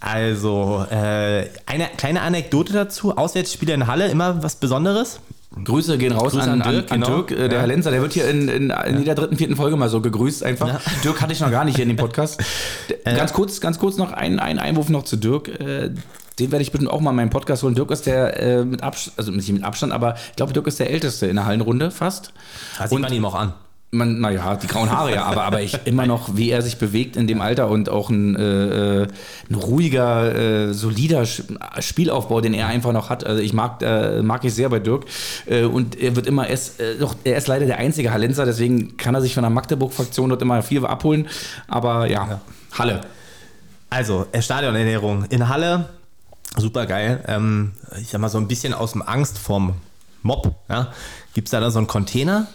Also, 0.03 0.87
äh, 0.91 1.45
eine 1.67 1.89
kleine 1.99 2.23
Anekdote 2.23 2.73
dazu. 2.73 3.15
Auswärtsspieler 3.15 3.75
in 3.75 3.87
Halle, 3.87 4.09
immer 4.09 4.43
was 4.43 4.57
Besonderes. 4.57 5.21
Grüße 5.63 5.99
gehen 5.99 6.13
raus 6.13 6.33
Grüße 6.33 6.51
an, 6.51 6.63
an, 6.63 6.73
Dirk. 6.73 6.91
An, 6.91 7.03
genau. 7.03 7.17
Dirk 7.19 7.33
äh, 7.33 7.37
der 7.37 7.53
ja. 7.53 7.59
Herr 7.59 7.67
Lenzer, 7.67 7.91
der 7.91 8.01
wird 8.01 8.15
hier 8.15 8.27
in, 8.31 8.49
in, 8.49 8.71
in 8.71 8.99
jeder 8.99 9.15
dritten, 9.15 9.37
vierten 9.37 9.57
Folge 9.57 9.77
mal 9.77 9.91
so 9.91 10.01
gegrüßt 10.01 10.43
einfach. 10.43 10.69
Ja. 10.69 10.81
Dirk 11.05 11.21
hatte 11.21 11.35
ich 11.35 11.41
noch 11.41 11.51
gar 11.51 11.67
nicht 11.67 11.75
hier 11.77 11.83
in 11.83 11.91
dem 11.91 11.97
Podcast. 11.99 12.41
äh. 13.05 13.15
Ganz 13.15 13.35
kurz, 13.35 13.61
ganz 13.61 13.79
kurz 13.79 13.99
noch 13.99 14.13
ein, 14.13 14.39
ein 14.39 14.59
Einwurf 14.59 14.89
noch 14.89 15.03
zu 15.03 15.17
Dirk. 15.17 15.49
Äh, 15.49 15.91
den 16.39 16.51
werde 16.51 16.63
ich 16.63 16.73
bitte 16.73 16.91
auch 16.91 17.03
mal 17.03 17.11
in 17.11 17.17
meinen 17.17 17.31
Podcast 17.31 17.63
holen. 17.63 17.75
Dirk 17.75 17.91
ist 17.91 18.07
der 18.07 18.41
äh, 18.41 18.65
mit 18.65 18.83
Abstand, 18.83 19.19
also 19.19 19.33
nicht 19.33 19.53
mit 19.53 19.65
Abstand, 19.65 19.93
aber 19.93 20.15
ich 20.31 20.37
glaube, 20.37 20.55
Dirk 20.55 20.67
ist 20.67 20.81
der 20.81 20.89
Älteste 20.89 21.27
in 21.27 21.37
der 21.37 21.45
Hallenrunde 21.45 21.91
fast. 21.91 22.33
Da 22.79 22.89
sieht 22.89 22.99
man 22.99 23.13
ihm 23.13 23.27
auch 23.27 23.35
an 23.35 23.53
man, 23.93 24.21
naja, 24.21 24.55
die 24.57 24.69
grauen 24.69 24.91
Haare 24.91 25.15
ja, 25.15 25.25
aber, 25.25 25.43
aber 25.43 25.63
ich 25.63 25.79
immer 25.85 26.07
noch, 26.07 26.37
wie 26.37 26.51
er 26.51 26.63
sich 26.63 26.79
bewegt 26.79 27.17
in 27.17 27.27
dem 27.27 27.41
Alter 27.41 27.69
und 27.69 27.89
auch 27.89 28.09
ein, 28.09 28.37
äh, 28.37 29.09
ein 29.49 29.55
ruhiger, 29.55 30.69
äh, 30.69 30.75
solider 30.75 31.25
Spielaufbau, 31.27 32.41
den 32.41 32.55
er 32.55 32.69
einfach 32.69 32.93
noch 32.93 33.11
hat. 33.11 33.27
Also 33.27 33.43
ich 33.43 33.53
mag, 33.53 33.83
äh, 33.83 34.23
mag 34.23 34.45
ich 34.45 34.55
sehr 34.55 34.69
bei 34.69 34.79
Dirk. 34.79 35.07
Äh, 35.47 35.65
und 35.65 36.01
er 36.01 36.15
wird 36.15 36.29
immer, 36.29 36.47
er 36.47 36.55
ist, 36.55 36.79
äh, 36.79 36.99
doch, 36.99 37.17
er 37.25 37.37
ist 37.37 37.49
leider 37.49 37.67
der 37.67 37.79
einzige 37.79 38.13
Hallenser, 38.13 38.47
deswegen 38.47 38.97
kann 38.97 39.15
er 39.15 39.23
sich 39.23 39.35
von 39.35 39.43
der 39.43 39.51
Magdeburg-Fraktion 39.51 40.31
dort 40.31 40.43
immer 40.43 40.63
viel 40.63 40.87
abholen. 40.87 41.29
Aber 41.67 42.07
ja, 42.07 42.29
ja. 42.29 42.41
Halle. 42.79 43.01
Also, 43.89 44.27
äh, 44.31 44.41
Stadionernährung 44.41 45.25
in 45.31 45.49
Halle, 45.49 45.89
super 46.57 46.87
geil. 46.87 47.25
Ähm, 47.27 47.73
ich 48.01 48.09
sag 48.09 48.21
mal 48.21 48.29
so 48.29 48.39
ein 48.39 48.47
bisschen 48.47 48.73
aus 48.73 48.93
dem 48.93 49.03
Angst 49.03 49.37
vom 49.37 49.75
Mob. 50.23 50.55
Ja? 50.69 50.93
Gibt 51.35 51.49
es 51.49 51.51
da 51.51 51.59
dann 51.59 51.73
so 51.73 51.79
einen 51.79 51.89
Container? 51.89 52.47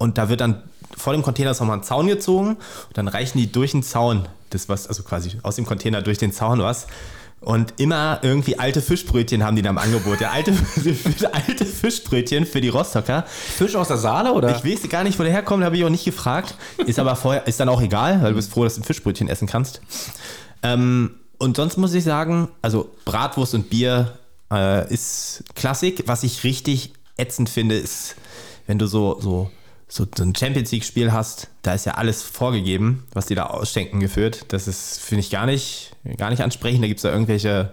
Und 0.00 0.16
da 0.16 0.30
wird 0.30 0.40
dann 0.40 0.62
vor 0.96 1.12
dem 1.12 1.22
Container 1.22 1.50
ist 1.50 1.60
nochmal 1.60 1.76
ein 1.76 1.82
Zaun 1.82 2.06
gezogen 2.06 2.56
und 2.88 2.96
dann 2.96 3.06
reichen 3.06 3.36
die 3.36 3.52
durch 3.52 3.72
den 3.72 3.82
Zaun, 3.82 4.26
das 4.48 4.68
was, 4.68 4.86
also 4.86 5.02
quasi 5.02 5.32
aus 5.42 5.56
dem 5.56 5.66
Container 5.66 6.00
durch 6.00 6.16
den 6.16 6.32
Zaun 6.32 6.60
was. 6.60 6.86
Und 7.40 7.74
immer 7.76 8.18
irgendwie 8.22 8.58
alte 8.58 8.80
Fischbrötchen 8.80 9.44
haben 9.44 9.56
die 9.56 9.62
da 9.62 9.70
im 9.70 9.78
Angebot. 9.78 10.20
Ja, 10.20 10.30
alte, 10.30 10.54
alte 11.32 11.66
Fischbrötchen 11.66 12.46
für 12.46 12.62
die 12.62 12.70
Rostocker. 12.70 13.24
Fisch 13.26 13.76
aus 13.76 13.88
der 13.88 13.98
Saale 13.98 14.32
oder? 14.32 14.56
Ich 14.56 14.64
weiß 14.64 14.88
gar 14.88 15.04
nicht, 15.04 15.18
wo 15.18 15.22
der 15.22 15.32
herkommt, 15.32 15.64
habe 15.64 15.76
ich 15.76 15.84
auch 15.84 15.90
nicht 15.90 16.06
gefragt. 16.06 16.54
Ist 16.86 16.98
aber 16.98 17.14
vorher, 17.14 17.46
ist 17.46 17.60
dann 17.60 17.68
auch 17.68 17.82
egal, 17.82 18.22
weil 18.22 18.30
du 18.30 18.36
bist 18.36 18.50
froh, 18.50 18.64
dass 18.64 18.76
du 18.76 18.80
ein 18.80 18.84
Fischbrötchen 18.84 19.28
essen 19.28 19.46
kannst. 19.46 19.82
Ähm, 20.62 21.10
und 21.38 21.56
sonst 21.56 21.76
muss 21.76 21.92
ich 21.92 22.04
sagen, 22.04 22.48
also 22.62 22.90
Bratwurst 23.04 23.54
und 23.54 23.68
Bier 23.68 24.18
äh, 24.50 24.90
ist 24.92 25.44
Klassik. 25.54 26.04
Was 26.06 26.22
ich 26.22 26.42
richtig 26.44 26.94
ätzend 27.18 27.50
finde, 27.50 27.76
ist, 27.76 28.16
wenn 28.66 28.78
du 28.78 28.86
so, 28.86 29.18
so 29.20 29.50
so 29.90 30.06
ein 30.20 30.34
Champions 30.36 30.70
League-Spiel 30.70 31.12
hast, 31.12 31.48
da 31.62 31.74
ist 31.74 31.84
ja 31.84 31.94
alles 31.94 32.22
vorgegeben, 32.22 33.04
was 33.12 33.26
die 33.26 33.34
da 33.34 33.46
ausschenken 33.46 33.98
geführt. 33.98 34.44
Das 34.48 34.68
ist, 34.68 35.00
finde 35.00 35.20
ich, 35.20 35.30
gar 35.30 35.46
nicht, 35.46 35.96
gar 36.16 36.30
nicht 36.30 36.42
ansprechend. 36.42 36.82
Da 36.82 36.86
gibt 36.88 36.98
es 36.98 37.02
da 37.02 37.10
irgendwelche 37.10 37.72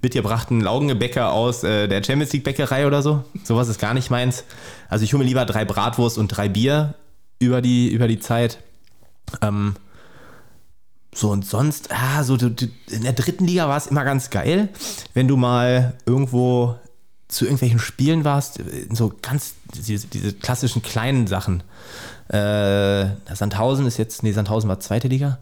mitgebrachten 0.00 0.62
Laugengebäcker 0.62 1.32
aus 1.32 1.62
äh, 1.62 1.86
der 1.86 2.02
Champions 2.02 2.32
League-Bäckerei 2.32 2.86
oder 2.86 3.02
so. 3.02 3.24
Sowas 3.44 3.68
ist 3.68 3.78
gar 3.78 3.92
nicht 3.92 4.10
meins. 4.10 4.44
Also 4.88 5.04
ich 5.04 5.12
hole 5.12 5.22
mir 5.22 5.28
lieber 5.28 5.44
drei 5.44 5.66
Bratwurst 5.66 6.16
und 6.16 6.28
drei 6.28 6.48
Bier 6.48 6.94
über 7.38 7.60
die, 7.60 7.88
über 7.90 8.08
die 8.08 8.18
Zeit. 8.18 8.58
Ähm, 9.42 9.76
so 11.14 11.30
und 11.30 11.44
sonst, 11.44 11.90
ah, 11.92 12.24
so 12.24 12.36
in 12.36 13.02
der 13.02 13.12
dritten 13.12 13.46
Liga 13.46 13.68
war 13.68 13.76
es 13.76 13.88
immer 13.88 14.04
ganz 14.04 14.30
geil, 14.30 14.70
wenn 15.12 15.28
du 15.28 15.36
mal 15.36 15.94
irgendwo 16.06 16.76
zu 17.30 17.44
irgendwelchen 17.44 17.78
Spielen 17.78 18.24
warst, 18.24 18.60
so 18.92 19.12
ganz 19.22 19.54
diese, 19.74 20.06
diese 20.08 20.32
klassischen 20.32 20.82
kleinen 20.82 21.26
Sachen. 21.26 21.62
Äh, 22.28 23.06
Sandhausen 23.32 23.86
ist 23.86 23.98
jetzt, 23.98 24.22
nee, 24.22 24.32
Sandhausen 24.32 24.68
war 24.68 24.80
zweite 24.80 25.08
Liga. 25.08 25.38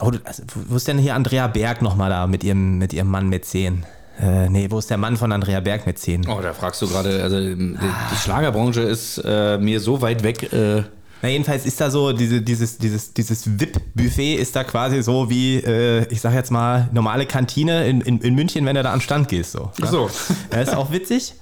Oh, 0.00 0.12
also, 0.24 0.42
wo 0.54 0.76
ist 0.76 0.88
denn 0.88 0.98
hier 0.98 1.14
Andrea 1.14 1.46
Berg 1.46 1.82
nochmal 1.82 2.10
da 2.10 2.26
mit 2.26 2.44
ihrem, 2.44 2.78
mit 2.78 2.92
ihrem 2.92 3.08
Mann 3.08 3.28
Mäzen? 3.28 3.84
Äh, 4.20 4.48
nee, 4.48 4.68
wo 4.70 4.78
ist 4.78 4.90
der 4.90 4.96
Mann 4.96 5.16
von 5.16 5.30
Andrea 5.30 5.60
Berg 5.60 5.86
mit 5.86 5.98
10? 5.98 6.28
Oh, 6.28 6.40
da 6.40 6.52
fragst 6.52 6.82
du 6.82 6.88
gerade, 6.88 7.22
also 7.22 7.38
die, 7.38 7.54
die 7.54 8.16
Schlagerbranche 8.16 8.80
ist 8.80 9.18
äh, 9.24 9.58
mir 9.58 9.80
so 9.80 10.00
weit 10.00 10.22
weg. 10.22 10.52
Äh, 10.52 10.84
Na, 11.22 11.28
jedenfalls 11.28 11.66
ist 11.66 11.80
da 11.80 11.90
so, 11.90 12.12
diese, 12.12 12.40
dieses, 12.42 12.78
dieses, 12.78 13.12
dieses 13.12 13.58
VIP-Buffet 13.58 14.34
ist 14.34 14.54
da 14.54 14.62
quasi 14.62 15.02
so 15.02 15.28
wie, 15.28 15.56
äh, 15.56 16.06
ich 16.10 16.20
sag 16.20 16.32
jetzt 16.34 16.50
mal, 16.50 16.88
normale 16.92 17.26
Kantine 17.26 17.88
in, 17.88 18.00
in, 18.02 18.20
in 18.20 18.34
München, 18.34 18.64
wenn 18.66 18.76
du 18.76 18.82
da 18.82 18.92
an 18.92 18.98
den 18.98 19.02
Stand 19.02 19.28
gehst. 19.28 19.52
So, 19.52 19.72
Ach 19.82 19.90
so. 19.90 20.10
Das 20.50 20.68
ist 20.68 20.74
auch 20.74 20.92
witzig. 20.92 21.34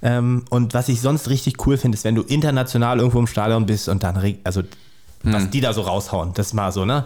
Ähm, 0.00 0.44
und 0.50 0.74
was 0.74 0.88
ich 0.88 1.00
sonst 1.00 1.28
richtig 1.28 1.66
cool 1.66 1.76
finde, 1.76 1.96
ist, 1.96 2.04
wenn 2.04 2.14
du 2.14 2.22
international 2.22 2.98
irgendwo 2.98 3.18
im 3.18 3.26
Stadion 3.26 3.66
bist 3.66 3.88
und 3.88 4.02
dann, 4.02 4.36
also, 4.44 4.62
was 5.24 5.50
die 5.50 5.60
da 5.60 5.72
so 5.72 5.82
raushauen. 5.82 6.32
Das 6.34 6.48
ist 6.48 6.54
mal 6.54 6.70
so, 6.70 6.84
ne? 6.84 7.04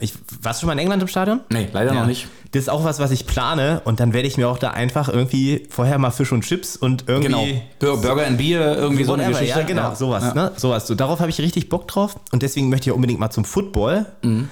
Ich, 0.00 0.14
warst 0.40 0.60
du 0.60 0.62
schon 0.62 0.68
mal 0.68 0.72
in 0.72 0.78
England 0.78 1.02
im 1.02 1.08
Stadion? 1.08 1.40
nee, 1.50 1.68
leider 1.72 1.92
noch 1.92 2.06
nicht. 2.06 2.26
Das 2.52 2.62
ist 2.62 2.68
auch 2.68 2.82
was, 2.82 2.98
was 2.98 3.12
ich 3.12 3.26
plane 3.26 3.80
und 3.84 4.00
dann 4.00 4.12
werde 4.12 4.26
ich 4.26 4.36
mir 4.36 4.48
auch 4.48 4.58
da 4.58 4.70
einfach 4.72 5.08
irgendwie 5.08 5.66
vorher 5.70 5.98
mal 5.98 6.10
Fisch 6.10 6.32
und 6.32 6.42
Chips 6.42 6.76
und 6.76 7.04
irgendwie. 7.06 7.28
Genau. 7.28 7.44
Bur- 7.78 8.00
Burger 8.02 8.26
and 8.26 8.38
Bier, 8.38 8.76
irgendwie 8.76 9.04
so 9.04 9.12
eine 9.12 9.22
Whatever, 9.22 9.38
Geschichte. 9.40 9.60
Ja, 9.60 9.66
genau, 9.66 9.94
sowas. 9.94 10.24
Ja. 10.24 10.34
Ne? 10.34 10.52
sowas. 10.56 10.86
So, 10.88 10.96
darauf 10.96 11.20
habe 11.20 11.30
ich 11.30 11.40
richtig 11.40 11.68
Bock 11.68 11.86
drauf 11.86 12.16
und 12.32 12.42
deswegen 12.42 12.68
möchte 12.68 12.90
ich 12.90 12.94
unbedingt 12.94 13.20
mal 13.20 13.30
zum 13.30 13.44
Football, 13.44 14.06
Mhm. 14.22 14.48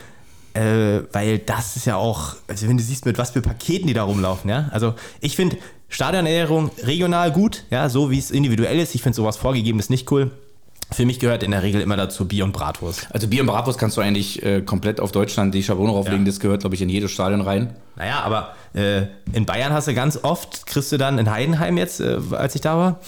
äh, 0.55 1.01
weil 1.12 1.38
das 1.38 1.74
ist 1.74 1.86
ja 1.86 1.96
auch, 1.96 2.36
also 2.46 2.68
wenn 2.68 2.76
du 2.76 2.82
siehst, 2.84 3.05
mit 3.05 3.18
was 3.18 3.30
für 3.32 3.40
Paketen 3.40 3.88
die 3.88 3.94
da 3.94 4.05
rumlaufen, 4.05 4.49
ja. 4.49 4.68
Also 4.70 4.94
ich 5.20 5.34
finde 5.34 5.57
Stadionernährung 5.88 6.70
regional 6.84 7.32
gut, 7.32 7.64
ja, 7.70 7.88
so 7.88 8.11
wie 8.12 8.18
es 8.18 8.30
individuell 8.30 8.78
ist. 8.78 8.94
Ich 8.94 9.03
finde 9.03 9.16
sowas 9.16 9.36
vorgegeben 9.36 9.78
ist 9.80 9.90
nicht 9.90 10.09
cool. 10.12 10.30
Für 10.91 11.05
mich 11.05 11.18
gehört 11.20 11.43
in 11.43 11.51
der 11.51 11.62
Regel 11.62 11.80
immer 11.82 11.97
dazu 11.97 12.26
Bier 12.26 12.45
und 12.45 12.53
Bratwurst. 12.53 13.09
Also 13.11 13.28
Bier 13.28 13.43
und 13.43 13.47
Bratwurst 13.47 13.78
kannst 13.78 13.97
du 13.97 14.01
eigentlich 14.01 14.43
äh, 14.43 14.62
komplett 14.62 15.01
auf 15.01 15.12
Deutschland 15.12 15.55
die 15.55 15.62
Schablone 15.62 15.91
rauflegen. 15.93 16.24
Ja. 16.24 16.26
Das 16.26 16.41
gehört, 16.41 16.61
glaube 16.61 16.76
ich, 16.76 16.82
in 16.82 16.89
jedes 16.89 17.11
Stadion 17.11 17.43
rein. 17.43 17.74
Naja, 17.97 18.20
aber 18.20 18.55
äh, 18.74 19.03
in 19.32 19.45
Bayern 19.45 19.72
hast 19.72 19.89
du 19.89 19.95
ganz 19.95 20.18
oft, 20.22 20.66
kriegst 20.66 20.91
du 20.91 20.97
dann 20.97 21.18
in 21.18 21.30
Heidenheim 21.30 21.76
jetzt, 21.76 22.01
äh, 22.01 22.18
als 22.30 22.55
ich 22.55 22.62
da 22.62 22.76
war, 22.76 23.01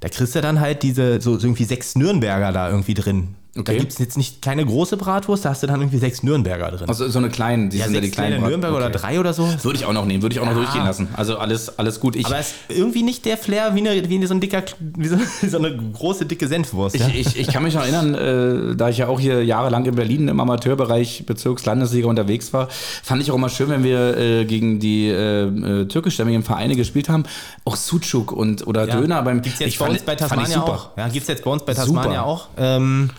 da 0.00 0.08
kriegst 0.08 0.34
du 0.34 0.40
dann 0.40 0.60
halt 0.60 0.82
diese, 0.82 1.20
so, 1.20 1.38
so 1.38 1.46
irgendwie 1.46 1.64
sechs 1.64 1.94
Nürnberger 1.94 2.52
da 2.52 2.70
irgendwie 2.70 2.94
drin. 2.94 3.34
Da 3.54 3.62
Okay. 3.62 3.78
gibt 3.78 3.92
es 3.92 3.98
jetzt 3.98 4.16
nicht 4.16 4.40
keine 4.40 4.64
große 4.64 4.96
Bratwurst, 4.96 5.44
da 5.44 5.48
hast 5.50 5.62
du 5.64 5.66
dann 5.66 5.80
irgendwie 5.80 5.98
sechs 5.98 6.22
Nürnberger 6.22 6.70
drin. 6.70 6.88
Also 6.88 7.08
so 7.08 7.18
eine 7.18 7.28
kleine, 7.28 7.70
die 7.70 7.78
ja, 7.78 7.86
sind 7.86 7.94
ja 7.94 8.00
sechs 8.02 8.12
die 8.12 8.14
kleinen 8.16 8.34
kleine 8.36 8.48
Nürnberger 8.48 8.76
oder 8.76 8.86
Okay. 8.86 8.98
drei 9.00 9.18
oder 9.18 9.32
so. 9.32 9.48
Würde 9.62 9.76
ich 9.78 9.84
auch 9.84 9.92
noch 9.92 10.04
nehmen, 10.04 10.22
würde 10.22 10.34
ich 10.34 10.40
auch 10.40 10.44
noch 10.44 10.52
Ja. 10.52 10.58
durchgehen 10.58 10.84
lassen. 10.84 11.08
Also 11.16 11.38
alles, 11.38 11.76
alles 11.78 11.98
gut. 11.98 12.14
Ich, 12.14 12.26
Aber 12.26 12.38
es 12.38 12.48
ist 12.68 12.78
irgendwie 12.78 13.02
nicht 13.02 13.24
der 13.24 13.36
Flair 13.36 13.74
wie, 13.74 13.80
eine, 13.88 14.08
wie 14.08 14.24
so 14.26 14.34
ein 14.34 14.40
dicker, 14.40 14.62
wie 14.78 15.08
so, 15.08 15.16
so 15.48 15.58
eine 15.58 15.76
große 15.76 16.26
dicke 16.26 16.46
Senfwurst. 16.46 16.96
ja? 16.96 17.08
Ich, 17.08 17.26
ich, 17.26 17.38
ich 17.40 17.46
kann 17.48 17.64
mich 17.64 17.74
noch 17.74 17.82
erinnern, 17.82 18.14
äh, 18.14 18.76
da 18.76 18.90
ich 18.90 18.98
ja 18.98 19.08
auch 19.08 19.18
hier 19.18 19.42
jahrelang 19.44 19.86
in 19.86 19.94
Berlin 19.96 20.28
im 20.28 20.38
Amateurbereich 20.38 21.24
Bezirkslandesliga 21.26 22.06
unterwegs 22.06 22.52
war, 22.52 22.68
fand 23.02 23.22
ich 23.22 23.30
auch 23.32 23.36
immer 23.36 23.48
schön, 23.48 23.70
wenn 23.70 23.82
wir 23.82 24.16
äh, 24.16 24.44
gegen 24.44 24.78
die 24.78 25.08
äh, 25.08 25.46
äh, 25.46 25.84
türkischstämmigen 25.86 26.44
Vereine 26.44 26.76
gespielt 26.76 27.08
haben, 27.08 27.24
auch 27.64 27.74
Sucuk 27.76 28.30
und 28.30 28.66
oder. 28.66 28.86
Döner 28.86 29.22
beim 29.22 29.42
Gibt's 29.42 29.58
jetzt 29.58 29.68
ich 29.70 29.78
bei 29.78 29.86
fand- 29.86 29.96
uns 29.98 30.06
bei 30.06 30.12
ich 30.12 30.18
Tasmania 30.18 30.62
auch. 30.62 30.90
Ja, 30.96 31.08
gibt's 31.08 31.28
jetzt 31.28 31.42
bei 31.42 31.50
uns 31.50 31.64
bei 31.64 31.74
Super. 31.74 31.86
Tasmania 32.02 32.22
auch. 32.22 32.48
Ähm, 32.56 33.10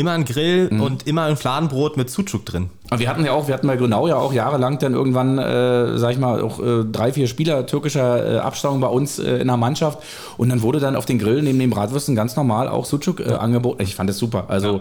immer 0.00 0.12
ein 0.12 0.24
Grill 0.24 0.68
Mhm. 0.70 0.80
und 0.80 1.06
immer 1.06 1.24
ein 1.24 1.36
Fladenbrot 1.36 1.96
mit 1.96 2.10
Sucuk 2.10 2.44
drin. 2.46 2.70
Und 2.90 2.98
wir 2.98 3.08
hatten 3.08 3.24
ja 3.24 3.32
auch, 3.32 3.46
wir 3.46 3.54
hatten 3.54 3.68
bei 3.68 3.76
Grünau 3.76 4.08
ja 4.08 4.16
auch 4.16 4.32
jahrelang 4.32 4.78
dann 4.80 4.94
irgendwann, 4.94 5.38
äh, 5.38 5.96
sag 5.96 6.10
ich 6.10 6.18
mal, 6.18 6.42
auch 6.42 6.58
äh, 6.58 6.84
drei, 6.90 7.12
vier 7.12 7.28
Spieler 7.28 7.64
türkischer 7.66 8.34
äh, 8.34 8.38
Abstammung 8.38 8.80
bei 8.80 8.88
uns 8.88 9.20
äh, 9.20 9.36
in 9.36 9.46
der 9.46 9.56
Mannschaft. 9.56 10.00
Und 10.38 10.48
dann 10.48 10.62
wurde 10.62 10.80
dann 10.80 10.96
auf 10.96 11.06
den 11.06 11.20
Grill 11.20 11.42
neben 11.42 11.60
den 11.60 11.70
Bratwürsten 11.70 12.16
ganz 12.16 12.34
normal 12.34 12.68
auch 12.68 12.84
Sucuk 12.86 13.20
äh, 13.20 13.34
angeboten. 13.34 13.82
Ich 13.82 13.94
fand 13.94 14.10
das 14.10 14.18
super. 14.18 14.46
Also 14.48 14.80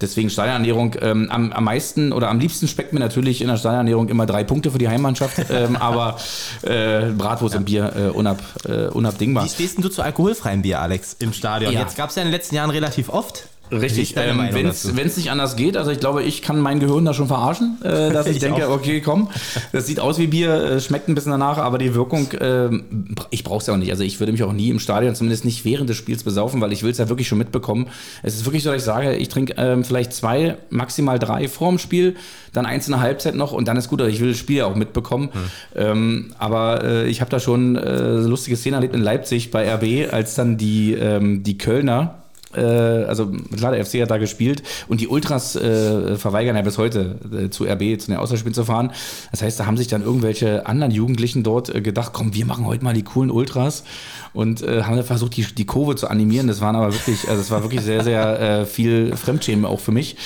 deswegen 0.00 0.30
Stadionernährung 0.30 0.94
ähm, 1.02 1.28
am, 1.30 1.52
am 1.52 1.64
meisten 1.64 2.12
oder 2.14 2.30
am 2.30 2.38
liebsten 2.38 2.68
speckt 2.68 2.94
mir 2.94 3.00
natürlich 3.00 3.42
in 3.42 3.48
der 3.48 3.58
Stadionernährung 3.58 4.08
immer 4.08 4.24
drei 4.24 4.44
Punkte 4.44 4.70
für 4.70 4.78
die 4.78 4.88
Heimmannschaft. 4.88 5.44
ähm, 5.50 5.76
aber 5.76 6.16
äh, 6.62 7.10
Bratwurst 7.10 7.56
und 7.56 7.66
Bier 7.66 7.92
äh, 7.94 8.08
unab, 8.16 8.40
äh, 8.66 8.86
unabdingbar. 8.86 9.44
Wie 9.44 9.48
stehst 9.50 9.76
denn 9.76 9.82
du 9.82 9.90
zu 9.90 10.00
alkoholfreiem 10.00 10.62
Bier, 10.62 10.80
Alex, 10.80 11.16
im 11.18 11.34
Stadion? 11.34 11.72
Ja. 11.74 11.80
Jetzt 11.80 11.98
gab 11.98 12.08
es 12.08 12.16
ja 12.16 12.22
in 12.22 12.28
den 12.28 12.32
letzten 12.32 12.54
Jahren 12.54 12.70
relativ 12.70 13.10
oft. 13.10 13.48
Richtig, 13.72 14.14
ähm, 14.16 14.38
wenn 14.52 14.66
es 14.66 15.16
nicht 15.16 15.30
anders 15.30 15.56
geht, 15.56 15.78
also 15.78 15.90
ich 15.90 15.98
glaube, 15.98 16.22
ich 16.22 16.42
kann 16.42 16.60
mein 16.60 16.78
Gehirn 16.78 17.06
da 17.06 17.14
schon 17.14 17.26
verarschen, 17.26 17.78
äh, 17.82 18.10
dass 18.12 18.26
ich, 18.26 18.34
Ich 18.34 18.38
denke, 18.40 18.68
auch. 18.68 18.74
okay, 18.74 19.00
komm, 19.00 19.28
das 19.72 19.86
sieht 19.86 19.98
aus 19.98 20.18
wie 20.18 20.26
Bier, 20.26 20.52
äh, 20.52 20.80
schmeckt 20.80 21.08
ein 21.08 21.14
bisschen 21.14 21.32
danach, 21.32 21.56
aber 21.58 21.78
die 21.78 21.94
Wirkung, 21.94 22.28
ähm, 22.40 23.14
ich 23.30 23.44
brauche 23.44 23.58
es 23.58 23.66
ja 23.66 23.74
auch 23.74 23.78
nicht. 23.78 23.90
Also 23.90 24.04
ich 24.04 24.20
würde 24.20 24.32
mich 24.32 24.42
auch 24.42 24.52
nie 24.52 24.68
im 24.68 24.78
Stadion, 24.78 25.14
zumindest 25.14 25.44
nicht 25.44 25.64
während 25.64 25.88
des 25.88 25.96
Spiels 25.96 26.22
besaufen, 26.22 26.60
weil 26.60 26.72
ich 26.72 26.82
will 26.82 26.90
es 26.90 26.98
ja 26.98 27.08
wirklich 27.08 27.28
schon 27.28 27.38
mitbekommen. 27.38 27.88
Es 28.22 28.34
ist 28.34 28.44
wirklich 28.44 28.62
so, 28.62 28.70
dass 28.70 28.82
ich 28.82 28.84
sage, 28.84 29.14
ich 29.16 29.28
trinke 29.28 29.54
ähm, 29.56 29.84
vielleicht 29.84 30.12
zwei, 30.12 30.58
maximal 30.68 31.18
drei 31.18 31.48
vorm 31.48 31.78
Spiel, 31.78 32.16
dann 32.52 32.66
eins 32.66 32.86
in 32.86 32.92
der 32.92 33.00
Halbzeit 33.00 33.34
noch 33.34 33.52
und 33.52 33.66
dann 33.68 33.78
ist 33.78 33.88
gut, 33.88 34.02
also 34.02 34.12
ich 34.12 34.20
will 34.20 34.28
das 34.30 34.38
Spiel 34.38 34.58
ja 34.58 34.66
auch 34.66 34.74
mitbekommen. 34.76 35.30
Ähm, 35.74 36.32
aber 36.38 36.84
äh, 36.84 37.08
ich 37.08 37.22
habe 37.22 37.30
da 37.30 37.40
schon 37.40 37.76
äh, 37.76 38.16
lustige 38.16 38.56
Szenen 38.56 38.74
erlebt 38.74 38.94
in 38.94 39.00
Leipzig 39.00 39.50
bei 39.50 39.72
RB, 39.74 40.12
als 40.12 40.34
dann 40.34 40.58
die, 40.58 40.92
ähm, 40.92 41.42
die 41.42 41.56
Kölner 41.56 42.16
äh, 42.16 42.21
also 42.60 43.30
klar, 43.56 43.72
der 43.72 43.84
FC 43.84 44.02
hat 44.02 44.10
da 44.10 44.18
gespielt 44.18 44.62
und 44.88 45.00
die 45.00 45.08
Ultras 45.08 45.56
äh, 45.56 46.16
verweigern 46.16 46.56
ja 46.56 46.62
bis 46.62 46.78
heute 46.78 47.18
äh, 47.32 47.50
zu 47.50 47.64
RB, 47.64 48.00
zu 48.00 48.08
den 48.08 48.16
Auswärtsspielen 48.16 48.54
zu 48.54 48.64
fahren. 48.64 48.92
Das 49.30 49.42
heißt, 49.42 49.58
da 49.58 49.66
haben 49.66 49.76
sich 49.76 49.88
dann 49.88 50.02
irgendwelche 50.02 50.66
anderen 50.66 50.92
Jugendlichen 50.92 51.42
dort 51.42 51.74
äh, 51.74 51.80
gedacht, 51.80 52.12
komm, 52.12 52.34
wir 52.34 52.46
machen 52.46 52.66
heute 52.66 52.84
mal 52.84 52.94
die 52.94 53.02
coolen 53.02 53.30
Ultras 53.30 53.84
und 54.32 54.62
äh, 54.62 54.82
haben 54.82 54.96
dann 54.96 55.04
versucht, 55.04 55.36
die, 55.36 55.42
die 55.42 55.66
Kurve 55.66 55.96
zu 55.96 56.08
animieren. 56.08 56.46
Das 56.46 56.60
waren 56.60 56.76
aber 56.76 56.92
wirklich, 56.92 57.28
also 57.28 57.40
es 57.40 57.50
war 57.50 57.62
wirklich 57.62 57.82
sehr, 57.82 58.02
sehr 58.02 58.40
äh, 58.40 58.66
viel 58.66 59.14
Fremdschämen 59.16 59.64
auch 59.64 59.80
für 59.80 59.92
mich. 59.92 60.16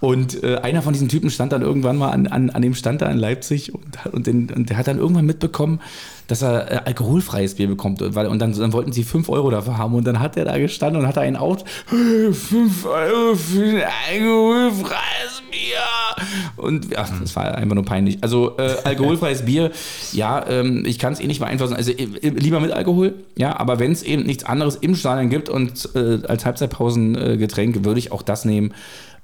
Und 0.00 0.42
äh, 0.42 0.56
einer 0.56 0.82
von 0.82 0.92
diesen 0.92 1.08
Typen 1.08 1.30
stand 1.30 1.52
dann 1.52 1.62
irgendwann 1.62 1.96
mal 1.96 2.10
an, 2.10 2.26
an, 2.26 2.50
an 2.50 2.62
dem 2.62 2.74
Stand 2.74 3.02
da 3.02 3.10
in 3.10 3.18
Leipzig 3.18 3.74
und, 3.74 4.06
und, 4.12 4.26
den, 4.26 4.50
und 4.50 4.70
der 4.70 4.76
hat 4.76 4.86
dann 4.86 4.98
irgendwann 4.98 5.26
mitbekommen, 5.26 5.80
dass 6.26 6.42
er 6.42 6.70
äh, 6.70 6.80
alkoholfreies 6.84 7.54
Bier 7.54 7.68
bekommt. 7.68 8.02
Und, 8.02 8.14
weil, 8.14 8.26
und 8.26 8.38
dann, 8.38 8.52
dann 8.52 8.72
wollten 8.72 8.92
sie 8.92 9.04
5 9.04 9.28
Euro 9.28 9.50
dafür 9.50 9.78
haben. 9.78 9.94
Und 9.94 10.06
dann 10.06 10.20
hat 10.20 10.36
er 10.36 10.44
da 10.44 10.58
gestanden 10.58 11.02
und 11.02 11.08
hat 11.08 11.18
einen 11.18 11.36
Out. 11.36 11.64
5 11.86 12.86
Euro 12.86 13.34
für 13.34 13.86
ein 13.86 13.92
alkoholfreies 14.12 15.42
Bier. 15.50 16.16
Und 16.56 16.92
ja, 16.92 17.06
das 17.20 17.36
war 17.36 17.54
einfach 17.54 17.74
nur 17.74 17.84
peinlich. 17.84 18.18
Also 18.22 18.56
äh, 18.58 18.76
alkoholfreies 18.84 19.44
Bier, 19.44 19.70
ja, 20.12 20.44
ähm, 20.48 20.84
ich 20.86 20.98
kann 20.98 21.12
es 21.12 21.20
eh 21.20 21.26
nicht 21.26 21.40
beeinflussen. 21.40 21.74
Also 21.74 21.92
äh, 21.92 22.06
lieber 22.28 22.60
mit 22.60 22.72
Alkohol, 22.72 23.14
ja, 23.36 23.58
aber 23.58 23.78
wenn 23.78 23.92
es 23.92 24.02
eben 24.02 24.22
nichts 24.24 24.44
anderes 24.44 24.76
im 24.76 24.94
Stadion 24.94 25.30
gibt 25.30 25.48
und 25.48 25.88
äh, 25.94 26.20
als 26.26 26.44
Halbzeitpausengetränk 26.44 27.76
äh, 27.76 27.84
würde 27.84 27.98
ich 27.98 28.12
auch 28.12 28.22
das 28.22 28.44
nehmen. 28.44 28.72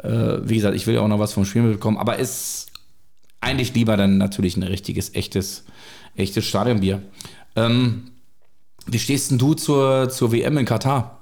Äh, 0.02 0.38
wie 0.44 0.56
gesagt, 0.56 0.74
ich 0.74 0.86
will 0.86 0.94
ja 0.94 1.00
auch 1.00 1.08
noch 1.08 1.18
was 1.18 1.32
vom 1.32 1.44
Spiel 1.44 1.62
mitbekommen, 1.62 1.96
aber 1.96 2.18
ist 2.18 2.68
eigentlich 3.40 3.74
lieber 3.74 3.96
dann 3.96 4.18
natürlich 4.18 4.56
ein 4.56 4.62
richtiges, 4.62 5.14
echtes, 5.14 5.64
echtes 6.16 6.44
Stadionbier. 6.44 7.02
Ähm, 7.56 8.12
wie 8.86 8.98
stehst 8.98 9.30
denn 9.30 9.38
du 9.38 9.54
zur, 9.54 10.10
zur 10.10 10.32
WM 10.32 10.58
in 10.58 10.64
Katar? 10.64 11.20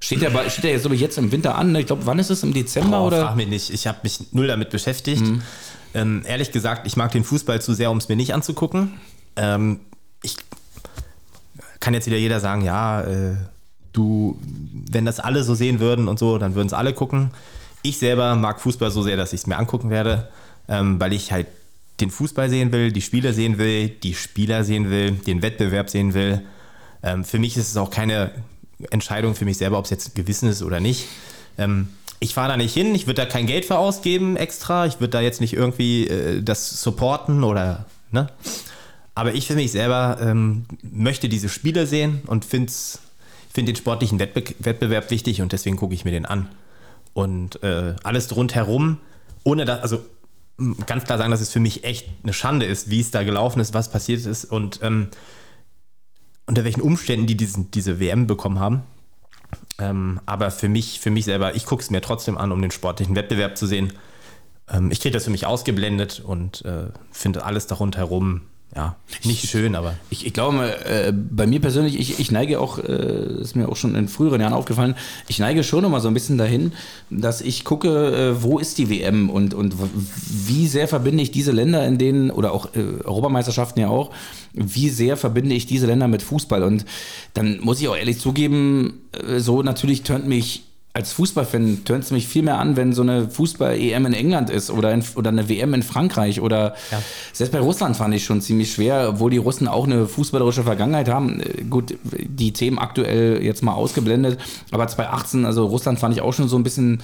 Steht 0.00 0.22
der, 0.22 0.30
steht 0.48 0.64
der 0.64 0.70
jetzt, 0.72 0.82
glaube 0.82 0.94
ich, 0.94 1.00
jetzt 1.00 1.18
im 1.18 1.30
Winter 1.30 1.56
an? 1.56 1.72
ne? 1.72 1.80
Ich 1.80 1.86
glaube, 1.86 2.06
wann 2.06 2.18
ist 2.18 2.30
es? 2.30 2.42
Im 2.42 2.54
Dezember 2.54 2.98
Boah, 2.98 3.06
oder? 3.06 3.26
frag 3.26 3.36
mich 3.36 3.48
nicht. 3.48 3.70
Ich 3.70 3.86
habe 3.86 3.98
mich 4.02 4.32
null 4.32 4.46
damit 4.46 4.70
beschäftigt. 4.70 5.22
Mhm. 5.22 5.42
Ähm, 5.92 6.22
ehrlich 6.24 6.52
gesagt, 6.52 6.86
ich 6.86 6.96
mag 6.96 7.12
den 7.12 7.24
Fußball 7.24 7.60
zu 7.60 7.74
sehr, 7.74 7.90
um 7.90 7.98
es 7.98 8.08
mir 8.08 8.16
nicht 8.16 8.32
anzugucken. 8.32 8.92
Ähm, 9.36 9.80
ich 10.22 10.36
kann 11.80 11.94
jetzt 11.94 12.06
wieder 12.06 12.16
jeder 12.16 12.40
sagen, 12.40 12.62
ja, 12.62 13.02
äh, 13.02 13.36
du, 13.92 14.38
wenn 14.90 15.04
das 15.04 15.20
alle 15.20 15.42
so 15.44 15.54
sehen 15.54 15.80
würden 15.80 16.08
und 16.08 16.18
so, 16.18 16.38
dann 16.38 16.54
würden 16.54 16.68
es 16.68 16.72
alle 16.72 16.94
gucken. 16.94 17.32
Ich 17.82 17.98
selber 17.98 18.36
mag 18.36 18.60
Fußball 18.60 18.90
so 18.90 19.02
sehr, 19.02 19.16
dass 19.16 19.32
ich 19.32 19.40
es 19.40 19.46
mir 19.46 19.58
angucken 19.58 19.90
werde, 19.90 20.28
ähm, 20.68 21.00
weil 21.00 21.12
ich 21.12 21.32
halt 21.32 21.46
den 22.00 22.10
Fußball 22.10 22.48
sehen 22.48 22.72
will, 22.72 22.92
die 22.92 23.02
Spiele 23.02 23.32
sehen 23.32 23.58
will, 23.58 23.88
die 23.88 24.14
Spieler 24.14 24.64
sehen 24.64 24.90
will, 24.90 25.12
den 25.12 25.42
Wettbewerb 25.42 25.90
sehen 25.90 26.14
will. 26.14 26.42
Ähm, 27.02 27.24
für 27.24 27.38
mich 27.38 27.56
ist 27.56 27.68
es 27.68 27.76
auch 27.76 27.90
keine 27.90 28.32
Entscheidung 28.90 29.34
für 29.34 29.44
mich 29.44 29.58
selber, 29.58 29.78
ob 29.78 29.84
es 29.84 29.90
jetzt 29.90 30.14
gewissen 30.14 30.48
ist 30.48 30.62
oder 30.62 30.80
nicht. 30.80 31.06
Ähm, 31.58 31.88
ich 32.18 32.34
fahre 32.34 32.50
da 32.50 32.56
nicht 32.56 32.74
hin, 32.74 32.94
ich 32.94 33.06
würde 33.06 33.22
da 33.22 33.26
kein 33.26 33.46
Geld 33.46 33.64
für 33.64 33.78
ausgeben 33.78 34.36
extra, 34.36 34.86
ich 34.86 35.00
würde 35.00 35.10
da 35.10 35.20
jetzt 35.20 35.40
nicht 35.40 35.54
irgendwie 35.54 36.06
äh, 36.06 36.42
das 36.42 36.82
supporten 36.82 37.44
oder, 37.44 37.86
ne? 38.10 38.28
Aber 39.14 39.34
ich 39.34 39.46
für 39.46 39.54
mich 39.54 39.72
selber 39.72 40.18
ähm, 40.22 40.64
möchte 40.82 41.28
diese 41.28 41.48
Spiele 41.48 41.86
sehen 41.86 42.22
und 42.26 42.44
finde 42.44 42.72
find 43.52 43.68
den 43.68 43.76
sportlichen 43.76 44.18
Wettbe 44.18 44.44
Wettbewerb 44.60 45.10
wichtig 45.10 45.42
und 45.42 45.52
deswegen 45.52 45.76
gucke 45.76 45.94
ich 45.94 46.04
mir 46.04 46.12
den 46.12 46.26
an. 46.26 46.48
Und 47.12 47.62
äh, 47.62 47.96
alles 48.04 48.34
rundherum, 48.36 48.98
ohne 49.42 49.64
dass, 49.64 49.80
also 49.80 50.00
ganz 50.86 51.04
klar 51.04 51.18
sagen, 51.18 51.30
dass 51.30 51.40
es 51.40 51.50
für 51.50 51.60
mich 51.60 51.84
echt 51.84 52.08
eine 52.22 52.32
Schande 52.32 52.66
ist, 52.66 52.90
wie 52.90 53.00
es 53.00 53.10
da 53.10 53.22
gelaufen 53.22 53.60
ist, 53.60 53.74
was 53.74 53.90
passiert 53.90 54.24
ist 54.26 54.44
und 54.44 54.80
ähm, 54.82 55.08
unter 56.46 56.64
welchen 56.64 56.80
Umständen 56.80 57.26
die 57.26 57.36
diesen, 57.36 57.70
diese 57.70 58.00
WM 58.00 58.26
bekommen 58.26 58.58
haben. 58.58 58.82
Ähm, 59.78 60.20
aber 60.26 60.50
für 60.50 60.68
mich, 60.68 61.00
für 61.00 61.10
mich 61.10 61.24
selber, 61.24 61.54
ich 61.54 61.64
gucke 61.64 61.82
es 61.82 61.90
mir 61.90 62.00
trotzdem 62.00 62.36
an, 62.36 62.52
um 62.52 62.60
den 62.60 62.70
sportlichen 62.70 63.16
Wettbewerb 63.16 63.56
zu 63.56 63.66
sehen. 63.66 63.92
Ähm, 64.68 64.90
ich 64.90 65.00
kriege 65.00 65.12
das 65.12 65.24
für 65.24 65.30
mich 65.30 65.46
ausgeblendet 65.46 66.20
und 66.20 66.64
äh, 66.64 66.88
finde 67.10 67.44
alles 67.44 67.66
da 67.66 67.76
rundherum 67.76 68.42
ja, 68.76 68.94
nicht 69.24 69.48
schön, 69.48 69.74
aber. 69.74 69.96
Ich, 70.10 70.24
ich 70.24 70.32
glaube, 70.32 70.84
äh, 70.84 71.12
bei 71.12 71.48
mir 71.48 71.60
persönlich, 71.60 71.98
ich, 71.98 72.20
ich 72.20 72.30
neige 72.30 72.60
auch, 72.60 72.78
äh, 72.78 73.40
ist 73.40 73.56
mir 73.56 73.68
auch 73.68 73.74
schon 73.74 73.96
in 73.96 74.06
früheren 74.06 74.40
Jahren 74.40 74.52
aufgefallen, 74.52 74.94
ich 75.26 75.40
neige 75.40 75.64
schon 75.64 75.82
immer 75.84 76.00
so 76.00 76.06
ein 76.06 76.14
bisschen 76.14 76.38
dahin, 76.38 76.72
dass 77.10 77.40
ich 77.40 77.64
gucke, 77.64 77.88
äh, 77.88 78.42
wo 78.42 78.60
ist 78.60 78.78
die 78.78 78.88
WM 78.88 79.28
und, 79.28 79.54
und 79.54 79.74
wie 80.46 80.68
sehr 80.68 80.86
verbinde 80.86 81.20
ich 81.22 81.32
diese 81.32 81.50
Länder, 81.50 81.84
in 81.84 81.98
denen, 81.98 82.30
oder 82.30 82.52
auch 82.52 82.74
äh, 82.76 83.02
Europameisterschaften 83.04 83.80
ja 83.80 83.88
auch, 83.88 84.10
wie 84.52 84.88
sehr 84.88 85.16
verbinde 85.16 85.56
ich 85.56 85.66
diese 85.66 85.86
Länder 85.86 86.06
mit 86.06 86.22
Fußball. 86.22 86.62
Und 86.62 86.84
dann 87.34 87.58
muss 87.60 87.80
ich 87.80 87.88
auch 87.88 87.96
ehrlich 87.96 88.20
zugeben, 88.20 89.00
äh, 89.12 89.40
so 89.40 89.62
natürlich 89.62 90.04
tönt 90.04 90.28
mich 90.28 90.69
als 90.92 91.12
Fußballfan 91.12 91.84
tönt 91.84 92.02
es 92.02 92.10
mich 92.10 92.26
viel 92.26 92.42
mehr 92.42 92.58
an, 92.58 92.76
wenn 92.76 92.92
so 92.92 93.02
eine 93.02 93.30
Fußball-EM 93.30 94.06
in 94.06 94.12
England 94.12 94.50
ist 94.50 94.70
oder, 94.70 94.92
in, 94.92 95.04
oder 95.14 95.28
eine 95.28 95.48
WM 95.48 95.72
in 95.72 95.84
Frankreich 95.84 96.40
oder 96.40 96.74
ja. 96.90 97.00
selbst 97.32 97.52
bei 97.52 97.60
Russland 97.60 97.96
fand 97.96 98.12
ich 98.12 98.24
schon 98.24 98.40
ziemlich 98.40 98.72
schwer, 98.72 99.10
obwohl 99.10 99.30
die 99.30 99.36
Russen 99.36 99.68
auch 99.68 99.84
eine 99.84 100.06
fußballerische 100.08 100.64
Vergangenheit 100.64 101.08
haben. 101.08 101.40
Äh, 101.40 101.62
gut, 101.70 101.96
die 102.02 102.52
Themen 102.52 102.78
aktuell 102.78 103.40
jetzt 103.40 103.62
mal 103.62 103.74
ausgeblendet, 103.74 104.40
aber 104.72 104.88
2018, 104.88 105.44
also 105.44 105.66
Russland 105.66 106.00
fand 106.00 106.16
ich 106.16 106.22
auch 106.22 106.32
schon 106.32 106.48
so 106.48 106.56
ein 106.56 106.64
bisschen 106.64 107.00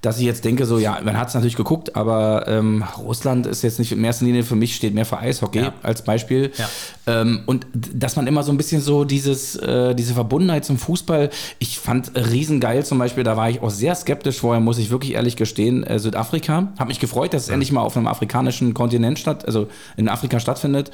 dass 0.00 0.18
ich 0.18 0.24
jetzt 0.24 0.44
denke, 0.44 0.64
so, 0.64 0.78
ja, 0.78 0.98
man 1.04 1.18
hat 1.18 1.28
es 1.28 1.34
natürlich 1.34 1.56
geguckt, 1.56 1.94
aber 1.94 2.48
ähm, 2.48 2.84
Russland 2.98 3.46
ist 3.46 3.62
jetzt 3.62 3.78
nicht 3.78 3.92
in 3.92 4.02
erster 4.02 4.24
Linie 4.24 4.44
für 4.44 4.56
mich, 4.56 4.74
steht 4.74 4.94
mehr 4.94 5.04
für 5.04 5.18
Eishockey 5.18 5.60
ja. 5.60 5.72
als 5.82 6.02
Beispiel. 6.02 6.52
Ja. 6.56 6.68
Ähm, 7.06 7.42
und 7.44 7.66
dass 7.72 8.16
man 8.16 8.26
immer 8.26 8.42
so 8.42 8.50
ein 8.50 8.56
bisschen 8.56 8.80
so 8.80 9.04
dieses, 9.04 9.56
äh, 9.56 9.94
diese 9.94 10.14
Verbundenheit 10.14 10.64
zum 10.64 10.78
Fußball, 10.78 11.28
ich 11.58 11.78
fand 11.78 12.12
riesengeil 12.14 12.84
zum 12.84 12.98
Beispiel, 12.98 13.24
da 13.24 13.36
war 13.36 13.50
ich 13.50 13.60
auch 13.60 13.70
sehr 13.70 13.94
skeptisch 13.94 14.40
vorher, 14.40 14.60
muss 14.60 14.78
ich 14.78 14.90
wirklich 14.90 15.12
ehrlich 15.12 15.36
gestehen, 15.36 15.84
äh, 15.84 15.98
Südafrika. 15.98 16.72
Habe 16.78 16.88
mich 16.88 17.00
gefreut, 17.00 17.34
dass 17.34 17.42
es 17.42 17.48
ja. 17.48 17.54
endlich 17.54 17.72
mal 17.72 17.82
auf 17.82 17.96
einem 17.96 18.06
afrikanischen 18.06 18.72
Kontinent 18.72 19.18
statt, 19.18 19.44
also 19.44 19.68
in 19.98 20.08
Afrika 20.08 20.40
stattfindet. 20.40 20.90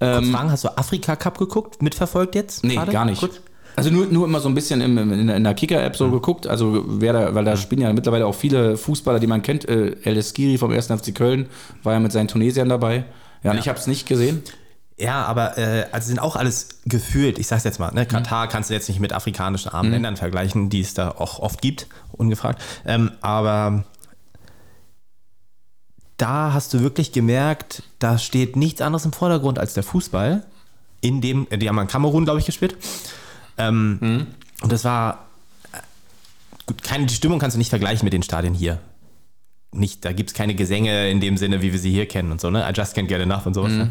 Ähm, 0.00 0.32
fragen, 0.32 0.50
hast 0.50 0.64
du 0.64 0.76
Afrika 0.76 1.14
Cup 1.14 1.38
geguckt, 1.38 1.80
mitverfolgt 1.80 2.34
jetzt? 2.34 2.64
Nee, 2.64 2.74
gerade? 2.74 2.90
gar 2.90 3.04
nicht. 3.04 3.20
Gut. 3.20 3.40
Also 3.78 3.90
nur, 3.90 4.06
nur 4.06 4.26
immer 4.26 4.40
so 4.40 4.48
ein 4.48 4.56
bisschen 4.56 4.80
im, 4.80 4.98
in, 4.98 5.28
in 5.28 5.44
der 5.44 5.54
Kicker-App 5.54 5.96
so 5.96 6.08
mhm. 6.08 6.12
geguckt, 6.12 6.48
also 6.48 6.84
wer 6.88 7.12
da, 7.12 7.34
weil 7.36 7.44
da 7.44 7.56
spielen 7.56 7.82
ja 7.82 7.92
mittlerweile 7.92 8.26
auch 8.26 8.34
viele 8.34 8.76
Fußballer, 8.76 9.20
die 9.20 9.28
man 9.28 9.40
kennt. 9.42 9.68
Äh, 9.68 9.94
El 10.02 10.20
Skiri 10.20 10.58
vom 10.58 10.72
1. 10.72 10.86
FC 10.86 11.14
Köln 11.14 11.46
war 11.84 11.92
ja 11.92 12.00
mit 12.00 12.10
seinen 12.10 12.26
Tunesiern 12.26 12.68
dabei. 12.68 13.04
Ja, 13.44 13.52
ja. 13.52 13.60
ich 13.60 13.68
habe 13.68 13.78
es 13.78 13.86
nicht 13.86 14.08
gesehen. 14.08 14.42
Ja, 14.98 15.24
aber 15.26 15.56
äh, 15.58 15.86
also 15.92 16.08
sind 16.08 16.18
auch 16.18 16.34
alles 16.34 16.80
gefühlt, 16.86 17.38
ich 17.38 17.46
sag's 17.46 17.62
jetzt 17.62 17.78
mal, 17.78 17.92
ne. 17.92 18.04
Katar 18.04 18.46
mhm. 18.46 18.50
kannst 18.50 18.68
du 18.68 18.74
jetzt 18.74 18.88
nicht 18.88 18.98
mit 18.98 19.12
afrikanischen 19.12 19.68
armen 19.68 19.90
mhm. 19.90 19.94
Ländern 19.94 20.16
vergleichen, 20.16 20.70
die 20.70 20.80
es 20.80 20.94
da 20.94 21.12
auch 21.12 21.38
oft 21.38 21.62
gibt, 21.62 21.86
ungefragt. 22.10 22.60
Ähm, 22.84 23.12
aber 23.20 23.84
da 26.16 26.52
hast 26.52 26.74
du 26.74 26.80
wirklich 26.80 27.12
gemerkt, 27.12 27.84
da 28.00 28.18
steht 28.18 28.56
nichts 28.56 28.80
anderes 28.80 29.04
im 29.04 29.12
Vordergrund 29.12 29.60
als 29.60 29.74
der 29.74 29.84
Fußball. 29.84 30.42
In 31.00 31.20
dem, 31.20 31.46
die 31.48 31.68
haben 31.68 31.78
in 31.78 31.86
Kamerun, 31.86 32.24
glaube 32.24 32.40
ich, 32.40 32.46
gespielt. 32.46 32.76
Ähm, 33.58 33.98
mhm. 34.00 34.26
Und 34.62 34.72
das 34.72 34.84
war 34.84 35.26
gut, 36.66 36.82
keine, 36.82 37.06
die 37.06 37.14
Stimmung 37.14 37.38
kannst 37.38 37.54
du 37.54 37.58
nicht 37.58 37.70
vergleichen 37.70 38.04
mit 38.04 38.12
den 38.12 38.22
Stadien 38.22 38.54
hier. 38.54 38.78
Nicht, 39.72 40.04
da 40.04 40.12
gibt 40.12 40.30
es 40.30 40.34
keine 40.34 40.54
Gesänge 40.54 41.10
in 41.10 41.20
dem 41.20 41.36
Sinne, 41.36 41.60
wie 41.60 41.72
wir 41.72 41.78
sie 41.78 41.90
hier 41.90 42.06
kennen 42.06 42.32
und 42.32 42.40
so, 42.40 42.50
ne? 42.50 42.68
I 42.68 42.72
just 42.74 42.96
can't 42.96 43.06
get 43.06 43.20
enough 43.20 43.44
und 43.46 43.54
sowas. 43.54 43.72
Mhm. 43.72 43.78
Ne? 43.78 43.90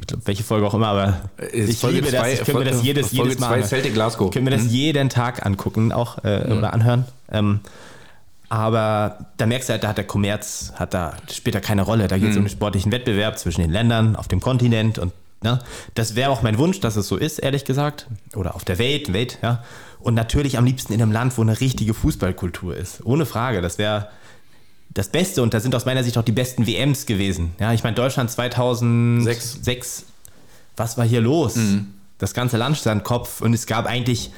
Ich 0.00 0.06
glaube, 0.08 0.26
welche 0.26 0.42
Folge 0.42 0.66
auch 0.66 0.74
immer, 0.74 0.88
aber 0.88 1.20
ich 1.52 1.78
Folge 1.78 1.96
liebe 1.96 2.08
zwei, 2.08 2.30
das. 2.30 2.40
Ich 2.40 2.44
könnte 2.46 2.64
mir 2.64 2.70
das 2.70 2.82
jedes, 2.82 3.08
Folge 3.08 3.30
jedes 3.30 3.38
Mal. 3.38 3.62
Celtic 3.62 3.94
Glasgow. 3.94 4.26
Ich 4.26 4.32
könnte 4.32 4.50
mir 4.50 4.56
das 4.56 4.64
mhm. 4.66 4.70
jeden 4.70 5.08
Tag 5.10 5.46
angucken, 5.46 5.92
auch 5.92 6.24
äh, 6.24 6.44
mhm. 6.44 6.58
oder 6.58 6.72
anhören. 6.72 7.04
Ähm, 7.30 7.60
aber 8.48 9.26
da 9.36 9.46
merkst 9.46 9.68
du 9.68 9.72
halt, 9.72 9.84
da 9.84 9.88
hat 9.88 9.98
der 9.98 10.06
Kommerz, 10.06 10.72
hat 10.74 10.92
da, 10.92 11.14
spielt 11.30 11.54
da 11.54 11.60
keine 11.60 11.82
Rolle. 11.82 12.08
Da 12.08 12.18
geht 12.18 12.30
es 12.30 12.34
mhm. 12.34 12.40
um 12.40 12.44
den 12.46 12.50
sportlichen 12.50 12.90
Wettbewerb 12.90 13.38
zwischen 13.38 13.62
den 13.62 13.70
Ländern 13.70 14.16
auf 14.16 14.26
dem 14.26 14.40
Kontinent 14.40 14.98
und 14.98 15.12
Ne? 15.42 15.58
Das 15.94 16.14
wäre 16.14 16.30
auch 16.30 16.42
mein 16.42 16.58
Wunsch, 16.58 16.80
dass 16.80 16.96
es 16.96 17.08
so 17.08 17.16
ist, 17.16 17.38
ehrlich 17.38 17.64
gesagt. 17.64 18.06
Oder 18.34 18.54
auf 18.54 18.64
der 18.64 18.78
Welt, 18.78 19.12
Welt, 19.12 19.38
ja. 19.42 19.62
Und 20.00 20.14
natürlich 20.14 20.58
am 20.58 20.64
liebsten 20.64 20.92
in 20.92 21.00
einem 21.00 21.12
Land, 21.12 21.38
wo 21.38 21.42
eine 21.42 21.60
richtige 21.60 21.94
Fußballkultur 21.94 22.76
ist. 22.76 23.04
Ohne 23.04 23.24
Frage. 23.26 23.60
Das 23.60 23.78
wäre 23.78 24.08
das 24.94 25.08
Beste 25.08 25.42
und 25.42 25.54
da 25.54 25.60
sind 25.60 25.74
aus 25.74 25.86
meiner 25.86 26.04
Sicht 26.04 26.18
auch 26.18 26.24
die 26.24 26.32
besten 26.32 26.66
WMs 26.66 27.06
gewesen. 27.06 27.52
Ja, 27.58 27.72
ich 27.72 27.82
meine, 27.82 27.94
Deutschland 27.94 28.30
2006, 28.30 29.58
Sechs. 29.62 30.04
was 30.76 30.98
war 30.98 31.06
hier 31.06 31.20
los? 31.20 31.56
Mhm. 31.56 31.94
Das 32.18 32.34
ganze 32.34 32.56
Land 32.56 32.76
stand 32.76 33.04
Kopf 33.04 33.40
und 33.40 33.54
es 33.54 33.66
gab 33.66 33.86
eigentlich, 33.86 34.30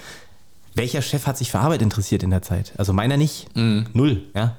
welcher 0.75 1.03
Chef 1.03 1.27
hat 1.27 1.39
sich 1.39 1.51
für 1.51 1.61
Arbeit 1.61 1.83
interessiert 1.83 2.23
in 2.23 2.31
der 2.31 2.43
Zeit? 2.43 2.73
Also 2.77 2.93
meiner 2.93 3.17
nicht. 3.17 3.55
Mhm. 3.57 3.87
Null, 3.93 4.23
ja. 4.35 4.57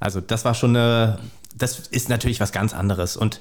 Also 0.00 0.20
das 0.20 0.44
war 0.44 0.54
schon 0.54 0.76
eine, 0.76 1.18
das 1.54 1.78
ist 1.78 2.08
natürlich 2.08 2.40
was 2.40 2.52
ganz 2.52 2.74
anderes 2.74 3.16
und 3.16 3.40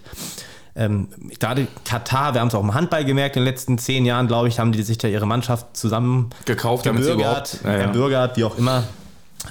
ähm, 0.76 1.07
gerade 1.39 1.67
Katar, 1.86 2.34
wir 2.34 2.41
haben 2.41 2.49
es 2.49 2.55
auch 2.55 2.63
im 2.63 2.73
Handball 2.73 3.05
gemerkt, 3.05 3.38
in 3.38 3.43
den 3.43 3.49
letzten 3.49 3.78
zehn 3.78 4.05
Jahren, 4.05 4.28
glaube 4.28 4.49
ich, 4.49 4.59
haben 4.59 4.71
die 4.73 4.84
sich 4.84 4.97
da 4.97 5.07
ihre 5.07 5.26
Mannschaft 5.26 5.78
zusammen 5.78 6.32
gekauft, 6.45 6.84
gebürgert, 6.84 7.59
ja, 7.63 7.78
ja. 7.78 7.86
gebürgert, 7.86 8.38
wie 8.38 8.43
auch 8.43 8.57
immer. 8.57 8.84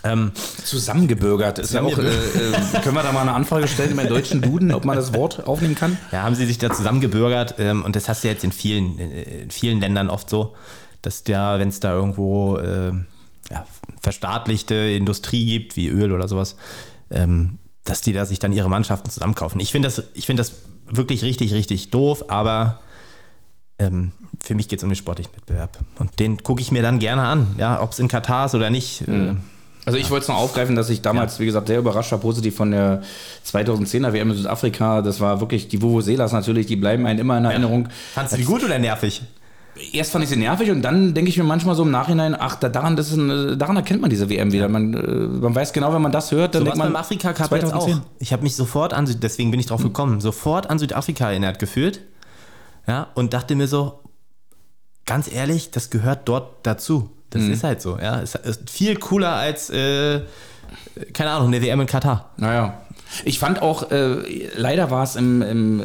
Ähm, 0.03 0.33
Zusammengebürgert 0.64 1.61
ist 1.61 1.72
ja 1.72 1.83
auch. 1.83 1.97
Äh, 1.97 2.03
äh, 2.03 2.81
können 2.83 2.97
wir 2.97 3.03
da 3.03 3.12
mal 3.12 3.22
eine 3.22 3.33
Anfrage 3.33 3.68
stellen 3.68 3.97
im 3.97 4.09
deutschen 4.09 4.43
Duden, 4.43 4.72
ob 4.72 4.85
man 4.85 4.97
das 4.97 5.14
Wort 5.14 5.47
aufnehmen 5.47 5.77
kann? 5.77 5.97
Ja, 6.11 6.22
haben 6.25 6.35
sie 6.35 6.47
sich 6.47 6.59
da 6.59 6.70
zusammengebürgert 6.70 7.55
ähm, 7.59 7.85
und 7.85 7.95
das 7.95 8.09
hast 8.09 8.25
du 8.25 8.29
jetzt 8.29 8.43
in 8.43 8.53
vielen, 8.53 8.99
in 8.99 9.51
vielen 9.51 9.81
Ländern 9.81 10.11
oft 10.11 10.29
so, 10.29 10.55
dass 11.03 11.22
der, 11.22 11.59
wenn 11.59 11.68
es 11.68 11.81
da 11.81 11.93
irgendwo 11.93 12.57
äh, 12.57 12.93
ja, 13.51 13.66
verstaatlichte 14.03 14.75
Industrie 14.75 15.47
gibt, 15.47 15.77
wie 15.77 15.89
Öl 15.89 16.12
oder 16.12 16.29
sowas, 16.29 16.57
ähm, 17.11 17.59
dass 17.85 18.01
die 18.01 18.12
da 18.12 18.27
sich 18.27 18.41
dann 18.41 18.53
ihre 18.53 18.68
Mannschaften 18.68 19.11
zusammenkaufen. 19.11 19.61
Ich 19.61 19.70
finde 19.70 19.89
das, 19.89 20.03
ich 20.14 20.27
finde 20.27 20.41
das 20.41 20.55
wirklich 20.91 21.22
richtig, 21.22 21.53
richtig 21.55 21.91
doof, 21.91 22.24
aber 22.28 22.80
ähm, 23.78 24.12
für 24.41 24.55
mich 24.55 24.68
geht 24.68 24.78
es 24.78 24.82
um 24.82 24.91
den 24.91 24.97
sportlichen 24.97 25.35
Wettbewerb. 25.35 25.78
Und 25.99 26.18
den 26.20 26.43
gucke 26.43 26.61
ich 26.61 26.70
mir 26.70 26.82
dann 26.82 26.99
gerne 26.99 27.22
an, 27.22 27.55
ja, 27.59 27.82
ob 27.82 27.93
es 27.93 27.99
in 27.99 28.09
Katar 28.09 28.47
ist 28.47 28.55
oder 28.55 28.70
nicht. 28.70 29.07
Mhm. 29.09 29.28
Äh, 29.28 29.35
also 29.87 29.99
ich 29.99 30.11
wollte 30.11 30.22
es 30.22 30.28
noch 30.28 30.37
aufgreifen, 30.37 30.76
dass 30.76 30.89
ich 30.89 31.03
damals, 31.03 31.35
ja. 31.35 31.41
wie 31.41 31.47
gesagt, 31.47 31.66
sehr 31.66 31.78
überrascht 31.78 32.11
war, 32.12 32.18
positiv 32.18 32.57
von 32.57 32.70
der 32.70 33.03
2010er 33.47 34.12
WM 34.12 34.30
in 34.30 34.37
Südafrika. 34.37 35.03
Das 35.03 35.20
war 35.20 35.41
wirklich, 35.41 35.68
die 35.68 35.82
Vuvuzelas 35.82 36.32
natürlich, 36.32 36.66
die 36.66 36.76
bleiben 36.76 37.07
einem 37.07 37.20
immer 37.20 37.37
in 37.37 37.45
Erinnerung. 37.45 37.85
Ja. 37.85 37.91
Fandest 38.14 38.35
du 38.35 38.39
die 38.39 38.45
gut 38.45 38.64
oder 38.64 38.78
nervig? 38.78 39.22
Erst 39.93 40.12
fand 40.12 40.25
ich 40.25 40.31
sie 40.31 40.37
nervig 40.37 40.70
und 40.70 40.83
dann 40.83 41.14
denke 41.14 41.29
ich 41.29 41.37
mir 41.37 41.45
manchmal 41.45 41.75
so 41.75 41.83
im 41.83 41.91
Nachhinein, 41.91 42.37
ach, 42.39 42.57
daran, 42.57 42.97
das 42.97 43.09
ist 43.09 43.16
ein, 43.16 43.59
daran 43.59 43.77
erkennt 43.77 44.01
man 44.01 44.11
diese 44.11 44.29
WM 44.29 44.53
wieder. 44.53 44.68
Man, 44.68 44.95
äh, 44.95 44.99
man 44.99 45.55
weiß 45.55 45.72
genau, 45.72 45.93
wenn 45.93 46.03
man 46.03 46.12
das 46.12 46.31
hört, 46.33 46.55
dann 46.55 46.61
so 46.61 46.64
denkt 46.64 46.79
man. 46.79 46.89
beim 46.89 46.97
Afrika 46.97 47.33
Cup 47.33 47.49
2010. 47.49 47.89
jetzt 47.89 47.99
auch. 47.99 48.07
Ich 48.18 48.33
habe 48.33 48.43
mich 48.43 48.57
sofort 48.57 48.93
an, 48.93 49.09
deswegen 49.20 49.51
bin 49.51 49.61
ich 49.61 49.66
drauf 49.66 49.83
gekommen, 49.83 50.20
sofort 50.20 50.70
an 50.70 50.79
Südafrika 50.79 51.31
erinnert 51.31 51.59
gefühlt. 51.59 52.01
Ja, 52.87 53.09
und 53.14 53.33
dachte 53.33 53.55
mir 53.55 53.66
so, 53.66 54.01
ganz 55.07 55.33
ehrlich, 55.33 55.70
das 55.70 55.91
gehört 55.91 56.29
dort 56.29 56.66
dazu. 56.66 57.11
Das 57.31 57.43
mhm. 57.43 57.53
ist 57.53 57.64
halt 57.64 57.83
so, 57.83 57.99
ja. 57.99 58.20
Es 58.20 58.35
ist 58.35 58.70
viel 58.70 58.97
cooler 58.97 59.33
als, 59.33 59.70
äh, 59.70 60.20
keine 61.12 61.31
Ahnung, 61.31 61.49
eine 61.49 61.62
WM 61.62 61.81
in 61.81 61.87
Katar. 61.87 62.31
Naja. 62.37 62.81
Ich 63.25 63.39
fand 63.39 63.62
auch, 63.62 63.91
äh, 63.91 64.16
leider 64.57 64.91
war 64.91 65.05
es 65.05 65.16
im, 65.16 65.43
im, 65.43 65.81
äh, 65.81 65.85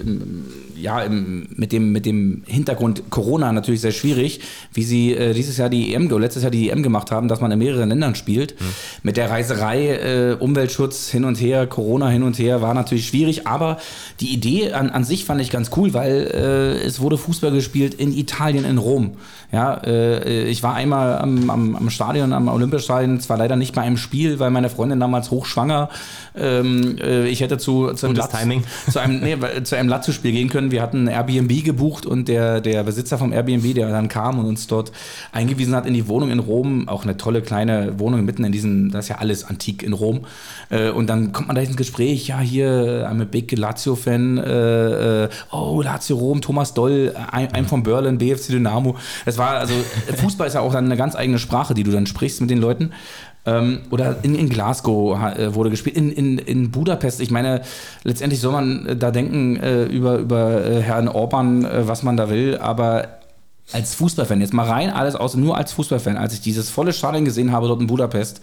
im 0.00 0.46
ja, 0.80 1.00
im, 1.02 1.48
mit, 1.54 1.72
dem, 1.72 1.92
mit 1.92 2.06
dem 2.06 2.42
Hintergrund 2.46 3.10
Corona 3.10 3.52
natürlich 3.52 3.80
sehr 3.80 3.92
schwierig, 3.92 4.40
wie 4.72 4.82
sie 4.82 5.14
äh, 5.14 5.34
dieses 5.34 5.56
Jahr 5.56 5.68
die 5.68 5.94
EM, 5.94 6.08
letztes 6.18 6.42
Jahr 6.42 6.50
die 6.50 6.70
EM 6.70 6.82
gemacht 6.82 7.10
haben, 7.10 7.28
dass 7.28 7.40
man 7.40 7.50
in 7.50 7.58
mehreren 7.58 7.88
Ländern 7.88 8.14
spielt. 8.14 8.60
Mhm. 8.60 8.64
Mit 9.02 9.16
der 9.16 9.30
Reiserei, 9.30 9.88
äh, 9.88 10.36
Umweltschutz 10.38 11.08
hin 11.10 11.24
und 11.24 11.40
her, 11.40 11.66
Corona 11.66 12.08
hin 12.08 12.22
und 12.22 12.38
her, 12.38 12.62
war 12.62 12.74
natürlich 12.74 13.06
schwierig, 13.06 13.46
aber 13.46 13.78
die 14.20 14.32
Idee 14.32 14.72
an, 14.72 14.90
an 14.90 15.04
sich 15.04 15.24
fand 15.24 15.40
ich 15.40 15.50
ganz 15.50 15.70
cool, 15.76 15.94
weil 15.94 16.30
äh, 16.32 16.86
es 16.86 17.00
wurde 17.00 17.18
Fußball 17.18 17.52
gespielt 17.52 17.94
in 17.94 18.12
Italien, 18.12 18.64
in 18.64 18.78
Rom. 18.78 19.12
Ja, 19.52 19.74
äh, 19.84 20.44
ich 20.44 20.62
war 20.62 20.74
einmal 20.74 21.18
am, 21.18 21.50
am, 21.50 21.74
am 21.74 21.90
Stadion, 21.90 22.32
am 22.32 22.46
Olympiastadion, 22.46 23.18
zwar 23.18 23.36
leider 23.36 23.56
nicht 23.56 23.74
bei 23.74 23.82
einem 23.82 23.96
Spiel, 23.96 24.38
weil 24.38 24.50
meine 24.50 24.70
Freundin 24.70 25.00
damals 25.00 25.32
hochschwanger, 25.32 25.88
ähm, 26.36 26.96
äh, 27.00 27.26
ich 27.26 27.40
hätte 27.40 27.58
zu, 27.58 27.92
zu 27.94 28.06
einem, 28.06 28.16
Latz, 28.16 28.32
zu 28.92 29.00
einem, 29.00 29.20
nee, 29.20 29.36
zu 29.64 29.76
einem 29.76 29.88
Lazio-Spiel 29.88 30.30
gehen 30.30 30.48
können. 30.48 30.69
Wir 30.70 30.82
hatten 30.82 31.08
ein 31.08 31.08
Airbnb 31.08 31.64
gebucht 31.64 32.06
und 32.06 32.28
der, 32.28 32.60
der 32.60 32.82
Besitzer 32.84 33.18
vom 33.18 33.32
Airbnb, 33.32 33.74
der 33.74 33.90
dann 33.90 34.08
kam 34.08 34.38
und 34.38 34.46
uns 34.46 34.66
dort 34.66 34.92
eingewiesen 35.32 35.74
hat 35.74 35.86
in 35.86 35.94
die 35.94 36.08
Wohnung 36.08 36.30
in 36.30 36.38
Rom, 36.38 36.88
auch 36.88 37.04
eine 37.04 37.16
tolle 37.16 37.42
kleine 37.42 37.98
Wohnung 37.98 38.24
mitten 38.24 38.44
in 38.44 38.52
diesem, 38.52 38.90
das 38.90 39.06
ist 39.06 39.08
ja 39.08 39.16
alles 39.16 39.44
antik 39.44 39.82
in 39.82 39.92
Rom. 39.92 40.20
Äh, 40.70 40.90
und 40.90 41.08
dann 41.08 41.32
kommt 41.32 41.48
man 41.48 41.56
da 41.56 41.62
ins 41.62 41.76
Gespräch, 41.76 42.28
ja, 42.28 42.40
hier, 42.40 43.08
I'm 43.10 43.22
a 43.22 43.24
big 43.24 43.56
Lazio-Fan, 43.56 44.38
äh, 44.38 45.24
äh, 45.24 45.28
oh, 45.50 45.82
Lazio 45.82 46.16
Rom, 46.16 46.40
Thomas 46.40 46.74
Doll, 46.74 47.14
ein, 47.30 47.52
ein 47.52 47.66
von 47.66 47.82
Berlin, 47.82 48.18
BFC 48.18 48.48
Dynamo. 48.48 48.96
Es 49.24 49.38
war, 49.38 49.58
also, 49.58 49.74
Fußball 50.16 50.46
ist 50.46 50.54
ja 50.54 50.60
auch 50.60 50.72
dann 50.72 50.86
eine 50.86 50.96
ganz 50.96 51.16
eigene 51.16 51.38
Sprache, 51.38 51.74
die 51.74 51.82
du 51.82 51.90
dann 51.90 52.06
sprichst 52.06 52.40
mit 52.40 52.50
den 52.50 52.58
Leuten. 52.58 52.92
Ähm, 53.46 53.80
oder 53.90 54.16
in, 54.22 54.34
in 54.34 54.48
Glasgow 54.48 55.18
äh, 55.18 55.54
wurde 55.54 55.70
gespielt, 55.70 55.96
in, 55.96 56.12
in, 56.12 56.38
in 56.38 56.70
Budapest. 56.70 57.20
Ich 57.20 57.30
meine, 57.30 57.62
letztendlich 58.04 58.40
soll 58.40 58.52
man 58.52 58.86
äh, 58.86 58.96
da 58.96 59.10
denken 59.10 59.56
äh, 59.56 59.84
über, 59.84 60.18
über 60.18 60.64
äh, 60.64 60.82
Herrn 60.82 61.08
Orban, 61.08 61.64
äh, 61.64 61.88
was 61.88 62.02
man 62.02 62.16
da 62.16 62.28
will, 62.28 62.58
aber 62.58 63.20
als 63.72 63.94
Fußballfan, 63.94 64.40
jetzt 64.40 64.52
mal 64.52 64.66
rein 64.66 64.90
alles 64.90 65.14
aus, 65.14 65.36
nur 65.36 65.56
als 65.56 65.72
Fußballfan, 65.72 66.16
als 66.16 66.34
ich 66.34 66.40
dieses 66.40 66.70
volle 66.70 66.92
Stadion 66.92 67.24
gesehen 67.24 67.52
habe 67.52 67.68
dort 67.68 67.80
in 67.80 67.86
Budapest, 67.86 68.40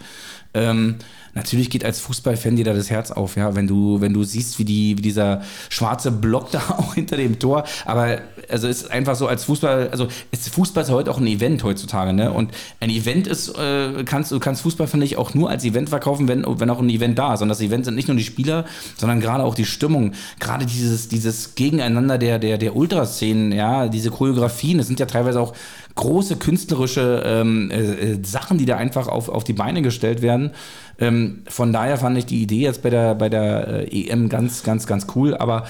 Ähm, 0.54 0.95
natürlich 1.38 1.70
geht 1.70 1.86
als 1.86 2.00
Fußballfan 2.02 2.56
dir 2.56 2.66
da 2.66 2.74
das 2.74 2.90
Herz 2.90 3.12
auf, 3.12 3.38
ja, 3.38 3.56
wenn 3.56 3.68
du, 3.68 4.02
wenn 4.02 4.14
du 4.14 4.24
siehst, 4.24 4.60
wie, 4.60 4.66
die, 4.66 4.98
wie 4.98 5.02
dieser 5.02 5.42
schwarze 5.70 6.12
Block 6.12 6.52
da 6.52 6.60
auch 6.78 6.96
hinter 6.96 7.16
dem 7.16 7.40
Tor. 7.40 7.64
Aber 7.86 8.20
also 8.50 8.68
es 8.68 8.84
ist 8.84 8.92
einfach 8.92 9.16
so 9.16 9.28
als 9.28 9.46
Fußball, 9.46 9.90
also 9.90 10.08
ist 10.32 10.50
Fußball 10.50 10.84
ist 10.84 10.92
heute 10.92 11.12
auch 11.12 11.20
ein 11.20 11.28
Event 11.28 11.64
heutzutage, 11.64 12.14
ne? 12.14 12.32
Und 12.32 12.52
ein 12.80 12.90
Event 12.90 13.28
ist, 13.28 13.58
äh, 13.58 14.04
kannst 14.04 14.32
du 14.32 14.40
kannst 14.40 14.64
Fußball, 14.64 14.88
finde 14.88 15.06
ich, 15.06 15.18
auch 15.18 15.34
nur 15.34 15.50
als 15.50 15.64
Event 15.64 15.90
verkaufen, 15.90 16.28
wenn, 16.28 16.44
wenn 16.46 16.70
auch 16.70 16.80
ein 16.80 16.90
Event 16.90 17.18
da 17.18 17.34
ist. 17.34 17.42
Und 17.42 17.50
das 17.50 17.62
Event 17.62 17.86
sind 17.86 17.96
nicht 17.96 18.08
nur 18.08 18.18
die 18.18 18.24
Spieler, 18.24 18.66
sondern 18.98 19.22
gerade 19.22 19.44
auch 19.44 19.56
die 19.56 19.66
Stimmung, 19.66 20.14
gerade 20.40 20.66
dieses, 20.66 21.08
dieses 21.08 21.56
Gegeneinander 21.56 22.18
der, 22.18 22.40
der, 22.40 22.58
der 22.58 22.76
Ultraszenen, 22.76 23.52
ja, 23.52 23.88
diese 23.88 24.10
Choreografien, 24.10 24.78
das 24.80 24.88
sind 24.88 25.00
ja 25.00 25.06
teilweise 25.06 25.40
auch 25.40 25.54
große 25.98 26.38
künstlerische 26.38 27.24
ähm, 27.26 27.70
äh, 27.70 27.76
äh, 27.76 28.24
Sachen, 28.24 28.58
die 28.58 28.66
da 28.66 28.78
einfach 28.78 29.10
auf, 29.10 29.28
auf 29.28 29.43
die 29.43 29.54
Beine 29.54 29.82
gestellt 29.82 30.22
werden. 30.22 30.52
Ähm, 31.00 31.43
von 31.48 31.74
daher 31.74 31.98
fand 31.98 32.18
ich 32.18 32.26
die 32.26 32.41
Idee 32.41 32.62
jetzt 32.62 32.82
bei 32.82 32.89
der, 32.89 33.16
bei 33.16 33.28
der 33.28 33.91
äh, 33.93 34.08
EM 34.08 34.30
ganz, 34.30 34.64
ganz, 34.64 34.88
ganz 34.88 35.08
cool. 35.16 35.36
Aber 35.36 35.66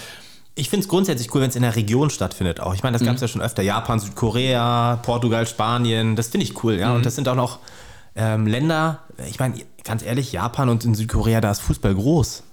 ich 0.54 0.70
finde 0.70 0.84
es 0.84 0.90
grundsätzlich 0.90 1.34
cool, 1.34 1.42
wenn 1.42 1.50
es 1.50 1.56
in 1.56 1.64
der 1.64 1.76
Region 1.76 2.10
stattfindet 2.10 2.60
auch. 2.60 2.76
Ich 2.76 2.84
meine, 2.84 2.98
das 2.98 3.06
gab 3.06 3.16
es 3.16 3.22
ja 3.22 3.28
schon 3.28 3.42
öfter. 3.42 3.64
Japan, 3.64 4.00
Südkorea, 4.00 5.00
Portugal, 5.02 5.48
Spanien. 5.48 6.16
Das 6.16 6.28
finde 6.28 6.46
ich 6.46 6.64
cool, 6.64 6.76
ja. 6.76 6.90
Mhm. 6.90 6.96
Und 6.98 7.06
das 7.06 7.16
sind 7.16 7.28
auch 7.28 7.36
noch 7.36 7.60
ähm, 8.16 8.48
Länder, 8.48 9.00
ich 9.30 9.40
meine, 9.40 9.56
ganz 9.84 10.04
ehrlich, 10.04 10.32
Japan 10.32 10.70
und 10.70 10.84
in 10.86 10.96
Südkorea, 10.96 11.42
da 11.42 11.52
ist 11.52 11.62
Fußball 11.62 11.94
groß. 11.94 12.44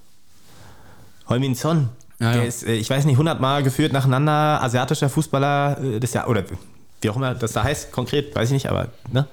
Holmin 1.29 1.55
Son, 1.55 1.89
ja, 2.21 2.33
der 2.33 2.43
ja. 2.43 2.49
ist, 2.49 2.65
äh, 2.67 2.75
ich 2.75 2.91
weiß 2.91 3.07
nicht, 3.07 3.15
100 3.15 3.41
Mal 3.41 3.63
geführt 3.63 3.93
nacheinander 3.93 4.63
asiatischer 4.63 5.09
Fußballer 5.09 5.79
äh, 5.83 6.01
des 6.01 6.13
Jahr 6.13 6.29
oder 6.29 6.45
wie 7.05 7.11
auch 7.11 7.17
immer 7.17 7.35
das 7.35 7.53
da 7.53 7.63
heißt, 7.63 7.93
konkret, 7.93 8.35
weiß 8.35 8.49
ich 8.49 8.55
nicht, 8.55 8.69
aber 8.69 8.89
ne? 9.13 9.29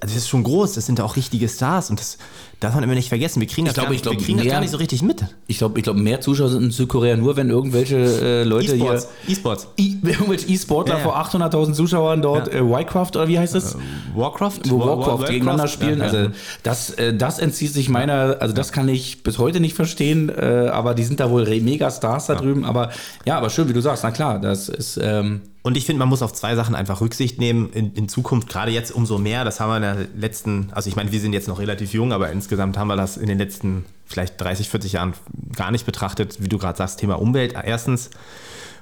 Also 0.00 0.14
das 0.14 0.24
ist 0.24 0.28
schon 0.28 0.42
groß, 0.42 0.74
das 0.74 0.86
sind 0.86 1.00
auch 1.00 1.16
richtige 1.16 1.48
Stars 1.48 1.88
und 1.88 2.00
das 2.00 2.18
darf 2.64 2.74
man 2.74 2.82
immer 2.82 2.94
nicht 2.94 3.08
vergessen. 3.08 3.40
Wir 3.40 3.46
kriegen, 3.46 3.66
das, 3.66 3.74
glaub, 3.74 3.88
gar, 3.88 3.96
glaub, 3.96 4.16
wir 4.16 4.24
kriegen 4.24 4.36
mehr, 4.36 4.44
das 4.44 4.52
gar 4.52 4.60
nicht 4.60 4.70
so 4.70 4.78
richtig 4.78 5.02
mit. 5.02 5.24
Ich 5.46 5.58
glaube, 5.58 5.78
ich 5.78 5.84
glaub, 5.84 5.96
mehr 5.96 6.20
Zuschauer 6.20 6.48
sind 6.48 6.62
in 6.64 6.70
Südkorea 6.70 7.16
nur, 7.16 7.36
wenn 7.36 7.50
irgendwelche 7.50 7.96
äh, 7.96 8.44
Leute 8.44 8.74
E-Sports. 8.74 9.08
hier... 9.26 9.32
E-Sports. 9.32 9.68
E 9.76 9.82
irgendwelche 10.02 10.48
E-Sportler 10.48 10.98
ja, 10.98 11.00
ja. 11.00 11.04
vor 11.04 11.16
800.000 11.16 11.72
Zuschauern 11.74 12.22
dort 12.22 12.52
ja. 12.52 12.60
äh, 12.60 12.70
Warcraft 12.70 13.10
oder 13.14 13.28
wie 13.28 13.38
heißt 13.38 13.54
es? 13.54 13.74
Uh, 13.74 13.78
Warcraft? 14.14 14.60
Wo 14.66 14.80
War, 14.80 14.98
Warcraft 14.98 15.20
War, 15.20 15.28
gegeneinander 15.28 15.68
spielen. 15.68 16.00
Also 16.00 16.28
das, 16.62 16.90
äh, 16.90 17.14
das 17.14 17.38
entzieht 17.38 17.72
sich 17.72 17.88
meiner... 17.88 18.38
Also 18.40 18.54
das 18.54 18.72
kann 18.72 18.88
ich 18.88 19.22
bis 19.22 19.38
heute 19.38 19.60
nicht 19.60 19.74
verstehen, 19.74 20.30
äh, 20.30 20.68
aber 20.72 20.94
die 20.94 21.04
sind 21.04 21.20
da 21.20 21.30
wohl 21.30 21.44
mega 21.60 21.90
Stars 21.90 22.26
da 22.26 22.34
drüben. 22.34 22.64
Aber 22.64 22.90
ja, 23.24 23.36
aber 23.36 23.50
schön, 23.50 23.68
wie 23.68 23.72
du 23.72 23.80
sagst. 23.80 24.02
Na 24.02 24.10
klar, 24.10 24.40
das 24.40 24.68
ist... 24.68 24.98
Ähm, 25.00 25.42
und 25.66 25.78
ich 25.78 25.86
finde, 25.86 25.98
man 26.00 26.10
muss 26.10 26.20
auf 26.20 26.34
zwei 26.34 26.56
Sachen 26.56 26.74
einfach 26.74 27.00
Rücksicht 27.00 27.38
nehmen 27.38 27.70
in, 27.72 27.94
in, 27.94 28.06
Zukunft, 28.06 28.50
gerade 28.50 28.70
jetzt 28.70 28.94
umso 28.94 29.16
mehr. 29.16 29.46
Das 29.46 29.60
haben 29.60 29.70
wir 29.70 29.76
in 29.76 29.82
der 29.82 29.96
letzten, 30.14 30.68
also 30.72 30.90
ich 30.90 30.94
meine, 30.94 31.10
wir 31.10 31.18
sind 31.20 31.32
jetzt 31.32 31.48
noch 31.48 31.58
relativ 31.58 31.94
jung, 31.94 32.12
aber 32.12 32.30
insgesamt 32.30 32.53
haben 32.60 32.88
wir 32.88 32.96
das 32.96 33.16
in 33.16 33.26
den 33.26 33.38
letzten 33.38 33.84
vielleicht 34.06 34.40
30, 34.40 34.68
40 34.68 34.92
Jahren 34.92 35.14
gar 35.56 35.70
nicht 35.70 35.86
betrachtet, 35.86 36.42
wie 36.42 36.48
du 36.48 36.58
gerade 36.58 36.76
sagst, 36.76 37.00
Thema 37.00 37.18
Umwelt 37.18 37.54
erstens. 37.54 38.10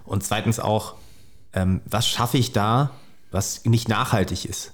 Und 0.04 0.24
zweitens 0.24 0.58
auch, 0.58 0.94
ähm, 1.52 1.80
was 1.84 2.08
schaffe 2.08 2.38
ich 2.38 2.52
da, 2.52 2.90
was 3.30 3.64
nicht 3.64 3.88
nachhaltig 3.88 4.44
ist? 4.44 4.72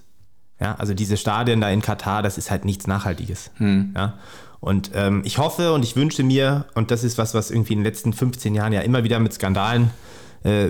Ja, 0.60 0.74
also 0.76 0.94
diese 0.94 1.16
Stadien 1.16 1.60
da 1.60 1.70
in 1.70 1.82
Katar, 1.82 2.22
das 2.22 2.38
ist 2.38 2.50
halt 2.50 2.64
nichts 2.64 2.86
Nachhaltiges. 2.86 3.50
Hm. 3.58 3.92
Ja. 3.94 4.18
Und 4.60 4.90
ähm, 4.94 5.22
ich 5.24 5.38
hoffe 5.38 5.72
und 5.72 5.84
ich 5.84 5.94
wünsche 5.94 6.24
mir, 6.24 6.66
und 6.74 6.90
das 6.90 7.04
ist 7.04 7.16
was, 7.16 7.34
was 7.34 7.50
irgendwie 7.50 7.74
in 7.74 7.80
den 7.80 7.84
letzten 7.84 8.12
15 8.12 8.54
Jahren 8.54 8.72
ja 8.72 8.80
immer 8.80 9.04
wieder 9.04 9.20
mit 9.20 9.32
Skandalen 9.32 9.90
äh, 10.44 10.66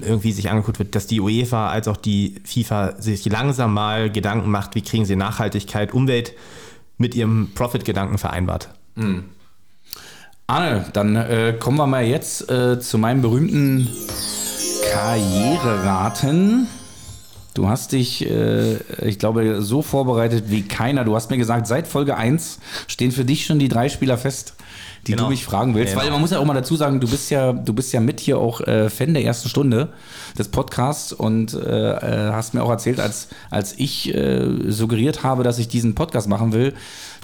irgendwie 0.00 0.32
sich 0.32 0.50
angeguckt 0.50 0.78
wird, 0.78 0.94
dass 0.94 1.06
die 1.06 1.20
UEFA 1.20 1.68
als 1.68 1.88
auch 1.88 1.98
die 1.98 2.40
FIFA 2.44 3.00
sich 3.00 3.26
langsam 3.26 3.74
mal 3.74 4.10
Gedanken 4.10 4.50
macht, 4.50 4.74
wie 4.74 4.82
kriegen 4.82 5.04
sie 5.04 5.16
Nachhaltigkeit, 5.16 5.92
Umwelt 5.92 6.32
mit 6.98 7.14
ihrem 7.14 7.50
Profit-Gedanken 7.54 8.18
vereinbart. 8.18 8.68
Mhm. 8.94 9.24
Arne, 10.46 10.84
dann 10.92 11.16
äh, 11.16 11.56
kommen 11.58 11.76
wir 11.76 11.86
mal 11.86 12.04
jetzt 12.04 12.50
äh, 12.50 12.78
zu 12.78 12.98
meinem 12.98 13.20
berühmten 13.20 13.88
Karriereraten. 14.92 16.68
Du 17.54 17.68
hast 17.68 17.92
dich, 17.92 18.30
äh, 18.30 18.76
ich 19.02 19.18
glaube, 19.18 19.60
so 19.62 19.82
vorbereitet 19.82 20.44
wie 20.48 20.62
keiner. 20.62 21.04
Du 21.04 21.16
hast 21.16 21.30
mir 21.30 21.38
gesagt, 21.38 21.66
seit 21.66 21.88
Folge 21.88 22.16
1 22.16 22.58
stehen 22.86 23.10
für 23.10 23.24
dich 23.24 23.46
schon 23.46 23.58
die 23.58 23.68
drei 23.68 23.88
Spieler 23.88 24.18
fest 24.18 24.54
die 25.06 25.12
genau. 25.12 25.24
du 25.24 25.30
mich 25.30 25.44
fragen 25.44 25.74
willst. 25.74 25.92
Genau. 25.92 26.04
Weil 26.04 26.10
man 26.10 26.20
muss 26.20 26.30
ja 26.30 26.38
auch 26.38 26.44
mal 26.44 26.54
dazu 26.54 26.76
sagen, 26.76 27.00
du 27.00 27.08
bist 27.08 27.30
ja, 27.30 27.52
du 27.52 27.72
bist 27.72 27.92
ja 27.92 28.00
mit 28.00 28.20
hier 28.20 28.38
auch 28.38 28.60
äh, 28.60 28.90
Fan 28.90 29.14
der 29.14 29.24
ersten 29.24 29.48
Stunde 29.48 29.88
des 30.38 30.48
Podcasts 30.48 31.12
und 31.12 31.54
äh, 31.54 31.58
äh 31.58 32.32
hast 32.32 32.54
mir 32.54 32.62
auch 32.62 32.70
erzählt, 32.70 33.00
als, 33.00 33.28
als 33.50 33.74
ich 33.78 34.14
äh, 34.14 34.70
suggeriert 34.70 35.22
habe, 35.22 35.42
dass 35.42 35.58
ich 35.58 35.68
diesen 35.68 35.94
Podcast 35.94 36.28
machen 36.28 36.52
will, 36.52 36.74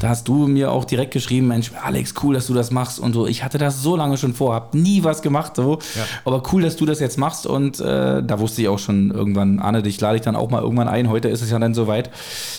da 0.02 0.08
hast 0.08 0.26
du 0.26 0.48
mir 0.48 0.72
auch 0.72 0.84
direkt 0.84 1.12
geschrieben, 1.12 1.46
Mensch, 1.46 1.70
Alex, 1.80 2.14
cool, 2.24 2.34
dass 2.34 2.48
du 2.48 2.54
das 2.54 2.72
machst 2.72 2.98
und 2.98 3.12
so. 3.12 3.28
Ich 3.28 3.44
hatte 3.44 3.56
das 3.56 3.82
so 3.82 3.94
lange 3.94 4.16
schon 4.16 4.34
vor, 4.34 4.52
hab 4.52 4.74
nie 4.74 5.04
was 5.04 5.22
gemacht, 5.22 5.54
so. 5.54 5.78
Ja. 5.94 6.04
Aber 6.24 6.42
cool, 6.52 6.62
dass 6.62 6.74
du 6.74 6.86
das 6.86 6.98
jetzt 6.98 7.18
machst 7.18 7.46
und 7.46 7.78
äh, 7.78 8.20
da 8.20 8.40
wusste 8.40 8.62
ich 8.62 8.68
auch 8.68 8.80
schon 8.80 9.12
irgendwann, 9.12 9.60
Arne, 9.60 9.80
dich 9.80 10.00
lade 10.00 10.16
ich 10.16 10.22
dann 10.22 10.34
auch 10.34 10.50
mal 10.50 10.60
irgendwann 10.60 10.88
ein. 10.88 11.08
Heute 11.08 11.28
ist 11.28 11.40
es 11.40 11.52
ja 11.52 11.58
dann 11.60 11.72
soweit. 11.72 12.10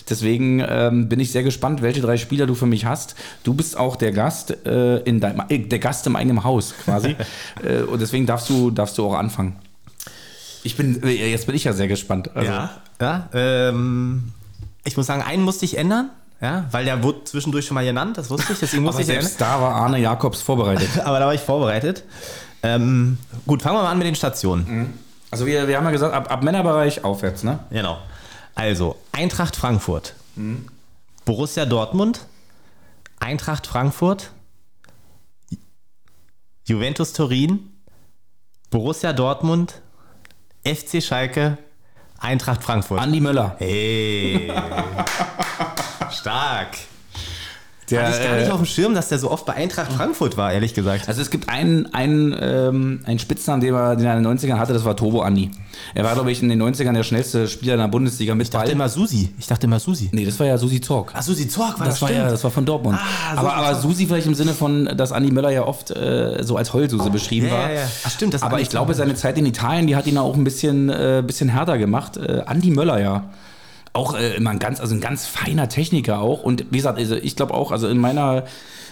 Deswegen 0.09 0.63
ähm, 0.65 1.09
bin 1.09 1.19
ich 1.19 1.33
sehr 1.33 1.43
gespannt, 1.43 1.81
welche 1.81 1.99
drei 1.99 2.15
Spieler 2.15 2.47
du 2.47 2.55
für 2.55 2.65
mich 2.65 2.85
hast. 2.85 3.15
Du 3.43 3.53
bist 3.53 3.77
auch 3.77 3.97
der 3.97 4.13
Gast 4.13 4.65
äh, 4.65 4.99
in 4.99 5.19
deinem, 5.19 5.43
äh, 5.49 5.59
der 5.59 5.79
Gast 5.79 6.07
in 6.07 6.13
meinem 6.13 6.45
Haus 6.45 6.73
quasi. 6.85 7.15
Äh, 7.63 7.83
und 7.83 8.01
deswegen 8.01 8.25
darfst 8.25 8.49
du, 8.49 8.71
darfst 8.71 8.97
du 8.97 9.05
auch 9.05 9.13
anfangen. 9.13 9.55
Ich 10.63 10.75
bin, 10.75 11.01
äh, 11.03 11.29
jetzt 11.29 11.45
bin 11.45 11.55
ich 11.55 11.65
ja 11.65 11.73
sehr 11.73 11.87
gespannt. 11.87 12.35
Also. 12.35 12.51
Ja, 12.51 12.81
ja 13.01 13.29
ähm, 13.33 14.31
ich 14.85 14.97
muss 14.97 15.05
sagen, 15.05 15.21
einen 15.21 15.43
musste 15.43 15.65
ich 15.65 15.77
ändern. 15.77 16.09
Ja, 16.43 16.65
weil 16.71 16.83
der 16.83 17.01
wurde 17.01 17.23
zwischendurch 17.23 17.65
schon 17.65 17.75
mal 17.75 17.85
genannt, 17.85 18.17
das 18.17 18.29
wusste 18.29 18.51
ich, 18.51 18.59
deswegen 18.59 18.83
musste 18.83 19.01
Aber 19.01 19.01
ich 19.01 19.07
selbst 19.07 19.39
da 19.39 19.61
war 19.61 19.75
Arne 19.75 19.97
Jakobs 19.97 20.41
vorbereitet. 20.41 20.89
Aber 21.05 21.17
da 21.19 21.25
war 21.25 21.33
ich 21.33 21.39
vorbereitet. 21.39 22.03
Ähm, 22.61 23.17
gut, 23.47 23.61
fangen 23.61 23.77
wir 23.77 23.83
mal 23.83 23.91
an 23.91 23.97
mit 23.97 24.07
den 24.07 24.15
Stationen. 24.15 24.65
Mhm. 24.67 24.93
Also 25.31 25.45
wir, 25.45 25.69
wir 25.69 25.77
haben 25.77 25.85
ja 25.85 25.91
gesagt, 25.91 26.13
ab, 26.13 26.29
ab 26.29 26.43
Männerbereich 26.43 27.05
aufwärts, 27.05 27.43
ne? 27.43 27.59
Genau. 27.69 27.97
Also, 28.55 28.97
Eintracht 29.13 29.55
Frankfurt, 29.55 30.15
mhm. 30.35 30.67
Borussia 31.23 31.65
Dortmund, 31.65 32.25
Eintracht 33.21 33.65
Frankfurt, 33.65 34.31
Juventus 36.65 37.13
Turin, 37.13 37.71
Borussia 38.69 39.13
Dortmund, 39.13 39.81
FC 40.65 41.01
Schalke, 41.01 41.57
Eintracht 42.24 42.63
Frankfurt. 42.63 42.99
Andi 43.01 43.19
Möller. 43.19 43.55
Hey. 43.59 44.51
Stark. 46.11 46.69
Der, 47.89 48.07
Hatte 48.07 48.17
ich 48.17 48.23
gar 48.23 48.36
nicht 48.38 48.47
äh, 48.47 48.51
auf 48.51 48.59
dem 48.59 48.65
Schirm, 48.65 48.93
dass 48.93 49.09
der 49.09 49.19
so 49.19 49.29
oft 49.29 49.45
bei 49.45 49.53
Eintracht 49.53 49.91
Frankfurt 49.91 50.38
war, 50.38 50.53
ehrlich 50.53 50.73
gesagt. 50.73 51.07
Also 51.07 51.21
es 51.21 51.29
gibt 51.29 51.49
einen, 51.49 51.93
einen, 51.93 52.36
ähm, 52.39 53.01
einen 53.05 53.19
Spitznamen, 53.19 53.61
den 53.61 53.73
er, 53.73 53.95
den 53.95 54.05
er 54.05 54.17
in 54.17 54.23
den 54.23 54.38
90ern 54.38 54.57
hatte, 54.57 54.73
das 54.73 54.86
war 54.86 54.95
Turbo 54.95 55.21
Andi. 55.21 55.51
Er 55.93 56.03
war, 56.03 56.13
glaube 56.13 56.31
ich, 56.31 56.41
in 56.41 56.49
den 56.49 56.61
90ern 56.61 56.93
der 56.93 57.03
schnellste 57.03 57.47
Spieler 57.47 57.73
in 57.73 57.79
der 57.79 57.88
Bundesliga 57.88 58.36
mit 58.36 58.47
Ich 58.47 58.51
dachte 58.51 58.65
Ball. 58.65 58.73
immer 58.73 58.89
Susi. 58.89 59.34
Ich 59.38 59.47
dachte 59.47 59.67
immer 59.67 59.79
Susi. 59.79 60.09
Nee, 60.11 60.25
das 60.25 60.39
war 60.39 60.47
ja 60.47 60.57
Susi 60.57 60.79
Zorg. 60.79 61.11
Ah, 61.13 61.21
Susi 61.21 61.47
Zorg 61.47 61.79
war 61.79 61.86
das, 61.86 61.95
das 61.95 62.01
war 62.01 62.11
ja, 62.11 62.29
das 62.29 62.43
war 62.43 62.51
von 62.51 62.65
Dortmund. 62.65 62.97
Ah, 62.99 63.38
aber, 63.38 63.53
aber 63.53 63.75
Susi 63.75 64.05
vielleicht 64.05 64.27
im 64.27 64.36
Sinne 64.36 64.53
von, 64.53 64.86
dass 64.97 65.11
Andi 65.11 65.31
Möller 65.31 65.51
ja 65.51 65.63
oft 65.63 65.91
äh, 65.91 66.43
so 66.43 66.57
als 66.57 66.73
Heulsuse 66.73 67.07
oh, 67.07 67.11
beschrieben 67.11 67.47
ja, 67.47 67.53
war. 67.53 67.69
Ja, 67.69 67.81
ja. 67.81 67.88
Ach, 68.05 68.11
stimmt. 68.11 68.34
Das 68.34 68.43
aber 68.43 68.61
ich 68.61 68.69
glaube, 68.69 68.93
seine 68.93 69.15
Zeit 69.15 69.38
in 69.38 69.45
Italien, 69.45 69.88
die 69.88 69.95
hat 69.95 70.07
ihn 70.07 70.17
auch 70.17 70.36
ein 70.36 70.43
bisschen, 70.43 70.89
äh, 70.89 71.23
bisschen 71.25 71.49
härter 71.49 71.77
gemacht. 71.77 72.17
Äh, 72.17 72.43
Andi 72.45 72.71
Möller, 72.71 72.99
ja 72.99 73.25
auch 73.93 74.15
äh, 74.15 74.35
immer 74.35 74.49
ein 74.49 74.59
ganz, 74.59 74.79
also 74.79 74.95
ein 74.95 75.01
ganz 75.01 75.25
feiner 75.25 75.69
Techniker 75.69 76.19
auch. 76.19 76.43
Und 76.43 76.65
wie 76.71 76.77
gesagt, 76.77 76.97
also 76.97 77.15
ich 77.15 77.35
glaube 77.35 77.53
auch, 77.53 77.71
also 77.71 77.87
in 77.87 77.99
meiner 77.99 78.43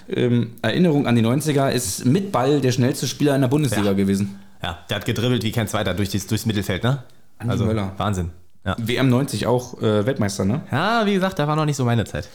ähm, 0.07 0.51
Erinnerung 0.61 1.07
an 1.07 1.15
die 1.15 1.23
90er 1.23 1.69
ist 1.69 2.05
mit 2.05 2.31
Ball 2.31 2.61
der 2.61 2.71
schnellste 2.71 3.07
Spieler 3.07 3.35
in 3.35 3.41
der 3.41 3.47
Bundesliga 3.47 3.87
ja. 3.87 3.93
gewesen. 3.93 4.39
Ja, 4.61 4.77
der 4.89 4.97
hat 4.97 5.05
gedribbelt 5.05 5.43
wie 5.43 5.51
kein 5.51 5.67
zweiter 5.67 5.93
durch 5.95 6.09
das, 6.09 6.27
durchs 6.27 6.45
Mittelfeld, 6.45 6.83
ne? 6.83 7.03
Andi 7.39 7.51
also 7.51 7.65
Möller. 7.65 7.93
Wahnsinn. 7.97 8.29
Ja. 8.63 8.75
WM 8.77 9.09
90 9.09 9.47
auch 9.47 9.81
äh, 9.81 10.05
Weltmeister, 10.05 10.45
ne? 10.45 10.61
Ja, 10.71 11.05
wie 11.05 11.15
gesagt, 11.15 11.39
da 11.39 11.47
war 11.47 11.55
noch 11.55 11.65
nicht 11.65 11.77
so 11.77 11.83
meine 11.83 12.05
Zeit. 12.05 12.29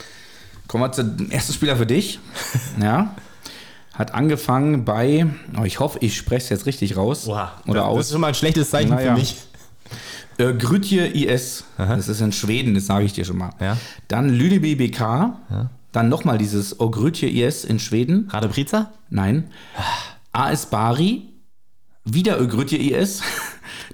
Kommen 0.67 0.83
wir 0.83 0.91
zum 0.91 1.31
ersten 1.31 1.53
Spieler 1.53 1.77
für 1.77 1.87
dich. 1.87 2.19
ja. 2.83 3.15
Hat 3.95 4.13
angefangen 4.13 4.85
bei, 4.85 5.27
oh, 5.59 5.65
ich 5.65 5.79
hoffe, 5.79 5.99
ich 6.03 6.17
spreche 6.17 6.43
es 6.43 6.49
jetzt 6.49 6.67
richtig 6.67 6.97
raus. 6.97 7.29
Oha, 7.29 7.53
oder 7.67 7.81
das, 7.81 7.85
aus. 7.85 7.97
Das 7.99 8.07
ist 8.07 8.13
schon 8.13 8.21
mal 8.21 8.29
ein 8.29 8.35
schlechtes 8.35 8.71
Zeichen 8.71 8.91
naja. 8.91 9.15
für 9.15 9.21
mich. 9.21 9.37
Äh, 10.39 10.53
Grütje 10.55 11.07
IS, 11.07 11.65
Aha. 11.79 11.97
das 11.97 12.09
ist 12.09 12.21
in 12.21 12.33
Schweden, 12.33 12.75
das 12.75 12.87
sage 12.87 13.05
ich 13.05 13.13
dir 13.13 13.25
schon 13.25 13.39
mal. 13.39 13.51
Ja. 13.61 13.77
Dann 14.09 14.29
Lüdeby 14.29 14.75
BK, 14.75 15.01
ja. 15.01 15.71
dann 15.93 16.09
nochmal 16.09 16.39
dieses 16.39 16.79
Ogrütje 16.79 17.29
IS 17.29 17.65
in 17.65 17.79
Schweden. 17.79 18.29
Radepriza? 18.31 18.93
Nein. 19.09 19.51
AS 20.33 20.67
Bari, 20.67 21.29
wieder 22.05 22.41
Ogrütje 22.41 22.79
IS, 22.79 23.23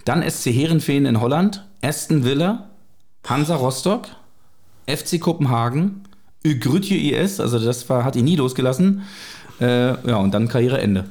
dann 0.04 0.28
SC 0.28 0.46
Herenfeen 0.46 1.06
in 1.06 1.20
Holland, 1.20 1.64
Aston 1.80 2.24
Villa, 2.24 2.70
Hansa 3.24 3.54
Rostock, 3.54 4.08
FC 4.86 5.20
Kopenhagen, 5.20 6.02
Ogrütje 6.44 6.96
IS, 6.96 7.38
also 7.38 7.58
das 7.58 7.88
war, 7.88 8.04
hat 8.04 8.16
ihn 8.16 8.24
nie 8.24 8.36
losgelassen. 8.36 9.02
Äh, 9.60 10.08
ja, 10.08 10.16
und 10.16 10.34
dann 10.34 10.48
Karriereende. 10.48 11.04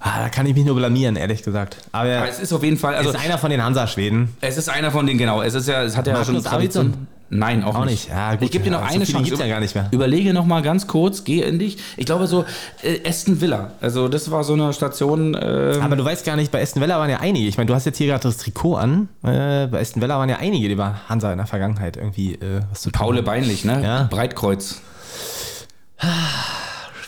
Ah, 0.00 0.20
da 0.22 0.28
kann 0.28 0.46
ich 0.46 0.54
mich 0.54 0.64
nur 0.64 0.76
blamieren, 0.76 1.16
ehrlich 1.16 1.42
gesagt. 1.42 1.78
Aber, 1.92 2.10
Aber 2.18 2.28
es 2.28 2.38
ist 2.38 2.52
auf 2.52 2.62
jeden 2.62 2.76
Fall. 2.76 2.94
Also, 2.94 3.10
es 3.10 3.16
ist 3.16 3.24
einer 3.24 3.38
von 3.38 3.50
den 3.50 3.62
Hansa-Schweden. 3.62 4.36
Es 4.40 4.56
ist 4.56 4.68
einer 4.68 4.90
von 4.90 5.06
den, 5.06 5.18
genau. 5.18 5.42
Es 5.42 5.54
ist 5.54 5.68
ja, 5.68 5.82
es 5.82 5.96
hat 5.96 6.06
ja 6.06 6.12
Magnus 6.12 6.42
schon 6.42 6.44
Tradition. 6.44 7.06
Nein, 7.28 7.64
auch, 7.64 7.74
Auch 7.74 7.84
nicht. 7.84 8.04
nicht. 8.04 8.08
Ja, 8.10 8.34
gut, 8.34 8.42
ich 8.42 8.50
gebe 8.52 8.62
dir 8.62 8.70
noch 8.70 8.82
ja, 8.82 8.88
so 8.88 8.94
eine 8.94 9.04
viele 9.04 9.18
Chance. 9.18 9.30
gibt's 9.30 9.40
ja 9.40 9.48
gar 9.48 9.58
nicht 9.58 9.74
mehr. 9.74 9.88
Überlege 9.90 10.32
noch 10.32 10.44
mal 10.44 10.62
ganz 10.62 10.86
kurz, 10.86 11.24
geh 11.24 11.42
in 11.42 11.58
dich. 11.58 11.76
Ich 11.96 12.06
glaube 12.06 12.28
so, 12.28 12.44
äh, 12.82 13.00
Aston 13.08 13.40
Villa. 13.40 13.72
Also 13.80 14.06
das 14.06 14.30
war 14.30 14.44
so 14.44 14.52
eine 14.52 14.72
Station. 14.72 15.34
Äh, 15.34 15.78
Aber 15.82 15.96
du 15.96 16.04
weißt 16.04 16.24
gar 16.24 16.36
nicht, 16.36 16.52
bei 16.52 16.62
Aston 16.62 16.80
Villa 16.80 17.00
waren 17.00 17.10
ja 17.10 17.18
einige. 17.18 17.48
Ich 17.48 17.56
meine, 17.56 17.66
du 17.66 17.74
hast 17.74 17.84
jetzt 17.84 17.98
hier 17.98 18.06
gerade 18.06 18.22
das 18.22 18.36
Trikot 18.36 18.76
an. 18.76 19.08
Äh, 19.24 19.66
bei 19.66 19.80
Aston 19.80 20.00
Villa 20.02 20.18
waren 20.20 20.28
ja 20.28 20.36
einige, 20.36 20.68
die 20.68 20.76
bei 20.76 20.92
Hansa 21.08 21.32
in 21.32 21.38
der 21.38 21.48
Vergangenheit 21.48 21.96
irgendwie 21.96 22.34
äh, 22.34 22.60
was 22.70 22.82
zu 22.82 22.90
tun 22.90 23.00
Paule. 23.00 23.24
Beinlich, 23.24 23.64
ne? 23.64 23.82
Ja. 23.82 24.02
Breitkreuz. 24.04 24.80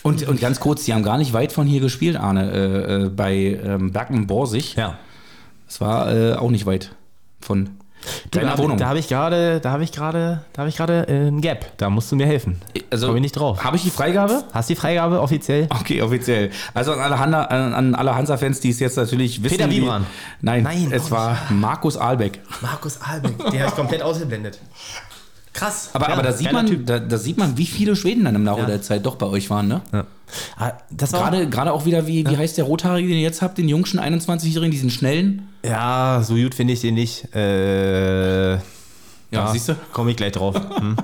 Und, 0.09 0.27
und 0.27 0.41
ganz 0.41 0.59
kurz, 0.59 0.83
die 0.85 0.93
haben 0.93 1.03
gar 1.03 1.17
nicht 1.17 1.33
weit 1.33 1.51
von 1.51 1.65
hier 1.67 1.79
gespielt, 1.81 2.17
Arne, 2.17 2.51
äh, 2.51 3.05
äh, 3.05 3.09
bei 3.09 3.33
ähm, 3.63 3.91
Bergen-Borsig. 3.91 4.75
Ja. 4.75 4.97
Es 5.67 5.79
war 5.81 6.11
äh, 6.13 6.33
auch 6.33 6.49
nicht 6.51 6.65
weit 6.65 6.91
von 7.41 7.69
Da, 8.31 8.39
deiner 8.41 8.57
Wohnung. 8.57 8.77
da 8.77 8.87
habe 8.87 8.97
ich 8.99 9.07
gerade, 9.07 9.59
da 9.59 9.71
habe 9.71 9.83
ich 9.83 9.91
gerade, 9.91 10.41
da 10.53 10.61
habe 10.61 10.69
ich 10.69 10.75
gerade 10.77 11.07
äh, 11.07 11.27
ein 11.27 11.41
Gap. 11.41 11.77
Da 11.77 11.89
musst 11.89 12.11
du 12.11 12.15
mir 12.15 12.25
helfen. 12.25 12.59
also, 12.89 13.07
Komm 13.07 13.17
ich 13.17 13.21
nicht 13.21 13.33
drauf. 13.33 13.63
Habe 13.63 13.75
ich 13.77 13.83
die 13.83 13.89
Freigabe? 13.91 14.43
Hast 14.51 14.69
du 14.69 14.73
die 14.73 14.79
Freigabe 14.79 15.21
offiziell? 15.21 15.67
Okay, 15.69 16.01
offiziell. 16.01 16.49
Also 16.73 16.93
an 16.93 16.99
alle, 16.99 17.19
Hanna, 17.19 17.43
an, 17.45 17.93
alle 17.95 18.15
Hansa-Fans, 18.15 18.59
die 18.61 18.69
es 18.71 18.79
jetzt 18.79 18.97
natürlich 18.97 19.43
wissen. 19.43 19.57
Peter 19.57 19.69
wie- 19.69 19.81
Wiebran. 19.81 20.05
Nein, 20.41 20.63
Nein, 20.63 20.89
es 20.91 21.11
war 21.11 21.37
Markus 21.51 21.97
Ahlbeck. 21.97 22.39
Markus 22.61 22.99
Albeck, 23.01 23.37
den 23.37 23.59
habe 23.59 23.69
ich 23.69 23.75
komplett 23.75 24.01
ausgeblendet. 24.01 24.59
Krass. 25.59 25.89
Aber, 25.93 26.07
Ja, 26.07 26.13
aber 26.13 26.23
da, 26.23 26.31
sieht 26.33 26.51
man, 26.51 26.85
da, 26.85 26.99
da 26.99 27.17
sieht 27.17 27.37
man, 27.37 27.57
wie 27.57 27.65
viele 27.65 27.95
Schweden 27.95 28.23
dann 28.25 28.35
im 28.35 28.45
Laufe 28.45 28.61
Ja. 28.61 28.67
der 28.67 28.81
Zeit 28.81 29.05
doch 29.05 29.15
bei 29.15 29.25
euch 29.27 29.49
waren. 29.49 29.67
Ne? 29.67 29.81
Ja. 29.93 30.05
Ah, 30.57 30.71
Das 30.89 31.11
war 31.13 31.21
Gerade, 31.31 31.49
gerade 31.49 31.73
auch 31.73 31.85
wieder, 31.85 32.07
wie, 32.07 32.25
wie 32.27 32.37
heißt 32.37 32.57
der 32.57 32.65
Rothaarige, 32.65 33.07
den 33.07 33.17
ihr 33.17 33.23
jetzt 33.23 33.41
habt, 33.41 33.57
den 33.57 33.67
jungschen 33.69 33.99
21-Jährigen, 33.99 34.71
diesen 34.71 34.89
schnellen? 34.89 35.47
Ja, 35.65 36.21
so 36.23 36.35
gut 36.35 36.55
finde 36.55 36.73
ich 36.73 36.81
den 36.81 36.95
nicht. 36.95 37.33
Äh, 37.35 38.53
Ja, 39.31 39.47
siehst 39.51 39.69
du? 39.69 39.75
Komme 39.93 40.11
ich 40.11 40.17
gleich 40.17 40.31
drauf. 40.31 40.55
Hm. 40.79 40.95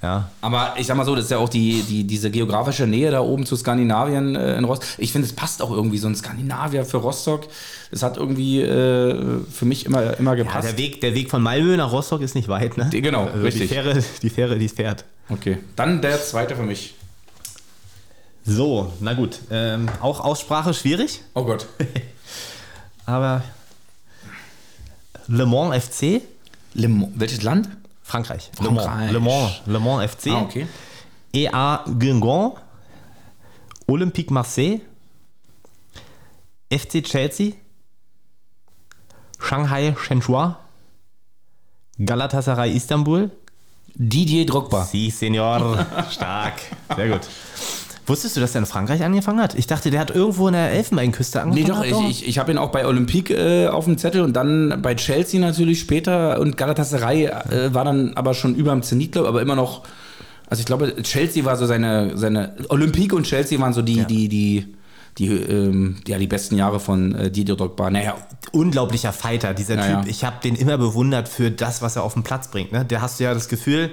Ja. 0.00 0.30
Aber 0.42 0.74
ich 0.78 0.86
sag 0.86 0.96
mal 0.96 1.04
so, 1.04 1.16
das 1.16 1.24
ist 1.24 1.30
ja 1.32 1.38
auch 1.38 1.48
die, 1.48 1.82
die, 1.82 2.04
diese 2.04 2.30
geografische 2.30 2.86
Nähe 2.86 3.10
da 3.10 3.20
oben 3.20 3.44
zu 3.46 3.56
Skandinavien 3.56 4.36
äh, 4.36 4.56
in 4.56 4.62
Rostock. 4.64 4.86
Ich 4.98 5.10
finde, 5.10 5.26
es 5.26 5.32
passt 5.32 5.60
auch 5.60 5.72
irgendwie 5.72 5.98
so 5.98 6.06
ein 6.06 6.14
Skandinavier 6.14 6.84
für 6.84 6.98
Rostock. 6.98 7.48
Das 7.90 8.04
hat 8.04 8.16
irgendwie 8.16 8.60
äh, 8.62 9.40
für 9.50 9.64
mich 9.64 9.86
immer, 9.86 10.16
immer 10.16 10.36
ja, 10.36 10.44
gepasst. 10.44 10.68
der 10.68 10.78
Weg, 10.78 11.00
der 11.00 11.14
Weg 11.14 11.30
von 11.30 11.42
Malmö 11.42 11.76
nach 11.76 11.90
Rostock 11.90 12.20
ist 12.20 12.36
nicht 12.36 12.46
weit, 12.46 12.76
ne? 12.76 12.88
Die- 12.92 13.02
genau, 13.02 13.24
also 13.24 13.40
richtig. 13.44 13.62
Die 13.62 13.74
Fähre, 13.74 14.04
die 14.22 14.30
Fähre, 14.30 14.58
die 14.58 14.68
fährt. 14.68 15.04
okay, 15.30 15.58
dann 15.74 16.00
der 16.00 16.22
zweite 16.22 16.54
für 16.54 16.62
mich. 16.62 16.94
So, 18.44 18.92
na 19.00 19.14
gut. 19.14 19.40
Ähm, 19.50 19.88
auch 20.00 20.20
Aussprache 20.20 20.72
schwierig, 20.74 21.22
Oh 21.34 21.44
Gott. 21.44 21.66
aber 23.04 23.42
Le 25.26 25.44
Mans 25.44 25.84
FC, 25.84 26.22
Le 26.74 26.88
Mans. 26.88 27.10
Welches 27.16 27.42
Land? 27.42 27.68
Frankreich. 28.08 28.50
Frankreich. 28.56 29.12
Le 29.12 29.12
Mans, 29.12 29.12
Le 29.12 29.20
Mans, 29.20 29.50
Le 29.66 29.78
Mans 29.78 30.00
FC. 30.00 30.30
Ah, 30.32 30.42
okay. 30.44 30.66
EA 31.34 31.84
Guingamp, 31.86 32.54
Olympique 33.86 34.30
Marseille, 34.30 34.80
FC 36.70 37.02
Chelsea, 37.04 37.52
Shanghai 39.38 39.94
Shenzhua, 39.94 40.58
Galatasaray 42.00 42.72
Istanbul. 42.74 43.30
Didier 43.94 44.46
Drogba. 44.46 44.84
Sie, 44.84 45.10
Senior. 45.10 45.84
Stark. 46.10 46.60
Sehr 46.94 47.08
gut. 47.08 47.28
Wusstest 48.08 48.36
du, 48.36 48.40
dass 48.40 48.54
er 48.54 48.60
in 48.60 48.66
Frankreich 48.66 49.02
angefangen 49.02 49.40
hat? 49.40 49.54
Ich 49.54 49.66
dachte, 49.66 49.90
der 49.90 50.00
hat 50.00 50.10
irgendwo 50.10 50.48
in 50.48 50.54
der 50.54 50.70
Elfenbeinküste 50.72 51.38
Nee, 51.38 51.42
angefangen. 51.64 51.68
doch, 51.92 52.02
hat, 52.02 52.10
ich, 52.10 52.22
ich, 52.22 52.28
ich 52.28 52.38
habe 52.38 52.50
ihn 52.50 52.58
auch 52.58 52.70
bei 52.70 52.86
Olympique 52.86 53.30
äh, 53.34 53.68
auf 53.68 53.84
dem 53.84 53.98
Zettel 53.98 54.22
und 54.22 54.32
dann 54.34 54.80
bei 54.82 54.94
Chelsea 54.94 55.40
natürlich 55.40 55.80
später 55.80 56.40
und 56.40 56.56
Galatasaray 56.56 57.26
äh, 57.26 57.74
war 57.74 57.84
dann 57.84 58.14
aber 58.14 58.34
schon 58.34 58.54
über 58.54 58.72
dem 58.72 58.82
Zenit, 58.82 59.12
glaub, 59.12 59.26
aber 59.26 59.42
immer 59.42 59.54
noch, 59.56 59.82
also 60.48 60.60
ich 60.60 60.66
glaube, 60.66 60.94
Chelsea 61.02 61.44
war 61.44 61.56
so 61.56 61.66
seine, 61.66 62.16
seine 62.16 62.54
Olympique 62.70 63.14
und 63.14 63.24
Chelsea 63.24 63.60
waren 63.60 63.72
so 63.74 63.82
die, 63.82 63.96
Ja. 63.98 64.04
die, 64.04 64.28
die, 64.28 64.74
die, 65.18 65.26
ähm, 65.28 65.96
ja, 66.06 66.16
die 66.18 66.26
besten 66.28 66.56
Jahre 66.56 66.80
von 66.80 67.14
äh, 67.14 67.30
Didier 67.30 67.56
Drogba. 67.56 67.90
Naja, 67.90 68.16
unglaublicher 68.52 69.12
Fighter, 69.12 69.52
dieser 69.52 69.74
Ja, 69.76 70.00
Typ. 70.00 70.10
Ich 70.10 70.24
habe 70.24 70.36
den 70.42 70.54
immer 70.54 70.78
bewundert 70.78 71.28
für 71.28 71.50
das, 71.50 71.82
was 71.82 71.96
er 71.96 72.04
auf 72.04 72.14
den 72.14 72.22
Platz 72.22 72.48
bringt. 72.50 72.72
Ne? 72.72 72.84
Der 72.84 73.02
hast 73.02 73.18
du 73.20 73.24
ja 73.24 73.34
das 73.34 73.48
Gefühl, 73.48 73.90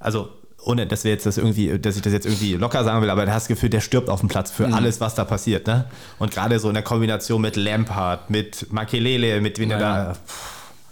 also 0.00 0.28
ohne 0.64 0.86
dass 0.86 1.04
wir 1.04 1.10
jetzt 1.10 1.26
das 1.26 1.36
irgendwie, 1.38 1.78
dass 1.78 1.96
ich 1.96 2.02
das 2.02 2.12
jetzt 2.12 2.26
irgendwie 2.26 2.54
locker 2.54 2.82
sagen 2.84 3.02
will, 3.02 3.10
aber 3.10 3.26
du 3.26 3.32
hast 3.32 3.44
das 3.44 3.48
Gefühl, 3.48 3.68
der 3.70 3.80
stirbt 3.80 4.08
auf 4.08 4.20
dem 4.20 4.28
Platz 4.28 4.50
für 4.50 4.66
Mhm. 4.66 4.74
alles, 4.74 5.00
was 5.00 5.14
da 5.14 5.24
passiert. 5.24 5.66
Ne? 5.66 5.84
Und 6.18 6.30
gerade 6.32 6.58
so 6.58 6.68
in 6.68 6.74
der 6.74 6.82
Kombination 6.82 7.40
mit 7.42 7.56
Lampard, 7.56 8.30
mit 8.30 8.72
Makelele, 8.72 9.40
mit 9.40 9.58
wem 9.58 9.70
Ja, 9.70 9.78
ja. 9.80 10.04
da. 10.04 10.16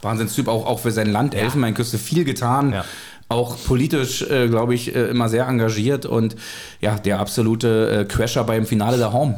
Wahnsinnstyp, 0.03 0.49
auch, 0.49 0.67
auch 0.67 0.81
für 0.81 0.91
sein 0.91 1.11
Land, 1.13 1.35
Elfenbeinküste, 1.35 1.97
viel 1.99 2.25
getan. 2.25 2.73
Ja. 2.73 2.85
Auch 3.29 3.57
politisch, 3.67 4.23
äh, 4.23 4.49
glaube 4.49 4.75
ich, 4.75 4.95
äh, 4.95 5.05
immer 5.09 5.29
sehr 5.29 5.47
engagiert 5.47 6.05
und 6.07 6.37
ja, 6.81 6.97
der 6.99 7.19
absolute 7.21 8.01
äh, 8.01 8.05
Crasher 8.05 8.45
beim 8.45 8.67
Finale 8.67 8.99
der 8.99 9.13
Home. 9.13 9.37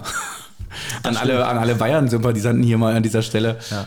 an, 1.04 1.16
alle, 1.16 1.46
an 1.46 1.58
alle 1.58 1.74
Bayern-Sympathisanten 1.76 2.64
hier 2.64 2.78
mal 2.78 2.96
an 2.96 3.02
dieser 3.02 3.22
Stelle. 3.22 3.58
Ja. 3.70 3.86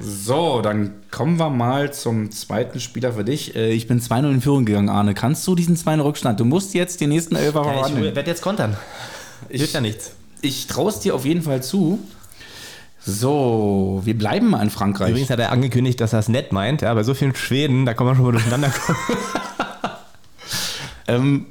So, 0.00 0.60
dann 0.60 0.94
kommen 1.10 1.38
wir 1.38 1.50
mal 1.50 1.92
zum 1.92 2.30
zweiten 2.32 2.80
Spieler 2.80 3.12
für 3.12 3.24
dich. 3.24 3.54
Äh, 3.54 3.72
ich 3.72 3.86
bin 3.86 4.00
2-0 4.00 4.30
in 4.30 4.40
Führung 4.40 4.64
gegangen, 4.64 4.88
Arne. 4.88 5.14
Kannst 5.14 5.46
du 5.46 5.54
diesen 5.54 5.76
2 5.76 6.00
Rückstand? 6.00 6.40
Du 6.40 6.44
musst 6.44 6.74
jetzt 6.74 7.00
die 7.00 7.06
nächsten 7.06 7.36
Elfer 7.36 7.62
Ja, 7.64 7.72
ich 7.72 7.78
verwandeln. 7.78 8.14
werde 8.16 8.30
jetzt 8.30 8.42
kontern. 8.42 8.76
Hilft 9.48 9.72
ja 9.74 9.80
nichts. 9.80 10.12
Ich 10.40 10.66
traue 10.66 10.90
es 10.90 10.98
dir 11.00 11.14
auf 11.14 11.24
jeden 11.24 11.42
Fall 11.42 11.62
zu. 11.62 12.00
So, 13.06 14.00
wir 14.04 14.16
bleiben 14.18 14.50
mal 14.50 14.62
in 14.62 14.70
Frankreich. 14.70 15.10
Übrigens 15.10 15.30
hat 15.30 15.38
er 15.38 15.52
angekündigt, 15.52 16.00
dass 16.00 16.12
er 16.12 16.18
es 16.18 16.28
nett 16.28 16.52
meint. 16.52 16.82
Ja, 16.82 16.92
bei 16.94 17.02
so 17.02 17.14
vielen 17.14 17.34
Schweden, 17.34 17.86
da 17.86 17.94
kann 17.94 18.06
man 18.06 18.16
schon 18.16 18.24
mal 18.24 18.32
durcheinander 18.32 18.70
kommen. 18.70 18.98
Ähm, 21.06 21.44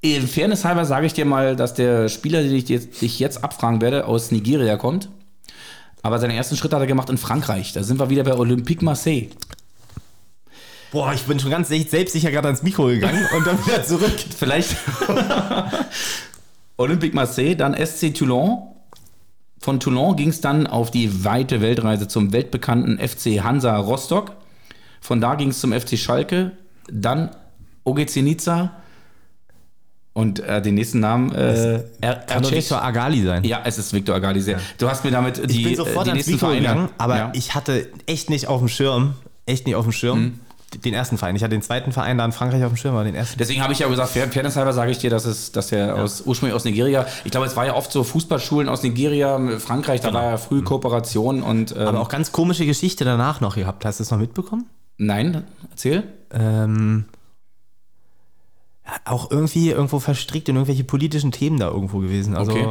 in 0.00 0.26
Fairness 0.26 0.64
halber 0.64 0.86
sage 0.86 1.04
ich 1.04 1.12
dir 1.12 1.26
mal, 1.26 1.56
dass 1.56 1.74
der 1.74 2.08
Spieler, 2.08 2.42
den 2.42 2.54
ich 2.54 2.70
jetzt, 2.70 3.02
dich 3.02 3.18
jetzt 3.18 3.44
abfragen 3.44 3.82
werde, 3.82 4.06
aus 4.06 4.30
Nigeria 4.30 4.78
kommt. 4.78 5.10
Aber 6.02 6.18
seinen 6.18 6.30
ersten 6.32 6.56
Schritt 6.56 6.72
hat 6.72 6.80
er 6.80 6.86
gemacht 6.86 7.10
in 7.10 7.18
Frankreich. 7.18 7.72
Da 7.72 7.82
sind 7.82 7.98
wir 7.98 8.08
wieder 8.10 8.24
bei 8.24 8.34
Olympique 8.34 8.84
Marseille. 8.84 9.28
Boah, 10.90 11.12
ich 11.12 11.22
bin 11.24 11.38
schon 11.38 11.50
ganz 11.50 11.68
se- 11.68 11.82
selbstsicher 11.86 12.30
gerade 12.30 12.48
ans 12.48 12.62
Mikro 12.62 12.86
gegangen 12.86 13.26
und 13.36 13.46
dann 13.46 13.58
wieder 13.66 13.84
zurück. 13.84 14.14
Vielleicht 14.38 14.76
Olympique 16.76 17.14
Marseille, 17.14 17.54
dann 17.56 17.74
SC 17.74 18.14
Toulon. 18.14 18.62
Von 19.60 19.80
Toulon 19.80 20.14
ging 20.16 20.28
es 20.28 20.40
dann 20.40 20.66
auf 20.66 20.90
die 20.90 21.24
weite 21.24 21.60
Weltreise 21.60 22.06
zum 22.08 22.32
weltbekannten 22.32 22.98
FC 22.98 23.42
Hansa 23.42 23.76
Rostock. 23.76 24.32
Von 25.00 25.20
da 25.20 25.34
ging 25.34 25.48
es 25.50 25.60
zum 25.60 25.72
FC 25.72 25.98
Schalke, 25.98 26.52
dann 26.90 27.30
OGC 27.84 28.16
Nizza 28.22 28.72
und 30.18 30.40
äh, 30.40 30.60
den 30.60 30.74
nächsten 30.74 31.00
Namen 31.00 31.32
äh, 31.32 31.82
er, 32.00 32.16
Kann 32.26 32.42
doch. 32.42 32.50
Victor 32.50 32.82
Agali 32.82 33.22
sein. 33.22 33.44
Ja, 33.44 33.60
es 33.64 33.78
ist 33.78 33.92
Victor 33.92 34.16
Agali. 34.16 34.40
sehr. 34.40 34.58
Du 34.78 34.88
hast 34.88 35.04
mir 35.04 35.10
damit 35.12 35.36
die, 35.50 35.58
Ich 35.58 35.62
bin 35.64 35.76
sofort 35.76 36.06
die 36.08 36.12
nächsten 36.12 36.38
Vereine 36.38 36.60
gegangen, 36.60 36.88
aber 36.98 37.16
ja. 37.16 37.30
ich 37.34 37.54
hatte 37.54 37.88
echt 38.06 38.28
nicht 38.28 38.48
auf 38.48 38.58
dem 38.58 38.68
Schirm, 38.68 39.14
echt 39.46 39.66
nicht 39.66 39.76
auf 39.76 39.84
dem 39.84 39.92
Schirm, 39.92 40.40
den 40.84 40.92
ersten 40.92 41.16
Verein. 41.18 41.36
Ich 41.36 41.42
hatte 41.42 41.54
den 41.54 41.62
zweiten 41.62 41.92
Verein 41.92 42.18
da 42.18 42.24
in 42.24 42.32
Frankreich 42.32 42.62
auf 42.64 42.72
dem 42.72 42.76
Schirm, 42.76 42.94
aber 42.94 43.04
den 43.04 43.14
ersten. 43.14 43.38
Deswegen 43.38 43.62
habe 43.62 43.72
ich 43.72 43.78
ja 43.78 43.86
gesagt, 43.88 44.10
fair- 44.10 44.28
fairnesshalber 44.28 44.72
sage 44.72 44.90
ich 44.90 44.98
dir, 44.98 45.08
dass, 45.08 45.24
es, 45.24 45.52
dass 45.52 45.70
er 45.72 45.94
aus, 45.94 46.22
ursprünglich 46.26 46.54
aus 46.56 46.64
Nigeria, 46.64 47.06
ich 47.24 47.30
glaube, 47.30 47.46
es 47.46 47.54
war 47.56 47.64
ja 47.66 47.74
oft 47.74 47.90
so 47.92 48.02
Fußballschulen 48.04 48.68
aus 48.68 48.82
Nigeria, 48.82 49.38
Frankreich, 49.60 50.00
da 50.00 50.12
war 50.12 50.24
ja 50.24 50.36
früh 50.36 50.62
Kooperation 50.62 51.42
und 51.42 51.72
ähm, 51.76 51.86
aber 51.86 52.00
auch 52.00 52.08
ganz 52.10 52.32
komische 52.32 52.66
Geschichte 52.66 53.04
danach 53.04 53.40
noch 53.40 53.54
gehabt. 53.54 53.84
Hast 53.84 54.00
du 54.00 54.02
es 54.02 54.10
noch 54.10 54.18
mitbekommen? 54.18 54.66
nein, 54.98 55.44
erzähl. 55.70 56.02
Ähm, 56.32 57.04
auch 59.04 59.30
irgendwie 59.30 59.70
irgendwo 59.70 59.98
verstrickt 59.98 60.48
in 60.48 60.56
irgendwelche 60.56 60.84
politischen 60.84 61.32
Themen 61.32 61.58
da 61.58 61.68
irgendwo 61.68 61.98
gewesen. 61.98 62.36
Also 62.36 62.52
Okay. 62.52 62.66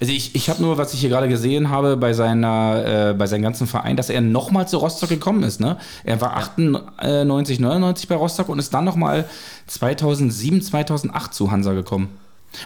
Also 0.00 0.12
ich, 0.12 0.34
ich 0.34 0.50
habe 0.50 0.62
nur, 0.62 0.76
was 0.76 0.92
ich 0.92 1.00
hier 1.00 1.08
gerade 1.08 1.28
gesehen 1.28 1.70
habe 1.70 1.96
bei 1.96 2.12
seiner, 2.12 3.10
äh, 3.10 3.14
bei 3.14 3.26
seinem 3.26 3.42
ganzen 3.42 3.66
Verein, 3.66 3.96
dass 3.96 4.10
er 4.10 4.20
nochmal 4.20 4.68
zu 4.68 4.76
Rostock 4.76 5.08
gekommen 5.08 5.42
ist. 5.42 5.60
Ne? 5.60 5.78
Er 6.04 6.20
war 6.20 6.36
98, 6.36 7.58
99 7.58 8.06
bei 8.06 8.14
Rostock 8.14 8.48
und 8.50 8.58
ist 8.58 8.72
dann 8.74 8.84
nochmal 8.84 9.24
2007, 9.66 10.60
2008 10.62 11.32
zu 11.34 11.50
Hansa 11.50 11.72
gekommen. 11.72 12.18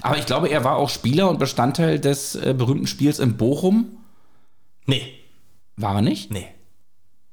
Aber 0.02 0.18
ich 0.18 0.26
glaube, 0.26 0.48
er 0.48 0.64
war 0.64 0.76
auch 0.76 0.90
Spieler 0.90 1.30
und 1.30 1.38
Bestandteil 1.38 2.01
des 2.01 2.34
äh, 2.34 2.55
berühmten 2.59 2.88
Spiels 2.88 3.20
in 3.20 3.36
Bochum. 3.36 3.86
nee, 4.86 5.02
War 5.76 5.94
er 5.94 6.02
nicht? 6.02 6.32
nee. 6.32 6.47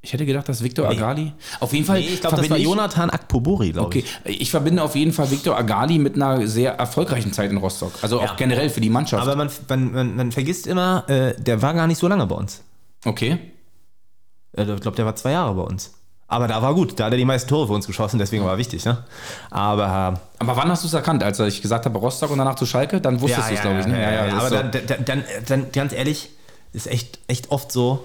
Ich 0.04 0.12
hätte 0.12 0.26
gedacht, 0.26 0.48
dass 0.48 0.62
Victor 0.62 0.86
Agali. 0.88 1.32
Auf 1.60 1.72
jeden 1.72 1.86
Fall. 1.86 1.98
Nee, 2.00 2.08
ich 2.08 2.20
glaube, 2.20 2.36
das 2.36 2.50
war 2.50 2.58
Jonathan 2.58 3.08
Akpobori, 3.08 3.72
glaube 3.72 3.86
Okay, 3.86 4.04
ich. 4.24 4.42
ich 4.42 4.50
verbinde 4.50 4.82
auf 4.82 4.94
jeden 4.94 5.12
Fall 5.12 5.30
Victor 5.30 5.56
Agali 5.56 5.98
mit 5.98 6.14
einer 6.16 6.46
sehr 6.46 6.74
erfolgreichen 6.74 7.32
Zeit 7.32 7.50
in 7.50 7.56
Rostock. 7.56 7.92
Also 8.02 8.20
auch 8.20 8.24
Ja. 8.24 8.34
generell 8.36 8.68
für 8.68 8.82
die 8.82 8.90
Mannschaft. 8.90 9.22
Aber 9.22 9.34
man, 9.34 9.50
man, 9.68 9.92
man, 9.92 10.16
man 10.16 10.32
vergisst 10.32 10.66
immer, 10.66 11.08
äh, 11.08 11.34
der 11.40 11.62
war 11.62 11.72
gar 11.72 11.86
nicht 11.86 11.98
so 11.98 12.06
lange 12.06 12.26
bei 12.26 12.34
uns. 12.36 12.62
okay. 13.06 13.38
Äh, 14.56 14.62
Ich 14.74 14.80
glaube, 14.80 14.96
der 14.96 15.06
war 15.06 15.16
zwei 15.16 15.32
Jahre 15.32 15.54
bei 15.54 15.62
uns. 15.62 15.92
Aber 16.26 16.48
da 16.48 16.60
war 16.62 16.74
gut, 16.74 16.98
da 16.98 17.04
hat 17.06 17.12
er 17.12 17.18
die 17.18 17.24
meisten 17.24 17.48
Tore 17.48 17.66
für 17.66 17.72
uns 17.74 17.86
geschossen, 17.86 18.18
deswegen 18.18 18.44
war 18.44 18.52
er 18.52 18.58
wichtig. 18.58 18.84
Ne? 18.84 18.98
Aber 19.50 20.20
Aber 20.38 20.56
wann 20.56 20.68
hast 20.70 20.82
du 20.82 20.88
es 20.88 20.94
erkannt? 20.94 21.22
Als 21.22 21.38
ich 21.40 21.62
gesagt 21.62 21.84
habe 21.86 21.98
Rostock 21.98 22.30
und 22.30 22.38
danach 22.38 22.56
zu 22.56 22.66
Schalke? 22.66 23.00
Dann 23.00 23.20
wusstest 23.20 23.50
du 23.50 23.54
es, 23.54 23.60
glaube 23.60 23.80
ich. 23.80 23.86
Ne? 23.86 24.00
Ja, 24.00 24.26
ja, 24.26 24.36
aber 24.38 24.48
so. 24.48 24.54
dann, 24.56 24.70
dann, 24.72 25.04
dann, 25.04 25.24
dann, 25.46 25.72
ganz 25.72 25.92
ehrlich, 25.92 26.30
ist 26.72 26.86
echt, 26.88 27.18
echt 27.28 27.50
oft 27.50 27.70
so, 27.70 28.04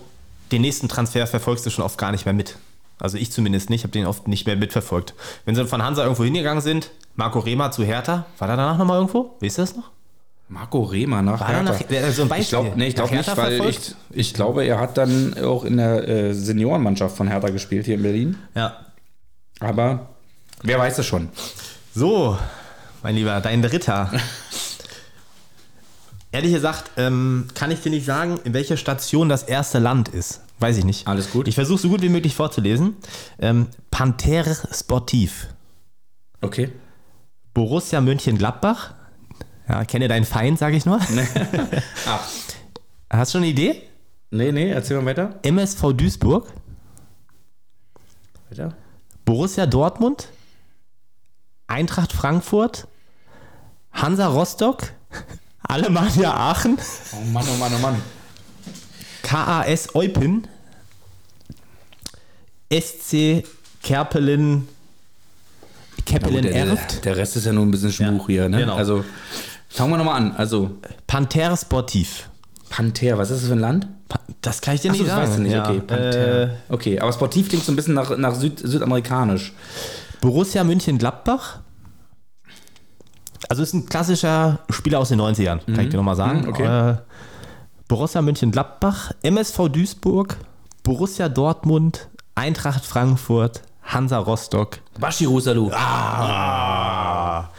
den 0.52 0.62
nächsten 0.62 0.88
Transfer 0.88 1.28
verfolgst 1.28 1.66
du 1.66 1.70
schon 1.70 1.84
oft 1.84 1.98
gar 1.98 2.12
nicht 2.12 2.26
mehr 2.26 2.34
mit. 2.34 2.58
Also 3.00 3.18
ich 3.18 3.32
zumindest 3.32 3.70
nicht, 3.70 3.84
habe 3.84 3.92
den 3.92 4.06
oft 4.06 4.28
nicht 4.28 4.46
mehr 4.46 4.58
mitverfolgt. 4.58 5.14
Wenn 5.46 5.56
sie 5.56 5.66
von 5.66 5.82
Hansa 5.84 6.04
irgendwo 6.04 6.24
hingegangen 6.24 6.62
sind, 6.62 6.92
Marco 7.16 7.40
Rema 7.40 7.72
zu 7.72 7.84
Hertha, 7.84 8.26
war 8.38 8.50
er 8.50 8.58
danach 8.58 8.78
nochmal 8.78 8.98
irgendwo? 8.98 9.36
Wisst 9.40 9.58
ihr 9.58 9.64
das 9.64 9.76
noch? 9.76 9.92
Marco 10.50 10.82
Rehmer 10.82 11.22
nach 11.22 11.40
War 11.40 11.50
er 11.50 11.64
Hertha. 11.64 11.72
nach, 11.74 11.92
äh, 11.92 12.12
so. 12.12 12.28
Ich 12.36 12.50
glaube 12.50 12.72
nee, 12.76 12.92
glaub 12.92 13.12
nicht, 13.12 13.28
Hertha 13.28 13.38
weil 13.38 13.70
ich, 13.70 13.96
ich 14.10 14.34
glaube, 14.34 14.66
er 14.66 14.80
hat 14.80 14.98
dann 14.98 15.36
auch 15.38 15.64
in 15.64 15.78
der 15.78 16.08
äh, 16.08 16.34
Seniorenmannschaft 16.34 17.16
von 17.16 17.28
Hertha 17.28 17.50
gespielt 17.50 17.86
hier 17.86 17.96
in 17.96 18.04
Berlin. 18.04 18.38
Ja. 18.56 18.78
Aber 19.60 20.08
wer 20.64 20.80
weiß 20.80 20.98
es 20.98 21.06
schon. 21.06 21.30
So, 21.94 22.38
mein 23.04 23.16
Lieber, 23.16 23.40
dein 23.42 23.62
Dritter. 23.62 24.12
Ehrlich 26.32 26.54
gesagt, 26.54 26.92
ähm, 26.98 27.48
kann 27.56 27.72
ich 27.72 27.82
dir 27.82 27.90
nicht 27.90 28.06
sagen, 28.06 28.40
in 28.44 28.54
welcher 28.54 28.78
Station 28.78 29.30
das 29.30 29.44
erste 29.44 29.80
Land 29.80 30.10
ist. 30.10 30.42
Weiß 30.60 30.78
ich 30.78 30.86
nicht. 30.86 31.08
Alles 31.08 31.32
gut. 31.32 31.48
Ich 31.48 31.56
versuche 31.56 31.80
so 31.80 31.90
gut 31.90 32.02
wie 32.02 32.10
möglich 32.10 32.36
vorzulesen. 32.36 32.98
Ähm, 33.40 33.68
Panther 33.90 34.44
Sportiv. 34.72 35.48
Okay. 36.42 36.72
Borussia 37.54 38.00
Mönchengladbach. 38.02 38.94
Ja, 39.68 39.86
kenne 39.86 40.08
deinen 40.08 40.26
Feind, 40.26 40.60
sage 40.60 40.76
ich 40.78 40.86
nur. 40.86 41.00
Ah, 42.06 42.20
Hast 43.12 43.34
du 43.34 43.38
schon 43.38 43.44
eine 43.44 43.52
Idee? 43.52 43.84
nee, 44.32 44.52
nee, 44.52 44.70
erzähl 44.70 44.98
mal 44.98 45.06
weiter. 45.06 45.40
MSV 45.42 45.94
Duisburg, 45.94 46.48
Weiter. 48.50 48.76
Borussia 49.26 49.66
Dortmund, 49.66 50.30
Eintracht 51.68 52.14
Frankfurt, 52.14 52.88
Hansa 53.92 54.28
Rostock, 54.28 54.92
Alemannia 55.70 56.34
Aachen, 56.34 56.78
Oh 57.14 57.24
Mann, 57.32 57.46
oh 57.48 57.58
Mann, 57.58 57.72
oh 57.76 57.80
Mann. 57.80 58.02
KAS 59.22 59.94
Eupen, 59.94 60.48
SC 62.74 63.44
Kerpelen, 63.84 64.68
Keppelen 66.08 66.42
der, 66.42 66.56
Erft, 66.56 67.06
der 67.06 67.16
Rest 67.16 67.36
ist 67.38 67.46
ja 67.46 67.54
nur 67.54 67.66
ein 67.66 67.72
bisschen 67.72 67.92
Schmuch 67.92 68.26
hier, 68.28 68.50
ne? 68.50 68.58
genau. 68.58 68.76
Also, 68.76 69.06
fangen 69.70 69.92
wir 69.92 69.98
nochmal 69.98 70.18
an. 70.18 70.36
Also, 70.36 70.72
Panther 71.06 71.56
Sportiv. 71.56 72.30
Panther, 72.70 73.18
was 73.20 73.30
ist 73.30 73.42
das 73.42 73.48
für 73.50 73.54
ein 73.56 73.60
Land? 73.60 73.88
Das 74.42 74.62
kann 74.62 74.74
ich 74.74 74.82
dir 74.82 74.90
Achso, 74.90 75.04
nicht 75.04 75.12
sagen. 75.12 75.44
nicht, 75.44 75.52
Ja, 75.52 75.70
okay. 75.70 75.82
Panther. 75.82 76.44
Äh, 76.44 76.50
okay, 76.70 77.00
aber 77.00 77.14
sportiv 77.14 77.48
klingt 77.50 77.64
so 77.64 77.72
ein 77.72 77.76
bisschen 77.76 77.94
nach, 77.94 78.18
nach 78.18 78.34
Süd, 78.34 78.58
südamerikanisch. 78.58 79.54
Borussia 80.20 80.64
München-Gladbach. 80.64 81.60
Also 83.48 83.64
ist 83.64 83.74
ein 83.74 83.86
klassischer 83.86 84.60
Spieler 84.70 85.00
aus 85.00 85.10
den 85.10 85.22
90ern, 85.22 85.60
kann 85.66 85.80
ich 85.80 85.90
dir 85.90 85.98
nochmal 85.98 86.16
sagen. 86.16 86.42
Mhm, 86.42 86.50
okay. 86.50 86.92
Äh, 86.92 86.98
Borussia 87.88 88.22
München-Gladbach, 88.22 89.12
MSV 89.24 89.70
Duisburg, 89.70 90.38
Borussia 90.84 91.30
Dortmund, 91.30 92.10
Eintracht 92.36 92.86
Frankfurt, 92.86 93.62
Hansa 93.84 94.20
Rostock. 94.20 94.80
Bashiru 95.00 95.40
Salou. 95.40 95.72
Ah, 95.74 97.50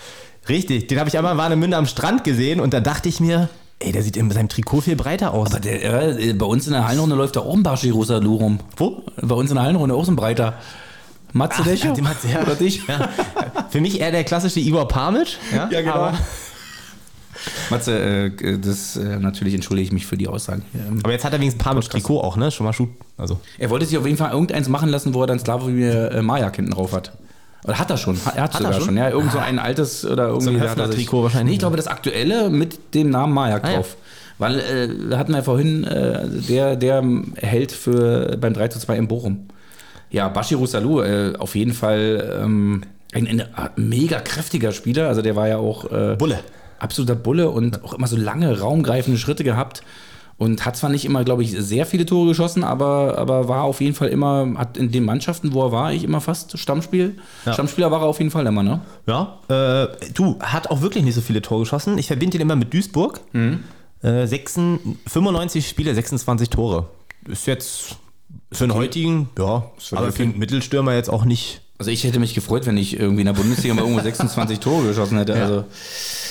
richtig, 0.48 0.86
den 0.88 0.98
habe 0.98 1.08
ich 1.08 1.16
einmal 1.16 1.32
in 1.32 1.38
Warnemünde 1.38 1.76
am 1.76 1.86
Strand 1.86 2.22
gesehen 2.24 2.60
und 2.60 2.72
da 2.72 2.80
dachte 2.80 3.08
ich 3.08 3.18
mir, 3.18 3.48
ey, 3.80 3.90
der 3.92 4.02
sieht 4.02 4.16
in 4.16 4.30
seinem 4.30 4.48
Trikot 4.48 4.82
viel 4.82 4.96
breiter 4.96 5.34
aus. 5.34 5.50
Aber 5.50 5.60
der, 5.60 6.18
äh, 6.18 6.32
bei 6.34 6.46
uns 6.46 6.66
in 6.66 6.74
der 6.74 6.86
Hallenrunde 6.86 7.16
läuft 7.16 7.36
da 7.36 7.40
auch 7.40 7.54
ein 7.54 7.62
Bashiru 7.62 8.04
Salou 8.04 8.36
rum. 8.36 8.60
Wo? 8.76 9.02
Bei 9.20 9.34
uns 9.34 9.50
in 9.50 9.56
der 9.56 9.64
Hallenrunde 9.64 9.94
auch 9.94 10.04
so 10.04 10.12
ein 10.12 10.16
breiter. 10.16 10.54
Matze 11.32 11.62
Decho? 11.62 11.88
ja, 11.88 11.92
den 11.92 12.04
Matze, 12.04 12.28
ja. 12.28 12.42
Oder 12.42 12.54
dich? 12.54 12.86
Ja. 12.86 13.08
Für 13.70 13.80
mich 13.80 14.00
eher 14.00 14.10
der 14.10 14.24
klassische 14.24 14.60
Igor 14.60 14.86
Pamitsch. 14.88 15.36
Ja, 15.54 15.68
Ja, 15.70 15.80
genau. 15.80 15.92
Aber, 15.94 16.14
Matze, 17.70 17.98
äh, 17.98 18.58
das 18.58 18.96
äh, 18.96 19.18
natürlich 19.18 19.54
entschuldige 19.54 19.86
ich 19.86 19.92
mich 19.92 20.06
für 20.06 20.16
die 20.16 20.28
Aussagen. 20.28 20.62
aber 21.02 21.12
jetzt 21.12 21.24
hat 21.24 21.32
er 21.32 21.40
wenigstens 21.40 21.62
Pamitsch-Trikot 21.62 22.20
auch, 22.20 22.36
ne? 22.36 22.50
Schon 22.50 22.66
mal 22.66 22.72
Shoot. 22.72 22.88
Also. 23.16 23.40
Er 23.58 23.70
wollte 23.70 23.86
sich 23.86 23.96
auf 23.96 24.04
jeden 24.04 24.18
Fall 24.18 24.32
irgendeins 24.32 24.68
machen 24.68 24.88
lassen, 24.90 25.14
wo 25.14 25.22
er 25.22 25.26
dann 25.26 25.38
Slavomir 25.38 26.12
äh, 26.12 26.22
Majak 26.22 26.56
hinten 26.56 26.72
drauf 26.72 26.92
hat. 26.92 27.12
Oder 27.64 27.78
hat 27.78 27.90
er 27.90 27.96
schon? 27.96 28.16
Hat, 28.24 28.36
er 28.36 28.42
hat, 28.44 28.54
Hat 28.54 28.60
er 28.60 28.64
sogar 28.66 28.72
schon? 28.74 28.84
schon? 28.86 28.96
Ja, 28.96 29.08
irgend 29.10 29.32
so 29.32 29.38
ein 29.38 29.58
altes 29.58 30.04
oder 30.04 30.28
irgendwie. 30.28 30.48
ein 30.50 30.54
er 30.56 30.60
sich- 30.68 30.70
Höfner-Trikot 30.70 31.22
wahrscheinlich. 31.22 31.46
Nee, 31.48 31.52
ich 31.54 31.58
glaube 31.60 31.76
das 31.76 31.86
aktuelle 31.86 32.50
mit 32.50 32.94
dem 32.94 33.10
Namen 33.10 33.32
Majak 33.32 33.64
Ah, 33.64 33.68
ja. 33.70 33.74
drauf. 33.76 33.96
Weil, 34.38 34.58
äh, 34.58 35.16
hatten 35.16 35.32
wir 35.34 35.42
vorhin, 35.42 35.84
äh, 35.84 36.26
der, 36.48 36.76
der 36.76 37.04
hält 37.36 37.72
für 37.72 38.36
beim 38.40 38.54
3 38.54 38.68
zu 38.68 38.78
2 38.80 38.96
in 38.96 39.06
Bochum. 39.08 39.48
Ja, 40.10 40.28
Bashiru 40.28 40.66
Salou, 40.66 41.02
äh, 41.02 41.34
auf 41.38 41.54
jeden 41.54 41.72
Fall 41.74 42.40
ähm, 42.42 42.82
ein, 43.12 43.26
ein 43.26 43.70
mega 43.76 44.20
kräftiger 44.20 44.72
Spieler. 44.72 45.08
Also 45.08 45.22
der 45.22 45.36
war 45.36 45.48
ja 45.48 45.58
auch 45.58 45.90
äh, 45.90 46.16
Bulle. 46.16 46.40
absoluter 46.78 47.14
Bulle 47.14 47.50
und 47.50 47.84
auch 47.84 47.92
immer 47.92 48.06
so 48.06 48.16
lange 48.16 48.60
raumgreifende 48.60 49.18
Schritte 49.18 49.44
gehabt. 49.44 49.82
Und 50.38 50.64
hat 50.64 50.74
zwar 50.74 50.88
nicht 50.88 51.04
immer, 51.04 51.22
glaube 51.22 51.42
ich, 51.42 51.50
sehr 51.50 51.84
viele 51.84 52.06
Tore 52.06 52.28
geschossen, 52.28 52.64
aber, 52.64 53.18
aber 53.18 53.46
war 53.48 53.64
auf 53.64 53.82
jeden 53.82 53.94
Fall 53.94 54.08
immer, 54.08 54.54
hat 54.56 54.78
in 54.78 54.90
den 54.90 55.04
Mannschaften, 55.04 55.52
wo 55.52 55.66
er 55.66 55.70
war, 55.72 55.92
ich 55.92 56.02
immer 56.02 56.22
fast 56.22 56.58
Stammspiel. 56.58 57.18
Ja. 57.44 57.52
Stammspieler 57.52 57.90
war 57.90 58.00
er 58.00 58.06
auf 58.06 58.18
jeden 58.20 58.30
Fall 58.30 58.46
immer, 58.46 58.62
ne? 58.62 58.80
Ja, 59.06 59.38
äh, 59.48 59.88
du, 60.14 60.38
hat 60.40 60.70
auch 60.70 60.80
wirklich 60.80 61.04
nicht 61.04 61.14
so 61.14 61.20
viele 61.20 61.42
Tore 61.42 61.64
geschossen. 61.64 61.98
Ich 61.98 62.06
verbinde 62.06 62.38
ihn 62.38 62.40
immer 62.40 62.56
mit 62.56 62.72
Duisburg. 62.72 63.20
Äh, 64.02 64.26
96, 64.26 64.96
95 65.08 65.68
Spiele, 65.68 65.94
26 65.94 66.48
Tore. 66.48 66.86
Ist 67.28 67.46
jetzt 67.46 67.96
für 68.50 68.64
einen 68.64 68.72
heutigen, 68.74 69.28
ja, 69.38 69.70
aber 69.92 70.10
für 70.10 70.22
einen 70.22 70.38
Mittelstürmer 70.38 70.94
jetzt 70.94 71.10
auch 71.10 71.26
nicht. 71.26 71.60
Also 71.80 71.90
ich 71.90 72.04
hätte 72.04 72.20
mich 72.20 72.34
gefreut, 72.34 72.66
wenn 72.66 72.76
ich 72.76 73.00
irgendwie 73.00 73.22
in 73.22 73.26
der 73.26 73.32
Bundesliga 73.32 73.72
mal 73.74 73.80
irgendwo 73.80 74.00
26 74.04 74.60
Tore 74.60 74.86
geschossen 74.88 75.16
hätte. 75.16 75.32
Also 75.34 75.64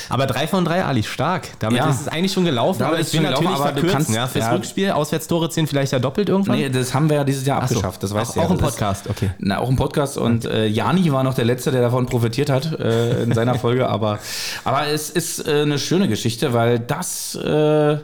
Aber 0.07 0.27
3 0.27 0.45
von 0.47 0.63
3, 0.63 0.85
Ali, 0.85 1.01
stark. 1.01 1.47
Damit 1.57 1.79
Ja. 1.79 1.89
ist 1.89 2.01
es 2.01 2.07
eigentlich 2.07 2.31
schon 2.33 2.45
gelaufen, 2.45 2.79
Damit 2.79 2.93
aber 2.99 3.01
ich 3.01 3.11
will 3.13 3.21
gelaufen, 3.21 3.43
natürlich 3.45 3.57
du 3.57 3.63
verkürzen. 3.63 3.91
kannst- 3.97 4.15
ja, 4.15 4.27
fürs 4.27 4.45
ja. 4.45 4.51
Rückspiel, 4.51 4.91
Auswärtstore 4.91 5.49
zählen 5.49 5.65
vielleicht 5.65 5.91
ja 5.91 5.97
doppelt 5.97 6.29
irgendwann. 6.29 6.57
nee, 6.59 6.69
das 6.69 6.93
haben 6.93 7.09
wir 7.09 7.17
ja 7.17 7.23
dieses 7.23 7.47
Jahr 7.47 7.61
Ach 7.63 7.67
so. 7.67 7.75
abgeschafft, 7.77 8.03
das 8.03 8.13
weißt 8.13 8.29
Auch- 8.29 8.33
du 8.35 8.39
ja. 8.41 8.45
auch 8.45 8.49
im 8.51 8.55
ist- 8.57 8.61
Podcast, 8.63 9.09
okay. 9.09 9.31
Na, 9.39 9.57
auch 9.57 9.69
im 9.69 9.75
Podcast 9.75 10.17
und 10.19 10.45
äh, 10.45 10.67
Jani 10.67 11.11
war 11.11 11.23
noch 11.23 11.33
der 11.33 11.45
Letzte, 11.45 11.71
der 11.71 11.81
davon 11.81 12.05
profitiert 12.05 12.51
hat 12.51 12.79
äh, 12.79 13.23
in 13.23 13.33
seiner 13.33 13.55
Folge, 13.55 13.89
aber, 13.89 14.19
aber 14.63 14.85
es 14.87 15.09
ist 15.09 15.47
äh, 15.47 15.63
eine 15.63 15.79
schöne 15.79 16.07
Geschichte, 16.07 16.53
weil 16.53 16.77
das, 16.77 17.33
äh, 17.33 17.97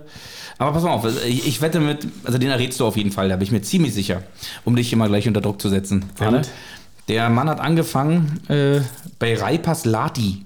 aber 0.57 0.71
pass 0.71 0.81
mal 0.83 0.91
auf, 0.93 1.05
ich, 1.27 1.47
ich 1.47 1.61
wette 1.61 1.79
mit, 1.79 2.07
also 2.23 2.39
den 2.39 2.49
errätst 2.49 2.79
du 2.79 2.85
auf 2.87 2.97
jeden 2.97 3.11
Fall, 3.11 3.29
da 3.29 3.35
bin 3.35 3.43
ich 3.43 3.51
mir 3.51 3.61
ziemlich 3.61 3.93
sicher, 3.93 4.23
um 4.63 4.75
dich 4.75 4.91
immer 4.93 5.07
gleich 5.09 5.27
unter 5.27 5.41
Druck 5.41 5.61
zu 5.61 5.69
setzen. 5.69 6.05
Sehr. 6.17 6.41
Der 7.07 7.29
Mann 7.29 7.49
hat 7.49 7.59
angefangen 7.59 8.41
äh, 8.49 8.81
bei 9.19 9.35
Reipas 9.37 9.85
Lati. 9.85 10.45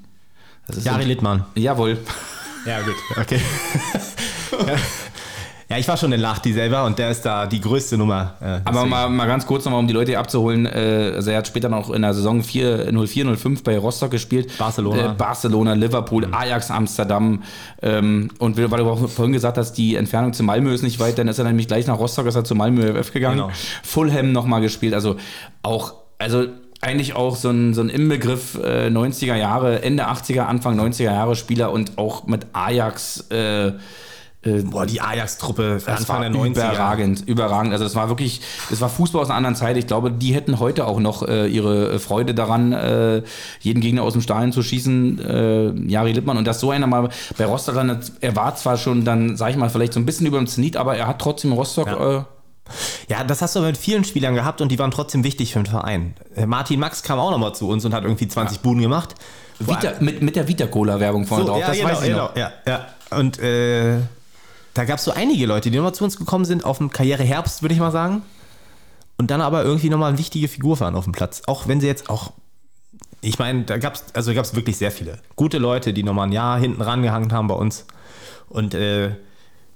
Das 0.68 0.78
ist 0.78 0.86
Jari 0.86 1.06
Littmann. 1.06 1.46
Jawohl. 1.56 1.98
Ja, 2.66 2.82
gut. 2.82 2.96
Okay. 3.20 3.40
ja, 5.70 5.78
ich 5.78 5.88
war 5.88 5.96
schon 5.98 6.12
in 6.12 6.20
Lachti 6.20 6.52
selber 6.52 6.84
und 6.84 7.00
der 7.00 7.10
ist 7.10 7.22
da 7.22 7.46
die 7.48 7.62
größte 7.62 7.98
Nummer. 7.98 8.34
äh, 8.42 8.60
Aber 8.66 8.86
mal, 8.86 9.10
mal 9.10 9.26
ganz 9.26 9.46
kurz 9.48 9.64
nochmal, 9.66 9.80
um 9.80 9.88
die 9.88 9.94
Leute 9.94 10.12
hier 10.12 10.20
abzuholen. 10.20 10.66
Äh, 10.66 11.14
also 11.16 11.32
er 11.32 11.38
hat 11.38 11.48
später 11.48 11.70
noch 11.70 11.90
in 11.90 12.02
der 12.02 12.14
Saison 12.14 12.44
4, 12.44 12.92
04, 12.92 13.38
05 13.38 13.64
bei 13.64 13.78
Rostock 13.78 14.12
gespielt. 14.12 14.58
Barcelona. 14.58 15.04
Mhm. 15.04 15.10
Äh, 15.12 15.16
Barcelona, 15.16 15.74
Liverpool, 15.74 16.28
Ajax 16.32 16.70
Amsterdam. 16.70 17.44
Ähm, 17.82 18.30
und 18.40 18.58
weil 18.58 18.80
du 18.80 18.90
auch 18.90 19.08
vorhin 19.10 19.32
gesagt 19.34 19.58
hast, 19.58 19.74
die 19.74 19.96
Entfernung 19.96 20.34
zu 20.34 20.44
Malmö 20.44 20.74
ist 20.74 20.84
nicht 20.84 21.00
weit, 21.00 21.18
dann 21.18 21.30
ist 21.30 21.40
er 21.40 21.46
nämlich 21.46 21.68
gleich 21.68 21.88
nach 21.88 21.98
Rostock, 21.98 22.26
ist 22.28 22.36
er 22.36 22.44
zu 22.44 22.54
Malmö 22.56 23.02
FF 23.02 23.14
gegangen. 23.14 23.38
Genau. 23.38 23.52
Fulham 23.84 24.34
nochmal 24.34 24.60
gespielt. 24.62 24.94
Also 24.94 25.16
auch, 25.64 25.94
also 26.20 26.46
eigentlich 26.82 27.16
auch 27.16 27.36
so 27.36 27.50
ein, 27.50 27.74
so 27.74 27.82
ein 27.82 27.90
Inbegriff 27.90 28.56
äh, 28.56 28.88
90er 28.88 29.36
Jahre, 29.36 29.82
Ende 29.82 30.08
80er, 30.08 30.42
Anfang 30.42 30.80
90er 30.80 31.04
Jahre 31.04 31.36
Spieler 31.36 31.72
und 31.72 31.98
auch 31.98 32.28
mit 32.28 32.48
Ajax 32.54 33.30
äh, 33.32 33.74
Boah, 34.42 34.86
die 34.86 35.02
Ajax-Truppe 35.02 35.82
das 35.86 35.88
Anfang 35.88 36.22
der 36.22 36.32
90er. 36.32 36.48
überragend, 36.48 37.28
überragend. 37.28 37.74
Also 37.74 37.84
es 37.84 37.94
war 37.96 38.08
wirklich, 38.08 38.40
es 38.72 38.80
war 38.80 38.88
Fußball 38.88 39.22
aus 39.22 39.30
einer 39.30 39.36
anderen 39.36 39.58
Zeit. 39.58 39.76
Ich 39.76 39.86
glaube, 39.86 40.12
die 40.12 40.34
hätten 40.34 40.60
heute 40.60 40.88
auch 40.88 41.02
noch 41.02 41.28
äh, 41.28 41.48
ihre 41.48 42.00
Freude 42.00 42.34
daran, 42.34 42.72
äh, 42.72 43.22
jeden 43.60 43.82
Gegner 43.82 44.04
aus 44.04 44.14
dem 44.14 44.22
Stadion 44.22 44.54
zu 44.54 44.64
schießen. 44.64 45.20
Äh, 45.20 45.72
Jari 45.90 46.14
Lippmann 46.14 46.38
und 46.38 46.48
dass 46.48 46.62
so 46.62 46.72
einer 46.72 46.88
mal 46.88 47.10
bei 47.38 47.46
Rostock 47.46 47.76
landet, 47.76 48.14
er 48.22 48.38
war 48.38 48.56
zwar 48.56 48.78
schon 48.78 49.04
dann, 49.04 49.36
sag 49.36 49.50
ich 49.50 49.58
mal, 49.58 49.70
vielleicht 49.70 49.92
so 49.92 50.00
ein 50.00 50.06
bisschen 50.06 50.26
über 50.26 50.38
dem 50.38 50.48
Zenit, 50.48 50.78
aber 50.78 50.96
er 50.96 51.08
hat 51.08 51.20
trotzdem 51.20 51.52
Rostock. 51.52 51.88
Ja. 51.88 52.26
Ja, 53.08 53.24
das 53.24 53.42
hast 53.42 53.56
du 53.56 53.60
aber 53.60 53.68
mit 53.68 53.78
vielen 53.78 54.04
Spielern 54.04 54.36
gehabt 54.36 54.62
und 54.62 54.70
die 54.72 54.80
waren 54.80 54.92
trotzdem 54.92 55.24
wichtig 55.24 55.54
für 55.54 55.60
den 55.60 55.66
Verein. 55.66 56.14
Äh, 56.36 56.46
Martin 56.46 56.80
Max 56.80 57.04
kam 57.04 57.20
auch 57.20 57.32
nochmal 57.32 57.56
zu 57.56 57.68
uns 57.68 57.86
und 57.86 57.94
hat 57.94 58.04
irgendwie 58.04 58.28
20 58.28 58.60
Buden 58.62 58.82
gemacht. 58.82 59.16
Vita, 59.60 59.94
mit, 60.00 60.22
mit 60.22 60.36
der 60.36 60.48
Vita-Cola-Werbung 60.48 61.26
vorne 61.28 61.46
drauf, 61.46 61.60
ja, 61.60 61.68
das 61.68 61.78
genau, 61.78 61.90
weiß 61.90 62.02
ich 62.02 62.08
genau, 62.08 62.28
noch. 62.28 62.36
Ja, 62.38 62.52
ja. 62.66 62.88
Und 63.12 63.40
äh, 63.40 63.98
da 64.74 64.86
gab 64.86 65.00
es 65.00 65.04
so 65.04 65.12
einige 65.12 65.46
Leute, 65.46 65.72
die 65.72 65.78
nochmal 65.78 65.94
zu 65.94 66.04
uns 66.04 66.18
gekommen 66.18 66.46
sind, 66.46 66.64
auf 66.64 66.78
dem 66.78 66.90
Karriereherbst, 66.90 67.62
würde 67.62 67.74
ich 67.74 67.80
mal 67.80 67.92
sagen. 67.92 68.22
Und 69.18 69.32
dann 69.32 69.42
aber 69.42 69.64
irgendwie 69.64 69.90
nochmal 69.90 70.10
eine 70.10 70.18
wichtige 70.18 70.48
Figur 70.48 70.80
waren 70.80 70.96
auf 70.96 71.04
dem 71.04 71.12
Platz. 71.12 71.42
Auch 71.46 71.68
wenn 71.68 71.82
sie 71.82 71.88
jetzt 71.88 72.10
auch. 72.10 72.32
Ich 73.22 73.38
meine, 73.38 73.64
da 73.64 73.78
gab 73.78 73.96
es 73.96 74.06
also 74.14 74.34
gab's 74.34 74.56
wirklich 74.56 74.78
sehr 74.78 74.92
viele 74.92 75.20
gute 75.36 75.58
Leute, 75.58 75.92
die 75.92 76.04
nochmal 76.04 76.28
ein 76.28 76.32
Jahr 76.32 76.58
hinten 76.58 76.82
rangehangen 76.82 77.34
haben 77.34 77.50
bei 77.50 77.56
uns. 77.56 77.86
Und 78.48 78.74
äh, 78.76 79.16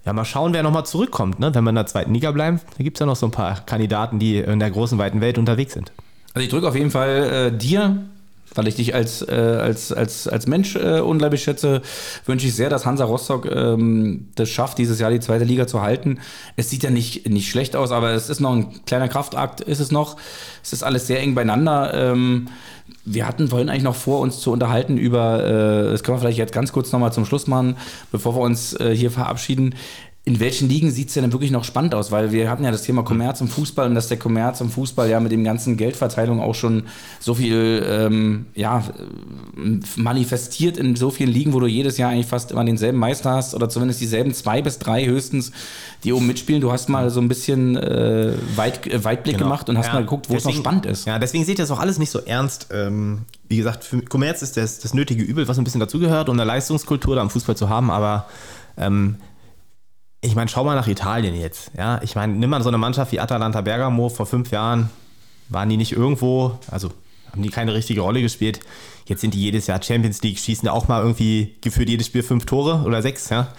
ja, 0.05 0.13
mal 0.13 0.25
schauen, 0.25 0.53
wer 0.53 0.63
nochmal 0.63 0.85
zurückkommt, 0.85 1.39
ne? 1.39 1.53
wenn 1.53 1.63
wir 1.63 1.69
in 1.69 1.75
der 1.75 1.85
zweiten 1.85 2.13
Liga 2.13 2.31
bleiben. 2.31 2.59
Da 2.77 2.83
gibt 2.83 2.97
es 2.97 2.99
ja 2.99 3.05
noch 3.05 3.15
so 3.15 3.27
ein 3.27 3.31
paar 3.31 3.61
Kandidaten, 3.65 4.19
die 4.19 4.37
in 4.37 4.59
der 4.59 4.71
großen, 4.71 4.97
weiten 4.97 5.21
Welt 5.21 5.37
unterwegs 5.37 5.73
sind. 5.73 5.91
Also 6.33 6.43
ich 6.43 6.49
drücke 6.49 6.67
auf 6.67 6.75
jeden 6.75 6.91
Fall 6.91 7.51
äh, 7.53 7.57
dir 7.57 8.03
weil 8.55 8.67
ich 8.67 8.75
dich 8.75 8.93
als, 8.93 9.21
äh, 9.27 9.33
als, 9.33 9.91
als, 9.91 10.27
als 10.27 10.47
Mensch 10.47 10.75
äh, 10.75 10.99
unglaublich 10.99 11.43
schätze, 11.43 11.81
wünsche 12.25 12.47
ich 12.47 12.55
sehr, 12.55 12.69
dass 12.69 12.85
Hansa 12.85 13.05
Rostock 13.05 13.45
ähm, 13.45 14.27
das 14.35 14.49
schafft, 14.49 14.77
dieses 14.77 14.99
Jahr 14.99 15.11
die 15.11 15.19
zweite 15.19 15.43
Liga 15.43 15.67
zu 15.67 15.81
halten. 15.81 16.19
Es 16.55 16.69
sieht 16.69 16.83
ja 16.83 16.89
nicht, 16.89 17.27
nicht 17.29 17.49
schlecht 17.49 17.75
aus, 17.75 17.91
aber 17.91 18.11
es 18.11 18.29
ist 18.29 18.39
noch 18.39 18.53
ein 18.53 18.85
kleiner 18.85 19.09
Kraftakt, 19.09 19.61
ist 19.61 19.79
es 19.79 19.91
noch. 19.91 20.17
Es 20.61 20.73
ist 20.73 20.83
alles 20.83 21.07
sehr 21.07 21.19
eng 21.19 21.35
beieinander. 21.35 21.93
Ähm, 21.93 22.49
wir 23.05 23.27
hatten 23.27 23.47
vorhin 23.47 23.69
eigentlich 23.69 23.83
noch 23.83 23.95
vor, 23.95 24.19
uns 24.19 24.39
zu 24.39 24.51
unterhalten 24.51 24.97
über, 24.97 25.43
äh, 25.43 25.91
das 25.91 26.03
können 26.03 26.17
wir 26.17 26.21
vielleicht 26.21 26.37
jetzt 26.37 26.53
ganz 26.53 26.71
kurz 26.71 26.91
nochmal 26.91 27.11
zum 27.11 27.25
Schluss 27.25 27.47
machen, 27.47 27.75
bevor 28.11 28.35
wir 28.35 28.41
uns 28.41 28.73
äh, 28.79 28.95
hier 28.95 29.11
verabschieden. 29.11 29.75
In 30.25 30.39
welchen 30.39 30.69
Ligen 30.69 30.89
sieht 30.89 31.09
es 31.09 31.15
denn 31.15 31.33
wirklich 31.33 31.51
noch 31.51 31.65
spannend 31.65 31.93
aus? 31.93 32.09
Weil 32.09 32.31
wir 32.31 32.49
hatten 32.49 32.63
ja 32.63 32.71
das 32.71 32.83
Thema 32.83 33.03
Kommerz 33.03 33.41
im 33.41 33.49
Fußball 33.49 33.89
und 33.89 33.95
dass 33.95 34.07
der 34.07 34.17
Kommerz 34.17 34.61
im 34.61 34.69
Fußball 34.69 35.09
ja 35.09 35.19
mit 35.19 35.33
dem 35.33 35.43
ganzen 35.43 35.75
Geldverteilung 35.75 36.39
auch 36.39 36.55
schon 36.55 36.83
so 37.19 37.35
viel 37.35 37.85
ähm, 37.85 38.45
ja, 38.55 38.85
manifestiert 39.97 40.77
in 40.77 40.95
so 40.95 41.09
vielen 41.09 41.29
Ligen, 41.29 41.51
wo 41.51 41.59
du 41.59 41.67
jedes 41.67 41.97
Jahr 41.97 42.11
eigentlich 42.11 42.27
fast 42.27 42.51
immer 42.51 42.63
denselben 42.63 42.99
Meister 42.99 43.31
hast 43.31 43.53
oder 43.53 43.67
zumindest 43.67 43.99
dieselben 43.99 44.33
zwei 44.33 44.61
bis 44.61 44.79
drei 44.79 45.05
höchstens, 45.05 45.51
die 46.05 46.13
oben 46.13 46.25
mitspielen. 46.25 46.61
Du 46.61 46.71
hast 46.71 46.87
mal 46.87 47.09
so 47.09 47.19
ein 47.19 47.27
bisschen 47.27 47.75
äh, 47.75 48.31
Weit, 48.55 48.87
äh, 48.87 49.03
Weitblick 49.03 49.35
genau. 49.35 49.49
gemacht 49.49 49.67
und 49.67 49.77
hast 49.77 49.87
ja, 49.87 49.93
mal 49.95 50.03
geguckt, 50.03 50.29
wo 50.29 50.35
deswegen, 50.35 50.51
es 50.51 50.55
noch 50.55 50.63
spannend 50.63 50.85
ist. 50.85 51.05
Ja, 51.05 51.19
deswegen 51.19 51.43
seht 51.43 51.59
ihr 51.59 51.63
das 51.63 51.71
auch 51.71 51.81
alles 51.81 51.99
nicht 51.99 52.11
so 52.11 52.19
ernst. 52.19 52.67
Ähm, 52.71 53.23
wie 53.49 53.57
gesagt, 53.57 53.83
für 53.83 54.01
Kommerz 54.01 54.41
ist 54.41 54.55
das, 54.55 54.79
das 54.79 54.93
nötige 54.93 55.21
Übel, 55.21 55.49
was 55.49 55.57
ein 55.57 55.65
bisschen 55.65 55.81
dazugehört, 55.81 56.29
um 56.29 56.35
eine 56.35 56.45
Leistungskultur 56.45 57.15
da 57.17 57.21
am 57.21 57.29
Fußball 57.29 57.57
zu 57.57 57.67
haben, 57.67 57.91
aber 57.91 58.27
ähm, 58.77 59.17
ich 60.23 60.35
meine, 60.35 60.49
schau 60.49 60.63
mal 60.63 60.75
nach 60.75 60.87
Italien 60.87 61.35
jetzt. 61.35 61.71
Ja, 61.77 62.01
ich 62.01 62.15
meine, 62.15 62.33
nimm 62.33 62.49
mal 62.49 62.63
so 62.63 62.69
eine 62.69 62.77
Mannschaft 62.77 63.11
wie 63.11 63.19
Atalanta 63.19 63.61
Bergamo 63.61 64.07
vor 64.09 64.25
fünf 64.25 64.51
Jahren, 64.51 64.89
waren 65.49 65.67
die 65.69 65.77
nicht 65.77 65.91
irgendwo, 65.91 66.57
also 66.71 66.91
haben 67.31 67.43
die 67.43 67.49
keine 67.49 67.73
richtige 67.73 68.01
Rolle 68.01 68.21
gespielt. 68.21 68.61
Jetzt 69.05 69.19
sind 69.19 69.33
die 69.33 69.41
jedes 69.41 69.67
Jahr 69.67 69.83
Champions 69.83 70.21
League, 70.21 70.39
schießen 70.39 70.67
auch 70.69 70.87
mal 70.87 71.01
irgendwie 71.01 71.55
gefühlt 71.59 71.89
jedes 71.89 72.07
Spiel 72.07 72.23
fünf 72.23 72.45
Tore 72.45 72.83
oder 72.85 73.01
sechs, 73.01 73.29
ja. 73.29 73.49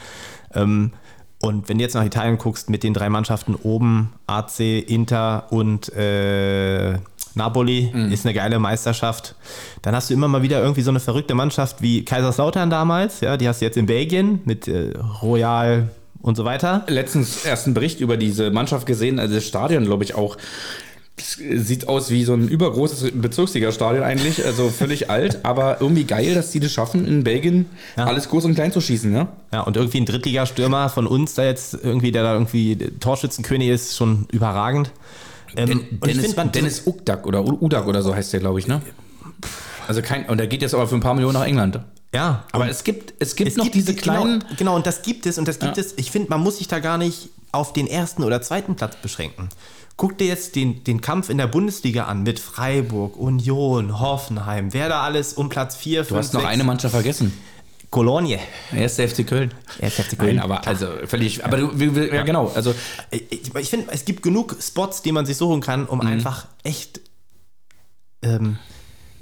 Ähm, 0.55 0.93
und 1.41 1.69
wenn 1.69 1.77
du 1.77 1.85
jetzt 1.85 1.93
nach 1.93 2.05
Italien 2.05 2.39
guckst, 2.39 2.71
mit 2.71 2.83
den 2.83 2.95
drei 2.95 3.11
Mannschaften 3.11 3.55
oben, 3.55 4.15
AC, 4.27 4.61
Inter 4.61 5.49
und 5.51 5.93
äh, 5.93 6.99
Napoli, 7.35 7.91
mhm. 7.93 8.11
ist 8.11 8.25
eine 8.25 8.33
geile 8.33 8.59
Meisterschaft. 8.59 9.35
Dann 9.83 9.95
hast 9.95 10.09
du 10.09 10.15
immer 10.15 10.29
mal 10.29 10.43
wieder 10.43 10.63
irgendwie 10.63 10.81
so 10.81 10.91
eine 10.91 11.01
verrückte 11.01 11.35
Mannschaft 11.35 11.83
wie 11.83 12.07
Kaiserslautern 12.07 12.71
damals, 12.71 13.21
ja, 13.21 13.37
die 13.37 13.47
hast 13.47 13.61
du 13.61 13.67
jetzt 13.67 13.77
in 13.77 13.85
Belgien 13.85 14.41
mit 14.47 14.67
äh, 14.67 14.93
Royal 15.21 15.91
und 16.25 16.37
so 16.37 16.45
weiter. 16.47 16.85
Letztens 16.89 17.45
erst 17.45 17.67
einen 17.67 17.75
Bericht 17.75 18.01
über 18.01 18.17
diese 18.17 18.51
Mannschaft 18.51 18.87
gesehen, 18.87 19.19
also 19.19 19.35
das 19.35 19.45
Stadion, 19.45 19.85
glaube 19.85 20.05
ich, 20.05 20.15
auch. 20.15 20.39
Sieht 21.17 21.87
aus 21.87 22.11
wie 22.11 22.25
so 22.25 22.33
ein 22.33 22.49
übergroßes 22.49 23.13
Bezirksliga-Stadion 23.15 24.03
eigentlich, 24.03 24.45
also 24.45 24.69
völlig 24.77 25.11
alt, 25.11 25.45
aber 25.45 25.81
irgendwie 25.81 26.05
geil, 26.05 26.35
dass 26.35 26.51
die 26.51 26.59
das 26.59 26.73
schaffen, 26.73 27.07
in 27.07 27.23
Belgien 27.23 27.67
ja. 27.97 28.07
alles 28.07 28.29
groß 28.31 28.47
und 28.47 28.55
klein 28.55 28.73
zu 28.73 28.81
schießen, 28.81 29.13
ja? 29.13 29.29
Ja, 29.53 29.61
und 29.61 29.77
irgendwie 29.77 30.01
ein 30.01 30.07
Drittligastürmer 30.07 30.89
von 30.89 31.07
uns, 31.07 31.35
da 31.35 31.45
jetzt 31.45 31.75
irgendwie, 31.75 32.11
der 32.11 32.25
da 32.25 32.33
irgendwie 32.33 32.77
Torschützenkönig 32.99 33.69
ist, 33.69 33.97
schon 33.97 34.27
überragend. 34.33 34.91
Ähm, 35.57 35.69
Den, 35.69 36.01
Dennis, 36.01 36.35
find, 36.35 36.55
Dennis 36.55 36.83
Udak 36.85 37.27
oder 37.27 37.45
Udak 37.45 37.87
oder 37.87 38.03
so 38.03 38.13
heißt 38.15 38.33
der, 38.33 38.41
glaube 38.41 38.59
ich, 38.59 38.67
ne? 38.67 38.81
Also 39.87 40.03
kein, 40.03 40.27
und 40.27 40.39
der 40.39 40.47
geht 40.47 40.63
jetzt 40.63 40.75
aber 40.75 40.89
für 40.89 40.97
ein 40.97 41.01
paar 41.01 41.15
Millionen 41.15 41.35
nach 41.35 41.47
England. 41.47 41.81
Ja, 42.15 42.45
aber 42.53 42.69
es 42.69 42.85
gibt, 42.85 43.13
es 43.19 43.35
gibt 43.35 43.51
es 43.51 43.57
noch 43.57 43.65
gibt, 43.65 43.75
diese 43.75 43.95
kleinen. 43.95 44.39
Genau, 44.39 44.55
genau, 44.57 44.77
und 44.77 44.87
das 44.87 45.03
gibt 45.03 45.27
es 45.27 45.37
und 45.37 45.49
das 45.49 45.59
gibt 45.59 45.77
ja. 45.77 45.83
es. 45.83 45.95
Ich 45.97 46.13
finde, 46.13 46.31
man 46.31 46.41
muss 46.41 46.59
sich 46.59 46.69
da 46.69 46.79
gar 46.79 46.97
nicht 46.97 47.31
auf 47.51 47.73
den 47.73 47.89
ersten 47.89 48.23
oder 48.23 48.41
zweiten 48.41 48.77
Platz 48.77 48.97
beschränken. 48.97 49.49
Guck 49.97 50.19
dir 50.19 50.29
jetzt 50.29 50.55
den, 50.55 50.85
den 50.85 51.01
Kampf 51.01 51.29
in 51.29 51.39
der 51.39 51.49
Bundesliga 51.49 52.05
an 52.05 52.23
mit 52.23 52.39
Freiburg, 52.39 53.17
Union, 53.17 53.99
Hoffenheim, 54.01 54.73
wer 54.73 54.89
da 54.89 55.03
alles 55.03 55.33
um 55.33 55.49
Platz 55.49 55.75
4, 55.77 56.05
5, 56.05 56.09
Du 56.09 56.17
hast 56.17 56.35
noch 56.35 56.41
6. 56.43 56.53
eine 56.53 56.65
Mannschaft 56.65 56.95
vergessen. 56.95 57.33
Cologne. 57.91 58.39
Erster 58.73 59.09
FC 59.09 59.27
Köln. 59.27 59.53
Erster 59.81 60.05
FC 60.05 60.19
Köln. 60.19 60.37
Nein, 60.37 60.45
aber 60.45 60.67
also 60.67 60.87
völlig, 61.07 61.45
aber 61.45 61.59
du, 61.59 61.73
ja 61.77 62.23
genau, 62.23 62.51
also 62.55 62.75
ich, 63.11 63.55
ich 63.55 63.71
finde, 63.71 63.87
es 63.91 64.05
gibt 64.05 64.23
genug 64.23 64.57
Spots, 64.61 65.03
die 65.03 65.13
man 65.13 65.27
sich 65.27 65.37
suchen 65.37 65.61
kann, 65.61 65.87
um 65.87 65.99
mhm. 65.99 66.07
einfach 66.07 66.47
echt 66.65 67.01
ähm, 68.23 68.59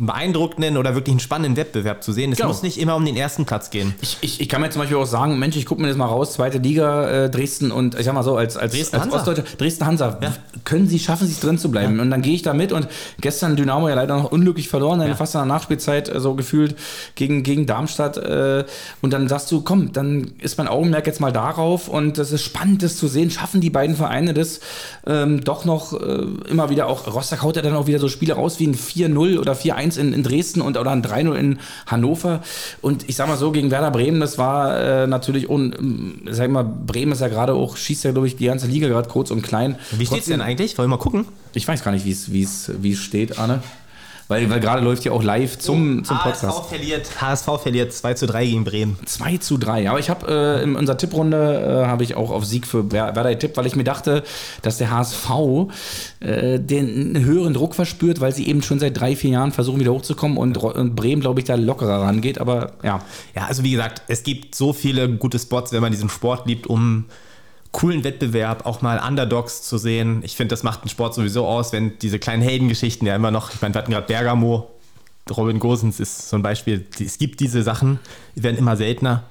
beeindruckenden 0.07 0.77
oder 0.77 0.95
wirklich 0.95 1.12
einen 1.12 1.20
spannenden 1.20 1.57
Wettbewerb 1.57 2.03
zu 2.03 2.12
sehen. 2.12 2.33
Es 2.33 2.39
genau. 2.39 2.49
muss 2.49 2.62
nicht 2.62 2.79
immer 2.79 2.97
um 2.97 3.05
den 3.05 3.16
ersten 3.16 3.47
Platz 3.47 3.70
gehen. 3.70 3.95
Ich, 4.01 4.19
ich, 4.20 4.41
ich 4.41 4.49
kann 4.49 4.61
mir 4.61 4.70
zum 4.70 4.81
Beispiel 4.81 4.99
auch 4.99 5.07
sagen, 5.07 5.39
Mensch, 5.39 5.57
ich 5.57 5.66
gucke 5.66 5.81
mir 5.81 5.89
das 5.89 5.97
mal 5.97 6.07
raus, 6.07 6.35
zweite 6.35 6.59
Liga, 6.59 7.09
äh, 7.09 7.31
Dresden 7.31 7.70
und 7.70 7.95
ich 7.95 8.05
sag 8.05 8.15
mal 8.15 8.23
so, 8.23 8.37
als, 8.37 8.57
als, 8.57 8.73
Dresden 8.73 8.97
als 8.97 9.12
Ostdeutscher, 9.12 9.45
Dresden 9.57 9.87
Hansa, 9.87 10.19
ja. 10.20 10.33
können 10.65 10.89
sie, 10.89 10.99
schaffen 10.99 11.27
es 11.27 11.41
drin 11.41 11.57
zu 11.57 11.70
bleiben? 11.70 11.97
Ja. 11.97 12.03
Und 12.03 12.11
dann 12.11 12.23
gehe 12.23 12.35
ich 12.35 12.43
da 12.43 12.53
mit 12.53 12.73
und 12.73 12.89
gestern 13.20 13.57
Dynamo 13.57 13.89
ja 13.89 13.95
leider 13.95 14.16
noch 14.16 14.33
unglücklich 14.33 14.69
verloren, 14.69 15.01
ja. 15.01 15.15
fast 15.15 15.35
in 15.35 15.41
der 15.41 15.47
Nachspielzeit 15.47 16.09
äh, 16.09 16.20
so 16.20 16.35
gefühlt 16.35 16.77
gegen, 17.15 17.43
gegen 17.43 17.66
Darmstadt. 17.66 18.16
Äh, 18.16 18.65
und 19.01 19.12
dann 19.12 19.29
sagst 19.29 19.51
du, 19.53 19.62
komm, 19.62 19.93
dann 19.93 20.33
ist 20.41 20.59
mein 20.59 20.69
Augenmerk 20.69 21.07
jetzt 21.07 21.20
mal 21.20 21.33
darauf 21.33 21.89
und 21.89 22.19
das 22.19 22.33
ist 22.33 22.43
spannend, 22.43 22.83
das 22.83 22.97
zu 22.97 23.09
sehen, 23.09 23.31
schaffen 23.31 23.61
die 23.61 23.70
beiden 23.70 23.97
Vereine 23.97 24.35
das 24.35 24.61
ähm, 25.07 25.43
doch 25.43 25.65
noch 25.65 25.93
äh, 25.93 26.27
immer 26.49 26.70
wieder 26.70 26.87
auch, 26.87 27.12
Rostock 27.12 27.43
haut 27.43 27.57
ja 27.57 27.62
dann 27.62 27.74
auch 27.74 27.87
wieder 27.87 27.99
so 27.99 28.09
Spiele 28.09 28.35
raus 28.35 28.59
wie 28.59 28.66
ein 28.66 28.74
4-0 28.74 29.39
oder 29.39 29.53
4-1 29.53 29.91
in, 29.97 30.12
in 30.12 30.23
Dresden 30.23 30.60
und 30.60 30.77
oder 30.77 30.90
ein 30.90 31.02
3-0 31.02 31.35
in 31.35 31.59
Hannover. 31.86 32.43
Und 32.81 33.09
ich 33.09 33.16
sag 33.16 33.28
mal 33.28 33.36
so, 33.36 33.52
gegen 33.52 33.70
Werder 33.70 33.90
Bremen, 33.90 34.20
das 34.20 34.39
war 34.39 34.78
äh, 34.78 35.06
natürlich, 35.06 35.48
un, 35.48 36.23
sag 36.31 36.51
mal, 36.51 36.64
Bremen 36.64 37.12
ist 37.12 37.20
ja 37.20 37.28
gerade 37.28 37.55
auch, 37.55 37.77
schießt 37.77 38.05
ja, 38.05 38.12
glaube 38.12 38.27
ich, 38.27 38.36
die 38.36 38.47
ganze 38.47 38.66
Liga 38.66 38.89
gerade 38.89 39.09
kurz 39.09 39.31
und 39.31 39.43
klein. 39.43 39.77
Wie 39.90 40.06
steht 40.06 40.20
es 40.20 40.27
denn 40.27 40.40
eigentlich? 40.40 40.78
Wollen 40.78 40.89
wir 40.89 40.97
mal 40.97 41.02
gucken? 41.02 41.27
Ich 41.55 41.66
weiß 41.66 41.85
gar 41.85 41.93
nicht, 41.93 42.05
wie 42.05 42.43
es 42.43 42.98
steht, 42.98 43.39
Arne. 43.39 43.62
Weil, 44.32 44.48
weil 44.48 44.60
gerade 44.60 44.82
läuft 44.82 45.04
ja 45.04 45.12
auch 45.12 45.22
live 45.22 45.59
zum, 45.59 46.04
zum 46.04 46.16
Podcast. 46.16 46.44
HSV 46.44 46.68
verliert, 46.70 47.20
HSV 47.20 47.48
verliert 47.62 47.92
2 47.92 48.14
zu 48.14 48.26
3 48.26 48.46
gegen 48.46 48.64
Bremen. 48.64 48.96
2 49.04 49.36
zu 49.36 49.59
3. 49.59 49.90
Aber 49.90 49.98
ich 49.98 50.09
habe 50.09 50.26
äh, 50.26 50.62
in 50.62 50.74
unserer 50.74 50.96
Tipprunde 50.96 51.82
äh, 51.84 51.86
habe 51.86 52.02
ich 52.02 52.14
auch 52.14 52.30
auf 52.30 52.46
Sieg 52.46 52.66
für 52.66 52.90
Werder 52.92 53.28
getippt, 53.28 53.59
weil 53.59 53.66
ich 53.66 53.76
mir 53.76 53.84
dachte, 53.84 54.22
dass 54.62 54.78
der 54.78 54.90
HSV 54.90 55.28
äh, 56.20 56.59
den 56.59 57.22
höheren 57.22 57.52
Druck 57.52 57.74
verspürt, 57.74 58.22
weil 58.22 58.32
sie 58.34 58.46
eben 58.48 58.62
schon 58.62 58.78
seit 58.78 58.98
drei, 58.98 59.16
vier 59.16 59.32
Jahren 59.32 59.52
versuchen 59.52 59.80
wieder 59.80 59.92
hochzukommen 59.92 60.38
und, 60.38 60.56
und 60.56 60.96
Bremen, 60.96 61.20
glaube 61.20 61.40
ich, 61.40 61.44
da 61.44 61.54
lockerer 61.54 62.00
rangeht. 62.00 62.40
Aber 62.40 62.72
ja. 62.82 63.02
Ja, 63.36 63.46
also 63.48 63.64
wie 63.64 63.72
gesagt, 63.72 64.00
es 64.09 64.22
gibt 64.22 64.54
so 64.54 64.72
viele 64.72 65.10
gute 65.10 65.38
Spots, 65.38 65.72
wenn 65.72 65.82
man 65.82 65.92
diesen 65.92 66.09
Sport 66.09 66.46
liebt, 66.46 66.66
um 66.66 67.04
coolen 67.73 68.05
Wettbewerb, 68.05 68.66
auch 68.66 68.82
mal 68.82 68.99
Underdogs 69.07 69.62
zu 69.62 69.78
sehen. 69.78 70.20
Ich 70.23 70.36
finde, 70.36 70.53
das 70.53 70.62
macht 70.62 70.85
den 70.85 70.89
Sport 70.89 71.15
sowieso 71.15 71.47
aus, 71.47 71.73
wenn 71.73 71.99
diese 71.99 72.19
kleinen 72.19 72.43
Heldengeschichten 72.43 73.07
ja 73.07 73.16
immer 73.16 73.31
noch, 73.31 73.53
ich 73.53 73.61
meine, 73.61 73.74
wir 73.74 73.81
hatten 73.81 73.93
gerade 73.93 74.07
Bergamo, 74.07 74.70
Robin 75.31 75.59
Gosens 75.59 76.01
ist 76.01 76.28
so 76.28 76.36
ein 76.36 76.43
Beispiel. 76.43 76.85
Es 77.01 77.19
gibt 77.19 77.40
diese 77.40 77.62
Sachen, 77.62 77.99
die 78.36 78.43
werden 78.43 78.59
immer 78.59 78.77
seltener. 78.77 79.24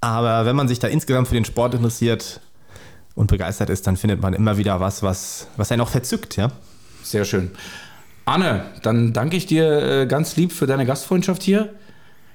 Aber 0.00 0.46
wenn 0.46 0.56
man 0.56 0.68
sich 0.68 0.78
da 0.78 0.88
insgesamt 0.88 1.28
für 1.28 1.34
den 1.34 1.44
Sport 1.44 1.74
interessiert 1.74 2.40
und 3.14 3.30
begeistert 3.30 3.70
ist, 3.70 3.86
dann 3.86 3.96
findet 3.96 4.20
man 4.20 4.34
immer 4.34 4.56
wieder 4.56 4.80
was, 4.80 5.02
was, 5.02 5.46
was 5.56 5.70
einen 5.70 5.82
auch 5.82 5.88
verzückt, 5.88 6.36
ja. 6.36 6.50
Sehr 7.02 7.24
schön. 7.24 7.52
Anne, 8.24 8.64
dann 8.82 9.12
danke 9.12 9.36
ich 9.36 9.46
dir 9.46 9.82
äh, 9.82 10.06
ganz 10.06 10.36
lieb 10.36 10.52
für 10.52 10.66
deine 10.66 10.86
Gastfreundschaft 10.86 11.42
hier. 11.42 11.74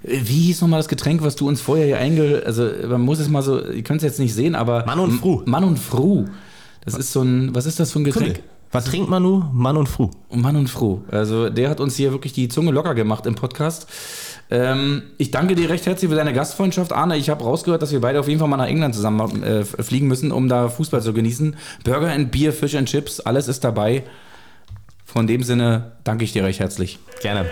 Wie 0.02 0.44
hieß 0.44 0.62
nochmal 0.62 0.80
das 0.80 0.88
Getränk, 0.88 1.22
was 1.24 1.36
du 1.36 1.48
uns 1.48 1.62
vorher 1.62 1.86
hier 1.86 1.98
einge... 1.98 2.44
Also 2.46 2.70
man 2.88 3.02
muss 3.02 3.20
es 3.20 3.30
mal 3.30 3.42
so, 3.42 3.62
ihr 3.62 3.84
könnt 3.84 3.98
es 3.98 4.04
jetzt 4.04 4.20
nicht 4.20 4.34
sehen, 4.34 4.56
aber... 4.56 4.86
Mann 4.86 5.00
und 5.00 5.12
Fru. 5.12 5.42
Mann 5.46 5.64
und 5.64 5.78
Fru. 5.78 6.26
Das 6.86 6.96
ist 6.96 7.12
so 7.12 7.22
ein, 7.22 7.54
was 7.54 7.66
ist 7.66 7.80
das 7.80 7.92
für 7.92 8.00
ein 8.00 8.06
Getränk? 8.06 8.36
Kunde. 8.36 8.50
Was 8.72 8.86
trinkt 8.86 9.10
man 9.10 9.24
nun? 9.24 9.50
Mann 9.52 9.78
und 9.78 9.90
Fru. 9.90 10.12
Mann 10.32 10.56
und 10.56 10.70
Fru. 10.70 11.02
Also 11.10 11.50
der 11.50 11.70
hat 11.70 11.80
uns 11.80 11.96
hier 11.96 12.12
wirklich 12.12 12.34
die 12.34 12.50
Zunge 12.50 12.72
locker 12.72 12.94
gemacht 12.94 13.26
im 13.26 13.36
Podcast. 13.36 13.88
Ähm, 14.52 15.04
ich 15.18 15.32
danke 15.32 15.56
dir 15.56 15.70
recht 15.70 15.86
herzlich 15.86 16.10
für 16.10 16.16
deine 16.16 16.34
Gastfreundschaft, 16.34 16.94
Arne. 16.94 17.18
Ich 17.18 17.30
habe 17.30 17.44
rausgehört, 17.44 17.82
dass 17.82 17.92
wir 17.92 18.02
beide 18.02 18.20
auf 18.20 18.28
jeden 18.28 18.40
Fall 18.40 18.48
mal 18.48 18.58
nach 18.58 18.68
England 18.68 18.96
zusammen 18.96 19.44
äh, 19.44 19.64
fliegen 19.64 20.08
müssen, 20.08 20.32
um 20.32 20.48
da 20.48 20.70
Fußball 20.70 21.02
zu 21.02 21.14
genießen. 21.14 21.56
Burger 21.84 22.12
and 22.12 22.32
Bier, 22.32 22.54
Fish 22.54 22.76
and 22.76 22.88
Chips, 22.88 23.20
alles 23.20 23.48
ist 23.48 23.64
dabei. 23.64 24.04
Von 25.04 25.26
dem 25.26 25.42
Sinne 25.42 25.94
danke 26.04 26.24
ich 26.24 26.34
dir 26.34 26.44
recht 26.44 26.60
herzlich. 26.60 27.00
Gerne. 27.22 27.46